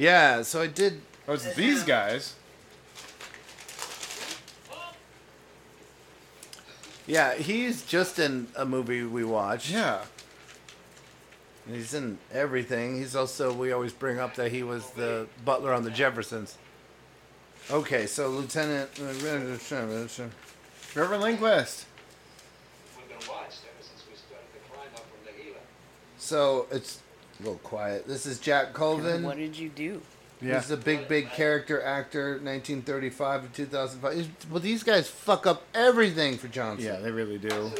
Yeah, 0.00 0.40
so 0.40 0.62
I 0.62 0.66
did. 0.66 1.02
Oh, 1.28 1.34
it's 1.34 1.54
these 1.54 1.84
guys. 1.84 2.34
Yeah, 7.06 7.34
he's 7.34 7.84
just 7.84 8.18
in 8.18 8.46
a 8.56 8.64
movie 8.64 9.02
we 9.02 9.24
watched. 9.24 9.68
Yeah. 9.70 10.04
He's 11.70 11.92
in 11.92 12.16
everything. 12.32 12.96
He's 12.96 13.14
also 13.14 13.52
we 13.52 13.72
always 13.72 13.92
bring 13.92 14.18
up 14.18 14.36
that 14.36 14.50
he 14.50 14.62
was 14.62 14.88
the 14.92 15.26
butler 15.44 15.74
on 15.74 15.82
the 15.82 15.90
Jeffersons. 15.90 16.56
Okay, 17.70 18.06
so 18.06 18.30
Lieutenant 18.30 18.88
uh, 18.98 19.04
Reverend 19.04 19.60
Lindquist. 21.22 21.84
We've 22.96 23.06
been 23.06 23.28
watched 23.28 23.60
ever 23.68 23.82
since 23.82 24.02
we 24.08 24.16
started 24.16 24.48
the 24.54 24.60
climb 24.72 24.88
up 24.94 25.00
from 25.00 25.26
the 25.26 25.32
Gila. 25.42 25.58
So 26.16 26.68
it's 26.70 27.02
a 27.40 27.44
little 27.44 27.58
quiet. 27.60 28.06
This 28.06 28.26
is 28.26 28.38
Jack 28.38 28.72
Colvin. 28.72 29.22
What 29.22 29.36
did 29.36 29.58
you 29.58 29.68
do? 29.70 30.02
Yeah. 30.42 30.58
He's 30.60 30.70
a 30.70 30.76
big, 30.76 31.06
big 31.06 31.30
character 31.30 31.82
actor, 31.82 32.32
1935 32.42 33.42
to 33.42 33.48
2005. 33.48 34.14
He's- 34.14 34.28
Well, 34.50 34.60
these 34.60 34.82
guys 34.82 35.08
fuck 35.08 35.46
up 35.46 35.62
everything 35.74 36.38
for 36.38 36.48
Johnson. 36.48 36.86
Yeah, 36.86 36.96
they 37.00 37.10
really 37.10 37.36
do. 37.38 37.70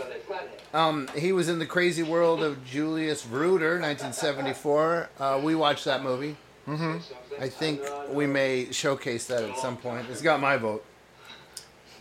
Um, 0.75 1.09
he 1.17 1.33
was 1.33 1.49
in 1.49 1.59
the 1.59 1.67
Crazy 1.67 2.03
World 2.03 2.43
of 2.43 2.65
Julius 2.65 3.25
Vrooder, 3.25 3.81
1974. 3.81 5.09
Uh, 5.19 5.41
we 5.43 5.55
watched 5.55 5.87
that 5.87 6.03
movie. 6.03 6.37
Mm-hmm. 6.69 6.99
I 7.43 7.49
think 7.49 7.81
we 8.11 8.27
may 8.27 8.71
showcase 8.73 9.27
that 9.29 9.43
at 9.43 9.57
some 9.59 9.77
point. 9.79 10.07
It's 10.11 10.21
got 10.23 10.39
my 10.41 10.57
vote. 10.59 10.85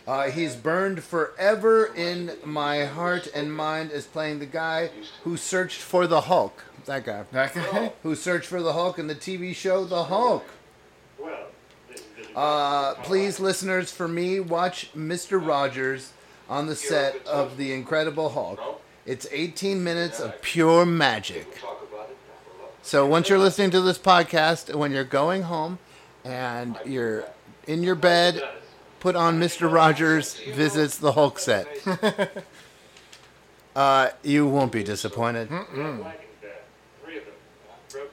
Uh, 0.06 0.30
he's 0.30 0.56
burned 0.56 1.02
forever 1.02 1.86
in 1.94 2.32
my 2.44 2.84
heart 2.84 3.28
and 3.34 3.54
mind 3.54 3.92
as 3.92 4.06
playing 4.06 4.40
the 4.40 4.46
guy 4.46 4.90
who 5.24 5.36
searched 5.36 5.80
for 5.80 6.06
the 6.06 6.22
Hulk. 6.22 6.64
That 6.86 7.04
guy. 7.04 7.24
That 7.32 7.54
guy? 7.54 7.92
Who 8.02 8.14
searched 8.14 8.46
for 8.46 8.62
the 8.62 8.72
Hulk 8.72 8.98
in 8.98 9.06
the 9.06 9.14
TV 9.14 9.54
show 9.54 9.84
The 9.84 10.04
Hulk. 10.04 10.44
Uh, 12.34 12.94
please, 13.02 13.40
listeners, 13.40 13.90
for 13.90 14.06
me, 14.06 14.40
watch 14.40 14.90
Mr. 14.94 15.44
Rogers 15.44 16.12
on 16.48 16.66
the 16.66 16.76
set 16.76 17.26
of 17.26 17.56
The 17.56 17.72
Incredible 17.72 18.30
Hulk. 18.30 18.82
It's 19.04 19.26
18 19.32 19.82
minutes 19.82 20.20
of 20.20 20.40
pure 20.40 20.86
magic. 20.86 21.60
So 22.82 23.06
once 23.06 23.28
you're 23.28 23.38
listening 23.38 23.70
to 23.72 23.80
this 23.80 23.98
podcast, 23.98 24.74
when 24.74 24.92
you're 24.92 25.04
going 25.04 25.42
home 25.42 25.78
and 26.24 26.78
you're 26.84 27.24
in 27.66 27.82
your 27.82 27.94
bed, 27.94 28.42
put 29.00 29.16
on 29.16 29.40
Mr. 29.40 29.70
Rogers 29.72 30.34
visits 30.34 30.98
the 30.98 31.12
Hulk 31.12 31.38
set. 31.38 31.66
uh, 33.76 34.10
you 34.22 34.46
won't 34.46 34.72
be 34.72 34.82
disappointed. 34.82 35.50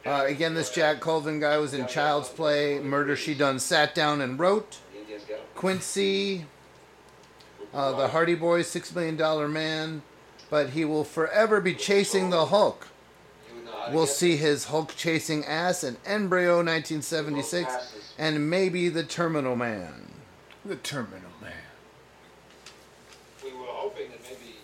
Uh, 0.08 0.24
again, 0.26 0.54
this 0.54 0.70
Jack 0.70 1.02
Colvin 1.02 1.42
guy 1.42 1.58
was 1.58 1.74
in 1.74 1.86
Child's 1.86 2.30
Play, 2.30 2.80
Murder 2.80 3.18
She 3.18 3.34
Done 3.34 3.60
Sat 3.60 3.94
Down 3.94 4.22
and 4.22 4.40
Wrote, 4.40 4.78
Quincy, 5.54 6.46
uh, 7.74 7.92
The 7.92 8.08
Hardy 8.08 8.36
Boys, 8.36 8.68
Six 8.68 8.96
Million 8.96 9.18
Dollar 9.18 9.50
Man, 9.50 10.04
but 10.50 10.70
he 10.70 10.86
will 10.86 11.04
forever 11.04 11.60
be 11.60 11.74
chasing 11.74 12.30
the 12.30 12.46
Hulk. 12.46 12.88
We'll 13.92 14.08
see 14.08 14.38
his 14.38 14.66
Hulk 14.66 14.96
chasing 14.96 15.44
ass 15.44 15.84
in 15.84 15.98
Embryo 16.06 16.58
1976 16.58 18.14
and 18.18 18.50
maybe 18.50 18.88
The 18.88 19.04
Terminal 19.04 19.58
Man. 19.58 20.14
The 20.64 20.78
Terminal 20.78 21.32
Man. 21.42 21.52
We 23.44 23.52
were 23.52 23.66
hoping 23.66 24.10
that 24.12 24.20
maybe 24.24 24.56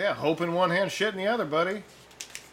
Yeah, 0.00 0.14
hope 0.14 0.40
in 0.40 0.54
one 0.54 0.70
hand, 0.70 0.90
shit 0.90 1.14
in 1.14 1.18
the 1.18 1.28
other, 1.28 1.44
buddy. 1.44 1.84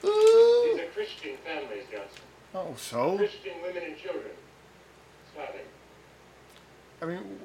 These 0.02 0.80
are 0.80 0.86
Christian 0.94 1.38
families, 1.46 1.84
Johnson. 1.92 2.22
Oh, 2.54 2.74
so? 2.78 3.18
Christian 3.18 3.54
women 3.62 3.84
and 3.84 3.98
children. 3.98 4.32
Starving. 5.34 5.62
I 7.02 7.06
mean, 7.06 7.40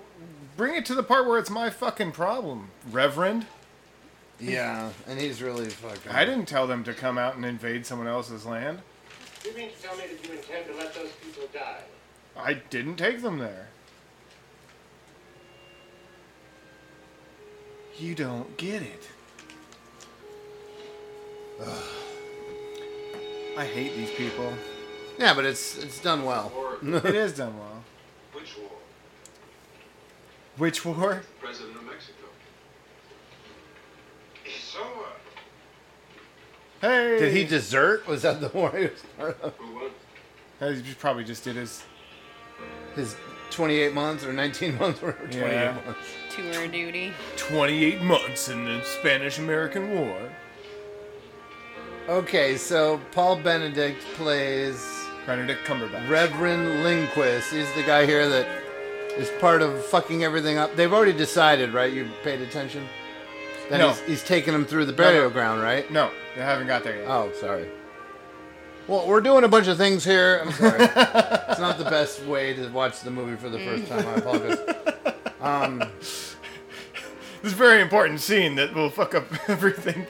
bring 0.57 0.75
it 0.75 0.85
to 0.87 0.95
the 0.95 1.03
part 1.03 1.27
where 1.27 1.39
it's 1.39 1.51
my 1.51 1.71
fucking 1.71 2.13
problem, 2.13 2.71
Reverend. 2.91 3.47
Yeah, 4.41 4.91
and 5.07 5.21
he's 5.21 5.41
really 5.41 5.69
fucking. 5.69 6.11
I 6.11 6.25
didn't 6.25 6.47
tell 6.47 6.67
them 6.67 6.83
to 6.85 6.93
come 6.93 7.19
out 7.19 7.37
and 7.37 7.45
invade 7.45 7.87
someone 7.87 8.09
else's 8.09 8.45
land. 8.45 8.81
You 9.45 9.55
mean 9.55 9.71
to 9.71 9.83
tell 9.83 9.97
me 9.97 10.05
that 10.11 10.27
you 10.27 10.35
intend 10.35 10.67
to 10.67 10.75
let 10.75 10.95
those 10.95 11.13
people 11.23 11.45
die? 11.53 11.81
I 12.37 12.55
didn't 12.55 12.97
take 12.97 13.23
them 13.23 13.39
there. 13.39 13.69
You 17.97 18.15
don't 18.15 18.57
get 18.57 18.83
it. 18.83 19.09
I 23.57 23.65
hate 23.65 23.95
these 23.97 24.11
people. 24.11 24.53
Yeah, 25.19 25.35
but 25.35 25.45
it's 25.45 25.79
it's 25.79 26.01
done 26.01 26.25
well. 26.25 26.53
it 26.83 27.05
is 27.15 27.33
done 27.37 27.57
well. 27.59 27.85
which 28.33 28.57
war? 28.59 28.71
Which 30.57 30.85
war? 30.85 31.23
President 31.41 31.77
of 31.77 31.85
Mexico. 31.85 32.27
So, 34.61 34.81
uh, 34.83 34.87
Hey! 36.81 37.19
Did 37.19 37.33
he 37.33 37.45
desert? 37.45 38.07
Was 38.09 38.23
that 38.23 38.41
the 38.41 38.49
war 38.49 38.71
he 38.77 38.85
was 38.87 39.03
part 39.17 39.41
of? 39.41 39.55
Who 39.57 39.75
won? 39.75 39.91
Uh, 40.61 40.71
He 40.73 40.95
probably 40.95 41.25
just 41.25 41.45
did 41.45 41.57
his. 41.57 41.85
His 42.97 43.17
28 43.51 43.93
months 43.95 44.25
or 44.25 44.33
19 44.33 44.79
months 44.81 45.03
or 45.03 45.13
28 45.13 45.41
Yeah. 45.41 45.77
months. 45.87 46.01
Tour 46.31 46.65
of 46.65 46.73
duty. 46.73 47.13
28 47.37 48.03
months 48.03 48.49
in 48.49 48.65
the 48.65 48.83
Spanish 48.85 49.39
American 49.39 49.91
War. 49.95 50.31
Okay, 52.09 52.57
so 52.59 53.01
Paul 53.13 53.37
Benedict 53.37 54.01
plays 54.15 54.77
Benedict 55.27 55.65
Cumberbatch. 55.67 56.09
Reverend 56.09 56.83
Lindquist. 56.85 57.51
He's 57.51 57.73
the 57.75 57.83
guy 57.83 58.05
here 58.05 58.29
that 58.29 58.47
is 59.17 59.31
part 59.41 59.63
of 59.63 59.83
fucking 59.87 60.23
everything 60.23 60.59
up. 60.59 60.77
They've 60.77 60.93
already 60.93 61.15
decided, 61.15 61.73
right? 61.73 61.91
You 61.93 62.11
paid 62.23 62.43
attention? 62.43 62.87
That 63.71 63.79
No. 63.79 63.89
he's, 63.91 64.01
he's 64.01 64.25
taking 64.25 64.53
them 64.53 64.67
through 64.67 64.85
the 64.85 64.93
burial 64.93 65.25
no. 65.25 65.31
ground, 65.31 65.63
right? 65.63 65.91
No, 65.91 66.11
they 66.37 66.43
haven't 66.43 66.67
got 66.67 66.85
there 66.85 66.97
yet. 66.99 67.09
Oh, 67.09 67.33
sorry. 67.41 67.69
Well, 68.87 69.07
we're 69.07 69.23
doing 69.23 69.45
a 69.45 69.49
bunch 69.49 69.67
of 69.69 69.79
things 69.79 70.05
here. 70.05 70.43
I'm 70.45 70.53
sorry. 70.53 70.83
it's 70.85 71.61
not 71.61 71.79
the 71.79 71.85
best 71.85 72.23
way 72.27 72.53
to 72.53 72.69
watch 72.69 73.01
the 73.01 73.11
movie 73.11 73.37
for 73.37 73.49
the 73.49 73.59
first 73.61 73.87
time. 73.89 74.07
I 74.07 74.15
apologize. 74.17 74.59
Um, 75.41 75.83
This 77.43 77.53
very 77.53 77.81
important 77.83 78.21
scene 78.21 78.55
that 78.57 78.75
will 78.75 78.89
fuck 78.91 79.15
up 79.15 79.25
everything. 79.49 80.07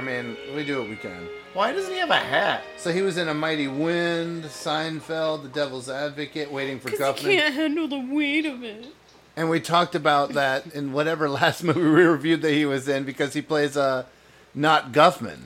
I 0.00 0.02
mean, 0.02 0.34
we 0.56 0.64
do 0.64 0.80
what 0.80 0.88
we 0.88 0.96
can. 0.96 1.28
Why 1.52 1.72
doesn't 1.72 1.92
he 1.92 1.98
have 1.98 2.08
a 2.08 2.16
hat? 2.16 2.62
So 2.78 2.90
he 2.90 3.02
was 3.02 3.18
in 3.18 3.28
A 3.28 3.34
Mighty 3.34 3.68
Wind, 3.68 4.44
Seinfeld, 4.44 5.42
The 5.42 5.48
Devil's 5.50 5.90
Advocate, 5.90 6.50
Waiting 6.50 6.80
for 6.80 6.90
Because 6.90 7.20
he 7.20 7.36
can't 7.36 7.52
handle 7.52 7.86
the 7.86 8.00
weight 8.00 8.46
of 8.46 8.64
it. 8.64 8.86
And 9.36 9.50
we 9.50 9.60
talked 9.60 9.94
about 9.94 10.32
that 10.32 10.68
in 10.68 10.94
whatever 10.94 11.28
last 11.28 11.62
movie 11.62 11.82
we 11.82 12.02
reviewed 12.04 12.40
that 12.40 12.52
he 12.52 12.64
was 12.64 12.88
in 12.88 13.04
because 13.04 13.34
he 13.34 13.42
plays 13.42 13.76
uh, 13.76 14.06
not 14.54 14.92
Guffman. 14.92 15.40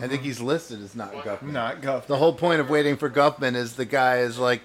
I 0.00 0.06
think 0.06 0.22
he's 0.22 0.40
listed 0.40 0.80
as 0.82 0.94
not 0.94 1.12
Guffman. 1.12 1.50
Not 1.50 1.82
Guff. 1.82 2.06
The 2.06 2.16
whole 2.16 2.32
point 2.32 2.60
of 2.60 2.70
Waiting 2.70 2.96
for 2.96 3.10
Guffman 3.10 3.56
is 3.56 3.74
the 3.74 3.84
guy 3.84 4.18
is 4.18 4.38
like 4.38 4.62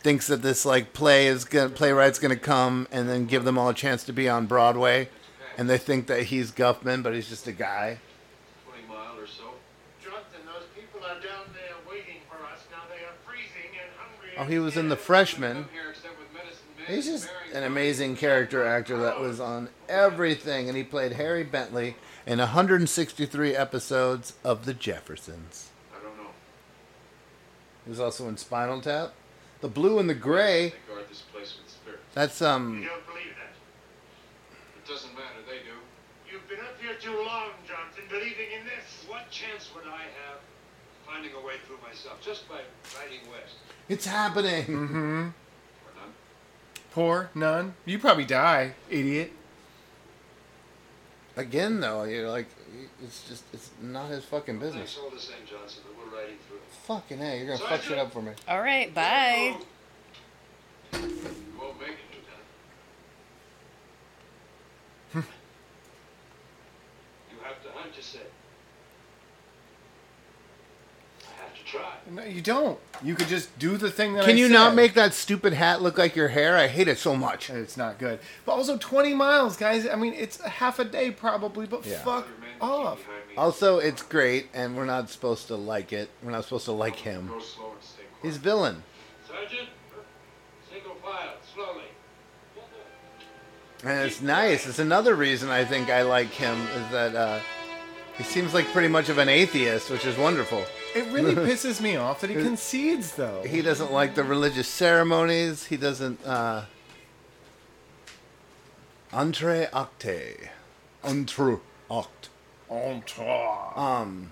thinks 0.00 0.28
that 0.28 0.40
this 0.40 0.64
like 0.64 0.94
play 0.94 1.26
is 1.26 1.44
gonna 1.44 1.68
playwright's 1.68 2.18
gonna 2.18 2.34
come 2.36 2.88
and 2.90 3.06
then 3.06 3.26
give 3.26 3.44
them 3.44 3.58
all 3.58 3.68
a 3.68 3.74
chance 3.74 4.04
to 4.04 4.12
be 4.14 4.26
on 4.26 4.46
Broadway, 4.46 5.10
and 5.58 5.68
they 5.68 5.76
think 5.76 6.06
that 6.06 6.24
he's 6.24 6.50
Guffman, 6.50 7.02
but 7.02 7.14
he's 7.14 7.28
just 7.28 7.46
a 7.46 7.52
guy. 7.52 7.98
20 8.66 8.88
mile 8.88 9.18
or 9.18 9.26
so. 9.26 9.44
Jonathan, 10.02 10.40
those 10.46 10.64
people 10.74 11.00
are 11.04 11.20
down 11.20 11.44
there 11.52 11.76
waiting 11.88 12.20
for 12.28 12.36
us. 12.46 12.60
Now 12.70 12.88
they 12.88 13.04
are 13.04 13.16
freezing 13.26 13.70
and 13.76 13.90
hungry. 14.00 14.23
Oh, 14.36 14.44
he 14.44 14.58
was 14.58 14.76
in 14.76 14.88
The 14.88 14.96
Freshman. 14.96 15.66
He's 16.86 17.06
just 17.06 17.28
an 17.52 17.62
amazing 17.62 18.16
character 18.16 18.64
actor 18.64 18.98
that 18.98 19.18
was 19.18 19.40
on 19.40 19.68
everything, 19.88 20.68
and 20.68 20.76
he 20.76 20.84
played 20.84 21.12
Harry 21.12 21.44
Bentley 21.44 21.96
in 22.26 22.38
163 22.38 23.56
episodes 23.56 24.34
of 24.44 24.66
The 24.66 24.74
Jeffersons. 24.74 25.70
I 25.92 26.02
don't 26.02 26.16
know. 26.16 26.30
He 27.84 27.90
was 27.90 28.00
also 28.00 28.28
in 28.28 28.36
Spinal 28.36 28.80
Tap, 28.82 29.14
The 29.60 29.68
Blue 29.68 29.98
and 29.98 30.10
the 30.10 30.14
Gray. 30.14 30.70
They 30.70 30.92
guard 30.92 31.08
this 31.08 31.22
place 31.32 31.54
with 31.56 31.72
spirit. 31.72 32.00
That's 32.12 32.42
um. 32.42 32.82
You 32.82 32.88
don't 32.88 33.06
believe 33.06 33.32
that? 33.38 33.54
It 34.76 34.86
doesn't 34.86 35.14
matter, 35.14 35.40
they 35.48 35.64
do. 35.64 35.76
You've 36.30 36.48
been 36.48 36.60
up 36.60 36.76
here 36.82 36.96
too 37.00 37.16
long, 37.24 37.56
Johnson, 37.66 38.04
believing 38.10 38.52
in 38.60 38.66
this. 38.66 39.08
What 39.08 39.30
chance 39.30 39.70
would 39.74 39.86
I 39.86 40.04
have 40.26 40.40
finding 41.06 41.32
a 41.32 41.46
way 41.46 41.54
through 41.66 41.78
myself 41.86 42.20
just 42.20 42.46
by 42.48 42.60
riding 43.00 43.20
west? 43.30 43.56
It's 43.88 44.06
happening. 44.06 44.64
Mm-hmm. 44.64 45.28
Poor 46.92 47.30
none. 47.34 47.74
You 47.84 47.98
probably 47.98 48.24
die, 48.24 48.74
idiot. 48.88 49.32
Again, 51.36 51.80
though, 51.80 52.04
you're 52.04 52.30
like 52.30 52.46
it's 53.02 53.28
just 53.28 53.44
it's 53.52 53.70
not 53.82 54.08
his 54.10 54.24
fucking 54.24 54.58
business. 54.58 54.94
Thanks 54.94 54.98
all 55.02 55.10
the 55.10 55.18
same, 55.18 55.44
Johnson, 55.48 55.82
but 55.86 55.96
we're 55.98 56.16
riding 56.16 56.36
through. 56.48 56.58
Fucking 56.84 57.18
hey, 57.18 57.38
you're 57.38 57.46
gonna 57.48 57.68
fuck 57.68 57.82
shit 57.82 57.98
up 57.98 58.12
for 58.12 58.22
me. 58.22 58.32
All 58.48 58.60
right, 58.60 58.94
bye. 58.94 59.56
You 60.92 61.00
won't 61.60 61.80
make 61.80 61.90
it, 61.90 61.98
Lieutenant. 65.12 65.26
you 67.32 67.38
have 67.42 67.62
to 67.62 67.70
hunt, 67.70 67.96
you 67.96 68.02
said. 68.02 68.26
I 71.28 71.42
have 71.42 71.54
to 71.54 71.63
try. 71.74 71.90
No, 72.10 72.22
you 72.24 72.40
don't. 72.40 72.78
You 73.02 73.14
could 73.14 73.28
just 73.28 73.58
do 73.58 73.76
the 73.76 73.90
thing 73.90 74.14
that 74.14 74.24
Can 74.24 74.36
I 74.36 74.38
you 74.38 74.48
not 74.48 74.74
make 74.74 74.94
that 74.94 75.14
stupid 75.14 75.52
hat 75.52 75.82
look 75.82 75.98
like 75.98 76.14
your 76.16 76.28
hair? 76.28 76.56
I 76.56 76.66
hate 76.68 76.88
it 76.88 76.98
so 76.98 77.16
much. 77.16 77.50
It's 77.50 77.76
not 77.76 77.98
good. 77.98 78.18
But 78.46 78.52
also 78.52 78.76
20 78.76 79.14
miles, 79.14 79.56
guys. 79.56 79.86
I 79.86 79.96
mean, 79.96 80.12
it's 80.14 80.40
half 80.42 80.78
a 80.78 80.84
day 80.84 81.10
probably, 81.10 81.66
but 81.66 81.84
Yeah. 81.86 81.98
fuck 81.98 82.26
off. 82.60 83.00
Also, 83.36 83.78
it's 83.78 84.02
great, 84.02 84.48
and 84.54 84.76
we're 84.76 84.84
not 84.84 85.10
supposed 85.10 85.48
to 85.48 85.56
like 85.56 85.92
it. 85.92 86.08
We're 86.22 86.30
not 86.30 86.44
supposed 86.44 86.66
to 86.66 86.72
like 86.72 86.96
him. 86.96 87.28
Go 87.28 87.40
slow 87.40 87.72
and 87.72 87.82
stay 87.82 88.02
quiet. 88.02 88.22
He's 88.22 88.36
villain. 88.36 88.82
Sergeant, 89.26 89.68
single 90.70 90.94
file, 91.02 91.34
slowly. 91.52 91.82
And 93.82 94.06
it's 94.06 94.22
nice. 94.22 94.66
It's 94.66 94.78
another 94.78 95.14
reason 95.14 95.50
I 95.50 95.64
think 95.64 95.90
I 95.90 96.02
like 96.02 96.28
him 96.30 96.58
is 96.76 96.90
that 96.92 97.14
uh, 97.14 97.40
he 98.16 98.22
seems 98.24 98.54
like 98.54 98.66
pretty 98.68 98.88
much 98.88 99.08
of 99.10 99.18
an 99.18 99.28
atheist, 99.28 99.90
which 99.90 100.06
is 100.06 100.16
wonderful. 100.16 100.64
It 100.94 101.12
really 101.12 101.34
pisses 101.48 101.80
me 101.80 101.96
off 101.96 102.20
that 102.20 102.30
he 102.30 102.36
concedes, 102.36 103.16
though. 103.16 103.42
He 103.42 103.62
doesn't 103.62 103.92
like 103.92 104.14
the 104.14 104.24
religious 104.24 104.68
ceremonies. 104.68 105.66
He 105.66 105.76
doesn't. 105.76 106.24
Uh, 106.24 106.64
entre 109.12 109.68
acte. 109.72 110.50
Entre 111.02 111.58
acte. 111.90 112.28
Entre. 112.70 113.48
Um. 113.76 114.30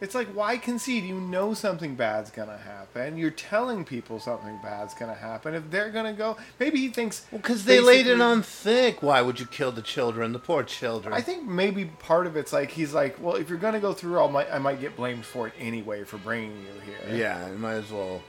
It's 0.00 0.14
like, 0.14 0.28
why 0.28 0.58
concede? 0.58 1.04
You 1.04 1.20
know 1.20 1.54
something 1.54 1.94
bad's 1.94 2.30
gonna 2.30 2.58
happen. 2.58 3.16
You're 3.16 3.30
telling 3.30 3.84
people 3.84 4.20
something 4.20 4.58
bad's 4.62 4.92
gonna 4.92 5.14
happen. 5.14 5.54
If 5.54 5.70
they're 5.70 5.90
gonna 5.90 6.12
go, 6.12 6.36
maybe 6.60 6.78
he 6.78 6.88
thinks 6.88 7.24
Because 7.32 7.64
they 7.64 7.80
laid 7.80 8.06
it 8.06 8.20
on 8.20 8.42
thick. 8.42 9.02
Why 9.02 9.22
would 9.22 9.40
you 9.40 9.46
kill 9.46 9.72
the 9.72 9.82
children? 9.82 10.32
The 10.32 10.38
poor 10.38 10.62
children. 10.62 11.14
I 11.14 11.22
think 11.22 11.44
maybe 11.44 11.86
part 11.86 12.26
of 12.26 12.36
it's 12.36 12.52
like 12.52 12.70
he's 12.70 12.92
like, 12.92 13.22
well, 13.22 13.36
if 13.36 13.48
you're 13.48 13.58
gonna 13.58 13.80
go 13.80 13.94
through, 13.94 14.20
I 14.20 14.30
might, 14.30 14.52
I 14.52 14.58
might 14.58 14.80
get 14.80 14.96
blamed 14.96 15.24
for 15.24 15.48
it 15.48 15.54
anyway 15.58 16.04
for 16.04 16.18
bringing 16.18 16.58
you 16.60 16.80
here. 16.84 17.16
Yeah, 17.16 17.50
you 17.50 17.58
might 17.58 17.74
as 17.74 17.90
well. 17.90 18.22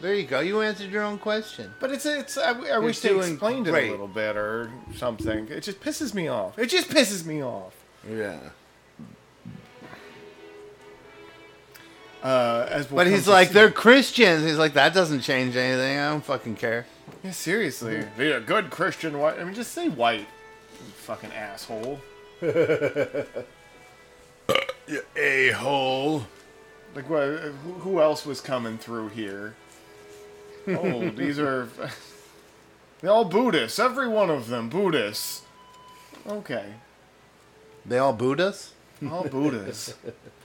There 0.00 0.14
you 0.14 0.26
go. 0.26 0.40
You 0.40 0.62
answered 0.62 0.90
your 0.90 1.02
own 1.02 1.18
question. 1.18 1.72
But 1.78 1.92
it's 1.92 2.06
it's. 2.06 2.38
I, 2.38 2.52
I 2.52 2.78
wish 2.78 3.00
they 3.00 3.16
explained 3.16 3.68
it 3.68 3.74
a 3.74 3.90
little 3.90 4.08
bit 4.08 4.36
or 4.36 4.72
something. 4.96 5.46
It 5.48 5.62
just 5.62 5.80
pisses 5.80 6.14
me 6.14 6.28
off. 6.28 6.58
It 6.58 6.66
just 6.66 6.88
pisses 6.88 7.24
me 7.26 7.42
off. 7.42 7.74
Yeah. 8.08 8.38
Uh, 12.22 12.66
as 12.70 12.90
we'll 12.90 12.98
But 12.98 13.06
he's 13.06 13.26
like, 13.26 13.48
see. 13.48 13.54
they're 13.54 13.70
Christians. 13.70 14.44
He's 14.44 14.58
like, 14.58 14.74
that 14.74 14.92
doesn't 14.92 15.20
change 15.20 15.56
anything. 15.56 15.98
I 15.98 16.10
don't 16.10 16.24
fucking 16.24 16.56
care. 16.56 16.86
Yeah, 17.24 17.30
seriously. 17.30 18.04
Be 18.16 18.30
a 18.30 18.40
good 18.40 18.70
Christian 18.70 19.18
white. 19.18 19.38
I 19.38 19.44
mean, 19.44 19.54
just 19.54 19.72
say 19.72 19.88
white. 19.88 20.20
You 20.20 20.26
fucking 20.96 21.32
asshole. 21.32 22.00
you 22.42 23.26
a 25.16 25.50
hole. 25.50 26.26
Like, 26.94 27.08
what? 27.08 27.22
Who, 27.26 27.72
who 27.74 28.00
else 28.00 28.26
was 28.26 28.40
coming 28.40 28.78
through 28.78 29.08
here? 29.08 29.54
Oh, 30.68 31.08
these 31.08 31.38
are. 31.38 31.70
They're 33.00 33.10
all 33.10 33.24
Buddhists. 33.24 33.78
Every 33.78 34.08
one 34.08 34.28
of 34.28 34.48
them 34.48 34.68
Buddhists. 34.68 35.40
Okay. 36.28 36.74
They 37.86 37.96
all 37.96 38.12
booed 38.12 38.42
us? 38.42 38.74
All 39.10 39.24
Buddhists. 39.24 39.94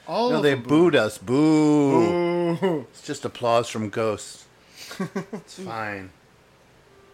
All 0.08 0.30
no, 0.30 0.42
they 0.42 0.54
booed 0.54 0.96
us. 0.96 1.18
Boo. 1.18 2.56
Boo. 2.58 2.88
It's 2.92 3.02
just 3.02 3.26
applause 3.26 3.70
from 3.70 3.90
ghosts. 3.90 4.46
it's 5.34 5.60
fine. 5.60 6.12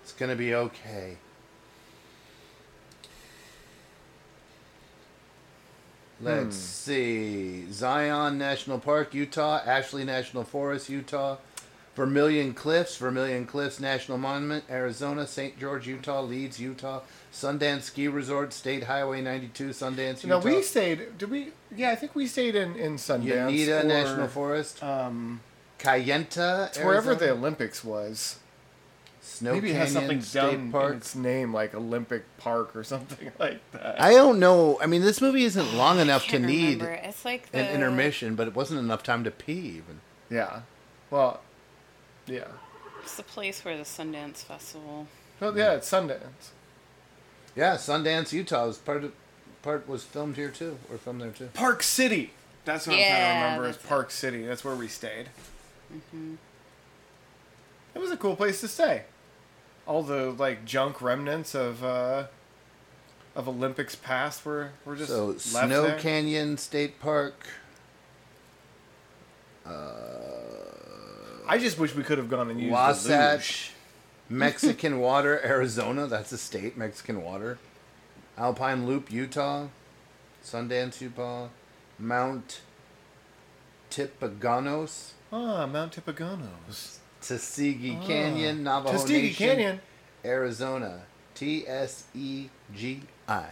It's 0.03 0.11
gonna 0.13 0.35
be 0.35 0.53
okay. 0.53 1.18
Let's 6.19 6.55
Hmm. 6.55 6.61
see. 6.91 7.72
Zion 7.72 8.38
National 8.38 8.80
Park, 8.80 9.13
Utah. 9.13 9.61
Ashley 9.65 10.03
National 10.03 10.43
Forest, 10.43 10.89
Utah. 10.89 11.38
Vermilion 11.95 12.53
Cliffs, 12.53 12.95
Vermilion 12.97 13.45
Cliffs 13.45 13.80
National 13.80 14.18
Monument, 14.18 14.63
Arizona. 14.69 15.26
St. 15.27 15.59
George, 15.59 15.88
Utah. 15.88 16.22
Leeds, 16.22 16.59
Utah. 16.59 17.01
Sundance 17.31 17.83
Ski 17.83 18.07
Resort, 18.07 18.51
State 18.53 18.83
Highway 18.83 19.21
92, 19.21 19.69
Sundance, 19.69 20.25
No, 20.25 20.37
Utah. 20.37 20.49
we 20.49 20.61
stayed. 20.61 21.17
Did 21.17 21.31
we? 21.31 21.51
Yeah, 21.75 21.91
I 21.91 21.95
think 21.95 22.13
we 22.13 22.27
stayed 22.27 22.55
in 22.55 22.75
in 22.75 22.97
Sundance. 22.97 23.51
Uinta 23.51 23.81
or, 23.81 23.83
National 23.83 24.27
Forest. 24.27 24.83
Um, 24.83 25.41
Kayenta, 25.79 26.67
it's 26.67 26.77
wherever 26.79 27.15
the 27.15 27.31
Olympics 27.31 27.83
was. 27.83 28.37
Snow 29.23 29.53
Maybe 29.53 29.69
it 29.69 29.75
has 29.75 29.91
something 29.93 30.21
State 30.21 30.71
done 30.71 30.89
in 30.91 30.97
its 30.97 31.15
name, 31.15 31.53
like 31.53 31.73
Olympic 31.75 32.23
Park 32.37 32.75
or 32.75 32.83
something 32.93 33.31
like 33.39 33.59
that. 33.71 34.01
I 34.01 34.11
don't 34.13 34.39
know. 34.39 34.79
I 34.81 34.87
mean, 34.87 35.01
this 35.01 35.21
movie 35.21 35.43
isn't 35.45 35.73
long 35.77 35.99
enough 35.99 36.27
to 36.27 36.39
need 36.39 36.81
remember. 36.81 36.91
It's 37.03 37.23
like 37.23 37.47
an 37.53 37.73
intermission, 37.73 38.35
but 38.35 38.47
it 38.47 38.55
wasn't 38.55 38.79
enough 38.79 39.03
time 39.03 39.23
to 39.23 39.31
pee 39.31 39.53
even. 39.77 40.01
Yeah. 40.29 40.61
Well, 41.11 41.41
yeah. 42.25 42.47
It's 43.03 43.15
the 43.15 43.23
place 43.23 43.63
where 43.63 43.77
the 43.77 43.83
Sundance 43.83 44.37
Festival. 44.43 45.07
Well, 45.39 45.57
yeah, 45.57 45.73
it's 45.73 45.89
Sundance. 45.89 46.49
Yeah, 47.56 47.76
Sundance, 47.76 48.32
Utah 48.32 48.68
was 48.68 48.78
part 48.78 49.03
of 49.03 49.14
part 49.61 49.88
was 49.88 50.03
filmed 50.03 50.36
here 50.38 50.49
too, 50.49 50.78
or 50.91 50.98
filmed 50.98 51.22
there 51.22 51.32
too. 51.32 51.49
Park 51.53 51.84
City. 51.84 52.32
That's 52.65 52.88
what 52.88 52.94
I'm 52.98 53.03
trying 53.03 53.10
to 53.19 53.22
Yeah, 53.26 53.44
remember. 53.44 53.68
Is 53.69 53.76
that's 53.78 53.88
Park 53.88 54.11
City. 54.11 54.45
That's 54.45 54.64
where 54.64 54.76
we 54.76 54.88
stayed. 54.88 55.28
hmm 56.11 56.36
It 57.95 57.99
was 57.99 58.11
a 58.11 58.18
cool 58.18 58.36
place 58.36 58.61
to 58.61 58.68
stay. 58.68 59.03
All 59.88 60.03
the 60.03 60.32
like 60.32 60.64
junk 60.65 61.02
remnants 61.02 61.53
of 61.56 61.84
uh, 61.84 62.28
of 63.36 63.48
Olympics 63.49 63.95
past 63.95 64.45
were 64.45 64.72
were 64.86 64.95
just 64.95 65.10
So 65.10 65.28
left 65.28 65.41
Snow 65.41 65.84
there. 65.88 65.99
Canyon 65.99 66.57
State 66.57 66.99
Park. 66.99 67.45
Uh, 69.65 69.72
I 71.48 71.57
just 71.57 71.78
wish 71.78 71.94
we 71.95 72.03
could 72.03 72.18
have 72.18 72.30
gone 72.30 72.49
and 72.49 72.60
used 72.60 72.69
the 72.69 72.73
Wasatch, 72.73 73.72
Mexican 74.31 74.99
Water, 74.99 75.41
Arizona. 75.43 76.07
That's 76.07 76.31
a 76.31 76.37
state. 76.37 76.77
Mexican 76.77 77.21
Water. 77.21 77.59
Alpine 78.37 78.87
Loop, 78.87 79.11
Utah. 79.11 79.67
Sundance, 80.43 81.01
Utah. 81.01 81.49
Mount 81.99 82.61
Tipaganos. 83.91 85.11
Ah, 85.31 85.65
Mount 85.67 85.93
Tipaganos. 85.95 86.97
Tuskegee 87.21 87.97
Ah. 88.01 88.07
Canyon, 88.07 88.63
Navajo 88.63 88.97
Tuskegee 88.97 89.21
Nation, 89.27 89.47
Canyon. 89.47 89.81
Arizona. 90.25 91.03
T 91.35 91.67
S 91.67 92.05
E 92.15 92.49
G 92.73 93.03
I. 93.27 93.49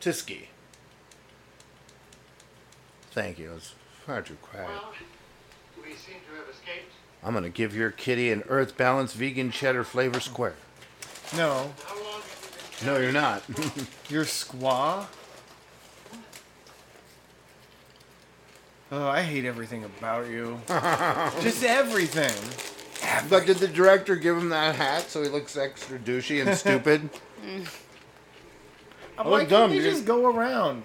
Tuskegee. 0.00 0.48
Thank 3.12 3.38
you. 3.38 3.52
It's 3.56 3.74
far 4.04 4.22
too 4.22 4.36
quiet. 4.42 4.68
We 5.76 5.94
seem 5.94 6.16
to 6.28 6.36
have 6.36 6.48
escaped. 6.48 6.93
I'm 7.24 7.32
gonna 7.34 7.48
give 7.48 7.74
your 7.74 7.90
kitty 7.90 8.30
an 8.30 8.42
Earth 8.48 8.76
Balance 8.76 9.14
vegan 9.14 9.50
cheddar 9.50 9.82
flavor 9.84 10.20
square. 10.20 10.54
No, 11.36 11.72
No, 12.84 12.98
you're 12.98 13.12
not. 13.12 13.42
you're 14.08 14.24
squaw. 14.24 15.06
Oh, 18.92 19.08
I 19.08 19.22
hate 19.22 19.44
everything 19.44 19.84
about 19.84 20.28
you. 20.28 20.60
just 21.42 21.64
everything. 21.64 22.32
but 23.30 23.46
did 23.46 23.56
the 23.56 23.68
director 23.68 24.14
give 24.16 24.36
him 24.36 24.50
that 24.50 24.76
hat 24.76 25.08
so 25.10 25.22
he 25.22 25.28
looks 25.28 25.56
extra 25.56 25.98
douchey 25.98 26.46
and 26.46 26.56
stupid? 26.56 27.08
I'm 27.42 27.64
I 29.18 29.22
look 29.22 29.32
like, 29.40 29.48
dumb, 29.48 29.70
They 29.70 29.78
dude. 29.78 29.90
just 29.92 30.04
go 30.04 30.26
around. 30.26 30.84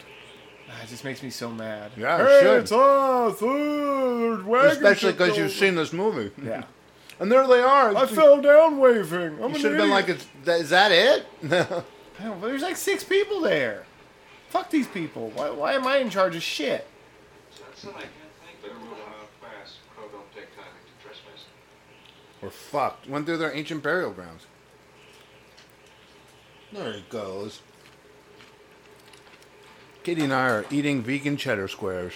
Ah, 0.70 0.84
It 0.84 0.90
just 0.90 1.04
makes 1.04 1.24
me 1.24 1.30
so 1.30 1.50
mad. 1.50 1.92
Yeah, 1.98 2.22
it 2.22 2.28
hey, 2.28 2.40
should. 2.42 2.60
it's 2.62 2.72
us. 2.72 3.42
Wagon 3.42 4.72
Especially 4.72 5.12
because 5.14 5.38
you've 5.38 5.52
seen 5.52 5.76
this 5.76 5.92
movie. 5.94 6.32
Yeah. 6.44 6.64
And 7.22 7.30
there 7.30 7.46
they 7.48 7.60
are. 7.62 7.94
I 7.98 8.06
fell 8.06 8.40
down 8.42 8.78
waving. 8.80 9.44
I'm 9.44 9.52
You 9.54 9.60
should 9.60 9.74
have 9.74 9.82
been 9.82 9.90
like, 9.90 10.08
"Is 10.08 10.26
that- 10.46 10.70
that 10.70 10.92
it?" 10.94 11.26
I 12.18 12.24
don't, 12.24 12.40
there's 12.42 12.62
like 12.62 12.78
six 12.78 13.04
people 13.04 13.42
there. 13.42 13.84
Fuck 14.48 14.70
these 14.70 14.88
people. 14.88 15.30
Why, 15.36 15.50
why 15.50 15.74
am 15.74 15.86
I 15.86 15.98
in 15.98 16.10
charge 16.10 16.38
of 16.38 16.42
shit? 16.44 16.88
Johnson, 17.58 17.90
I 17.90 18.04
can't 18.04 18.14
think. 18.62 18.62
Better 18.62 18.74
fast. 19.42 19.80
Crow 19.98 20.08
don't 20.08 20.34
take 20.34 20.56
time 20.56 20.64
to 20.64 21.04
trespass. 21.06 21.44
We're 22.42 22.52
fucked. 22.52 23.10
Went 23.10 23.26
through 23.26 23.38
their 23.40 23.54
ancient 23.54 23.84
burial 23.84 24.12
grounds. 24.12 24.46
There 26.72 26.94
it 26.94 27.10
goes. 27.10 27.62
Katie 30.10 30.24
and 30.24 30.34
I 30.34 30.50
are 30.50 30.66
eating 30.72 31.04
vegan 31.04 31.38
cheddar 31.38 31.68
squares. 31.68 32.14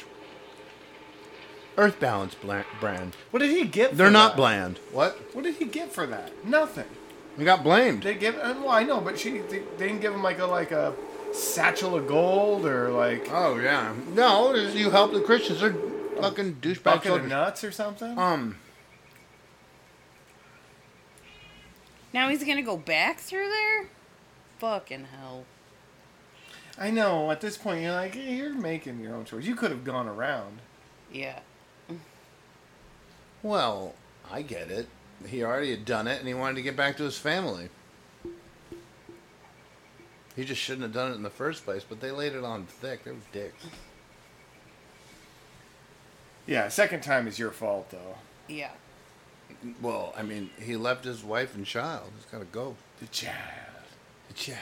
Earth 1.77 1.99
Balance 1.99 2.33
bla- 2.33 2.65
brand. 2.79 3.15
What 3.29 3.41
did 3.41 3.51
he 3.51 3.65
get? 3.65 3.95
They're 3.95 4.07
for 4.07 4.11
not 4.11 4.29
that? 4.31 4.37
bland. 4.37 4.79
What? 4.91 5.15
What 5.35 5.43
did 5.43 5.57
he 5.57 5.65
get 5.65 5.91
for 5.91 6.07
that? 6.07 6.31
Nothing. 6.43 6.87
He 7.37 7.43
got 7.45 7.61
blamed. 7.63 8.01
They 8.01 8.15
give. 8.15 8.35
uh, 8.35 8.55
Well, 8.57 8.69
I 8.69 8.81
know, 8.81 8.99
but 8.99 9.19
she 9.19 9.37
they, 9.37 9.59
they 9.77 9.87
didn't 9.89 10.01
give 10.01 10.11
him 10.11 10.23
like 10.23 10.39
a 10.39 10.45
like 10.47 10.71
a 10.71 10.95
satchel 11.33 11.95
of 11.95 12.07
gold 12.07 12.65
or 12.65 12.89
like 12.89 13.27
Oh 13.31 13.59
yeah. 13.59 13.93
No, 14.15 14.55
you 14.55 14.89
help 14.89 15.13
the 15.13 15.21
Christians. 15.21 15.61
They're 15.61 15.75
fucking 16.19 16.55
douchebags. 16.61 16.83
bucket 16.83 17.11
of 17.11 17.27
nuts 17.27 17.63
or 17.63 17.71
something. 17.71 18.17
Um. 18.17 18.57
Now 22.11 22.29
he's 22.29 22.43
gonna 22.43 22.63
go 22.63 22.75
back 22.77 23.19
through 23.19 23.49
there? 23.49 23.89
Fucking 24.57 25.05
hell. 25.19 25.45
I 26.83 26.91
know. 26.91 27.31
At 27.31 27.39
this 27.39 27.57
point, 27.57 27.81
you're 27.81 27.93
like, 27.93 28.13
hey, 28.13 28.35
you're 28.35 28.53
making 28.53 28.99
your 28.99 29.15
own 29.15 29.23
choice. 29.23 29.45
You 29.45 29.55
could 29.55 29.71
have 29.71 29.85
gone 29.85 30.09
around. 30.09 30.59
Yeah. 31.13 31.39
Well, 33.41 33.95
I 34.29 34.41
get 34.41 34.69
it. 34.69 34.89
He 35.25 35.45
already 35.45 35.71
had 35.71 35.85
done 35.85 36.09
it, 36.09 36.19
and 36.19 36.27
he 36.27 36.33
wanted 36.33 36.55
to 36.55 36.61
get 36.61 36.75
back 36.75 36.97
to 36.97 37.03
his 37.03 37.17
family. 37.17 37.69
He 40.35 40.43
just 40.43 40.59
shouldn't 40.59 40.83
have 40.83 40.91
done 40.91 41.13
it 41.13 41.15
in 41.15 41.23
the 41.23 41.29
first 41.29 41.63
place, 41.63 41.85
but 41.87 42.01
they 42.01 42.11
laid 42.11 42.33
it 42.33 42.43
on 42.43 42.65
thick. 42.65 43.05
They 43.05 43.11
were 43.11 43.17
dicks. 43.31 43.65
Yeah, 46.45 46.67
second 46.67 47.01
time 47.01 47.29
is 47.29 47.39
your 47.39 47.51
fault 47.51 47.91
though. 47.91 48.17
Yeah. 48.49 48.71
Well, 49.81 50.13
I 50.17 50.23
mean, 50.23 50.49
he 50.59 50.75
left 50.75 51.05
his 51.05 51.23
wife 51.23 51.55
and 51.55 51.65
child. 51.65 52.11
He's 52.17 52.25
got 52.25 52.39
to 52.39 52.45
go. 52.45 52.75
The 52.99 53.05
child. 53.07 53.37
The 54.27 54.33
child. 54.33 54.59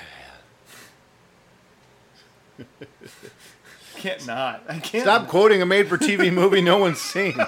Can't 3.98 4.26
not. 4.26 4.64
I 4.68 4.80
can't. 4.80 5.04
Stop 5.04 5.28
quoting 5.28 5.62
a 5.62 5.66
made-for-TV 5.66 6.34
movie 6.34 6.62
no 6.62 6.78
one's 6.78 7.00
seen. 7.00 7.40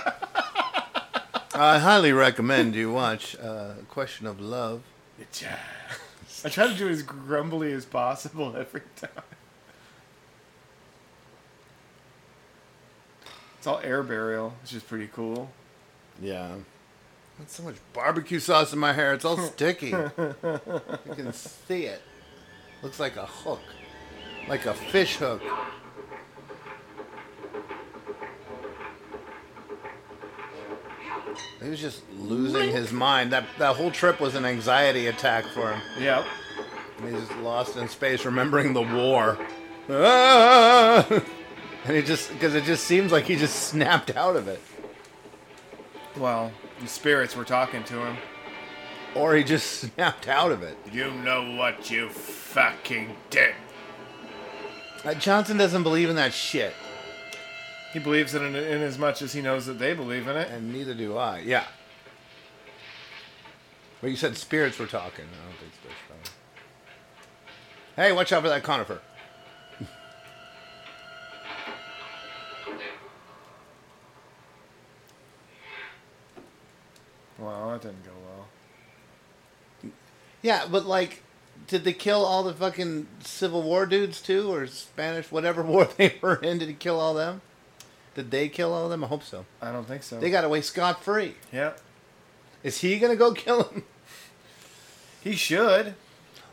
I 1.56 1.80
highly 1.80 2.12
recommend 2.14 2.76
you 2.76 2.92
watch 2.92 3.36
uh, 3.40 3.74
Question 3.90 4.28
of 4.28 4.40
Love. 4.40 4.84
I 6.46 6.50
try 6.50 6.68
to 6.68 6.74
do 6.74 6.88
it 6.88 6.92
as 6.92 7.04
grumbly 7.04 7.72
as 7.72 7.86
possible 7.86 8.56
every 8.58 8.82
time. 8.96 9.10
It's 13.58 13.68
all 13.68 13.80
air 13.82 14.04
burial, 14.04 14.54
which 14.62 14.74
is 14.74 14.84
pretty 14.84 15.08
cool. 15.08 15.50
Yeah. 16.22 16.56
Got 17.40 17.50
so 17.50 17.64
much 17.64 17.76
barbecue 17.94 18.40
sauce 18.40 18.74
in 18.74 18.80
my 18.80 18.94
hair. 18.94 19.14
It's 19.14 19.26
all 19.26 19.38
sticky. 19.38 19.88
you 19.88 21.16
can 21.16 21.32
see 21.34 21.86
it. 21.86 22.02
Looks 22.82 23.00
like 23.00 23.16
a 23.16 23.26
hook. 23.26 23.62
Like 24.48 24.66
a 24.66 24.74
fish 24.74 25.18
hook. 25.18 25.42
He 31.62 31.70
was 31.70 31.80
just 31.80 32.02
losing 32.20 32.70
his 32.72 32.92
mind. 32.92 33.32
That 33.32 33.46
that 33.58 33.76
whole 33.76 33.92
trip 33.92 34.20
was 34.20 34.36
an 34.36 34.46
anxiety 34.46 35.08
attack 35.08 35.46
for 35.46 35.72
him. 35.72 35.82
Yep. 36.00 36.26
And 37.00 37.16
he's 37.16 37.32
lost 37.38 37.78
in 37.78 37.88
space, 37.88 38.26
remembering 38.26 38.74
the 38.74 38.82
war. 38.82 39.38
Ah! 39.90 41.08
And 41.86 41.98
he 41.98 42.02
just 42.02 42.32
because 42.32 42.56
it 42.56 42.64
just 42.64 42.86
seems 42.86 43.12
like 43.12 43.26
he 43.26 43.36
just 43.36 43.64
snapped 43.68 44.16
out 44.16 44.38
of 44.38 44.48
it, 44.48 44.62
Well, 46.16 46.50
the 46.80 46.88
spirits 46.88 47.36
were 47.36 47.44
talking 47.44 47.84
to 47.84 47.96
him. 48.06 48.16
or 49.16 49.36
he 49.36 49.44
just 49.44 49.82
snapped 49.82 50.30
out 50.30 50.54
of 50.54 50.64
it. 50.64 50.78
You 50.94 51.12
know 51.12 51.58
what 51.58 51.92
you 51.92 52.08
fucking 52.08 53.14
did. 53.30 53.54
Uh, 55.04 55.14
Johnson 55.16 55.58
doesn't 55.58 55.84
believe 55.84 56.10
in 56.10 56.16
that 56.16 56.34
shit, 56.34 56.74
He 57.92 58.00
believes 58.00 58.34
in 58.34 58.44
it 58.44 58.48
in, 58.48 58.56
in 58.56 58.82
as 58.82 58.98
much 58.98 59.22
as 59.22 59.34
he 59.34 59.42
knows 59.42 59.66
that 59.66 59.78
they 59.80 59.94
believe 59.94 60.28
in 60.28 60.36
it. 60.38 60.50
and 60.50 60.72
neither 60.72 60.94
do 60.94 61.18
I. 61.18 61.40
Yeah. 61.40 61.66
But 64.02 64.10
you 64.10 64.16
said 64.16 64.38
spirits 64.38 64.80
were 64.80 64.88
talking. 64.88 65.26
I 65.26 65.46
don't 65.50 65.58
think 65.60 65.74
spirits 65.74 66.00
were 66.10 66.16
talking. 66.16 66.32
Hey, 67.96 68.12
watch 68.12 68.32
out 68.32 68.44
for 68.44 68.50
that 68.50 68.64
conifer. 68.64 69.00
Well, 77.38 77.72
that 77.72 77.82
didn't 77.82 78.04
go 78.06 78.12
well. 78.26 79.92
Yeah, 80.42 80.66
but 80.70 80.86
like, 80.86 81.24
did 81.68 81.84
they 81.84 81.94
kill 81.94 82.26
all 82.26 82.44
the 82.44 82.54
fucking 82.54 83.08
Civil 83.22 83.62
War 83.64 83.86
dudes 83.86 84.22
too, 84.22 84.52
or 84.54 84.68
Spanish, 84.68 85.32
whatever 85.32 85.62
war 85.64 85.86
they 85.98 86.16
were 86.22 86.36
in? 86.36 86.60
Did 86.60 86.68
he 86.70 86.74
kill 86.74 87.00
all 87.00 87.14
them? 87.14 87.42
Did 88.16 88.32
they 88.32 88.48
kill 88.50 88.74
all 88.74 88.86
of 88.86 88.90
them? 88.92 89.04
I 89.04 89.08
hope 89.08 89.24
so. 89.24 89.46
I 89.62 89.72
don't 89.72 89.88
think 89.88 90.04
so. 90.04 90.20
They 90.20 90.30
got 90.30 90.44
away 90.44 90.62
scot 90.62 91.04
free. 91.04 91.36
Yeah. 91.52 91.74
Is 92.64 92.80
he 92.82 93.00
gonna 93.00 93.16
go 93.16 93.34
kill 93.34 93.64
him? 93.64 93.84
He 95.24 95.34
should. 95.34 95.96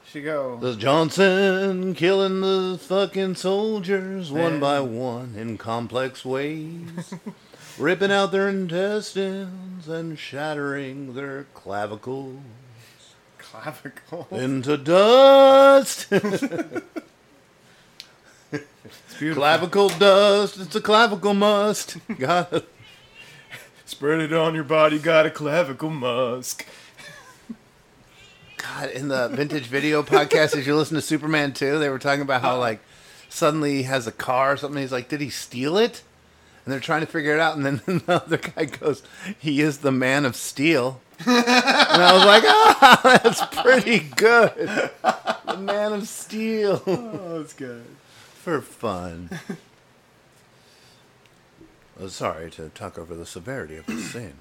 Should 0.07 0.25
go. 0.25 0.57
There's 0.57 0.77
Johnson 0.77 1.95
killing 1.95 2.41
the 2.41 2.79
fucking 2.81 3.37
soldiers 3.37 4.33
one 4.33 4.59
by 4.59 4.81
one 4.81 5.35
in 5.37 5.57
complex 5.57 6.25
ways, 6.25 7.15
ripping 7.79 8.11
out 8.11 8.33
their 8.33 8.49
intestines 8.49 9.87
and 9.87 10.19
shattering 10.19 11.15
their 11.15 11.45
clavicles 11.55 12.41
Clavicle. 13.51 14.29
into 14.31 14.77
dust. 14.77 16.09
clavicle 19.19 19.89
dust. 19.89 20.59
It's 20.59 20.77
a 20.77 20.81
clavicle 20.81 21.35
must. 21.35 21.97
Got 22.19 22.53
it. 22.53 22.69
Spread 23.87 24.21
it 24.21 24.33
on 24.33 24.55
your 24.55 24.65
body, 24.65 25.01
got 25.01 25.27
a 25.27 25.31
clavicle 25.31 25.91
musk. 25.91 26.65
God, 28.57 28.91
in 28.91 29.09
the 29.09 29.29
vintage 29.29 29.67
video 29.67 30.05
podcast, 30.05 30.57
as 30.57 30.65
you 30.67 30.77
listen 30.77 30.95
to 30.95 31.03
Superman 31.03 31.53
2, 31.53 31.81
they 31.81 31.89
were 31.89 31.99
talking 31.99 32.23
about 32.23 32.43
how, 32.43 32.57
like, 32.57 32.81
suddenly 33.29 33.79
he 33.79 33.83
has 33.83 34.07
a 34.07 34.13
car 34.13 34.53
or 34.53 34.57
something. 34.57 34.81
He's 34.81 34.93
like, 34.93 35.09
did 35.09 35.21
he 35.21 35.29
steal 35.29 35.77
it? 35.77 36.03
And 36.65 36.73
they're 36.73 36.79
trying 36.79 37.01
to 37.01 37.07
figure 37.07 37.35
it 37.35 37.41
out. 37.41 37.57
And 37.57 37.67
then 37.67 37.81
the 38.07 38.23
other 38.23 38.37
guy 38.37 38.67
goes, 38.67 39.03
he 39.39 39.61
is 39.61 39.79
the 39.79 39.91
man 39.91 40.25
of 40.25 40.37
steel. 40.37 41.01
And 41.27 42.03
I 42.03 42.13
was 42.15 42.25
like, 42.25 42.43
ah, 42.47 43.21
that's 43.23 43.45
pretty 43.63 44.01
good. 44.17 44.91
The 45.47 45.57
man 45.59 45.93
of 45.93 46.09
steel. 46.09 46.83
Oh, 46.87 47.39
that's 47.39 47.53
good. 47.53 47.85
For 48.35 48.61
fun. 48.61 49.31
Oh, 52.01 52.09
sorry 52.09 52.51
to 52.53 52.71
talk 52.71 52.99
over 52.99 53.15
the 53.15 53.27
severity 53.27 53.77
of 53.77 53.87
the 53.87 53.99
scene. 53.99 54.39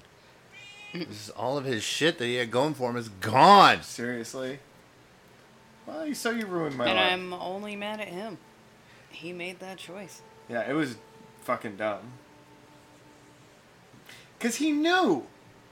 This 0.94 1.08
is 1.08 1.30
all 1.30 1.58
of 1.58 1.64
his 1.64 1.82
shit 1.82 2.18
that 2.18 2.24
he 2.24 2.36
had 2.36 2.50
going 2.50 2.74
for 2.74 2.90
him 2.90 2.96
is 2.96 3.08
gone. 3.08 3.82
Seriously. 3.82 4.58
Well, 5.86 6.06
you 6.06 6.14
so 6.14 6.30
you 6.30 6.46
ruined 6.46 6.76
my 6.76 6.86
and 6.86 6.96
life. 6.96 7.12
I'm 7.12 7.32
only 7.34 7.76
mad 7.76 8.00
at 8.00 8.08
him. 8.08 8.38
He 9.10 9.32
made 9.32 9.60
that 9.60 9.76
choice. 9.76 10.22
Yeah, 10.48 10.68
it 10.68 10.72
was 10.72 10.96
fucking 11.42 11.76
dumb. 11.76 12.00
Cause 14.38 14.56
he 14.56 14.72
knew, 14.72 15.26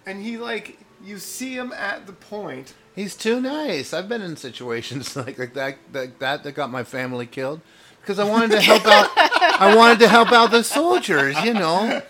and 0.04 0.22
he 0.22 0.36
like 0.36 0.78
you 1.04 1.18
see 1.18 1.54
him 1.54 1.72
at 1.72 2.06
the 2.06 2.12
point. 2.12 2.74
He's 2.94 3.14
too 3.14 3.40
nice. 3.40 3.92
I've 3.94 4.08
been 4.08 4.22
in 4.22 4.36
situations 4.36 5.16
like, 5.16 5.38
like 5.38 5.54
that, 5.54 5.78
like 5.92 6.18
that 6.18 6.44
that 6.44 6.52
got 6.52 6.70
my 6.70 6.84
family 6.84 7.26
killed 7.26 7.60
because 8.00 8.18
I 8.18 8.24
wanted 8.24 8.52
to 8.52 8.60
help 8.60 8.86
out. 8.86 9.10
I 9.16 9.74
wanted 9.76 9.98
to 10.00 10.08
help 10.08 10.32
out 10.32 10.50
the 10.50 10.64
soldiers. 10.64 11.36
You 11.44 11.54
know, 11.54 12.02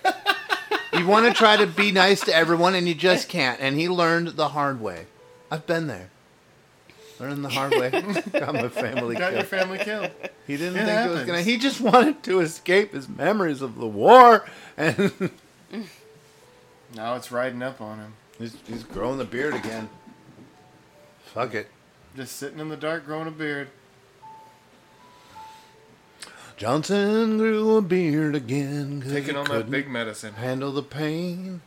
you 0.94 1.06
want 1.06 1.26
to 1.26 1.32
try 1.34 1.56
to 1.56 1.66
be 1.66 1.92
nice 1.92 2.20
to 2.22 2.34
everyone, 2.34 2.74
and 2.74 2.88
you 2.88 2.94
just 2.94 3.28
can't. 3.28 3.60
And 3.60 3.76
he 3.76 3.88
learned 3.88 4.28
the 4.28 4.48
hard 4.48 4.80
way. 4.80 5.06
I've 5.50 5.66
been 5.66 5.86
there. 5.86 6.10
Learned 7.18 7.44
the 7.44 7.48
hard 7.48 7.72
way. 7.72 7.90
got 8.32 8.54
my 8.54 8.68
family 8.68 9.16
Got 9.16 9.32
your 9.32 9.42
family 9.42 9.78
killed. 9.78 10.10
He 10.46 10.56
didn't 10.56 10.76
It 10.76 10.86
think 10.86 11.06
it 11.06 11.10
was 11.10 11.24
gonna. 11.24 11.42
He 11.42 11.56
just 11.58 11.80
wanted 11.80 12.22
to 12.24 12.40
escape 12.40 12.92
his 12.92 13.08
memories 13.08 13.60
of 13.60 13.76
the 13.76 13.88
war, 13.88 14.48
and 14.76 15.30
Now 16.94 17.16
it's 17.16 17.30
riding 17.30 17.62
up 17.62 17.80
on 17.80 17.98
him. 17.98 18.14
He's, 18.38 18.56
he's 18.66 18.82
growing 18.84 19.18
the 19.18 19.24
beard 19.24 19.54
again. 19.54 19.88
Fuck 21.34 21.54
it. 21.54 21.68
Just 22.16 22.36
sitting 22.36 22.58
in 22.58 22.68
the 22.68 22.76
dark, 22.76 23.04
growing 23.04 23.28
a 23.28 23.30
beard. 23.30 23.68
Johnson 26.56 27.38
grew 27.38 27.76
a 27.76 27.82
beard 27.82 28.34
again. 28.34 29.00
'cause 29.00 29.12
Taking 29.12 29.34
he 29.34 29.36
on 29.36 29.44
that 29.44 29.50
couldn't 29.52 29.70
big 29.70 29.88
medicine. 29.88 30.34
Handle 30.34 30.72
the 30.72 30.82
pain. 30.82 31.60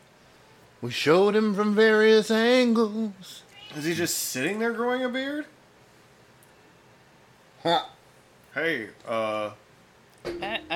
We 0.81 0.91
showed 0.91 1.35
him 1.35 1.56
from 1.56 1.76
various 1.76 2.30
angles. 2.30 3.43
Is 3.76 3.85
he 3.85 3.93
just 3.93 4.18
sitting 4.18 4.60
there 4.60 4.73
growing 4.73 5.03
a 5.03 5.10
beard? 5.10 5.45
Huh. 7.64 7.85
Hey, 8.53 8.89
uh, 9.07 9.52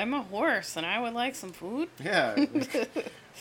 I'm 0.06 0.14
a 0.14 0.22
horse, 0.22 0.78
and 0.78 0.86
I 0.86 1.00
would 1.02 1.14
like 1.16 1.34
some 1.34 1.52
food. 1.52 1.90
yeah. 2.04 2.36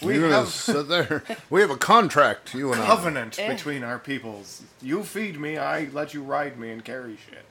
We 0.02 0.18
we 0.18 0.24
have 0.30 0.48
sit 0.48 0.88
there. 0.88 1.22
We 1.50 1.60
have 1.60 1.70
a 1.70 1.76
contract, 1.76 2.52
you 2.52 2.72
and 2.72 2.82
I. 2.82 2.86
covenant 2.86 3.38
Eh. 3.38 3.52
between 3.52 3.84
our 3.84 4.00
peoples. 4.00 4.64
You 4.82 5.04
feed 5.04 5.38
me, 5.38 5.56
I 5.56 5.88
let 5.92 6.12
you 6.12 6.20
ride 6.24 6.58
me 6.58 6.70
and 6.72 6.84
carry 6.84 7.16
shit. 7.16 7.44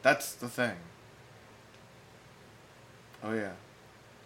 That's 0.00 0.32
the 0.32 0.48
thing. 0.48 0.76
Oh 3.22 3.34
yeah. 3.34 3.50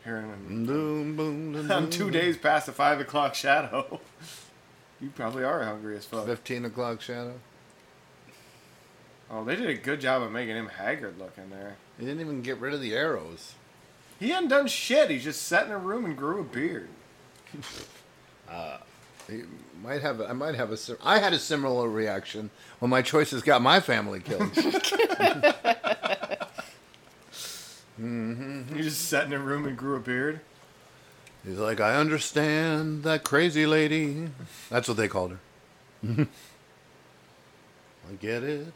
Hearing 0.04 0.26
him. 0.28 0.66
Boom, 0.66 1.16
boom, 1.16 1.52
boom, 1.52 1.72
I'm 1.72 1.90
two 2.00 2.12
days 2.12 2.36
past 2.36 2.66
the 2.66 2.72
five 2.72 3.00
o'clock 3.00 3.34
shadow. 3.34 3.98
You 5.00 5.10
probably 5.10 5.42
are 5.42 5.64
hungry 5.64 5.96
as 5.96 6.04
fuck. 6.06 6.24
Fifteen 6.26 6.64
o'clock 6.64 7.00
shadow. 7.00 7.34
Oh, 9.28 9.42
they 9.44 9.56
did 9.56 9.68
a 9.68 9.74
good 9.74 10.00
job 10.00 10.22
of 10.22 10.30
making 10.30 10.54
him 10.56 10.68
haggard 10.68 11.18
looking 11.18 11.50
there. 11.50 11.74
He 11.98 12.06
didn't 12.06 12.20
even 12.20 12.40
get 12.42 12.58
rid 12.58 12.72
of 12.72 12.80
the 12.80 12.94
arrows. 12.94 13.54
He 14.24 14.30
hadn't 14.30 14.48
done 14.48 14.68
shit. 14.68 15.10
He 15.10 15.18
just 15.18 15.42
sat 15.42 15.66
in 15.66 15.72
a 15.72 15.76
room 15.76 16.06
and 16.06 16.16
grew 16.16 16.40
a 16.40 16.44
beard. 16.44 16.88
Uh, 18.50 18.78
he 19.28 19.42
might 19.82 20.00
have. 20.00 20.18
I 20.22 20.32
might 20.32 20.54
have 20.54 20.72
a. 20.72 20.78
I 21.02 21.18
had 21.18 21.34
a 21.34 21.38
similar 21.38 21.90
reaction 21.90 22.48
when 22.78 22.90
my 22.90 23.02
choices 23.02 23.42
got 23.42 23.60
my 23.60 23.80
family 23.80 24.20
killed. 24.20 24.50
He 27.96 28.82
just 28.82 29.08
sat 29.08 29.26
in 29.26 29.32
a 29.32 29.38
room 29.38 29.66
and 29.66 29.76
grew 29.76 29.94
a 29.94 30.00
beard. 30.00 30.40
He's 31.46 31.58
like, 31.58 31.80
I 31.80 31.94
understand 31.94 33.04
that 33.04 33.22
crazy 33.22 33.66
lady. 33.66 34.30
That's 34.68 34.88
what 34.88 34.96
they 34.96 35.06
called 35.06 35.32
her. 35.32 35.38
I 38.10 38.14
get 38.20 38.42
it. 38.42 38.74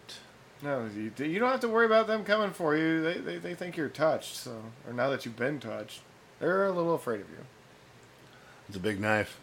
No, 0.63 0.89
you, 0.95 1.13
you 1.25 1.39
don't 1.39 1.51
have 1.51 1.61
to 1.61 1.69
worry 1.69 1.87
about 1.87 2.07
them 2.07 2.25
coming 2.25 2.53
for 2.53 2.77
you. 2.77 3.01
They, 3.01 3.19
they, 3.19 3.39
they 3.39 3.55
think 3.55 3.77
you're 3.77 3.89
touched, 3.89 4.35
so 4.35 4.61
or 4.87 4.93
now 4.93 5.09
that 5.11 5.25
you've 5.25 5.37
been 5.37 5.61
touched, 5.61 6.01
they're 6.41 6.67
a 6.67 6.73
little 6.73 6.95
afraid 6.95 7.21
of 7.21 7.31
you. 7.31 7.45
It's 8.69 8.77
a 8.77 8.81
big 8.81 9.01
knife. 9.01 9.39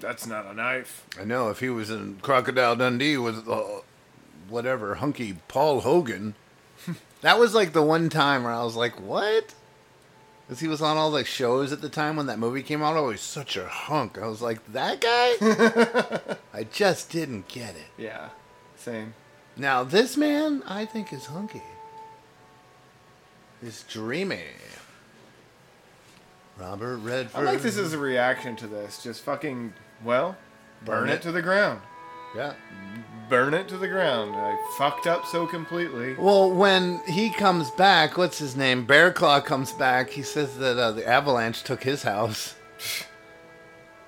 That's 0.00 0.26
not 0.26 0.46
a 0.46 0.54
knife. 0.54 1.06
I 1.20 1.24
know. 1.24 1.50
If 1.50 1.60
he 1.60 1.68
was 1.68 1.90
in 1.90 2.18
Crocodile 2.22 2.76
Dundee 2.76 3.16
with 3.16 3.48
uh, 3.48 3.80
whatever 4.48 4.96
hunky 4.96 5.36
Paul 5.48 5.80
Hogan, 5.80 6.34
that 7.20 7.38
was 7.38 7.54
like 7.54 7.72
the 7.72 7.82
one 7.82 8.08
time 8.08 8.44
where 8.44 8.52
I 8.52 8.62
was 8.64 8.76
like, 8.76 9.00
what? 9.00 9.54
Because 10.46 10.60
he 10.60 10.68
was 10.68 10.82
on 10.82 10.96
all 10.96 11.10
the 11.10 11.24
shows 11.24 11.72
at 11.72 11.80
the 11.80 11.88
time 11.88 12.16
when 12.16 12.26
that 12.26 12.38
movie 12.38 12.62
came 12.62 12.82
out. 12.82 12.96
Oh, 12.96 13.10
he's 13.10 13.20
such 13.20 13.56
a 13.56 13.66
hunk. 13.66 14.18
I 14.18 14.26
was 14.26 14.42
like, 14.42 14.60
that 14.72 15.00
guy? 15.00 16.36
I 16.52 16.64
just 16.64 17.10
didn't 17.10 17.48
get 17.48 17.70
it. 17.70 17.86
Yeah, 17.96 18.28
same. 18.76 19.14
Now, 19.56 19.84
this 19.84 20.16
man, 20.16 20.62
I 20.66 20.84
think, 20.84 21.12
is 21.12 21.26
hunky. 21.26 21.62
He's 23.62 23.82
dreamy. 23.84 24.40
Robert 26.58 26.98
Redford. 26.98 27.40
I 27.40 27.52
like 27.52 27.60
this 27.62 27.78
as 27.78 27.92
a 27.92 27.98
reaction 27.98 28.56
to 28.56 28.66
this. 28.66 29.02
Just 29.02 29.22
fucking 29.22 29.72
well, 30.04 30.36
burn, 30.84 31.00
Burn 31.02 31.08
it. 31.10 31.14
it. 31.14 31.22
to 31.22 31.32
the 31.32 31.42
ground. 31.42 31.80
Yeah. 32.36 32.54
Burn 33.28 33.54
it 33.54 33.68
to 33.68 33.76
the 33.76 33.88
ground. 33.88 34.34
I 34.34 34.56
fucked 34.76 35.06
up 35.06 35.24
so 35.26 35.46
completely. 35.46 36.14
Well, 36.14 36.50
when 36.50 37.00
he 37.06 37.30
comes 37.30 37.70
back, 37.72 38.16
what's 38.18 38.38
his 38.38 38.54
name? 38.56 38.84
Bear 38.84 39.12
Claw 39.12 39.40
comes 39.40 39.72
back. 39.72 40.10
He 40.10 40.22
says 40.22 40.58
that 40.58 40.76
uh, 40.78 40.90
the 40.92 41.06
avalanche 41.08 41.62
took 41.62 41.84
his 41.84 42.02
house, 42.02 42.54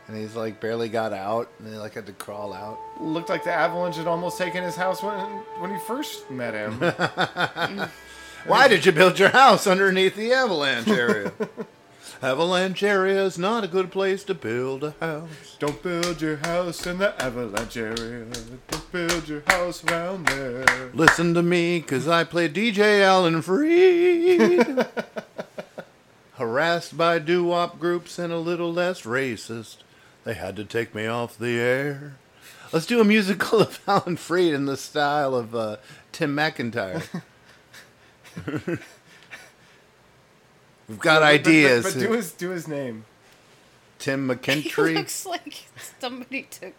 and 0.09 0.17
he's 0.17 0.37
like 0.37 0.61
barely 0.61 0.89
got 0.89 1.13
out, 1.13 1.51
and 1.59 1.73
they 1.73 1.77
like 1.77 1.95
had 1.95 2.07
to 2.07 2.13
crawl 2.13 2.53
out. 2.53 2.79
Looked 3.01 3.29
like 3.29 3.45
the 3.45 3.53
avalanche 3.53 3.97
had 3.97 4.07
almost 4.07 4.39
taken 4.39 4.63
his 4.63 4.77
house 4.77 5.03
when 5.03 5.19
when 5.61 5.73
he 5.73 5.79
first 5.87 6.31
met 6.31 6.55
him. 6.55 6.81
Why 8.47 8.69
did 8.69 8.87
you 8.87 8.93
build 8.93 9.19
your 9.19 9.31
house 9.31 9.67
underneath 9.67 10.15
the 10.15 10.33
avalanche 10.33 10.87
area? 10.87 11.33
avalanche 12.23 12.83
area 12.85 13.25
is 13.25 13.37
not 13.39 13.65
a 13.65 13.69
good 13.69 13.91
place 13.91 14.23
to 14.25 14.35
build 14.35 14.85
a 14.85 14.95
house. 15.01 15.57
Don't 15.59 15.83
build 15.83 16.21
your 16.21 16.37
house 16.37 16.87
in 16.87 16.99
the 16.99 17.21
avalanche 17.21 17.77
area. 17.77 18.25
Don't 18.69 18.93
build 18.93 19.29
your 19.29 19.43
house 19.49 19.83
around 19.85 20.27
there. 20.29 20.91
Listen 20.95 21.35
to 21.35 21.43
me, 21.43 21.81
cause 21.81 22.07
I 22.07 22.23
play 22.23 22.49
DJ 22.49 23.03
Alan 23.03 23.43
Freed. 23.43 24.87
Harassed 26.35 26.97
by 26.97 27.19
doo-wop 27.19 27.81
groups 27.81 28.17
and 28.19 28.33
a 28.33 28.39
little 28.39 28.73
less 28.73 29.03
racist, 29.03 29.79
they 30.27 30.35
had 30.35 30.57
to 30.57 30.65
take 30.65 30.93
me 30.93 31.07
off 31.07 31.39
the 31.39 31.59
air. 31.61 32.17
Let's 32.73 32.85
do 32.85 33.01
a 33.01 33.05
musical 33.05 33.61
of 33.63 33.81
Alan 33.87 34.17
Freed 34.17 34.53
in 34.53 34.67
the 34.67 34.77
style 34.77 35.35
of 35.37 35.55
uh, 35.55 35.77
Tim 36.13 36.35
McIntire. 36.37 37.23
We've 40.89 40.99
got 40.99 41.21
But- 41.21 41.21
but- 41.21 41.23
ideas. 41.23 41.85
But, 41.95 42.01
do 42.01 42.13
his 42.13 42.33
do 42.33 42.51
his 42.51 42.67
name. 42.69 43.05
Tim 43.99 44.29
He 44.45 44.63
looks 44.95 45.25
like 45.25 45.65
somebody 46.01 46.43
took 46.43 46.75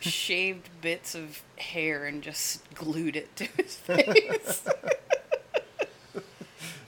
shaved 0.00 0.68
bits 0.80 1.14
of 1.14 1.42
hair 1.58 2.04
and 2.06 2.22
just 2.22 2.62
glued 2.74 3.16
it 3.16 3.34
to 3.36 3.44
his 3.56 3.74
face. 3.76 4.64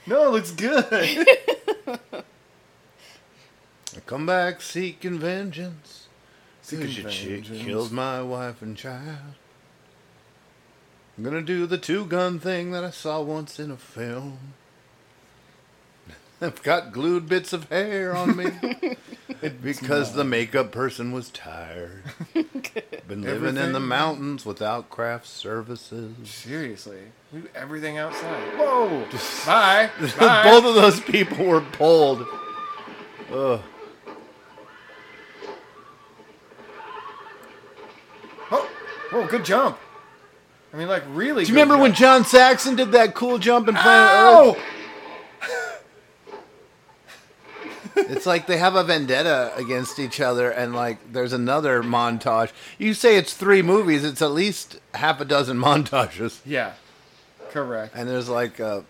No, 0.05 0.27
it 0.27 0.31
looks 0.31 0.51
good. 0.51 1.27
Come 4.05 4.25
back 4.25 4.61
seeking 4.61 5.19
vengeance. 5.19 6.07
Seeking 6.61 6.89
your 6.89 7.09
chick 7.09 7.45
killed 7.45 7.91
my 7.91 8.21
wife 8.21 8.61
and 8.61 8.75
child. 8.75 9.35
I'm 11.17 11.23
gonna 11.23 11.41
do 11.41 11.65
the 11.65 11.77
two 11.77 12.05
gun 12.05 12.39
thing 12.39 12.71
that 12.71 12.83
I 12.83 12.91
saw 12.91 13.21
once 13.21 13.59
in 13.59 13.71
a 13.71 13.77
film. 13.77 14.53
I've 16.39 16.61
got 16.61 16.91
glued 16.91 17.27
bits 17.27 17.51
of 17.51 17.69
hair 17.69 18.15
on 18.15 18.37
me 18.37 18.51
because 19.63 20.13
the 20.13 20.23
makeup 20.23 20.71
person 20.71 21.11
was 21.11 21.31
tired. 21.31 22.03
Been 23.07 23.23
living 23.23 23.57
in 23.57 23.73
the 23.73 23.79
mountains 23.79 24.45
without 24.45 24.91
craft 24.91 25.25
services. 25.25 26.15
Seriously, 26.29 26.99
we 27.33 27.39
do 27.39 27.49
everything 27.55 27.97
outside. 27.97 28.43
Whoa! 28.55 29.07
Bye. 29.47 29.89
Both 29.99 30.65
of 30.65 30.75
those 30.75 30.99
people 30.99 31.45
were 31.45 31.61
pulled. 31.61 32.27
Ugh. 33.31 33.61
Whoa! 39.11 39.27
Good 39.27 39.45
jump. 39.45 39.77
I 40.73 40.77
mean, 40.77 40.87
like 40.87 41.03
really. 41.09 41.43
Do 41.45 41.51
you 41.51 41.57
remember 41.57 41.77
when 41.81 41.93
John 41.93 42.25
Saxon 42.25 42.75
did 42.75 42.91
that 42.91 43.13
cool 43.15 43.37
jump 43.37 43.67
in 43.67 43.75
Planet 43.75 44.09
Ow! 44.11 44.49
Earth? 44.51 44.63
It's 47.99 48.27
like 48.27 48.45
they 48.45 48.57
have 48.57 48.75
a 48.75 48.83
vendetta 48.83 49.51
against 49.55 49.97
each 49.97 50.21
other, 50.21 50.51
and 50.51 50.75
like 50.75 50.99
there's 51.13 51.33
another 51.33 51.81
montage. 51.81 52.51
You 52.77 52.93
say 52.93 53.17
it's 53.17 53.33
three 53.33 53.63
movies; 53.63 54.03
it's 54.05 54.21
at 54.21 54.31
least 54.31 54.79
half 54.93 55.19
a 55.19 55.25
dozen 55.25 55.57
montages. 55.67 56.39
Yeah, 56.45 56.73
correct. 57.49 57.95
And 57.95 58.07
there's 58.07 58.29
like 58.29 58.59
a, 58.59 58.85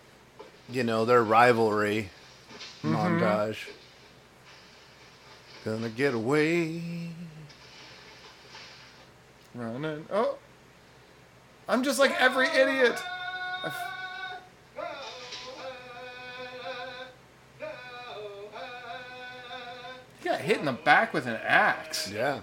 you 0.69 0.83
know, 0.83 1.05
their 1.05 1.23
rivalry 1.23 2.09
Mhm. 2.83 2.95
montage. 3.21 3.57
Gonna 5.63 5.89
get 5.89 6.13
away. 6.13 6.81
Running. 9.57 10.05
Oh, 10.11 10.37
I'm 11.67 11.83
just 11.83 11.97
like 11.97 12.19
every 12.21 12.47
idiot. 12.47 12.95
He 20.19 20.29
got 20.29 20.41
hit 20.41 20.59
in 20.59 20.65
the 20.65 20.73
back 20.73 21.11
with 21.11 21.25
an 21.25 21.39
axe. 21.43 22.11
Yeah. 22.11 22.41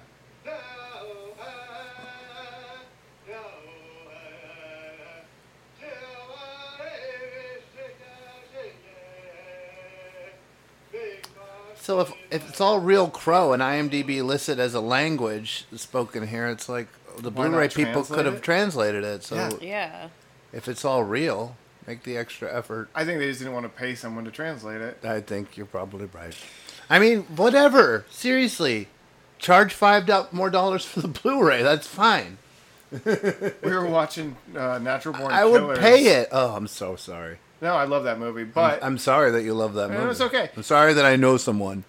So 11.76 12.00
if 12.00 12.12
if 12.30 12.48
it's 12.48 12.60
all 12.60 12.80
real 12.80 13.08
crow 13.08 13.52
and 13.52 13.62
IMDb 13.62 14.24
listed 14.24 14.58
as 14.58 14.74
a 14.74 14.80
language 14.80 15.66
spoken 15.76 16.26
here, 16.26 16.48
it's 16.48 16.68
like 16.68 16.88
the 17.18 17.30
Why 17.30 17.48
Blu-ray 17.48 17.68
people 17.68 17.92
translate 18.04 18.16
could 18.16 18.26
have 18.26 18.34
it? 18.36 18.42
translated 18.42 19.04
it. 19.04 19.22
So 19.24 19.34
Yeah. 19.36 19.50
Yeah. 19.60 20.08
if 20.52 20.68
it's 20.68 20.84
all 20.84 21.04
real, 21.04 21.56
make 21.86 22.02
the 22.04 22.16
extra 22.16 22.52
effort. 22.54 22.88
I 22.94 23.04
think 23.04 23.18
they 23.20 23.26
just 23.28 23.40
didn't 23.40 23.54
want 23.54 23.64
to 23.64 23.70
pay 23.70 23.94
someone 23.94 24.24
to 24.24 24.30
translate 24.30 24.80
it. 24.80 24.98
I 25.04 25.20
think 25.20 25.56
you're 25.56 25.66
probably 25.66 26.06
right. 26.12 26.34
I 26.90 26.98
mean, 26.98 27.22
whatever. 27.36 28.04
Seriously, 28.10 28.88
charge 29.38 29.72
five 29.72 30.06
do- 30.06 30.26
more 30.32 30.50
dollars 30.50 30.84
for 30.84 31.00
the 31.00 31.08
Blu-ray. 31.08 31.62
That's 31.62 31.86
fine. 31.86 32.38
We 33.04 33.70
were 33.72 33.86
watching 33.86 34.36
uh, 34.56 34.78
Natural 34.78 35.14
Born 35.14 35.32
I 35.32 35.44
would 35.44 35.78
pay 35.78 36.06
it. 36.20 36.28
Oh, 36.30 36.54
I'm 36.54 36.68
so 36.68 36.94
sorry. 36.96 37.38
No, 37.60 37.74
I 37.74 37.84
love 37.84 38.04
that 38.04 38.18
movie, 38.18 38.44
but 38.44 38.82
I'm, 38.82 38.92
I'm 38.92 38.98
sorry 38.98 39.30
that 39.32 39.42
you 39.42 39.54
love 39.54 39.74
that 39.74 39.90
No, 39.90 39.98
movie. 39.98 40.10
it's 40.10 40.20
okay. 40.20 40.50
I'm 40.56 40.62
sorry 40.62 40.92
that 40.92 41.04
I 41.04 41.16
know 41.16 41.36
someone 41.36 41.84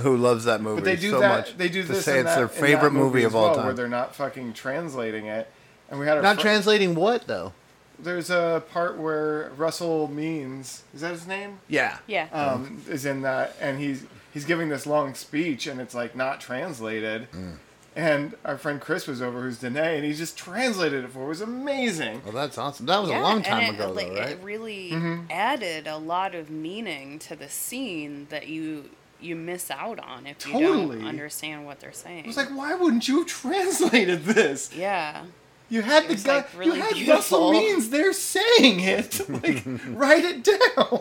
who 0.00 0.16
loves 0.16 0.44
that 0.44 0.60
movie 0.60 0.80
But 0.80 0.84
they 0.84 0.96
do 0.96 1.10
so 1.10 1.20
that. 1.20 1.28
much. 1.28 1.56
They 1.56 1.68
do 1.68 1.82
to 1.82 1.88
this 1.88 2.04
say 2.04 2.20
in 2.20 2.26
it's 2.26 2.30
that, 2.30 2.36
their 2.36 2.46
in 2.46 2.52
that 2.52 2.60
favorite 2.60 2.92
movie 2.92 3.20
as 3.20 3.26
of 3.26 3.36
all 3.36 3.42
well, 3.46 3.54
time. 3.56 3.64
where 3.66 3.74
they're 3.74 3.88
not 3.88 4.14
fucking 4.14 4.52
translating 4.54 5.26
it. 5.26 5.50
And 5.90 6.00
we 6.00 6.06
had 6.06 6.16
our 6.16 6.22
Not 6.22 6.36
fr- 6.36 6.42
translating 6.42 6.94
what 6.94 7.26
though? 7.26 7.52
There's 7.98 8.30
a 8.30 8.64
part 8.72 8.98
where 8.98 9.52
Russell 9.56 10.08
Means 10.08 10.82
is 10.94 11.02
that 11.02 11.12
his 11.12 11.26
name? 11.26 11.58
Yeah. 11.68 11.98
Yeah. 12.08 12.28
Um, 12.32 12.82
is 12.88 13.04
in 13.06 13.22
that, 13.22 13.54
and 13.60 13.78
he's 13.78 14.04
he's 14.34 14.44
giving 14.44 14.68
this 14.70 14.86
long 14.86 15.14
speech, 15.14 15.66
and 15.68 15.80
it's 15.80 15.94
like 15.94 16.16
not 16.16 16.40
translated. 16.40 17.30
Mm. 17.30 17.56
And 17.94 18.34
our 18.44 18.56
friend 18.56 18.80
Chris 18.80 19.06
was 19.06 19.20
over, 19.20 19.42
who's 19.42 19.58
Danae, 19.58 19.96
and 19.96 20.04
he 20.06 20.14
just 20.14 20.36
translated 20.36 21.04
it 21.04 21.10
for. 21.10 21.24
It 21.24 21.28
was 21.28 21.42
amazing. 21.42 22.22
Well, 22.24 22.32
that's 22.32 22.56
awesome. 22.56 22.86
That 22.86 23.02
was 23.02 23.10
Yeah, 23.10 23.20
a 23.20 23.22
long 23.22 23.36
and 23.36 23.44
time 23.44 23.62
it, 23.64 23.74
ago, 23.74 23.92
like, 23.92 24.08
though, 24.08 24.14
right? 24.20 24.28
It 24.30 24.38
really 24.42 24.90
Mhm. 24.92 25.26
added 25.30 25.86
a 25.86 25.98
lot 25.98 26.34
of 26.34 26.48
meaning 26.48 27.18
to 27.20 27.36
the 27.36 27.50
scene 27.50 28.28
that 28.30 28.48
you 28.48 28.88
you 29.22 29.36
miss 29.36 29.70
out 29.70 29.98
on 30.00 30.26
if 30.26 30.44
you 30.46 30.52
Totally. 30.52 30.96
don't 30.98 31.06
understand 31.06 31.64
what 31.66 31.80
they're 31.80 31.92
saying. 31.92 32.24
I 32.24 32.26
was 32.26 32.36
like, 32.36 32.50
why 32.50 32.74
wouldn't 32.74 33.06
you 33.08 33.18
have 33.18 33.26
translated 33.42 34.24
this? 34.24 34.74
yeah. 34.74 35.24
You 35.68 35.80
had 35.80 36.04
the 36.04 36.12
was, 36.14 36.22
guy. 36.22 36.36
like, 36.36 36.48
really 36.54 36.76
you 36.76 36.82
had 36.82 36.92
beautiful. 36.92 37.14
Russell 37.14 37.52
Means 37.52 37.88
there 37.88 38.12
saying 38.12 38.80
it. 38.80 39.20
Like, 39.28 39.62
write 39.88 40.22
it 40.24 40.44
down. 40.44 41.00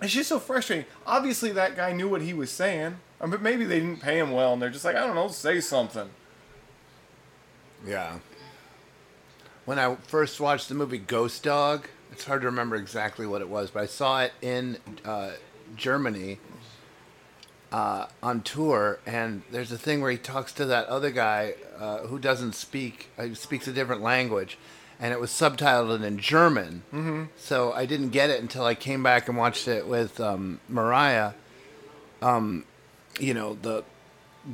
It's 0.00 0.12
just 0.12 0.28
so 0.28 0.38
frustrating. 0.38 0.86
Obviously, 1.06 1.50
that 1.52 1.76
guy 1.76 1.92
knew 1.92 2.08
what 2.08 2.22
he 2.22 2.32
was 2.32 2.50
saying. 2.50 2.98
I 3.20 3.26
mean, 3.26 3.42
maybe 3.42 3.64
they 3.64 3.80
didn't 3.80 4.00
pay 4.00 4.18
him 4.18 4.30
well, 4.30 4.52
and 4.52 4.62
they're 4.62 4.70
just 4.70 4.84
like, 4.84 4.94
I 4.94 5.06
don't 5.06 5.14
know, 5.16 5.28
say 5.28 5.60
something. 5.60 6.08
Yeah. 7.84 8.18
When 9.64 9.78
I 9.78 9.96
first 9.96 10.40
watched 10.40 10.68
the 10.68 10.74
movie 10.74 10.98
Ghost 10.98 11.42
Dog, 11.42 11.88
it's 12.18 12.26
hard 12.26 12.40
to 12.40 12.48
remember 12.48 12.74
exactly 12.74 13.28
what 13.28 13.40
it 13.40 13.48
was, 13.48 13.70
but 13.70 13.84
I 13.84 13.86
saw 13.86 14.22
it 14.22 14.32
in 14.42 14.78
uh, 15.04 15.30
Germany 15.76 16.40
uh, 17.70 18.06
on 18.20 18.40
tour, 18.40 18.98
and 19.06 19.42
there's 19.52 19.70
a 19.70 19.78
thing 19.78 20.00
where 20.00 20.10
he 20.10 20.18
talks 20.18 20.52
to 20.54 20.64
that 20.64 20.88
other 20.88 21.12
guy 21.12 21.54
uh, 21.78 21.98
who 21.98 22.18
doesn't 22.18 22.56
speak, 22.56 23.10
uh, 23.16 23.22
he 23.22 23.36
speaks 23.36 23.68
a 23.68 23.72
different 23.72 24.02
language, 24.02 24.58
and 24.98 25.12
it 25.12 25.20
was 25.20 25.30
subtitled 25.30 26.02
in 26.02 26.18
German. 26.18 26.82
Mm-hmm. 26.92 27.24
So 27.36 27.72
I 27.72 27.86
didn't 27.86 28.08
get 28.08 28.30
it 28.30 28.42
until 28.42 28.64
I 28.64 28.74
came 28.74 29.04
back 29.04 29.28
and 29.28 29.38
watched 29.38 29.68
it 29.68 29.86
with 29.86 30.18
um, 30.18 30.58
Mariah. 30.68 31.34
Um, 32.20 32.64
you 33.20 33.32
know 33.32 33.54
the 33.62 33.84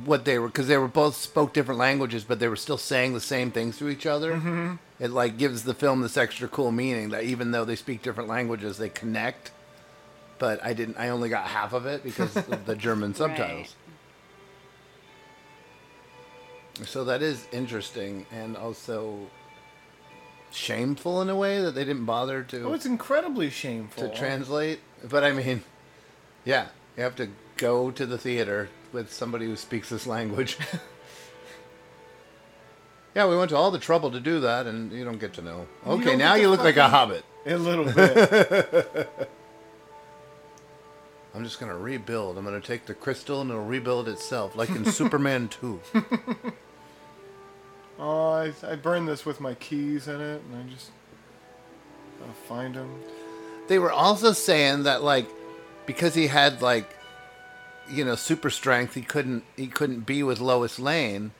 what 0.03 0.25
they 0.25 0.37
were 0.39 0.47
because 0.47 0.67
they 0.67 0.77
were 0.77 0.87
both 0.89 1.15
spoke 1.15 1.53
different 1.53 1.79
languages, 1.79 2.23
but 2.23 2.39
they 2.39 2.47
were 2.47 2.55
still 2.57 2.77
saying 2.77 3.13
the 3.13 3.21
same 3.21 3.49
things 3.51 3.77
to 3.77 3.87
each 3.87 4.05
other. 4.05 4.33
Mhm. 4.33 4.79
It 4.99 5.11
like 5.11 5.37
gives 5.37 5.63
the 5.63 5.73
film 5.73 6.01
this 6.01 6.17
extra 6.17 6.47
cool 6.47 6.71
meaning 6.71 7.09
that 7.09 7.23
even 7.23 7.51
though 7.51 7.63
they 7.65 7.75
speak 7.75 8.01
different 8.01 8.29
languages, 8.29 8.77
they 8.77 8.89
connect. 8.89 9.51
But 10.37 10.61
I 10.63 10.73
didn't. 10.73 10.97
I 10.97 11.09
only 11.09 11.29
got 11.29 11.45
half 11.47 11.71
of 11.71 11.85
it 11.85 12.03
because 12.03 12.35
of 12.35 12.65
the 12.65 12.75
German 12.87 13.13
subtitles. 13.15 13.75
So 16.83 17.05
that 17.05 17.21
is 17.21 17.47
interesting 17.53 18.25
and 18.31 18.57
also 18.57 19.29
shameful 20.51 21.21
in 21.21 21.29
a 21.29 21.35
way 21.35 21.61
that 21.61 21.71
they 21.71 21.85
didn't 21.85 22.05
bother 22.05 22.43
to 22.43 22.63
Oh, 22.67 22.73
it's 22.73 22.85
incredibly 22.85 23.49
shameful. 23.49 24.09
to 24.09 24.13
translate. 24.15 24.79
But 25.07 25.23
I 25.23 25.31
mean, 25.31 25.63
yeah, 26.43 26.67
you 26.97 27.03
have 27.03 27.15
to 27.15 27.29
go 27.55 27.91
to 27.91 28.05
the 28.05 28.17
theater 28.17 28.69
with 28.95 29.13
somebody 29.13 29.45
who 29.45 29.55
speaks 29.57 29.89
this 29.89 30.07
language. 30.07 30.57
yeah, 33.15 33.27
we 33.27 33.37
went 33.37 33.49
to 33.49 33.57
all 33.57 33.69
the 33.69 33.77
trouble 33.77 34.09
to 34.11 34.19
do 34.21 34.39
that, 34.39 34.65
and 34.65 34.91
you 34.91 35.03
don't 35.03 35.19
get 35.19 35.33
to 35.33 35.41
know. 35.41 35.67
Okay, 35.85 36.15
now 36.15 36.35
you 36.35 36.49
look 36.49 36.63
like 36.63 36.77
a 36.77 36.87
hobbit. 36.87 37.23
A 37.45 37.57
little 37.57 37.85
bit. 37.85 39.07
I'm 41.35 41.43
just 41.43 41.59
gonna 41.59 41.77
rebuild. 41.77 42.39
I'm 42.39 42.45
gonna 42.45 42.59
take 42.61 42.87
the 42.87 42.95
crystal 42.95 43.41
and 43.41 43.51
it'll 43.51 43.63
rebuild 43.63 44.07
itself, 44.07 44.55
like 44.55 44.69
in 44.69 44.85
Superman 44.85 45.49
2. 45.49 45.79
Oh, 47.99 48.31
I, 48.31 48.53
I 48.63 48.75
burned 48.75 49.07
this 49.07 49.25
with 49.25 49.39
my 49.39 49.53
keys 49.53 50.07
in 50.07 50.19
it, 50.19 50.41
and 50.41 50.55
I 50.55 50.73
just 50.73 50.89
gotta 52.19 52.33
find 52.33 52.73
them. 52.73 52.99
They 53.67 53.77
were 53.77 53.91
also 53.91 54.31
saying 54.31 54.83
that 54.83 55.03
like 55.03 55.27
because 55.85 56.15
he 56.15 56.27
had 56.27 56.61
like 56.63 56.94
you 57.89 58.03
know 58.05 58.15
super 58.15 58.49
strength, 58.49 58.93
he 58.95 59.01
couldn't 59.01 59.43
he 59.55 59.67
couldn't 59.67 60.01
be 60.01 60.23
with 60.23 60.39
Lois 60.39 60.79
Lane 60.79 61.31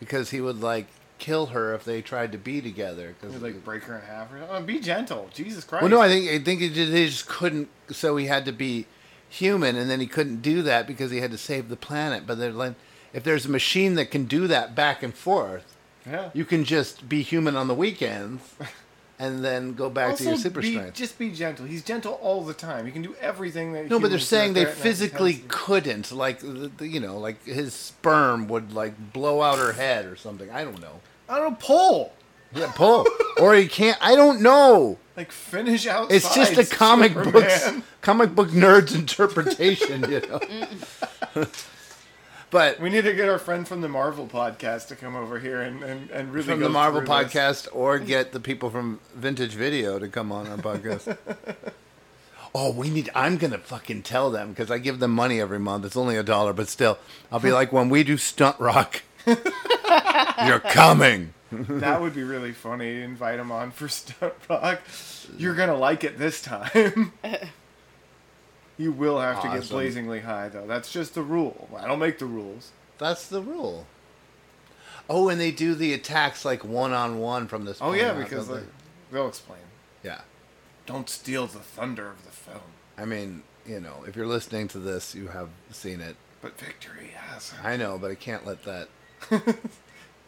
because 0.00 0.30
he 0.30 0.40
would 0.40 0.60
like 0.60 0.86
kill 1.18 1.46
her 1.46 1.72
if 1.74 1.84
they 1.84 2.02
tried 2.02 2.32
to 2.32 2.38
be 2.38 2.60
together. 2.60 3.14
Cause 3.22 3.32
You'd 3.32 3.42
like 3.42 3.64
break 3.64 3.84
her 3.84 3.96
in 3.96 4.02
half 4.02 4.32
or 4.32 4.38
something. 4.40 4.56
Oh, 4.56 4.62
be 4.62 4.80
gentle, 4.80 5.30
Jesus 5.32 5.64
Christ. 5.64 5.82
well, 5.82 5.90
no, 5.90 6.00
I 6.00 6.08
think 6.08 6.28
I 6.30 6.38
think 6.44 6.60
he 6.60 6.68
just, 6.68 6.92
he 6.92 7.06
just 7.06 7.26
couldn't. 7.28 7.68
So 7.90 8.16
he 8.16 8.26
had 8.26 8.44
to 8.46 8.52
be 8.52 8.86
human, 9.28 9.76
and 9.76 9.90
then 9.90 10.00
he 10.00 10.06
couldn't 10.06 10.42
do 10.42 10.62
that 10.62 10.86
because 10.86 11.10
he 11.10 11.18
had 11.20 11.30
to 11.30 11.38
save 11.38 11.68
the 11.68 11.76
planet. 11.76 12.26
But 12.26 12.38
they're 12.38 12.52
like, 12.52 12.74
if 13.12 13.22
there's 13.24 13.46
a 13.46 13.50
machine 13.50 13.94
that 13.94 14.10
can 14.10 14.24
do 14.26 14.46
that 14.48 14.74
back 14.74 15.02
and 15.02 15.14
forth, 15.14 15.76
Yeah. 16.06 16.30
you 16.34 16.44
can 16.44 16.64
just 16.64 17.08
be 17.08 17.22
human 17.22 17.56
on 17.56 17.68
the 17.68 17.74
weekends, 17.74 18.42
and 19.24 19.44
then 19.44 19.74
go 19.74 19.88
back 19.88 20.10
also 20.10 20.24
to 20.24 20.30
your 20.30 20.38
super 20.38 20.60
be, 20.60 20.72
strength. 20.72 20.94
Just 20.94 21.18
be 21.18 21.30
gentle. 21.30 21.66
He's 21.66 21.82
gentle 21.82 22.14
all 22.14 22.44
the 22.44 22.54
time. 22.54 22.84
He 22.86 22.92
can 22.92 23.02
do 23.02 23.14
everything 23.20 23.72
that. 23.72 23.88
No, 23.88 23.98
but 23.98 24.10
they're 24.10 24.18
saying 24.18 24.52
they 24.52 24.60
there 24.64 24.72
at 24.72 24.76
night. 24.76 24.82
physically 24.82 25.42
couldn't. 25.48 26.12
Like, 26.12 26.40
the, 26.40 26.70
the- 26.76 26.86
you 26.86 27.00
know, 27.00 27.18
like 27.18 27.44
his 27.44 27.72
sperm 27.72 28.48
would 28.48 28.72
like 28.72 29.12
blow 29.12 29.40
out 29.40 29.58
her 29.58 29.72
head 29.72 30.04
or 30.06 30.16
something. 30.16 30.50
I 30.50 30.64
don't 30.64 30.80
know. 30.80 31.00
I 31.28 31.38
don't 31.38 31.58
pull. 31.58 32.12
Yeah, 32.54 32.70
pull. 32.74 33.06
or 33.40 33.54
he 33.54 33.66
can't. 33.66 33.98
I 34.00 34.14
don't 34.14 34.40
know. 34.42 34.98
Like 35.16 35.32
finish 35.32 35.86
out. 35.86 36.12
It's 36.12 36.34
just 36.34 36.58
a 36.58 36.64
comic 36.64 37.14
book, 37.14 37.48
comic 38.00 38.34
book 38.34 38.48
nerd's 38.50 38.94
interpretation, 38.94 40.10
you 40.10 40.20
know. 40.20 40.40
but 42.54 42.78
we 42.78 42.88
need 42.88 43.02
to 43.02 43.12
get 43.12 43.28
our 43.28 43.40
friend 43.40 43.66
from 43.66 43.80
the 43.80 43.88
Marvel 43.88 44.28
podcast 44.28 44.86
to 44.86 44.94
come 44.94 45.16
over 45.16 45.40
here 45.40 45.60
and, 45.60 45.82
and, 45.82 46.08
and 46.10 46.32
really 46.32 46.46
from 46.46 46.60
the 46.60 46.68
Marvel 46.68 47.00
through 47.00 47.08
this. 47.24 47.32
podcast, 47.34 47.68
or 47.72 47.98
get 47.98 48.30
the 48.30 48.38
people 48.38 48.70
from 48.70 49.00
Vintage 49.12 49.54
Video 49.54 49.98
to 49.98 50.06
come 50.06 50.30
on 50.30 50.46
our 50.46 50.56
podcast. 50.56 51.18
Oh, 52.56 52.70
we 52.70 52.88
need. 52.88 53.10
I'm 53.16 53.36
gonna 53.36 53.58
fucking 53.58 54.02
tell 54.02 54.30
them 54.30 54.50
because 54.50 54.70
I 54.70 54.78
give 54.78 55.00
them 55.00 55.10
money 55.10 55.40
every 55.40 55.58
month. 55.58 55.84
It's 55.84 55.96
only 55.96 56.16
a 56.16 56.22
dollar, 56.22 56.52
but 56.52 56.68
still, 56.68 56.98
I'll 57.32 57.40
be 57.40 57.50
like, 57.50 57.72
when 57.72 57.88
we 57.88 58.04
do 58.04 58.16
stunt 58.16 58.60
rock, 58.60 59.02
you're 59.26 60.60
coming. 60.60 61.34
that 61.50 62.00
would 62.00 62.14
be 62.14 62.22
really 62.22 62.52
funny. 62.52 63.02
Invite 63.02 63.40
him 63.40 63.50
on 63.50 63.72
for 63.72 63.88
Stunt 63.88 64.34
Rock. 64.48 64.82
You're 65.36 65.56
gonna 65.56 65.74
like 65.76 66.04
it 66.04 66.16
this 66.16 66.40
time. 66.40 67.12
you 68.76 68.92
will 68.92 69.20
have 69.20 69.42
to 69.42 69.48
get 69.48 69.68
blazingly 69.68 70.20
high, 70.20 70.48
though. 70.48 70.66
That's 70.66 70.90
just 70.90 71.14
the 71.14 71.22
rule. 71.22 71.68
I 71.76 71.86
don't 71.86 71.98
make 71.98 72.18
the 72.18 72.26
rules. 72.26 72.72
That's 72.98 73.26
the 73.28 73.40
rule. 73.40 73.86
Oh, 75.08 75.28
and 75.28 75.40
they 75.40 75.50
do 75.50 75.74
the 75.74 75.92
attacks 75.92 76.44
like 76.44 76.64
one 76.64 76.92
on 76.92 77.18
one 77.18 77.46
from 77.46 77.64
this. 77.64 77.78
Oh 77.80 77.92
yeah, 77.92 78.12
out, 78.12 78.18
because 78.18 78.48
like, 78.48 78.60
they? 78.62 78.66
they'll 79.12 79.28
explain. 79.28 79.60
yeah. 80.02 80.20
Don't 80.86 81.08
steal 81.08 81.46
the 81.46 81.60
thunder 81.60 82.08
of 82.10 82.24
the 82.24 82.30
film. 82.30 82.60
I 82.98 83.04
mean, 83.04 83.42
you 83.66 83.80
know, 83.80 84.04
if 84.06 84.16
you're 84.16 84.26
listening 84.26 84.68
to 84.68 84.78
this, 84.78 85.14
you 85.14 85.28
have 85.28 85.48
seen 85.70 86.00
it. 86.00 86.16
But 86.42 86.58
victory 86.58 87.10
has. 87.16 87.52
I 87.62 87.76
know, 87.76 87.98
but 87.98 88.10
I 88.10 88.14
can't 88.14 88.44
let 88.46 88.64
that 88.64 88.88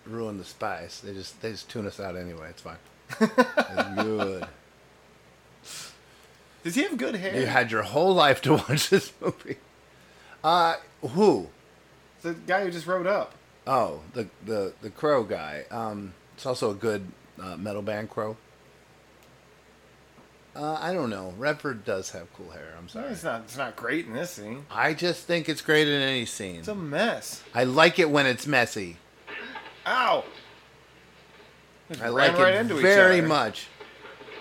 ruin 0.06 0.39
the 0.39 0.44
spice. 0.44 1.01
They 1.01 1.12
just 1.12 1.40
they 1.43 1.51
just 1.52 1.68
tune 1.68 1.86
us 1.86 2.01
out 2.01 2.16
anyway. 2.16 2.51
It's 2.51 2.62
fine. 2.62 2.77
It's 3.20 4.02
good. 4.02 4.47
Does 6.66 6.74
he 6.74 6.82
have 6.82 6.97
good 6.98 7.14
hair? 7.14 7.38
You 7.38 7.47
had 7.47 7.70
your 7.70 7.82
whole 7.82 8.12
life 8.12 8.43
to 8.43 8.55
watch 8.68 8.90
this 8.90 9.12
movie. 9.20 9.59
Uh, 10.43 10.74
who? 11.01 11.47
The 12.22 12.34
guy 12.34 12.64
who 12.64 12.72
just 12.72 12.88
wrote 12.88 13.06
up. 13.06 13.34
Oh, 13.68 14.01
the 14.14 14.26
the 14.44 14.72
the 14.82 14.90
Crow 14.90 15.22
guy. 15.22 15.62
Um, 15.70 16.12
it's 16.34 16.44
also 16.44 16.72
a 16.72 16.74
good 16.74 17.06
uh, 17.40 17.56
metal 17.56 17.82
band, 17.82 18.10
Crow. 18.10 18.36
Uh, 20.56 20.76
I 20.80 20.93
don't 20.93 21.09
know. 21.09 21.34
Redford 21.38 21.84
does 21.84 22.10
have 22.10 22.32
cool 22.34 22.51
hair. 22.51 22.74
I'm 22.76 22.86
No, 22.86 22.88
sorry. 22.88 23.12
it's 23.12 23.22
not. 23.22 23.43
It's 23.43 23.56
not 23.56 23.76
great 23.76 24.06
in 24.06 24.14
this 24.14 24.32
scene. 24.32 24.66
I 24.68 24.93
just 24.93 25.22
think 25.24 25.48
it's 25.48 25.62
great 25.62 25.86
in 25.86 26.02
any 26.02 26.24
scene. 26.26 26.56
It's 26.56 26.68
a 26.68 26.74
mess. 26.74 27.44
I 27.55 27.62
like 27.62 28.01
it 28.01 28.10
when 28.10 28.26
it's 28.26 28.44
messy. 28.44 28.97
Ow! 29.86 30.24
Just 31.90 32.02
I 32.02 32.09
like 32.09 32.36
right 32.36 32.55
it 32.55 32.64
very 32.66 33.20
much. 33.20 33.68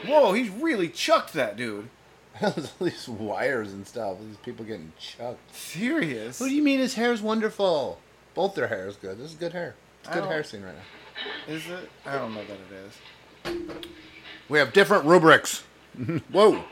Whoa! 0.07 0.34
He's 0.34 0.49
really 0.49 0.89
chucked 0.89 1.34
that 1.34 1.56
dude. 1.56 1.89
all 2.41 2.53
these 2.79 3.07
wires 3.07 3.73
and 3.73 3.87
stuff. 3.87 4.17
These 4.19 4.37
people 4.37 4.65
getting 4.65 4.91
chucked. 4.99 5.55
Serious? 5.55 6.39
What 6.39 6.47
do 6.47 6.55
you 6.55 6.63
mean 6.63 6.79
his 6.79 6.95
hair 6.95 7.13
is 7.13 7.21
wonderful? 7.21 7.99
Both 8.33 8.55
their 8.55 8.67
hair 8.67 8.87
is 8.87 8.95
good. 8.97 9.17
This 9.17 9.31
is 9.31 9.35
good 9.35 9.53
hair. 9.53 9.75
It's 10.03 10.13
good 10.13 10.25
hair 10.25 10.43
scene 10.43 10.61
right 10.63 10.75
now. 10.75 11.53
Is 11.53 11.65
it? 11.67 11.89
I 12.05 12.17
don't 12.17 12.33
know 12.33 12.43
that 12.43 12.57
it 13.49 13.57
is. 13.67 13.85
We 14.49 14.59
have 14.59 14.73
different 14.73 15.05
rubrics. 15.05 15.63
Whoa. 16.31 16.63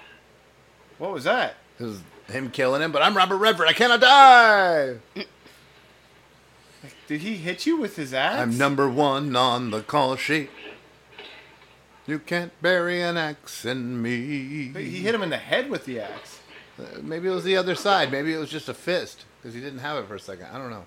What 0.98 1.14
was 1.14 1.24
that? 1.24 1.56
This 1.78 1.90
is 1.90 2.02
him 2.30 2.52
killing 2.52 2.82
him, 2.82 2.92
but 2.92 3.02
I'm 3.02 3.16
Robert 3.16 3.38
Redford. 3.38 3.68
I 3.68 3.74
cannot 3.74 4.02
die. 4.02 4.96
Did 7.08 7.22
he 7.22 7.36
hit 7.36 7.66
you 7.66 7.78
with 7.78 7.96
his 7.96 8.14
axe? 8.14 8.40
I'm 8.40 8.58
number 8.58 8.90
one 8.90 9.36
on 9.36 9.72
the 9.72 9.82
call 9.82 10.16
sheet. 10.16 10.50
You 12.06 12.20
can't 12.20 12.52
bury 12.62 13.02
an 13.02 13.18
axe 13.18 13.64
in 13.66 14.02
me. 14.02 14.72
He 14.74 15.02
hit 15.02 15.16
him 15.16 15.24
in 15.24 15.30
the 15.30 15.38
head 15.38 15.70
with 15.70 15.86
the 15.86 16.02
axe. 16.02 16.40
Uh, 16.78 17.00
maybe 17.02 17.28
it 17.28 17.32
was 17.32 17.44
the 17.44 17.56
other 17.56 17.76
side. 17.76 18.12
Maybe 18.12 18.34
it 18.34 18.38
was 18.38 18.50
just 18.50 18.68
a 18.68 18.74
fist 18.74 19.26
because 19.42 19.54
he 19.54 19.62
didn't 19.62 19.80
have 19.80 19.98
it 19.98 20.08
for 20.08 20.16
a 20.16 20.20
second. 20.20 20.48
I 20.52 20.58
don't 20.58 20.70
know. 20.70 20.86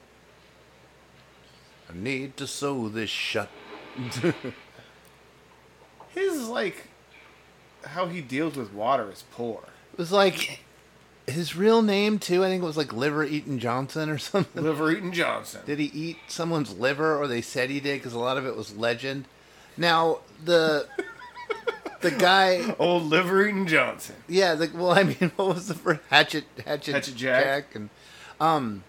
I 1.89 1.97
need 1.97 2.37
to 2.39 2.47
sew 2.47 2.89
this 2.89 3.11
shut. 3.11 3.49
His 6.09 6.49
like 6.49 6.89
how 7.85 8.07
he 8.07 8.21
deals 8.21 8.57
with 8.57 8.73
water 8.73 9.11
is 9.11 9.25
poor. 9.31 9.63
It 9.93 9.99
was 9.99 10.13
like 10.13 10.61
his 11.27 11.57
real 11.57 11.83
name 11.83 12.19
too. 12.19 12.45
I 12.45 12.49
think 12.49 12.63
it 12.63 12.67
was 12.67 12.77
like 12.77 12.93
Liver 12.93 13.25
Eating 13.25 13.59
Johnson 13.59 14.11
or 14.11 14.19
something. 14.19 14.63
Liver 14.63 14.91
Eating 14.91 15.13
Johnson. 15.13 15.63
Did 15.67 15.79
he 15.79 15.87
eat 15.87 16.17
someone's 16.29 16.77
liver, 16.77 17.17
or 17.17 17.27
they 17.27 17.43
said 17.43 17.71
he 17.71 17.81
did? 17.81 17.99
Because 17.99 18.13
a 18.13 18.19
lot 18.19 18.39
of 18.39 18.47
it 18.47 18.57
was 18.57 18.77
legend. 18.77 19.27
Now 19.77 20.19
the 20.45 20.87
the 22.01 22.11
guy, 22.11 22.75
Old 22.79 23.05
Liver 23.05 23.47
Eating 23.47 23.67
Johnson. 23.67 24.17
yeah. 24.29 24.55
The, 24.55 24.71
well, 24.75 24.93
I 24.93 25.03
mean, 25.05 25.33
what 25.37 25.49
was 25.55 25.69
the 25.69 25.75
first 25.75 26.01
Hatchet 26.11 26.45
Hatchet, 26.65 26.95
Hatchet 26.95 27.15
Jack. 27.17 27.75
and 27.75 27.91
um, 28.41 28.85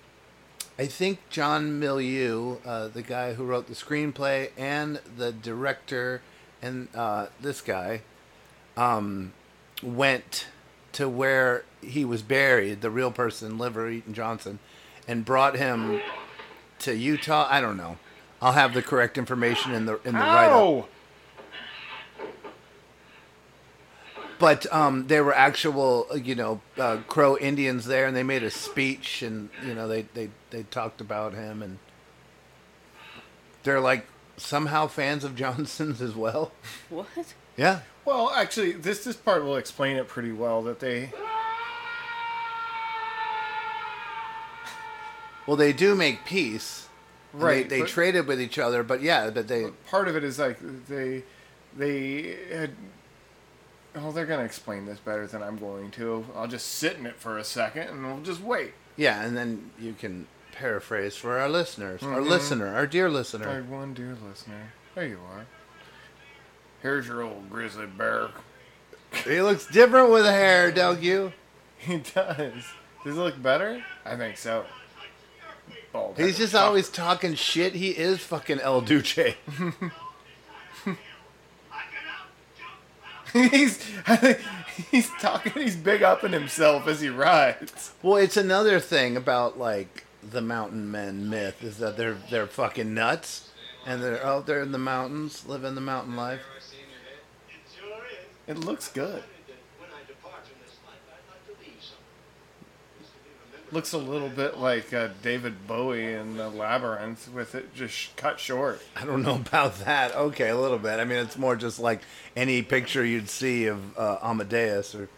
I 0.78 0.86
think 0.86 1.20
John 1.30 1.80
Milius, 1.80 2.60
uh, 2.66 2.88
the 2.88 3.02
guy 3.02 3.34
who 3.34 3.44
wrote 3.44 3.68
the 3.68 3.74
screenplay 3.74 4.52
and 4.58 5.00
the 5.18 5.32
director, 5.32 6.22
and 6.62 6.88
uh, 6.94 7.28
this 7.42 7.62
guy, 7.62 8.02
um, 8.76 9.34
went 9.82 10.48
to 10.94 11.10
where 11.10 11.64
he 11.82 12.06
was 12.06 12.22
buried, 12.22 12.82
the 12.82 12.90
real 12.90 13.12
person, 13.12 13.58
Liver 13.58 13.90
Eating 13.90 14.14
Johnson, 14.14 14.60
and 15.08 15.26
brought 15.26 15.56
him 15.56 16.00
to 16.80 16.96
Utah. 16.96 17.48
I 17.50 17.62
don't 17.62 17.78
know. 17.78 17.98
I'll 18.42 18.54
have 18.54 18.74
the 18.74 18.82
correct 18.82 19.18
information 19.18 19.74
in 19.74 19.86
the 19.86 20.00
in 20.06 20.14
the 20.14 20.20
write 20.20 20.52
up. 20.52 20.90
But 24.40 24.72
um, 24.72 25.08
there 25.08 25.24
were 25.24 25.34
actual, 25.34 26.06
uh, 26.12 26.16
you 26.16 26.36
know, 26.36 26.62
uh, 26.78 26.98
Crow 27.08 27.38
Indians 27.38 27.86
there, 27.86 28.06
and 28.06 28.16
they 28.16 28.22
made 28.22 28.44
a 28.44 28.52
speech, 28.52 29.24
and 29.24 29.50
you 29.66 29.74
know, 29.74 29.88
they 29.88 30.04
they 30.14 30.30
they 30.52 30.64
talked 30.64 31.02
about 31.02 31.34
him, 31.34 31.64
and 31.64 31.80
they're 33.64 33.80
like 33.80 34.06
somehow 34.38 34.86
fans 34.88 35.24
of 35.24 35.36
Johnson's 35.42 36.02
as 36.02 36.16
well. 36.16 36.52
What? 36.90 37.08
Yeah. 37.56 37.80
Well, 38.06 38.32
actually, 38.32 38.74
this 38.74 39.04
this 39.04 39.16
part 39.16 39.44
will 39.44 39.56
explain 39.58 39.98
it 39.98 40.08
pretty 40.08 40.32
well. 40.32 40.62
That 40.62 40.80
they 40.80 41.12
Well, 45.48 45.58
they 45.58 45.72
do 45.72 45.96
make 45.96 46.26
peace. 46.26 46.87
Right, 47.34 47.68
They, 47.70 47.82
they 47.82 47.86
traded 47.88 48.26
with 48.28 48.42
each 48.42 48.58
other, 48.58 48.84
but 48.84 49.02
yeah, 49.02 49.30
but 49.30 49.48
they. 49.48 49.68
part 49.90 50.08
of 50.08 50.16
it 50.16 50.24
is 50.24 50.40
like 50.40 50.58
they 50.88 51.24
they 51.78 52.36
had. 52.52 52.72
Oh, 53.96 54.12
they're 54.12 54.26
gonna 54.26 54.44
explain 54.44 54.86
this 54.86 55.00
better 55.00 55.28
than 55.28 55.42
I'm 55.44 55.58
going 55.58 55.92
to. 55.92 56.26
I'll 56.36 56.48
just 56.48 56.68
sit 56.68 56.98
in 56.98 57.06
it 57.06 57.16
for 57.16 57.38
a 57.38 57.44
second 57.44 57.90
and 57.90 58.06
we'll 58.06 58.22
just 58.22 58.42
wait. 58.42 58.74
Yeah, 58.96 59.24
and 59.24 59.36
then 59.36 59.72
you 59.80 59.94
can 59.94 60.28
paraphrase 60.52 61.16
for 61.16 61.38
our 61.40 61.50
listeners, 61.50 62.02
our 62.04 62.20
Mhm. 62.20 62.28
listener, 62.30 62.74
our 62.76 62.88
dear 62.88 63.10
listener. 63.10 63.48
Our 63.48 63.62
one 63.62 63.94
dear 63.94 64.16
listener. 64.28 64.74
There 64.96 65.06
you 65.08 65.20
are. 65.32 65.46
Here's 66.82 67.08
your 67.08 67.22
old 67.24 67.50
grizzly 67.50 67.86
bear. 67.88 68.30
He 69.24 69.42
looks 69.42 69.66
different 69.68 70.10
with 70.12 70.26
hair, 70.26 70.72
don't 70.72 71.02
you? 71.02 71.34
He 71.80 71.98
does. 71.98 72.54
Does 72.54 72.64
he 73.04 73.12
look 73.12 73.40
better? 73.42 73.84
I 74.04 74.16
think 74.16 74.38
so. 74.38 74.66
Bald 75.98 76.18
He's 76.18 76.38
just 76.38 76.54
always 76.54 76.90
talking 76.90 77.34
shit. 77.34 77.74
He 77.74 77.90
is 77.90 78.20
fucking 78.20 78.60
El 78.60 78.82
Duce. 78.82 79.16
he's 83.34 83.84
he's 84.92 85.10
talking. 85.20 85.54
He's 85.54 85.76
big 85.76 86.04
up 86.04 86.20
upping 86.20 86.34
himself 86.34 86.88
as 86.88 87.02
he 87.02 87.10
rides. 87.10 87.94
Well, 88.04 88.18
it's 88.18 88.38
another 88.38 88.80
thing 88.80 89.18
about 89.18 89.58
like 89.58 90.06
the 90.22 90.42
mountain 90.42 90.92
men 90.92 91.32
myth 91.32 91.64
is 91.64 91.80
that 91.80 91.98
they're 91.98 92.18
they're 92.30 92.46
fucking 92.46 92.94
nuts, 92.94 93.50
and 93.84 94.04
they're 94.04 94.24
out 94.24 94.46
there 94.46 94.62
in 94.62 94.72
the 94.74 94.78
mountains, 94.78 95.48
living 95.48 95.74
the 95.74 95.82
mountain 95.82 96.16
life. 96.16 96.42
It 98.46 98.60
looks 98.60 98.88
good. 98.88 99.24
Looks 103.72 103.92
a 103.92 103.98
little 103.98 104.30
bit 104.30 104.58
like 104.58 104.94
uh, 104.94 105.10
David 105.22 105.68
Bowie 105.68 106.14
in 106.14 106.38
the 106.38 106.48
Labyrinth, 106.50 107.30
with 107.34 107.54
it 107.54 107.76
just 107.76 108.16
cut 108.16 108.40
short. 108.40 108.82
I 108.96 109.04
don't 109.04 109.24
know 109.24 109.36
about 109.36 109.80
that. 109.80 110.16
Okay, 110.16 110.48
a 110.50 110.58
little 110.58 110.78
bit. 110.80 111.00
I 111.02 111.04
mean, 111.04 111.18
it's 111.20 111.38
more 111.38 111.56
just 111.58 111.78
like 111.78 112.00
any 112.36 112.62
picture 112.62 113.04
you'd 113.04 113.28
see 113.30 113.66
of 113.66 113.98
uh, 113.98 114.20
Amadeus 114.24 114.96
or 114.96 115.10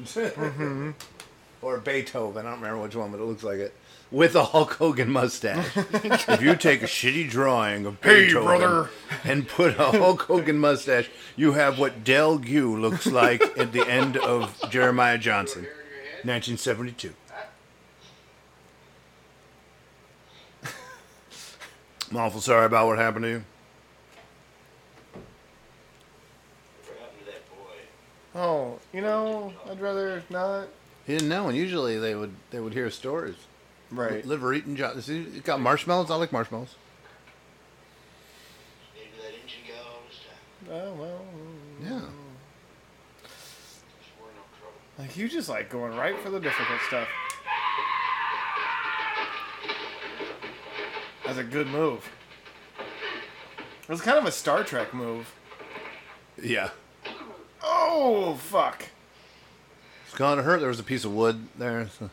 Mhm. 0.00 0.94
or 1.62 1.78
Beethoven. 1.78 2.46
I 2.46 2.50
don't 2.50 2.60
remember 2.60 2.82
which 2.82 2.94
one, 2.94 3.10
but 3.10 3.18
it 3.18 3.24
looks 3.24 3.42
like 3.42 3.58
it. 3.58 3.74
With 4.12 4.36
a 4.36 4.44
Hulk 4.44 4.74
Hogan 4.74 5.10
mustache. 5.10 5.66
if 5.76 6.40
you 6.40 6.54
take 6.54 6.82
a 6.84 6.86
shitty 6.86 7.28
drawing 7.28 7.86
of 7.86 7.96
Hey, 8.04 8.26
Beethoven 8.26 8.58
brother. 8.58 8.90
and 9.24 9.48
put 9.48 9.80
a 9.80 9.90
Hulk 9.98 10.22
Hogan 10.22 10.58
mustache, 10.60 11.10
you 11.34 11.54
have 11.54 11.80
what 11.80 12.04
Del 12.04 12.38
Gue 12.38 12.76
looks 12.78 13.06
like 13.06 13.42
at 13.58 13.72
the 13.72 13.84
end 13.88 14.16
of 14.16 14.56
Jeremiah 14.70 15.18
Johnson, 15.18 15.62
1972. 16.22 17.12
I'm 22.10 22.16
awful 22.16 22.40
sorry 22.40 22.66
about 22.66 22.86
what 22.86 22.98
happened 22.98 23.24
to 23.24 23.28
you. 23.28 23.44
Oh, 28.34 28.78
you 28.92 29.00
know, 29.00 29.52
I'd 29.68 29.80
rather 29.80 30.22
not. 30.28 30.68
He 31.06 31.14
didn't 31.14 31.30
know, 31.30 31.48
and 31.48 31.56
usually 31.56 31.98
they 31.98 32.14
would 32.14 32.34
they 32.50 32.60
would 32.60 32.74
hear 32.74 32.90
stories. 32.90 33.36
Right. 33.90 34.26
Liver 34.26 34.52
eating 34.52 34.76
John. 34.76 35.00
See, 35.00 35.20
it 35.20 35.44
got 35.44 35.60
marshmallows. 35.60 36.10
I 36.10 36.16
like 36.16 36.32
marshmallows. 36.32 36.74
Oh 40.68 40.92
well. 40.94 41.20
Yeah. 41.82 41.90
Mm. 41.90 42.10
Like 44.98 45.16
you 45.16 45.28
just 45.28 45.48
like 45.48 45.70
going 45.70 45.96
right 45.96 46.18
for 46.18 46.30
the 46.30 46.40
difficult 46.40 46.80
stuff. 46.88 47.08
That's 51.26 51.38
a 51.38 51.44
good 51.44 51.66
move. 51.66 52.08
It 52.78 53.88
was 53.88 54.00
kind 54.00 54.18
of 54.18 54.24
a 54.26 54.32
Star 54.32 54.64
Trek 54.64 54.94
move. 54.94 55.32
Yeah. 56.42 56.70
Oh 57.62 58.34
fuck! 58.34 58.84
It's 60.06 60.14
gonna 60.16 60.42
hurt. 60.42 60.60
There 60.60 60.68
was 60.68 60.80
a 60.80 60.84
piece 60.84 61.04
of 61.04 61.12
wood 61.12 61.48
there. 61.58 61.88
so- 61.88 62.10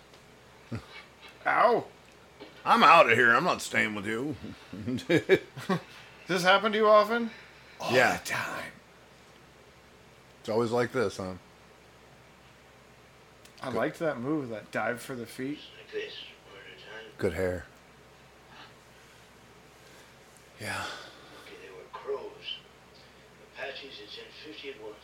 Ow! 1.45 1.85
I'm 2.65 2.83
out 2.83 3.09
of 3.11 3.17
here. 3.17 3.35
I'm 3.35 3.43
not 3.43 3.61
staying 3.61 3.93
with 3.95 4.05
you. 4.07 4.35
Does 5.07 5.39
this 6.27 6.43
happen 6.43 6.71
to 6.71 6.77
you 6.77 6.87
often? 6.87 7.29
All 7.79 7.91
yeah. 7.93 8.17
the 8.17 8.25
time. 8.25 8.71
It's 10.39 10.49
always 10.49 10.71
like 10.71 10.91
this, 10.93 11.17
huh? 11.17 11.33
I 13.61 13.69
liked 13.69 13.99
that 13.99 14.19
move, 14.19 14.49
that 14.49 14.71
dive 14.71 15.01
for 15.01 15.15
the 15.15 15.25
feet. 15.25 15.59
Good 17.17 17.33
hair. 17.33 17.65
Yeah. 20.63 20.81
Okay, 21.43 21.57
they 21.61 21.69
were 21.75 21.83
crows. 21.91 22.55
Apaches 23.53 23.99
had 23.99 24.09
sent 24.09 24.27
50 24.55 24.69
at 24.69 24.81
once. 24.81 24.95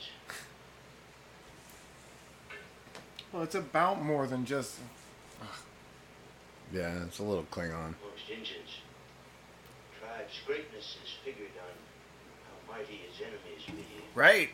Well, 3.34 3.44
it's 3.44 3.56
about 3.56 4.02
more 4.02 4.26
than 4.26 4.46
just. 4.46 4.80
Yeah, 6.72 7.04
it's 7.04 7.20
a 7.20 7.24
little 7.24 7.44
Klingon. 7.52 7.96
Most 8.02 8.30
Indians. 8.30 8.80
Tribe's 10.00 10.40
greatness 10.48 10.96
is 11.04 11.12
figured 11.26 11.50
on 11.58 11.76
how 12.46 12.78
mighty 12.78 13.02
its 13.10 13.20
enemies 13.20 13.66
be. 13.68 13.86
Right. 14.16 14.52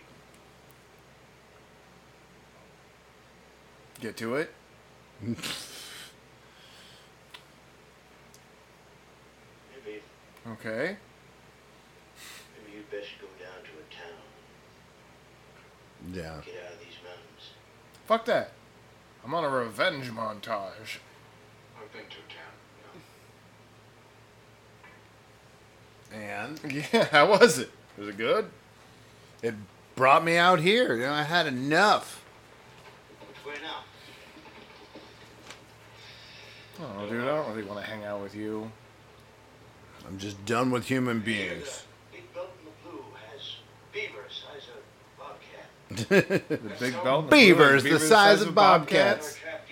Get 3.99 4.17
to 4.17 4.35
it. 4.35 4.51
Maybe, 5.21 5.37
Okay. 10.47 10.97
maybe 12.55 12.77
you'd 12.77 12.91
best 12.91 13.09
go 13.19 13.27
down 13.43 13.63
to 13.63 13.71
a 13.71 13.85
town. 13.91 14.21
Yeah. 16.13 16.41
Get 16.45 16.63
out 16.65 16.73
of 16.73 16.79
these 16.79 16.99
mountains. 17.03 17.53
Fuck 18.05 18.25
that. 18.25 18.51
I'm 19.23 19.33
on 19.33 19.43
a 19.43 19.49
revenge 19.49 20.11
montage. 20.11 20.99
I've 21.77 21.91
been 21.91 22.05
to 22.09 22.17
a 22.19 22.29
town. 22.29 22.53
And 26.13 26.59
Yeah, 26.93 27.05
how 27.05 27.29
was 27.29 27.57
it? 27.57 27.71
Was 27.97 28.09
it 28.09 28.17
good? 28.17 28.49
it 29.41 29.55
brought 29.95 30.23
me 30.23 30.37
out 30.37 30.59
here. 30.59 30.95
You 30.95 31.03
know, 31.03 31.13
I 31.13 31.23
had 31.23 31.47
enough. 31.47 32.23
Which 33.27 33.45
way 33.45 33.61
now? 33.63 33.83
Oh, 36.81 37.09
dude, 37.09 37.23
I 37.23 37.27
don't 37.27 37.49
really 37.49 37.67
want 37.67 37.83
to 37.83 37.85
hang 37.89 38.03
out 38.03 38.21
with 38.21 38.35
you. 38.35 38.71
I'm 40.07 40.17
just 40.17 40.45
done 40.45 40.71
with 40.71 40.85
human 40.85 41.19
beings. 41.19 41.83
Big 42.11 42.31
belt 42.33 42.49
the 42.63 42.89
blue 42.89 43.03
has 43.31 43.57
beaver 43.91 44.25
size 44.29 44.69
of 44.69 44.81
bobcat. 45.17 46.79
Big 46.79 46.93
belt. 47.03 47.05
and 47.05 47.25
the 47.25 47.29
blue 47.29 47.29
Beavers 47.29 47.85
and 47.85 47.93
the 47.95 47.99
size 47.99 48.41
of 48.41 48.53
bobcats. 48.53 49.35
Trapped 49.37 49.71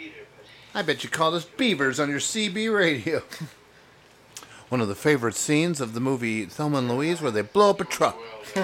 I 0.75 0.81
bet 0.81 1.03
you 1.03 1.09
called 1.09 1.35
us 1.35 1.45
beavers 1.45 1.99
on 1.99 2.09
your 2.09 2.19
CB 2.19 2.75
radio. 2.75 3.21
One 4.69 4.81
of 4.81 4.87
the 4.87 4.95
favorite 4.95 5.35
scenes 5.35 5.79
of 5.79 5.93
the 5.93 5.99
movie 5.99 6.45
Thelma 6.45 6.79
and 6.79 6.89
Louise 6.89 7.21
where 7.21 7.29
they 7.29 7.43
blow 7.43 7.69
up 7.69 7.81
a 7.81 7.85
truck. 7.85 8.17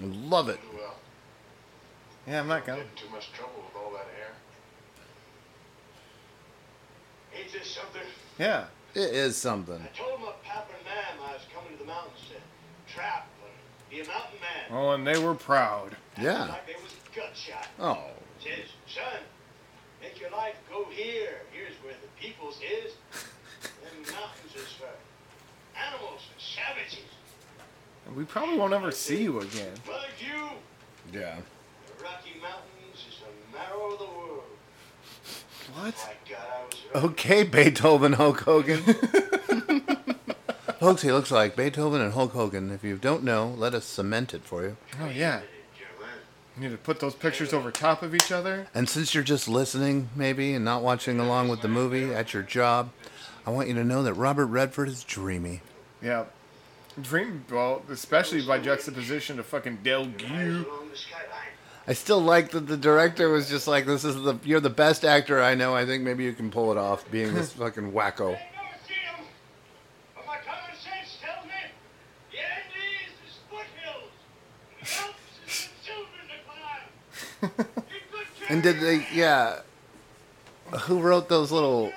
Love 0.00 0.48
it. 0.48 0.60
Yeah, 2.28 2.40
I'm 2.40 2.46
not 2.46 2.64
gonna. 2.64 2.78
Get 2.78 2.86
in 2.86 3.08
too 3.08 3.12
much 3.12 3.32
trouble 3.32 3.64
with 3.66 3.74
all 3.82 3.90
that 3.92 4.06
hair. 4.16 4.30
ain't 7.36 7.52
this 7.52 7.68
something? 7.68 8.02
Yeah. 8.38 8.66
It 8.94 9.14
is 9.14 9.36
something. 9.36 9.80
I 9.80 9.96
told 9.96 10.20
my 10.20 10.32
papa 10.44 10.66
and 10.76 10.84
mam 10.84 11.28
I 11.28 11.32
was 11.34 11.42
coming 11.54 11.72
to 11.72 11.78
the 11.78 11.86
mountains 11.86 12.18
to 12.30 12.92
trap 12.92 13.28
and 13.44 13.52
be 13.90 14.00
a 14.00 14.06
mountain 14.06 14.40
man. 14.40 14.66
Oh, 14.78 14.90
and 14.90 15.06
they 15.06 15.18
were 15.22 15.34
proud. 15.34 15.96
Yeah. 16.20 16.46
Like 16.46 16.66
they 16.66 16.74
was 16.82 16.92
gut 17.14 17.30
shot. 17.34 17.68
Oh. 17.78 17.98
Says, 18.42 18.66
son, 18.92 19.20
Make 20.02 20.18
your 20.20 20.30
life 20.30 20.56
go 20.70 20.86
here. 20.90 21.42
Here's 21.52 21.74
where 21.84 21.92
the 21.92 22.08
people's 22.20 22.56
is. 22.58 22.94
Them 23.62 24.14
mountains 24.14 24.54
is 24.56 24.72
for 24.72 24.88
animals 25.78 26.22
and 26.32 26.40
savages. 26.40 27.04
And 28.06 28.16
we 28.16 28.24
probably 28.24 28.56
won't 28.56 28.72
ever 28.72 28.90
see 28.90 29.22
you 29.22 29.40
again. 29.40 29.74
But 29.86 30.08
you, 30.18 30.48
Yeah. 31.12 31.36
the 31.86 32.02
Rocky 32.02 32.40
Mountains 32.40 33.04
is 33.08 33.18
the 33.20 33.56
marrow 33.58 33.92
of 33.92 33.98
the 33.98 34.04
world. 34.06 34.44
What? 35.74 35.94
My 35.94 36.12
God, 36.28 36.38
I 36.52 36.64
was 36.64 36.76
right. 36.94 37.04
Okay, 37.04 37.42
Beethoven, 37.44 38.14
Hulk 38.14 38.40
Hogan. 38.40 38.82
Folks, 40.78 41.02
he 41.02 41.12
looks 41.12 41.30
like 41.30 41.56
Beethoven 41.56 42.00
and 42.00 42.14
Hulk 42.14 42.32
Hogan. 42.32 42.70
If 42.70 42.82
you 42.82 42.96
don't 42.96 43.22
know, 43.22 43.54
let 43.56 43.74
us 43.74 43.84
cement 43.84 44.32
it 44.32 44.42
for 44.42 44.62
you. 44.62 44.76
Oh 45.00 45.08
yeah. 45.08 45.42
You 46.56 46.68
need 46.68 46.72
to 46.72 46.78
put 46.78 47.00
those 47.00 47.14
pictures 47.14 47.52
over 47.52 47.70
top 47.70 48.02
of 48.02 48.14
each 48.14 48.30
other. 48.32 48.66
And 48.74 48.88
since 48.88 49.14
you're 49.14 49.22
just 49.22 49.48
listening, 49.48 50.10
maybe, 50.14 50.52
and 50.52 50.64
not 50.64 50.82
watching 50.82 51.18
along 51.18 51.48
with 51.48 51.62
the 51.62 51.68
movie 51.68 52.12
at 52.12 52.34
your 52.34 52.42
job, 52.42 52.90
I 53.46 53.50
want 53.50 53.68
you 53.68 53.74
to 53.74 53.84
know 53.84 54.02
that 54.02 54.14
Robert 54.14 54.46
Redford 54.46 54.88
is 54.88 55.04
dreamy. 55.04 55.62
Yeah. 56.02 56.24
Dream 57.00 57.44
well, 57.50 57.82
especially 57.88 58.42
by 58.42 58.58
juxtaposition 58.58 59.36
to 59.36 59.42
fucking 59.42 59.78
Del 59.82 60.06
Gue. 60.06 60.66
I 61.88 61.92
still 61.94 62.20
like 62.20 62.50
that 62.50 62.66
the 62.66 62.76
director 62.76 63.28
was 63.30 63.48
just 63.48 63.66
like, 63.66 63.86
"This 63.86 64.04
is 64.04 64.14
the 64.16 64.38
you're 64.44 64.60
the 64.60 64.70
best 64.70 65.04
actor 65.04 65.42
I 65.42 65.54
know. 65.54 65.74
I 65.74 65.86
think 65.86 66.02
maybe 66.02 66.24
you 66.24 66.32
can 66.32 66.50
pull 66.50 66.70
it 66.70 66.78
off, 66.78 67.10
being 67.10 67.34
this 67.34 67.52
fucking 67.54 67.92
wacko." 67.92 68.38
But 70.14 70.26
my 70.26 70.36
common 70.36 70.76
sense 70.76 71.18
tells 71.20 71.44
me 71.46 71.52
the 72.30 72.38
Andes 72.38 73.14
is 73.26 73.38
foothills. 73.48 74.12
The 74.80 74.86
Alps 75.02 75.18
is 75.46 75.68
the 75.68 75.86
children 77.46 77.56
to 77.58 77.66
climb. 77.66 78.48
And 78.48 78.62
did 78.62 78.80
they? 78.80 79.06
Yeah. 79.12 79.60
Who 80.82 81.00
wrote 81.00 81.28
those 81.28 81.50
little 81.50 81.92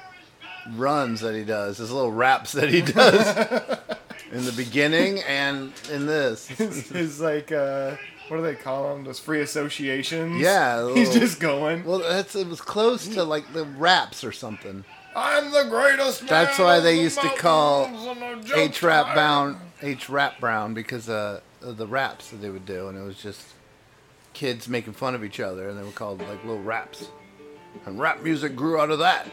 runs 0.71 1.21
that 1.21 1.35
he 1.35 1.43
does? 1.43 1.77
His 1.77 1.91
little 1.91 2.11
raps 2.11 2.53
that 2.53 2.69
he 2.69 2.81
does 2.81 3.27
in 4.31 4.45
the 4.45 4.53
beginning 4.53 5.19
and 5.27 5.71
in 5.91 6.07
this. 6.07 6.47
His, 6.47 6.89
his 6.89 7.19
like 7.21 7.51
uh 7.51 7.97
what 8.27 8.37
do 8.37 8.43
they 8.43 8.55
call 8.55 8.93
them? 8.95 9.03
Those 9.03 9.19
free 9.19 9.41
associations. 9.41 10.39
Yeah, 10.39 10.93
He's 10.95 11.13
just 11.13 11.39
going. 11.39 11.83
Well, 11.83 11.99
that's 11.99 12.35
it 12.35 12.47
was 12.47 12.61
close 12.61 13.07
to 13.09 13.23
like 13.23 13.51
the 13.53 13.65
raps 13.65 14.23
or 14.23 14.31
something. 14.31 14.83
I'm 15.15 15.51
the 15.51 15.65
greatest 15.69 16.23
man 16.23 16.29
That's 16.29 16.57
why 16.57 16.79
they 16.79 16.95
the 16.95 17.03
used 17.03 17.21
to 17.21 17.29
call 17.29 17.87
mountains 17.87 18.45
and 18.45 18.45
the 18.45 18.59
H 18.59 18.81
Rap. 18.81 19.13
Brown 19.13 19.59
H 19.81 20.09
Rap 20.09 20.39
Brown 20.39 20.73
because 20.73 21.07
uh, 21.07 21.41
of 21.61 21.77
the 21.77 21.85
raps 21.85 22.31
that 22.31 22.37
they 22.37 22.49
would 22.49 22.65
do, 22.65 22.87
and 22.87 22.97
it 22.97 23.03
was 23.03 23.21
just 23.21 23.41
kids 24.33 24.67
making 24.67 24.93
fun 24.93 25.13
of 25.13 25.23
each 25.23 25.39
other, 25.39 25.69
and 25.69 25.77
they 25.77 25.83
were 25.83 25.91
called 25.91 26.19
like 26.21 26.43
little 26.43 26.63
raps. 26.63 27.09
And 27.85 27.99
rap 27.99 28.23
music 28.23 28.55
grew 28.55 28.79
out 28.79 28.89
of 28.91 28.99
that. 28.99 29.27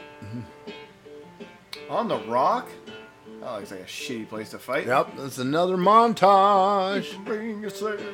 On 1.89 2.09
the 2.09 2.19
rock? 2.21 2.69
Oh, 3.43 3.57
looks 3.57 3.71
like 3.71 3.81
a 3.81 3.85
shitty 3.85 4.29
place 4.29 4.51
to 4.51 4.59
fight. 4.59 4.87
Yep, 4.87 5.17
that's 5.17 5.39
another 5.39 5.77
montage. 5.77 7.25
Bring. 7.25 7.63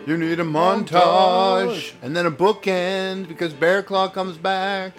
You 0.07 0.16
need 0.16 0.39
a 0.39 0.44
montage. 0.44 0.86
Montage. 0.90 1.93
And 2.01 2.16
then 2.16 2.27
a 2.27 2.31
bookend 2.31 3.27
because 3.27 3.53
Bear 3.53 3.82
Claw 3.82 4.09
comes 4.09 4.36
back. 4.39 4.93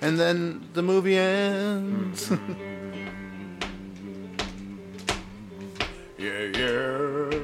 And 0.00 0.18
then 0.20 0.68
the 0.74 0.82
movie 0.82 1.16
ends. 1.16 2.28
Hmm. 2.28 2.52
Yeah, 6.18 6.44
yeah. 6.44 7.40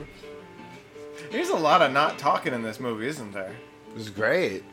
There's 1.30 1.50
a 1.50 1.56
lot 1.56 1.82
of 1.82 1.92
not 1.92 2.18
talking 2.18 2.54
in 2.54 2.62
this 2.62 2.80
movie, 2.80 3.06
isn't 3.06 3.32
there? 3.32 3.54
It's 3.94 4.08
great. 4.08 4.64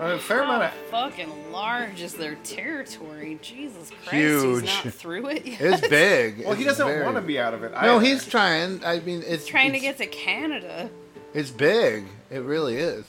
A 0.00 0.18
fair 0.18 0.42
amount 0.42 0.64
of. 0.64 0.72
Fucking 0.90 1.52
large 1.52 2.00
is 2.02 2.14
their 2.14 2.34
territory. 2.36 3.38
Jesus 3.40 3.90
Christ, 3.90 4.12
Huge. 4.12 4.68
he's 4.70 4.84
not 4.84 4.94
through 4.94 5.26
it 5.28 5.46
yet. 5.46 5.60
It's 5.60 5.88
big. 5.88 6.44
Well, 6.44 6.54
he 6.54 6.64
It's 6.64 6.72
doesn't 6.72 6.86
very- 6.88 7.04
want 7.04 7.16
to 7.16 7.22
be 7.22 7.38
out 7.38 7.54
of 7.54 7.62
it. 7.62 7.70
No, 7.72 7.96
either. 7.98 8.00
he's 8.04 8.26
trying. 8.26 8.84
I 8.84 8.98
mean, 9.00 9.22
it's 9.24 9.46
Trying 9.46 9.70
to 9.72 9.78
it's- 9.78 9.98
get 9.98 10.10
to 10.10 10.16
Canada. 10.18 10.90
It's 11.32 11.50
big. 11.50 12.06
It 12.30 12.40
really 12.42 12.76
is. 12.76 13.04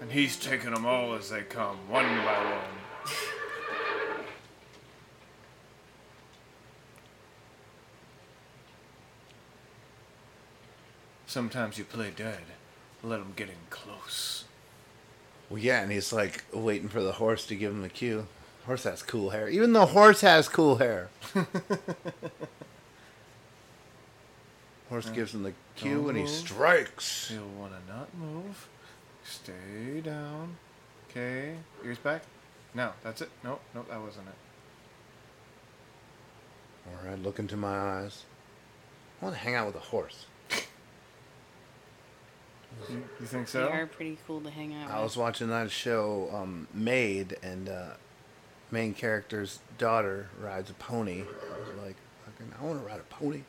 And 0.00 0.10
he's 0.10 0.36
taking 0.36 0.72
them 0.74 0.84
all 0.84 1.14
as 1.14 1.30
they 1.30 1.42
come, 1.42 1.76
one 1.88 2.04
by 2.04 2.44
one. 2.44 3.14
Sometimes 11.26 11.78
you 11.78 11.84
play 11.84 12.10
dead. 12.10 12.42
Let 13.04 13.20
him 13.20 13.34
get 13.36 13.48
in 13.48 13.54
close. 13.68 14.44
Well, 15.50 15.58
yeah, 15.58 15.82
and 15.82 15.92
he's 15.92 16.12
like 16.12 16.44
waiting 16.52 16.88
for 16.88 17.02
the 17.02 17.12
horse 17.12 17.46
to 17.46 17.54
give 17.54 17.70
him 17.70 17.82
the 17.82 17.90
cue. 17.90 18.26
Horse 18.66 18.84
has 18.84 19.02
cool 19.02 19.28
hair. 19.30 19.48
Even 19.48 19.74
the 19.74 19.86
horse 19.86 20.22
has 20.22 20.48
cool 20.48 20.76
hair. 20.76 21.10
horse 24.88 25.10
gives 25.10 25.34
him 25.34 25.42
the 25.42 25.52
cue 25.76 26.00
Don't 26.00 26.08
and 26.10 26.18
he 26.18 26.26
strikes. 26.26 27.30
You'll 27.30 27.46
want 27.60 27.72
to 27.74 27.80
not 27.92 28.08
move. 28.16 28.68
Stay 29.22 30.00
down. 30.02 30.56
Okay. 31.10 31.56
Ears 31.84 31.98
back. 31.98 32.22
No, 32.74 32.92
that's 33.02 33.20
it. 33.20 33.28
Nope, 33.44 33.60
nope, 33.74 33.86
that 33.90 34.00
wasn't 34.00 34.28
it. 34.28 34.34
All 36.86 37.08
right, 37.08 37.22
look 37.22 37.38
into 37.38 37.56
my 37.56 37.76
eyes. 37.78 38.24
I 39.20 39.26
want 39.26 39.36
to 39.36 39.42
hang 39.42 39.54
out 39.54 39.66
with 39.66 39.76
a 39.76 39.80
horse. 39.80 40.24
You, 42.90 43.02
you 43.20 43.26
think 43.26 43.46
They 43.46 43.52
so? 43.60 43.68
are 43.68 43.86
pretty 43.86 44.18
cool 44.26 44.40
to 44.42 44.50
hang 44.50 44.74
out 44.74 44.90
I 44.90 44.94
with. 44.96 45.04
was 45.04 45.16
watching 45.16 45.48
that 45.48 45.70
show, 45.70 46.28
um, 46.32 46.68
Maid, 46.74 47.36
and 47.42 47.68
uh, 47.68 47.90
main 48.70 48.94
character's 48.94 49.60
daughter 49.78 50.28
rides 50.40 50.70
a 50.70 50.74
pony. 50.74 51.22
I 51.22 51.58
was 51.58 51.68
like, 51.84 51.96
fucking, 52.24 52.52
I 52.60 52.64
want 52.64 52.80
to 52.80 52.86
ride 52.86 53.00
a 53.00 53.14
pony. 53.14 53.42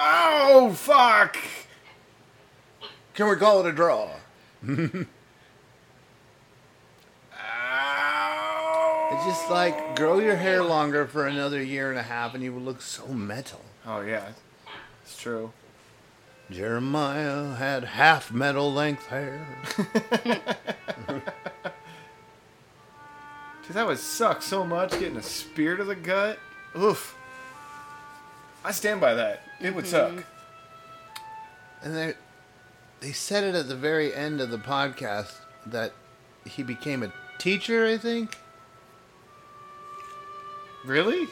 Oh, 0.00 0.72
fuck! 0.74 1.36
Can 3.14 3.28
we 3.28 3.36
call 3.36 3.60
it 3.60 3.68
a 3.68 3.72
draw? 3.72 4.08
It's 9.10 9.24
just 9.24 9.50
like 9.50 9.96
grow 9.96 10.18
your 10.20 10.36
hair 10.36 10.62
longer 10.62 11.06
for 11.06 11.26
another 11.26 11.62
year 11.62 11.90
and 11.90 11.98
a 11.98 12.02
half, 12.02 12.34
and 12.34 12.42
you 12.44 12.52
will 12.52 12.60
look 12.60 12.82
so 12.82 13.06
metal. 13.08 13.62
Oh, 13.86 14.00
yeah. 14.02 14.28
It's 15.02 15.16
true. 15.18 15.50
Jeremiah 16.50 17.54
had 17.54 17.84
half 17.84 18.32
metal 18.32 18.72
length 18.72 19.06
hair. 19.06 19.46
Dude, 23.66 23.76
that 23.76 23.86
would 23.86 23.98
suck 23.98 24.40
so 24.40 24.64
much 24.64 24.92
getting 24.92 25.18
a 25.18 25.22
spear 25.22 25.76
to 25.76 25.84
the 25.84 25.94
gut. 25.94 26.38
Oof. 26.76 27.14
I 28.64 28.70
stand 28.72 29.00
by 29.00 29.14
that. 29.14 29.42
It 29.60 29.74
would 29.74 29.86
suck. 29.86 30.10
Mm-hmm. 30.10 30.20
And 31.82 31.96
they 31.96 32.14
they 33.00 33.12
said 33.12 33.44
it 33.44 33.54
at 33.54 33.68
the 33.68 33.76
very 33.76 34.14
end 34.14 34.40
of 34.40 34.50
the 34.50 34.58
podcast 34.58 35.34
that 35.66 35.92
he 36.44 36.62
became 36.62 37.02
a 37.02 37.12
teacher. 37.38 37.86
I 37.86 37.98
think. 37.98 38.38
Really? 40.84 41.28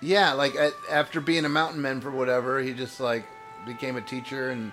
Yeah, 0.00 0.32
like 0.32 0.56
at, 0.56 0.72
after 0.90 1.20
being 1.20 1.44
a 1.44 1.48
mountain 1.48 1.80
man 1.80 2.00
for 2.00 2.10
whatever, 2.10 2.60
he 2.60 2.72
just 2.72 2.98
like 3.00 3.24
became 3.68 3.96
a 3.96 4.00
teacher 4.00 4.50
and 4.50 4.72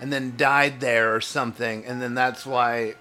and 0.00 0.12
then 0.12 0.36
died 0.36 0.80
there 0.80 1.14
or 1.14 1.20
something, 1.20 1.84
and 1.86 2.00
then 2.02 2.14
that's 2.14 2.44
why 2.46 2.94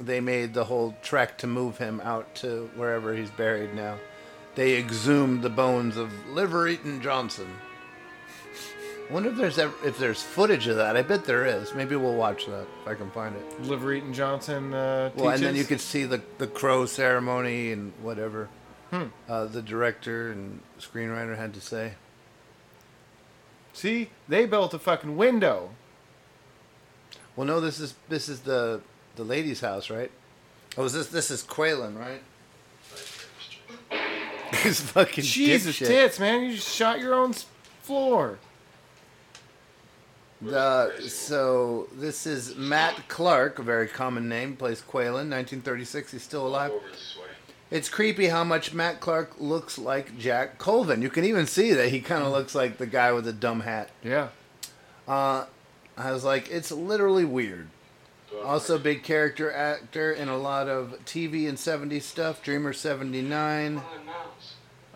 they 0.00 0.20
made 0.20 0.54
the 0.54 0.64
whole 0.64 0.94
trek 1.02 1.38
to 1.38 1.46
move 1.46 1.78
him 1.78 2.00
out 2.04 2.34
to 2.36 2.70
wherever 2.76 3.14
he's 3.14 3.30
buried 3.30 3.74
now. 3.74 3.96
They 4.54 4.76
exhumed 4.76 5.42
the 5.42 5.50
bones 5.50 5.96
of 5.96 6.12
Liver 6.28 6.68
Eating 6.68 7.00
Johnson. 7.00 7.48
I 9.08 9.12
wonder 9.12 9.30
if 9.30 9.36
there's 9.36 9.58
ever, 9.58 9.74
if 9.86 9.98
there's 9.98 10.22
footage 10.22 10.66
of 10.66 10.76
that. 10.76 10.96
I 10.96 11.02
bet 11.02 11.24
there 11.24 11.46
is. 11.46 11.74
Maybe 11.74 11.96
we'll 11.96 12.14
watch 12.14 12.46
that 12.46 12.66
if 12.82 12.86
I 12.88 12.94
can 12.94 13.10
find 13.10 13.34
it. 13.34 13.62
Liver 13.62 13.92
Eating 13.94 14.12
Johnson 14.12 14.74
uh, 14.74 15.10
Well, 15.16 15.30
and 15.30 15.42
then 15.42 15.56
you 15.56 15.64
could 15.64 15.80
see 15.80 16.04
the 16.04 16.20
the 16.38 16.46
crow 16.46 16.86
ceremony 16.86 17.72
and 17.72 17.92
whatever 18.02 18.48
Hmm. 18.90 19.04
uh, 19.28 19.44
the 19.46 19.62
director 19.62 20.30
and 20.32 20.60
screenwriter 20.80 21.36
had 21.36 21.54
to 21.54 21.60
say. 21.60 21.92
See? 23.78 24.10
They 24.26 24.44
built 24.44 24.74
a 24.74 24.78
fucking 24.80 25.16
window. 25.16 25.70
Well, 27.36 27.46
no, 27.46 27.60
this 27.60 27.78
is 27.78 27.94
this 28.08 28.28
is 28.28 28.40
the 28.40 28.80
the 29.14 29.22
lady's 29.22 29.60
house, 29.60 29.88
right? 29.88 30.10
Oh, 30.76 30.84
is 30.84 30.94
this 30.94 31.06
this 31.06 31.30
is 31.30 31.44
Qualen, 31.44 31.96
right? 31.96 32.22
This 34.64 34.80
fucking 34.80 35.22
Jesus 35.22 35.78
dipshit. 35.78 35.86
tits, 35.86 36.18
man. 36.18 36.42
You 36.42 36.54
just 36.54 36.74
shot 36.74 36.98
your 36.98 37.14
own 37.14 37.34
floor. 37.82 38.38
The, 40.40 41.00
so 41.06 41.88
this 41.92 42.26
is 42.26 42.56
Matt 42.56 43.08
Clark, 43.08 43.58
a 43.58 43.62
very 43.62 43.86
common 43.86 44.28
name, 44.28 44.56
plays 44.56 44.80
Qualen, 44.80 45.28
1936. 45.30 46.12
He's 46.12 46.22
still 46.22 46.46
alive. 46.46 46.72
It's 47.70 47.88
creepy 47.90 48.28
how 48.28 48.44
much 48.44 48.72
Matt 48.72 49.00
Clark 49.00 49.34
looks 49.38 49.76
like 49.78 50.18
Jack 50.18 50.58
Colvin. 50.58 51.02
You 51.02 51.10
can 51.10 51.24
even 51.24 51.46
see 51.46 51.72
that 51.74 51.90
he 51.90 52.00
kind 52.00 52.24
of 52.24 52.32
looks 52.32 52.54
like 52.54 52.78
the 52.78 52.86
guy 52.86 53.12
with 53.12 53.24
the 53.24 53.32
dumb 53.32 53.60
hat. 53.60 53.90
Yeah. 54.02 54.28
Uh, 55.06 55.44
I 55.96 56.12
was 56.12 56.24
like, 56.24 56.50
it's 56.50 56.70
literally 56.70 57.24
weird. 57.26 57.68
Also, 58.44 58.78
big 58.78 59.02
character 59.02 59.50
actor 59.52 60.12
in 60.12 60.28
a 60.28 60.36
lot 60.36 60.68
of 60.68 60.98
TV 61.04 61.48
and 61.48 61.58
70s 61.58 62.02
stuff. 62.02 62.42
Dreamer 62.42 62.72
79. 62.72 63.82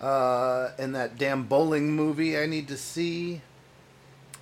Uh, 0.01 0.70
in 0.78 0.93
that 0.93 1.16
damn 1.16 1.44
bowling 1.44 1.94
movie 1.94 2.36
I 2.36 2.47
need 2.47 2.69
to 2.69 2.77
see. 2.77 3.40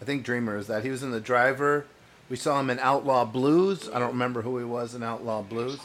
I 0.01 0.05
think 0.05 0.25
Dreamer 0.25 0.57
is 0.57 0.69
that. 0.69 0.85
He 0.85 0.91
was 0.91 1.03
in 1.03 1.11
The 1.11 1.21
Driver. 1.21 1.87
We 2.29 2.37
saw 2.37 2.59
him 2.61 2.71
in 2.71 2.79
Outlaw 2.79 3.25
Blues. 3.25 3.89
I 3.93 3.99
don't 3.99 4.13
remember 4.13 4.43
who 4.43 4.57
he 4.59 4.65
was 4.65 4.95
in 4.95 5.03
Outlaw 5.03 5.43
Blues. 5.43 5.79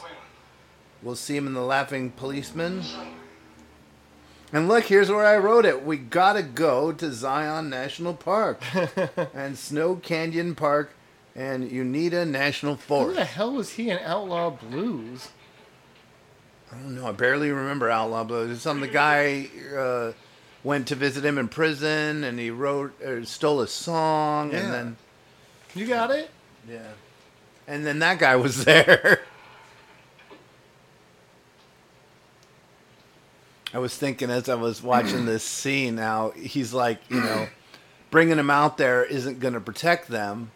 We'll 1.02 1.16
see 1.16 1.36
him 1.36 1.46
in 1.46 1.54
The 1.54 1.60
Laughing 1.62 2.10
Policeman. 2.10 2.82
And 4.52 4.68
look, 4.68 4.84
here's 4.84 5.10
where 5.10 5.26
I 5.26 5.36
wrote 5.38 5.64
it. 5.64 5.84
We 5.84 5.96
gotta 5.96 6.42
go 6.42 6.92
to 6.92 7.12
Zion 7.12 7.68
National 7.68 8.14
Park 8.14 8.62
and 9.34 9.58
Snow 9.58 9.96
Canyon 9.96 10.54
Park 10.54 10.92
and 11.34 11.70
Uinta 11.70 12.24
National 12.24 12.76
Forest. 12.76 13.08
Who 13.10 13.14
the 13.16 13.24
hell 13.24 13.52
was 13.52 13.70
he 13.72 13.90
in 13.90 13.98
Outlaw 13.98 14.50
Blues? 14.50 15.28
I 16.72 16.76
don't 16.76 16.94
know. 16.96 17.06
I 17.06 17.12
barely 17.12 17.50
remember 17.50 17.90
Outlaw 17.90 18.24
Blues. 18.24 18.62
Some 18.62 18.80
the 18.80 18.88
guy 18.88 19.48
uh, 19.76 20.12
went 20.64 20.88
to 20.88 20.94
visit 20.94 21.24
him 21.24 21.38
in 21.38 21.48
prison, 21.48 22.24
and 22.24 22.38
he 22.38 22.50
wrote 22.50 23.00
or 23.02 23.24
stole 23.24 23.60
a 23.60 23.68
song, 23.68 24.50
Yeah. 24.52 24.58
and 24.58 24.72
then 24.72 24.96
You 25.74 25.86
got 25.86 26.10
it? 26.10 26.30
yeah, 26.68 26.88
and 27.68 27.84
then 27.86 27.98
that 28.00 28.18
guy 28.18 28.36
was 28.36 28.64
there. 28.64 29.20
I 33.74 33.78
was 33.78 33.96
thinking 33.96 34.30
as 34.30 34.48
I 34.48 34.54
was 34.54 34.82
watching 34.82 35.26
this 35.26 35.42
scene, 35.42 35.96
now 35.96 36.30
he's 36.30 36.72
like, 36.72 36.98
you 37.08 37.20
know, 37.20 37.48
bringing 38.10 38.38
him 38.38 38.50
out 38.50 38.78
there 38.78 39.04
isn't 39.04 39.40
going 39.40 39.54
to 39.54 39.60
protect 39.60 40.08
them, 40.08 40.50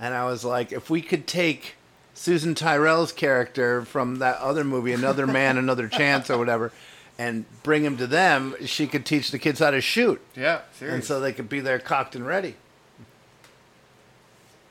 and 0.00 0.14
I 0.14 0.24
was 0.24 0.44
like, 0.44 0.72
if 0.72 0.88
we 0.88 1.02
could 1.02 1.26
take 1.26 1.74
Susan 2.14 2.54
Tyrrell's 2.54 3.12
character 3.12 3.84
from 3.84 4.16
that 4.20 4.38
other 4.38 4.64
movie, 4.64 4.92
Another 4.92 5.26
Man, 5.26 5.58
Another 5.58 5.88
Chance, 5.88 6.30
or 6.30 6.38
whatever, 6.38 6.72
and 7.18 7.44
bring 7.62 7.84
him 7.84 7.96
to 7.98 8.06
them, 8.06 8.54
she 8.64 8.86
could 8.86 9.04
teach 9.04 9.30
the 9.30 9.38
kids 9.38 9.58
how 9.60 9.70
to 9.70 9.80
shoot. 9.80 10.20
Yeah, 10.36 10.60
And 10.94 11.04
so 11.04 11.20
they 11.20 11.32
could 11.32 11.48
be 11.48 11.60
there 11.60 11.78
cocked 11.78 12.14
and 12.14 12.26
ready. 12.26 12.56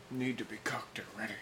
Need 0.09 0.38
to 0.39 0.45
be 0.45 0.57
cocked 0.63 0.99
and 0.99 1.07
ready. 1.18 1.34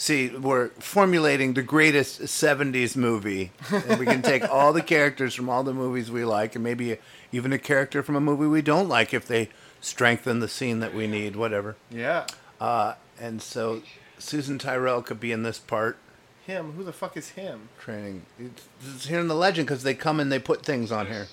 See, 0.00 0.28
we're 0.28 0.68
formulating 0.78 1.54
the 1.54 1.62
greatest 1.62 2.20
70s 2.20 2.94
movie. 2.94 3.50
And 3.68 3.98
we 3.98 4.06
can 4.06 4.22
take 4.22 4.48
all 4.48 4.72
the 4.72 4.80
characters 4.80 5.34
from 5.34 5.48
all 5.48 5.64
the 5.64 5.74
movies 5.74 6.08
we 6.08 6.24
like, 6.24 6.54
and 6.54 6.62
maybe 6.62 6.98
even 7.32 7.52
a 7.52 7.58
character 7.58 8.04
from 8.04 8.14
a 8.14 8.20
movie 8.20 8.46
we 8.46 8.62
don't 8.62 8.88
like 8.88 9.12
if 9.12 9.26
they 9.26 9.48
strengthen 9.80 10.38
the 10.38 10.46
scene 10.46 10.78
that 10.78 10.94
we 10.94 11.08
need, 11.08 11.34
whatever. 11.34 11.74
Yeah. 11.90 12.28
Uh, 12.60 12.94
and 13.20 13.42
so 13.42 13.82
Susan 14.20 14.56
Tyrrell 14.56 15.02
could 15.02 15.18
be 15.18 15.32
in 15.32 15.42
this 15.42 15.58
part. 15.58 15.98
Him? 16.46 16.74
Who 16.74 16.84
the 16.84 16.92
fuck 16.92 17.16
is 17.16 17.30
him? 17.30 17.68
Training. 17.80 18.22
It's, 18.38 18.68
it's 18.80 19.06
here 19.08 19.18
in 19.18 19.26
the 19.26 19.34
legend 19.34 19.66
because 19.66 19.82
they 19.82 19.94
come 19.94 20.20
and 20.20 20.30
they 20.30 20.38
put 20.38 20.64
things 20.64 20.92
on 20.92 21.08
here. 21.08 21.26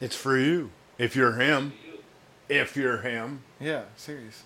It's 0.00 0.16
for 0.16 0.38
you. 0.38 0.70
If 0.96 1.14
you're 1.14 1.34
him. 1.34 1.74
If 2.48 2.78
you're 2.78 3.02
him. 3.02 3.42
Yeah, 3.60 3.82
serious. 3.98 4.44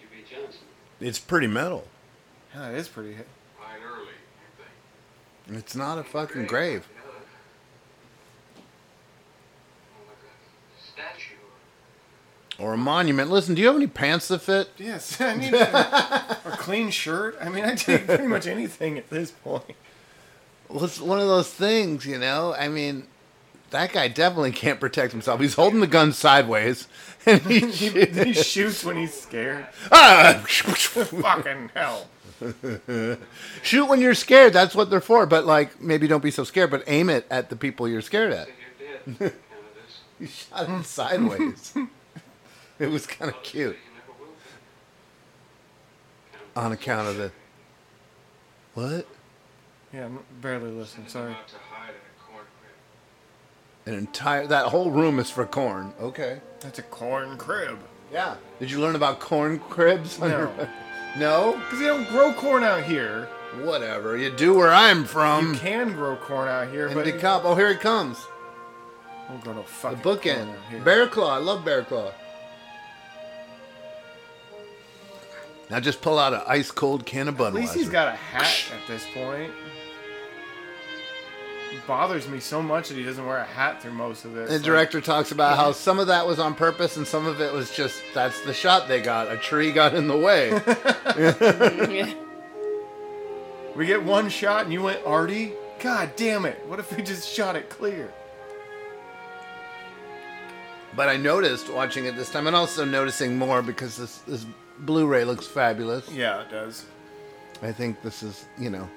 Jimmy 0.00 0.24
Johnson. 0.24 0.62
It's 0.98 1.18
pretty 1.18 1.46
metal. 1.46 1.86
Yeah, 2.54 2.70
it 2.70 2.76
is 2.76 2.88
pretty. 2.88 3.14
hit. 3.14 3.26
Fine 3.58 3.80
early. 3.86 5.58
It's 5.58 5.74
not 5.74 5.98
a 5.98 6.04
fucking 6.04 6.46
grave. 6.46 6.86
Statue. 10.82 11.34
Or 12.58 12.74
a 12.74 12.76
monument. 12.76 13.30
Listen, 13.30 13.54
do 13.54 13.60
you 13.62 13.68
have 13.68 13.76
any 13.76 13.86
pants 13.86 14.28
that 14.28 14.40
fit? 14.40 14.70
Yes, 14.78 15.20
I 15.20 15.36
need 15.36 15.54
a, 15.54 16.36
a 16.44 16.50
clean 16.58 16.90
shirt. 16.90 17.36
I 17.40 17.48
mean, 17.48 17.64
I 17.64 17.74
take 17.74 18.06
pretty 18.06 18.26
much 18.26 18.46
anything 18.46 18.98
at 18.98 19.10
this 19.10 19.30
point. 19.30 19.76
Well, 20.68 20.84
it's 20.84 21.00
one 21.00 21.18
of 21.18 21.26
those 21.28 21.50
things, 21.50 22.04
you 22.04 22.18
know. 22.18 22.54
I 22.58 22.68
mean, 22.68 23.06
that 23.70 23.92
guy 23.92 24.08
definitely 24.08 24.52
can't 24.52 24.78
protect 24.80 25.12
himself. 25.12 25.40
He's 25.40 25.54
holding 25.54 25.80
the 25.80 25.86
gun 25.86 26.12
sideways, 26.12 26.88
and 27.26 27.40
he, 27.42 27.60
he, 27.70 27.88
he 28.04 28.32
shoots 28.34 28.84
when 28.84 28.96
he's 28.96 29.18
scared. 29.18 29.66
Ah! 29.90 30.42
Fucking 30.46 31.70
hell. 31.74 32.08
Shoot 33.62 33.86
when 33.86 34.00
you're 34.00 34.14
scared. 34.14 34.52
That's 34.52 34.74
what 34.74 34.90
they're 34.90 35.00
for. 35.00 35.26
But 35.26 35.46
like, 35.46 35.80
maybe 35.80 36.06
don't 36.06 36.22
be 36.22 36.30
so 36.30 36.44
scared, 36.44 36.70
but 36.70 36.84
aim 36.86 37.10
it 37.10 37.26
at 37.30 37.50
the 37.50 37.56
people 37.56 37.88
you're 37.88 38.02
scared 38.02 38.32
at. 38.32 38.48
you 40.20 40.26
shot 40.26 40.66
him 40.66 40.82
sideways. 40.84 41.74
it 42.78 42.90
was 42.90 43.06
kind 43.06 43.30
of 43.30 43.42
cute. 43.42 43.76
On 46.56 46.72
account 46.72 47.08
of 47.08 47.16
the 47.16 47.30
what? 48.74 49.06
Yeah, 49.92 50.06
I'm 50.06 50.18
barely 50.40 50.70
listening. 50.70 51.08
Sorry. 51.08 51.32
To 51.32 51.56
hide 51.70 51.90
in 51.90 51.94
a 51.94 52.30
corn 52.30 52.44
crib. 53.84 53.94
An 53.94 53.98
entire 53.98 54.46
that 54.46 54.66
whole 54.66 54.90
room 54.90 55.18
is 55.18 55.30
for 55.30 55.46
corn. 55.46 55.92
Okay. 56.00 56.40
That's 56.60 56.78
a 56.78 56.82
corn 56.82 57.36
crib. 57.38 57.78
Yeah. 58.12 58.36
Did 58.58 58.70
you 58.70 58.80
learn 58.80 58.96
about 58.96 59.20
corn 59.20 59.58
cribs? 59.58 60.18
No. 60.18 60.50
No? 61.18 61.54
Because 61.64 61.78
they 61.80 61.86
don't 61.86 62.08
grow 62.08 62.32
corn 62.32 62.62
out 62.64 62.84
here. 62.84 63.28
Whatever. 63.62 64.16
You 64.16 64.30
do 64.30 64.54
where 64.54 64.72
I'm 64.72 65.04
from. 65.04 65.54
You 65.54 65.58
can 65.60 65.92
grow 65.92 66.16
corn 66.16 66.48
out 66.48 66.68
here, 66.68 66.88
In 66.88 66.94
but 66.94 67.06
DeKalb. 67.06 67.40
Oh, 67.44 67.54
here 67.54 67.68
it 67.70 67.80
comes. 67.80 68.18
we'll 69.28 69.38
go 69.38 69.52
to 69.54 69.60
The 69.90 69.96
bookend. 69.96 70.44
corn 70.46 70.48
out 70.50 70.70
here. 70.70 70.80
Bear 70.82 71.06
Claw. 71.08 71.34
I 71.34 71.38
love 71.38 71.64
Bear 71.64 71.82
Claw. 71.82 72.12
Now 75.70 75.80
just 75.80 76.00
pull 76.00 76.18
out 76.18 76.32
an 76.32 76.40
ice 76.46 76.70
cold 76.70 77.04
can 77.04 77.28
of 77.28 77.34
Budweiser. 77.36 77.48
At 77.48 77.54
least 77.54 77.74
he's 77.74 77.88
got 77.90 78.08
a 78.08 78.12
hat 78.16 78.64
at 78.80 78.86
this 78.88 79.04
point. 79.12 79.52
Bothers 81.86 82.28
me 82.28 82.38
so 82.40 82.62
much 82.62 82.88
that 82.88 82.96
he 82.96 83.02
doesn't 83.04 83.24
wear 83.24 83.38
a 83.38 83.44
hat 83.44 83.80
through 83.82 83.92
most 83.92 84.24
of 84.24 84.34
this. 84.34 84.48
The 84.48 84.56
Like, 84.56 84.64
director 84.64 85.00
talks 85.00 85.32
about 85.32 85.56
how 85.56 85.72
some 85.86 85.98
of 85.98 86.06
that 86.08 86.26
was 86.26 86.38
on 86.38 86.54
purpose 86.54 86.96
and 86.96 87.06
some 87.06 87.26
of 87.26 87.40
it 87.40 87.52
was 87.52 87.70
just 87.74 88.02
that's 88.14 88.40
the 88.42 88.52
shot 88.52 88.88
they 88.88 89.00
got. 89.00 89.30
A 89.32 89.36
tree 89.36 89.72
got 89.72 89.94
in 89.94 90.06
the 90.08 90.16
way. 90.16 90.50
we 93.76 93.86
get 93.86 94.02
one 94.02 94.28
shot 94.28 94.64
and 94.64 94.72
you 94.72 94.82
went 94.82 95.00
arty. 95.06 95.52
God 95.80 96.10
damn 96.16 96.44
it! 96.44 96.60
What 96.66 96.78
if 96.80 96.94
we 96.96 97.02
just 97.02 97.28
shot 97.28 97.56
it 97.56 97.68
clear? 97.70 98.12
but 100.96 101.08
I 101.08 101.16
noticed 101.16 101.72
watching 101.72 102.06
it 102.06 102.16
this 102.16 102.28
time 102.30 102.48
and 102.48 102.56
also 102.56 102.84
noticing 102.84 103.38
more 103.38 103.62
because 103.62 103.96
this 103.96 104.18
this 104.26 104.44
Blu-ray 104.80 105.24
looks 105.24 105.46
fabulous. 105.46 106.10
Yeah, 106.10 106.40
it 106.42 106.50
does. 106.50 106.86
I 107.62 107.70
think 107.72 108.02
this 108.02 108.22
is, 108.22 108.46
you 108.58 108.70
know, 108.70 108.88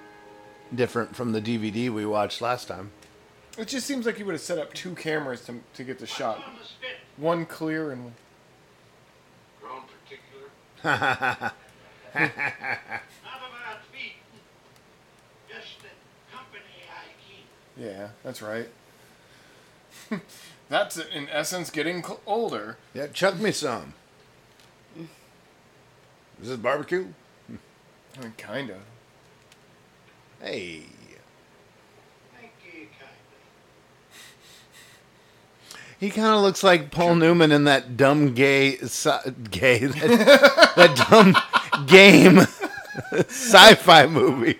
different 0.73 1.15
from 1.15 1.31
the 1.31 1.41
DVD 1.41 1.89
we 1.89 2.05
watched 2.05 2.41
last 2.41 2.67
time. 2.67 2.91
It 3.57 3.67
just 3.67 3.85
seems 3.85 4.05
like 4.05 4.17
you 4.17 4.25
would 4.25 4.33
have 4.33 4.41
set 4.41 4.57
up 4.57 4.73
two 4.73 4.95
cameras 4.95 5.41
to, 5.45 5.59
to 5.73 5.83
get 5.83 5.99
the 5.99 6.07
shot. 6.07 6.41
One 7.17 7.45
clear 7.45 7.91
and 7.91 8.13
Grown 9.61 9.81
particular. 9.83 10.49
Not 10.83 11.53
about 12.15 13.85
feet. 13.91 14.13
Just 15.49 15.81
the 15.81 15.89
company 16.35 16.63
I 16.89 17.03
keep. 17.27 17.45
yeah, 17.77 18.09
that's 18.23 18.41
right. 18.41 18.69
that's 20.69 20.97
in 20.97 21.27
essence 21.29 21.69
getting 21.69 22.01
cl- 22.03 22.21
older. 22.25 22.77
Yeah, 22.93 23.07
chuck 23.07 23.37
me 23.39 23.51
some. 23.51 23.93
Is 26.41 26.47
this 26.49 26.57
barbecue? 26.57 27.07
I 28.17 28.21
mean, 28.23 28.33
kind 28.37 28.69
of. 28.71 28.77
Hey. 30.41 30.81
Thank 32.39 32.51
you 32.65 32.87
kindly. 32.99 33.17
He 35.99 36.09
kind 36.09 36.33
of 36.35 36.41
looks 36.41 36.63
like 36.63 36.89
Paul 36.91 37.15
Newman 37.15 37.51
in 37.51 37.65
that 37.65 37.95
dumb 37.95 38.33
gay, 38.33 38.77
sci- 38.77 39.31
gay, 39.51 39.79
that, 39.85 40.73
that 40.75 41.07
dumb 41.09 41.85
game 41.85 42.39
sci-fi 43.27 44.07
movie. 44.07 44.57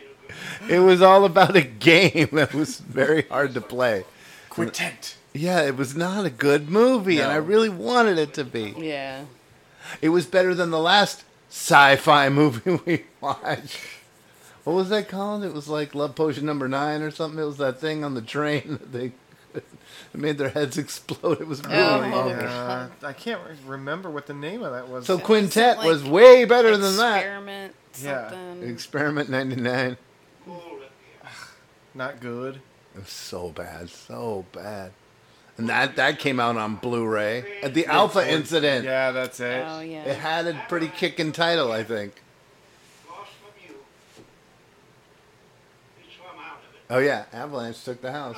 It 0.70 0.80
was 0.80 1.02
all 1.02 1.26
about 1.26 1.56
a 1.56 1.62
game 1.64 2.30
that 2.34 2.54
was 2.54 2.78
very 2.80 3.24
hard 3.24 3.56
to 3.56 3.62
play. 3.62 4.06
Quintet. 4.50 5.16
Yeah, 5.34 5.62
it 5.62 5.76
was 5.78 5.96
not 5.96 6.26
a 6.26 6.30
good 6.30 6.70
movie, 6.70 7.20
and 7.20 7.32
I 7.32 7.38
really 7.38 7.70
wanted 7.70 8.18
it 8.18 8.34
to 8.36 8.44
be. 8.44 8.76
Yeah. 8.78 9.26
It 10.02 10.10
was 10.10 10.26
better 10.26 10.54
than 10.54 10.70
the 10.70 10.80
last 10.80 11.24
sci-fi 11.50 12.30
movie 12.30 12.80
we 12.86 13.06
watched. 13.20 13.80
What 14.64 14.74
was 14.74 14.90
that 14.90 15.08
called? 15.10 15.44
It 15.44 15.54
was 15.54 15.68
like 15.68 15.96
Love 15.96 16.16
Potion 16.16 16.46
Number 16.46 16.68
Nine 16.68 17.02
or 17.02 17.10
something. 17.12 17.40
It 17.40 17.46
was 17.46 17.58
that 17.58 17.80
thing 17.80 18.04
on 18.04 18.14
the 18.14 18.22
train 18.22 18.64
that 18.82 18.92
they 18.92 19.12
made 20.14 20.38
their 20.38 20.50
heads 20.50 20.78
explode. 20.78 21.42
It 21.42 21.48
was 21.48 21.64
really 21.66 21.78
Oh, 21.78 21.98
long. 22.00 22.32
Uh, 22.32 22.90
I 23.04 23.14
can't 23.14 23.42
remember 23.66 24.10
what 24.10 24.28
the 24.28 24.34
name 24.34 24.62
of 24.64 24.72
that 24.74 24.88
was. 24.88 25.06
So 25.08 25.18
It 25.18 25.24
Quintet 25.24 25.78
like 25.78 25.88
was 25.88 26.04
way 26.04 26.46
better 26.46 26.78
than 26.78 26.96
that. 26.98 27.18
Experiment 27.18 27.76
Yeah. 28.04 28.34
Experiment 28.62 29.30
'99. 29.30 29.98
Not 31.94 32.22
good. 32.22 32.62
It 32.96 33.00
was 33.00 33.10
so 33.10 33.50
bad, 33.50 33.90
so 33.90 34.46
bad. 34.54 34.92
And 35.58 35.68
that 35.70 35.98
that 35.98 36.20
came 36.20 36.40
out 36.40 36.56
on 36.56 36.76
Blu-ray. 36.78 37.60
At 37.62 37.74
the 37.74 37.86
Alpha 37.88 38.26
Incident. 38.32 38.86
Yeah, 38.86 39.12
that's 39.12 39.40
it. 39.42 39.66
Oh 39.68 39.82
yeah. 39.82 40.04
It 40.06 40.18
had 40.18 40.48
a 40.48 40.54
pretty 40.70 40.88
kicking 40.88 41.32
title, 41.34 41.72
I 41.72 41.84
think. 41.84 42.22
Lost 43.10 43.32
from 43.42 43.52
you. 43.68 43.76
Oh 46.92 47.00
yeah, 47.00 47.24
Avalanche 47.32 47.84
took 47.86 48.02
the 48.02 48.12
house. 48.12 48.38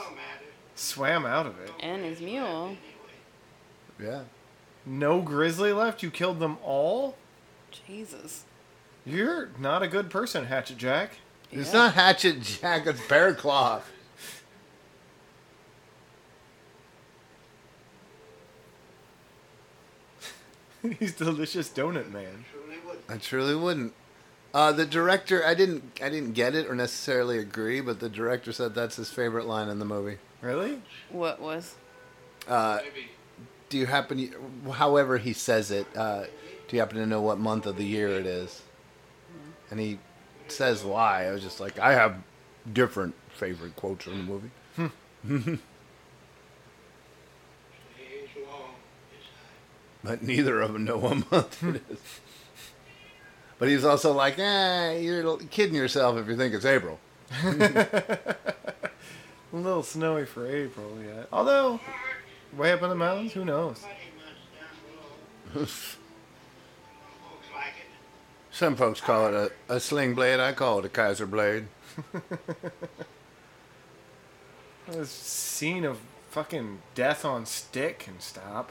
Swam 0.75 1.25
out 1.25 1.47
of 1.47 1.59
it. 1.59 1.71
And 1.79 2.05
his 2.05 2.21
mule. 2.21 2.77
Yeah. 3.99 4.21
No 4.85 5.21
grizzly 5.21 5.73
left? 5.73 6.03
You 6.03 6.11
killed 6.11 6.39
them 6.39 6.59
all? 6.63 7.17
Jesus. 7.87 8.43
You're 9.05 9.49
not 9.57 9.81
a 9.81 9.87
good 9.87 10.11
person, 10.11 10.45
Hatchet 10.45 10.77
Jack. 10.77 11.13
It's 11.51 11.73
not 11.73 11.95
Hatchet 11.95 12.41
Jack, 12.41 12.85
it's 12.85 13.05
Bear 13.07 13.33
Claw. 13.33 13.81
He's 20.99 21.13
delicious 21.13 21.69
donut 21.69 22.11
man. 22.11 22.45
I 23.09 23.17
truly 23.17 23.55
wouldn't. 23.55 23.93
Uh, 24.53 24.71
the 24.71 24.85
director, 24.85 25.43
I 25.45 25.55
didn't, 25.55 25.99
I 26.01 26.09
didn't 26.09 26.33
get 26.33 26.53
it 26.53 26.67
or 26.67 26.75
necessarily 26.75 27.39
agree, 27.39 27.81
but 27.81 27.99
the 27.99 28.09
director 28.09 28.51
said 28.51 28.75
that's 28.75 28.97
his 28.97 29.09
favorite 29.09 29.47
line 29.47 29.67
in 29.67 29.79
the 29.79 29.85
movie. 29.85 30.19
Really? 30.41 30.81
What 31.09 31.41
was? 31.41 31.75
Uh, 32.47 32.79
do 33.69 33.77
you 33.79 33.87
happen, 33.87 34.31
however 34.73 35.17
he 35.17 35.33
says 35.33 35.71
it, 35.71 35.87
uh, 35.97 36.25
do 36.67 36.75
you 36.75 36.79
happen 36.79 36.97
to 36.97 37.07
know 37.07 37.21
what 37.21 37.39
month 37.39 37.65
of 37.65 37.77
the 37.77 37.85
year 37.85 38.09
it 38.09 38.27
is? 38.27 38.61
And 39.71 39.79
he 39.79 39.97
says 40.47 40.83
why. 40.83 41.27
I 41.27 41.31
was 41.31 41.41
just 41.41 41.59
like, 41.59 41.79
I 41.79 41.93
have 41.93 42.17
different 42.71 43.15
favorite 43.29 43.75
quotes 43.75 44.03
from 44.03 44.17
the 44.17 44.23
movie. 44.23 44.51
but 50.03 50.21
neither 50.21 50.61
of 50.61 50.73
them 50.73 50.85
know 50.85 50.97
what 50.97 51.31
month 51.31 51.63
it 51.63 51.81
is. 51.89 52.19
But 53.63 53.69
he's 53.69 53.85
also 53.85 54.11
like, 54.11 54.37
eh, 54.39 54.97
you're 54.97 55.37
kidding 55.37 55.73
yourself 55.73 56.17
if 56.17 56.27
you 56.27 56.35
think 56.35 56.53
it's 56.53 56.65
April. 56.65 56.99
A 57.41 57.87
little 59.53 59.83
snowy 59.83 60.25
for 60.25 60.45
April 60.45 60.97
yet. 61.01 61.29
Although, 61.31 61.79
way 62.57 62.73
up 62.73 62.81
in 62.81 62.89
the 62.89 62.95
mountains, 62.95 63.31
who 63.31 63.45
knows? 63.45 63.81
Some 68.51 68.75
folks 68.75 68.99
call 68.99 69.27
it 69.27 69.33
a, 69.69 69.75
a 69.75 69.79
sling 69.79 70.13
blade. 70.13 70.41
I 70.41 70.51
call 70.51 70.79
it 70.79 70.85
a 70.85 70.89
Kaiser 70.89 71.25
blade. 71.25 71.67
This 74.87 75.09
scene 75.09 75.85
of 75.85 75.99
fucking 76.31 76.79
death 76.95 77.23
on 77.23 77.45
stick 77.45 77.99
can 77.99 78.19
stop. 78.19 78.69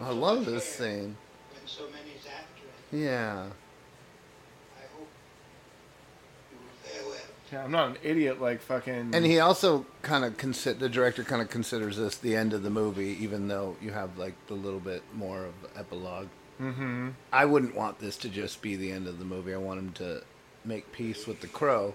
I 0.00 0.10
love 0.12 0.46
this 0.46 0.64
scene. 0.64 1.16
When 1.50 1.66
so 1.66 1.86
many's 1.86 2.24
after 2.28 2.66
it, 2.66 2.79
Yeah. 2.92 3.46
I 4.76 4.82
hope 4.96 5.08
you 6.50 6.58
will 6.58 6.90
fare 6.90 7.02
well. 7.06 7.16
Yeah, 7.52 7.64
I'm 7.64 7.70
not 7.70 7.90
an 7.90 7.96
idiot 8.02 8.40
like 8.40 8.60
fucking. 8.60 9.10
And 9.14 9.24
he 9.24 9.38
also 9.40 9.86
kind 10.02 10.24
of 10.24 10.36
consider 10.36 10.78
the 10.78 10.88
director 10.88 11.22
kind 11.24 11.40
of 11.42 11.50
considers 11.50 11.96
this 11.96 12.16
the 12.16 12.36
end 12.36 12.52
of 12.52 12.62
the 12.62 12.70
movie, 12.70 13.16
even 13.20 13.48
though 13.48 13.76
you 13.80 13.90
have 13.92 14.18
like 14.18 14.34
the 14.48 14.54
little 14.54 14.80
bit 14.80 15.02
more 15.14 15.44
of 15.44 15.54
epilogue. 15.76 16.28
Mhm. 16.60 17.14
I 17.32 17.44
wouldn't 17.46 17.74
want 17.74 17.98
this 18.00 18.16
to 18.18 18.28
just 18.28 18.60
be 18.60 18.76
the 18.76 18.92
end 18.92 19.06
of 19.06 19.18
the 19.18 19.24
movie. 19.24 19.54
I 19.54 19.58
want 19.58 19.78
him 19.78 19.92
to 19.94 20.22
make 20.64 20.92
peace 20.92 21.26
with 21.26 21.40
the 21.40 21.46
crow. 21.46 21.94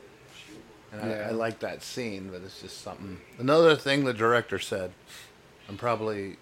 And 0.91 1.01
I, 1.03 1.07
Yeah. 1.09 1.27
I 1.30 1.31
like 1.31 1.59
that 1.59 1.84
scene, 1.84 2.30
but 2.31 2.41
it's 2.41 2.61
just 2.61 2.81
something. 2.81 3.19
Another 3.38 3.76
thing 3.76 4.05
the 4.05 4.13
director 4.13 4.59
said. 4.59 4.91
I'm 5.69 5.77
probably 5.77 6.38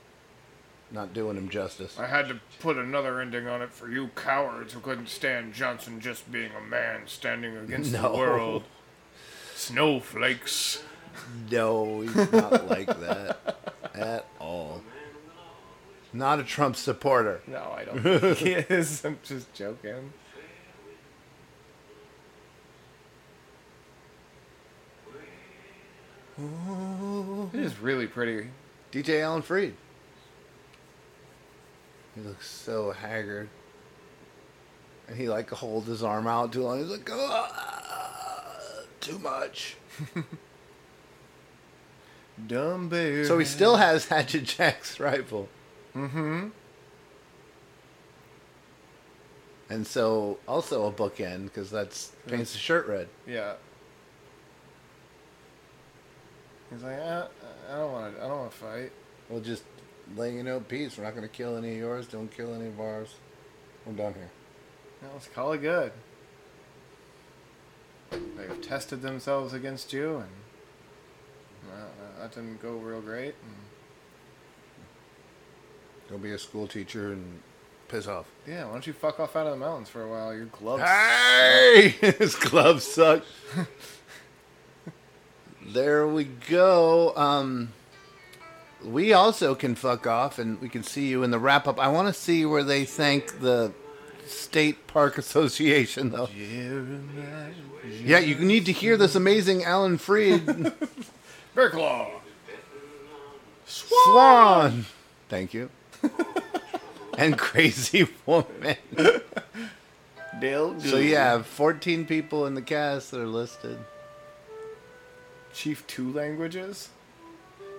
not 0.94 1.14
doing 1.14 1.36
him 1.36 1.50
justice. 1.50 1.98
I 2.00 2.06
had 2.08 2.28
to 2.30 2.40
put 2.60 2.78
another 2.78 3.20
ending 3.20 3.48
on 3.48 3.62
it 3.62 3.74
for 3.74 3.90
you 3.90 4.10
cowards 4.16 4.74
who 4.74 4.80
couldn't 4.80 5.10
stand 5.10 5.54
Johnson 5.54 6.00
just 6.00 6.32
being 6.32 6.52
a 6.56 6.62
man 6.62 7.02
standing 7.08 7.58
against 7.58 7.92
No. 7.94 8.12
the 8.14 8.18
world. 8.18 8.64
Snowflakes. 9.56 10.84
No, 11.52 12.02
he's 12.02 12.16
not 12.32 12.68
like 12.70 12.88
that 13.00 13.38
at 13.94 14.26
all. 14.40 14.82
Not 16.14 16.40
a 16.40 16.44
Trump 16.44 16.76
supporter. 16.76 17.42
No, 17.48 17.74
I 17.76 17.86
don't 17.86 18.02
think 18.22 18.38
he 18.38 18.52
is. 18.54 19.04
I'm 19.04 19.18
just 19.24 19.52
joking. 19.54 20.14
It 26.38 27.60
is 27.60 27.78
really 27.80 28.08
pretty. 28.08 28.48
DJ 28.92 29.22
Alan 29.22 29.42
Freed. 29.42 29.76
He 32.16 32.22
looks 32.22 32.48
so 32.50 32.92
haggard. 32.92 33.50
And 35.08 35.18
he 35.18 35.28
like 35.28 35.50
holds 35.50 35.88
his 35.88 36.04
arm 36.04 36.28
out 36.28 36.54
too 36.54 36.64
long. 36.64 36.80
He's 36.80 36.90
like, 36.90 37.10
"Ah, 37.12 38.84
too 39.00 39.20
much. 39.20 39.76
Dumb 42.48 42.90
bear. 42.90 43.26
So 43.26 43.38
he 43.38 43.46
still 43.46 43.76
has 43.76 44.08
Hatchet 44.08 44.44
Jack's 44.44 45.00
rifle. 45.00 45.50
Mm-hmm. 45.96 46.48
And 49.70 49.88
so 49.88 50.40
also 50.48 50.88
a 50.88 50.92
bookend 50.92 51.46
because 51.46 51.70
that's 51.70 52.12
paints 52.28 52.54
the 52.54 52.60
shirt 52.60 52.88
red. 52.88 53.08
Yeah. 53.28 53.54
He's 56.72 56.84
like, 56.84 56.98
"Ah, 57.02 57.28
I 57.72 57.76
don't 57.78 57.92
want 57.92 58.16
to. 58.16 58.24
I 58.24 58.28
don't 58.28 58.38
want 58.40 58.52
to 58.52 58.58
fight. 58.58 58.92
We'll 59.30 59.42
just 59.42 59.64
let 60.16 60.34
you 60.34 60.44
know 60.44 60.60
peace. 60.60 60.98
We're 60.98 61.04
not 61.06 61.12
going 61.16 61.28
to 61.28 61.34
kill 61.34 61.58
any 61.58 61.72
of 61.74 61.78
yours. 61.78 62.08
Don't 62.08 62.30
kill 62.36 62.54
any 62.54 62.68
of 62.68 62.80
ours. 62.80 63.16
We're 63.86 63.94
done 63.94 64.14
here. 64.14 64.30
No, 65.02 65.10
let's 65.14 65.28
call 65.28 65.54
it 65.54 65.60
good. 65.62 65.92
They've 68.12 68.62
tested 68.62 69.02
themselves 69.02 69.54
against 69.54 69.92
you, 69.92 70.18
and 70.18 70.30
well, 71.70 71.88
that 72.20 72.34
didn't 72.34 72.62
go 72.62 72.74
real 72.74 73.02
great. 73.02 73.36
And 73.44 73.56
Go 76.10 76.18
be 76.18 76.32
a 76.32 76.38
school 76.38 76.68
teacher 76.68 77.12
and 77.14 77.40
piss 77.88 78.08
off. 78.08 78.26
yeah, 78.48 78.66
why 78.66 78.74
don't 78.74 78.86
you 78.86 78.94
fuck 78.94 79.20
off 79.20 79.36
out 79.36 79.48
of 79.48 79.54
the 79.54 79.58
mountains 79.60 79.90
for 79.90 80.04
a 80.04 80.08
while? 80.10 80.34
Your 80.34 80.46
gloves. 80.46 80.84
Hey! 80.84 81.96
His 82.20 82.36
gloves 82.36 82.84
suck. 82.86 83.24
there 85.66 86.08
we 86.08 86.26
go. 86.26 87.16
Um, 87.16 87.70
we 88.84 89.14
also 89.14 89.56
can 89.56 89.76
fuck 89.76 90.06
off, 90.08 90.40
and 90.40 90.60
we 90.62 90.70
can 90.70 90.84
see 90.84 91.08
you 91.08 91.24
in 91.24 91.32
the 91.32 91.40
wrap 91.40 91.68
up. 91.68 91.80
I 91.80 91.88
want 91.88 92.08
to 92.08 92.14
see 92.14 92.46
where 92.46 92.64
they 92.64 92.86
thank 92.86 93.40
the 93.40 93.74
State 94.28 94.88
Park 94.88 95.18
Association, 95.18 96.12
though. 96.12 96.30
Yeah, 98.04 98.20
you 98.20 98.36
need 98.36 98.66
to 98.66 98.72
hear 98.72 98.98
this 98.98 99.16
amazing 99.16 99.64
Alan 99.64 99.98
Freed 99.98 100.46
Bear 101.56 101.70
Claw. 101.70 102.10
Swan. 103.66 104.86
Thank 105.30 105.54
you. 105.54 105.70
and 107.18 107.38
Crazy 107.38 108.08
Woman. 108.26 108.78
Dale. 110.40 110.80
So 110.80 110.98
you 110.98 111.16
have 111.16 111.46
14 111.46 112.06
people 112.06 112.46
in 112.46 112.56
the 112.56 112.62
cast 112.62 113.12
that 113.12 113.20
are 113.20 113.28
listed. 113.28 113.78
Chief 115.54 115.86
two 115.88 116.12
languages. 116.12 116.90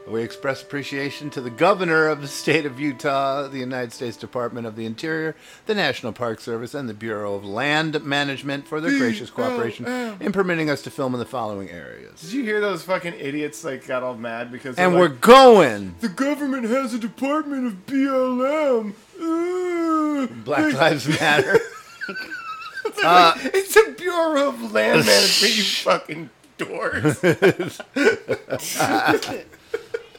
We 0.07 0.23
express 0.23 0.61
appreciation 0.63 1.31
to 1.31 1.41
the 1.41 1.49
governor 1.49 2.09
of 2.09 2.21
the 2.21 2.29
state 2.29 2.67
of 2.67 2.79
Utah, 2.79 3.49
the 3.49 3.59
United 3.59 3.91
States 3.93 4.19
Department 4.19 4.67
of 4.67 4.77
the 4.77 4.85
Interior, 4.85 5.35
the 5.65 5.75
National 5.75 6.13
Park 6.13 6.41
Service, 6.41 6.75
and 6.75 6.89
the 6.91 6.95
Bureau 6.95 7.35
of 7.35 7.45
Land 7.45 8.05
Management 8.05 8.69
for 8.69 8.83
their 8.83 8.99
gracious 8.99 9.31
cooperation 9.31 9.87
in 10.21 10.31
permitting 10.31 10.69
us 10.69 10.83
to 10.83 10.91
film 10.91 11.15
in 11.15 11.21
the 11.21 11.25
following 11.27 11.71
areas. 11.71 12.21
Did 12.21 12.33
you 12.33 12.43
hear 12.45 12.61
those 12.61 12.83
fucking 12.83 13.15
idiots 13.19 13.65
like 13.65 13.87
got 13.87 14.03
all 14.03 14.15
mad 14.15 14.53
because 14.53 14.77
And 14.77 14.93
they're 14.93 15.01
we're 15.01 15.09
going. 15.09 15.95
the 16.01 16.11
government 16.11 16.67
has 16.67 16.93
a 16.93 16.99
department 16.99 17.67
of 17.67 17.87
BLM. 17.87 18.95
Uh, 19.25 20.27
Black 20.45 20.73
Lives 20.75 21.07
Matter. 21.09 21.59
They're 22.97 23.05
like, 23.05 23.37
it's 23.55 23.77
a 23.77 23.93
Bureau 23.93 24.49
of 24.49 24.73
Land 24.73 25.07
Management, 25.07 25.57
you 25.57 25.63
fucking 25.83 26.31
dorks. 26.59 27.81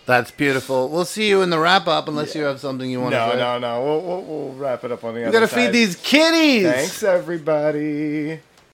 That's 0.06 0.30
beautiful. 0.30 0.90
We'll 0.90 1.06
see 1.06 1.28
you 1.28 1.42
in 1.42 1.50
the 1.50 1.60
wrap 1.60 1.88
up 1.88 2.08
unless 2.08 2.36
you 2.36 2.44
have 2.44 2.60
something 2.60 2.90
you 2.90 3.02
want 3.02 3.14
to 3.14 3.26
no, 3.26 3.32
say. 3.32 3.38
no, 3.40 3.60
no. 3.60 3.84
We'll, 3.84 4.02
we'll, 4.02 4.22
we'll 4.22 4.54
wrap 4.54 4.84
it 4.84 4.92
up 4.92 5.04
on 5.04 5.16
the 5.16 5.22
We 5.22 5.26
other 5.26 5.40
gotta 5.40 5.48
feed 5.48 5.72
these 5.72 5.96
kitties. 5.96 6.72
Thanks, 6.72 7.02
everybody. 7.04 8.40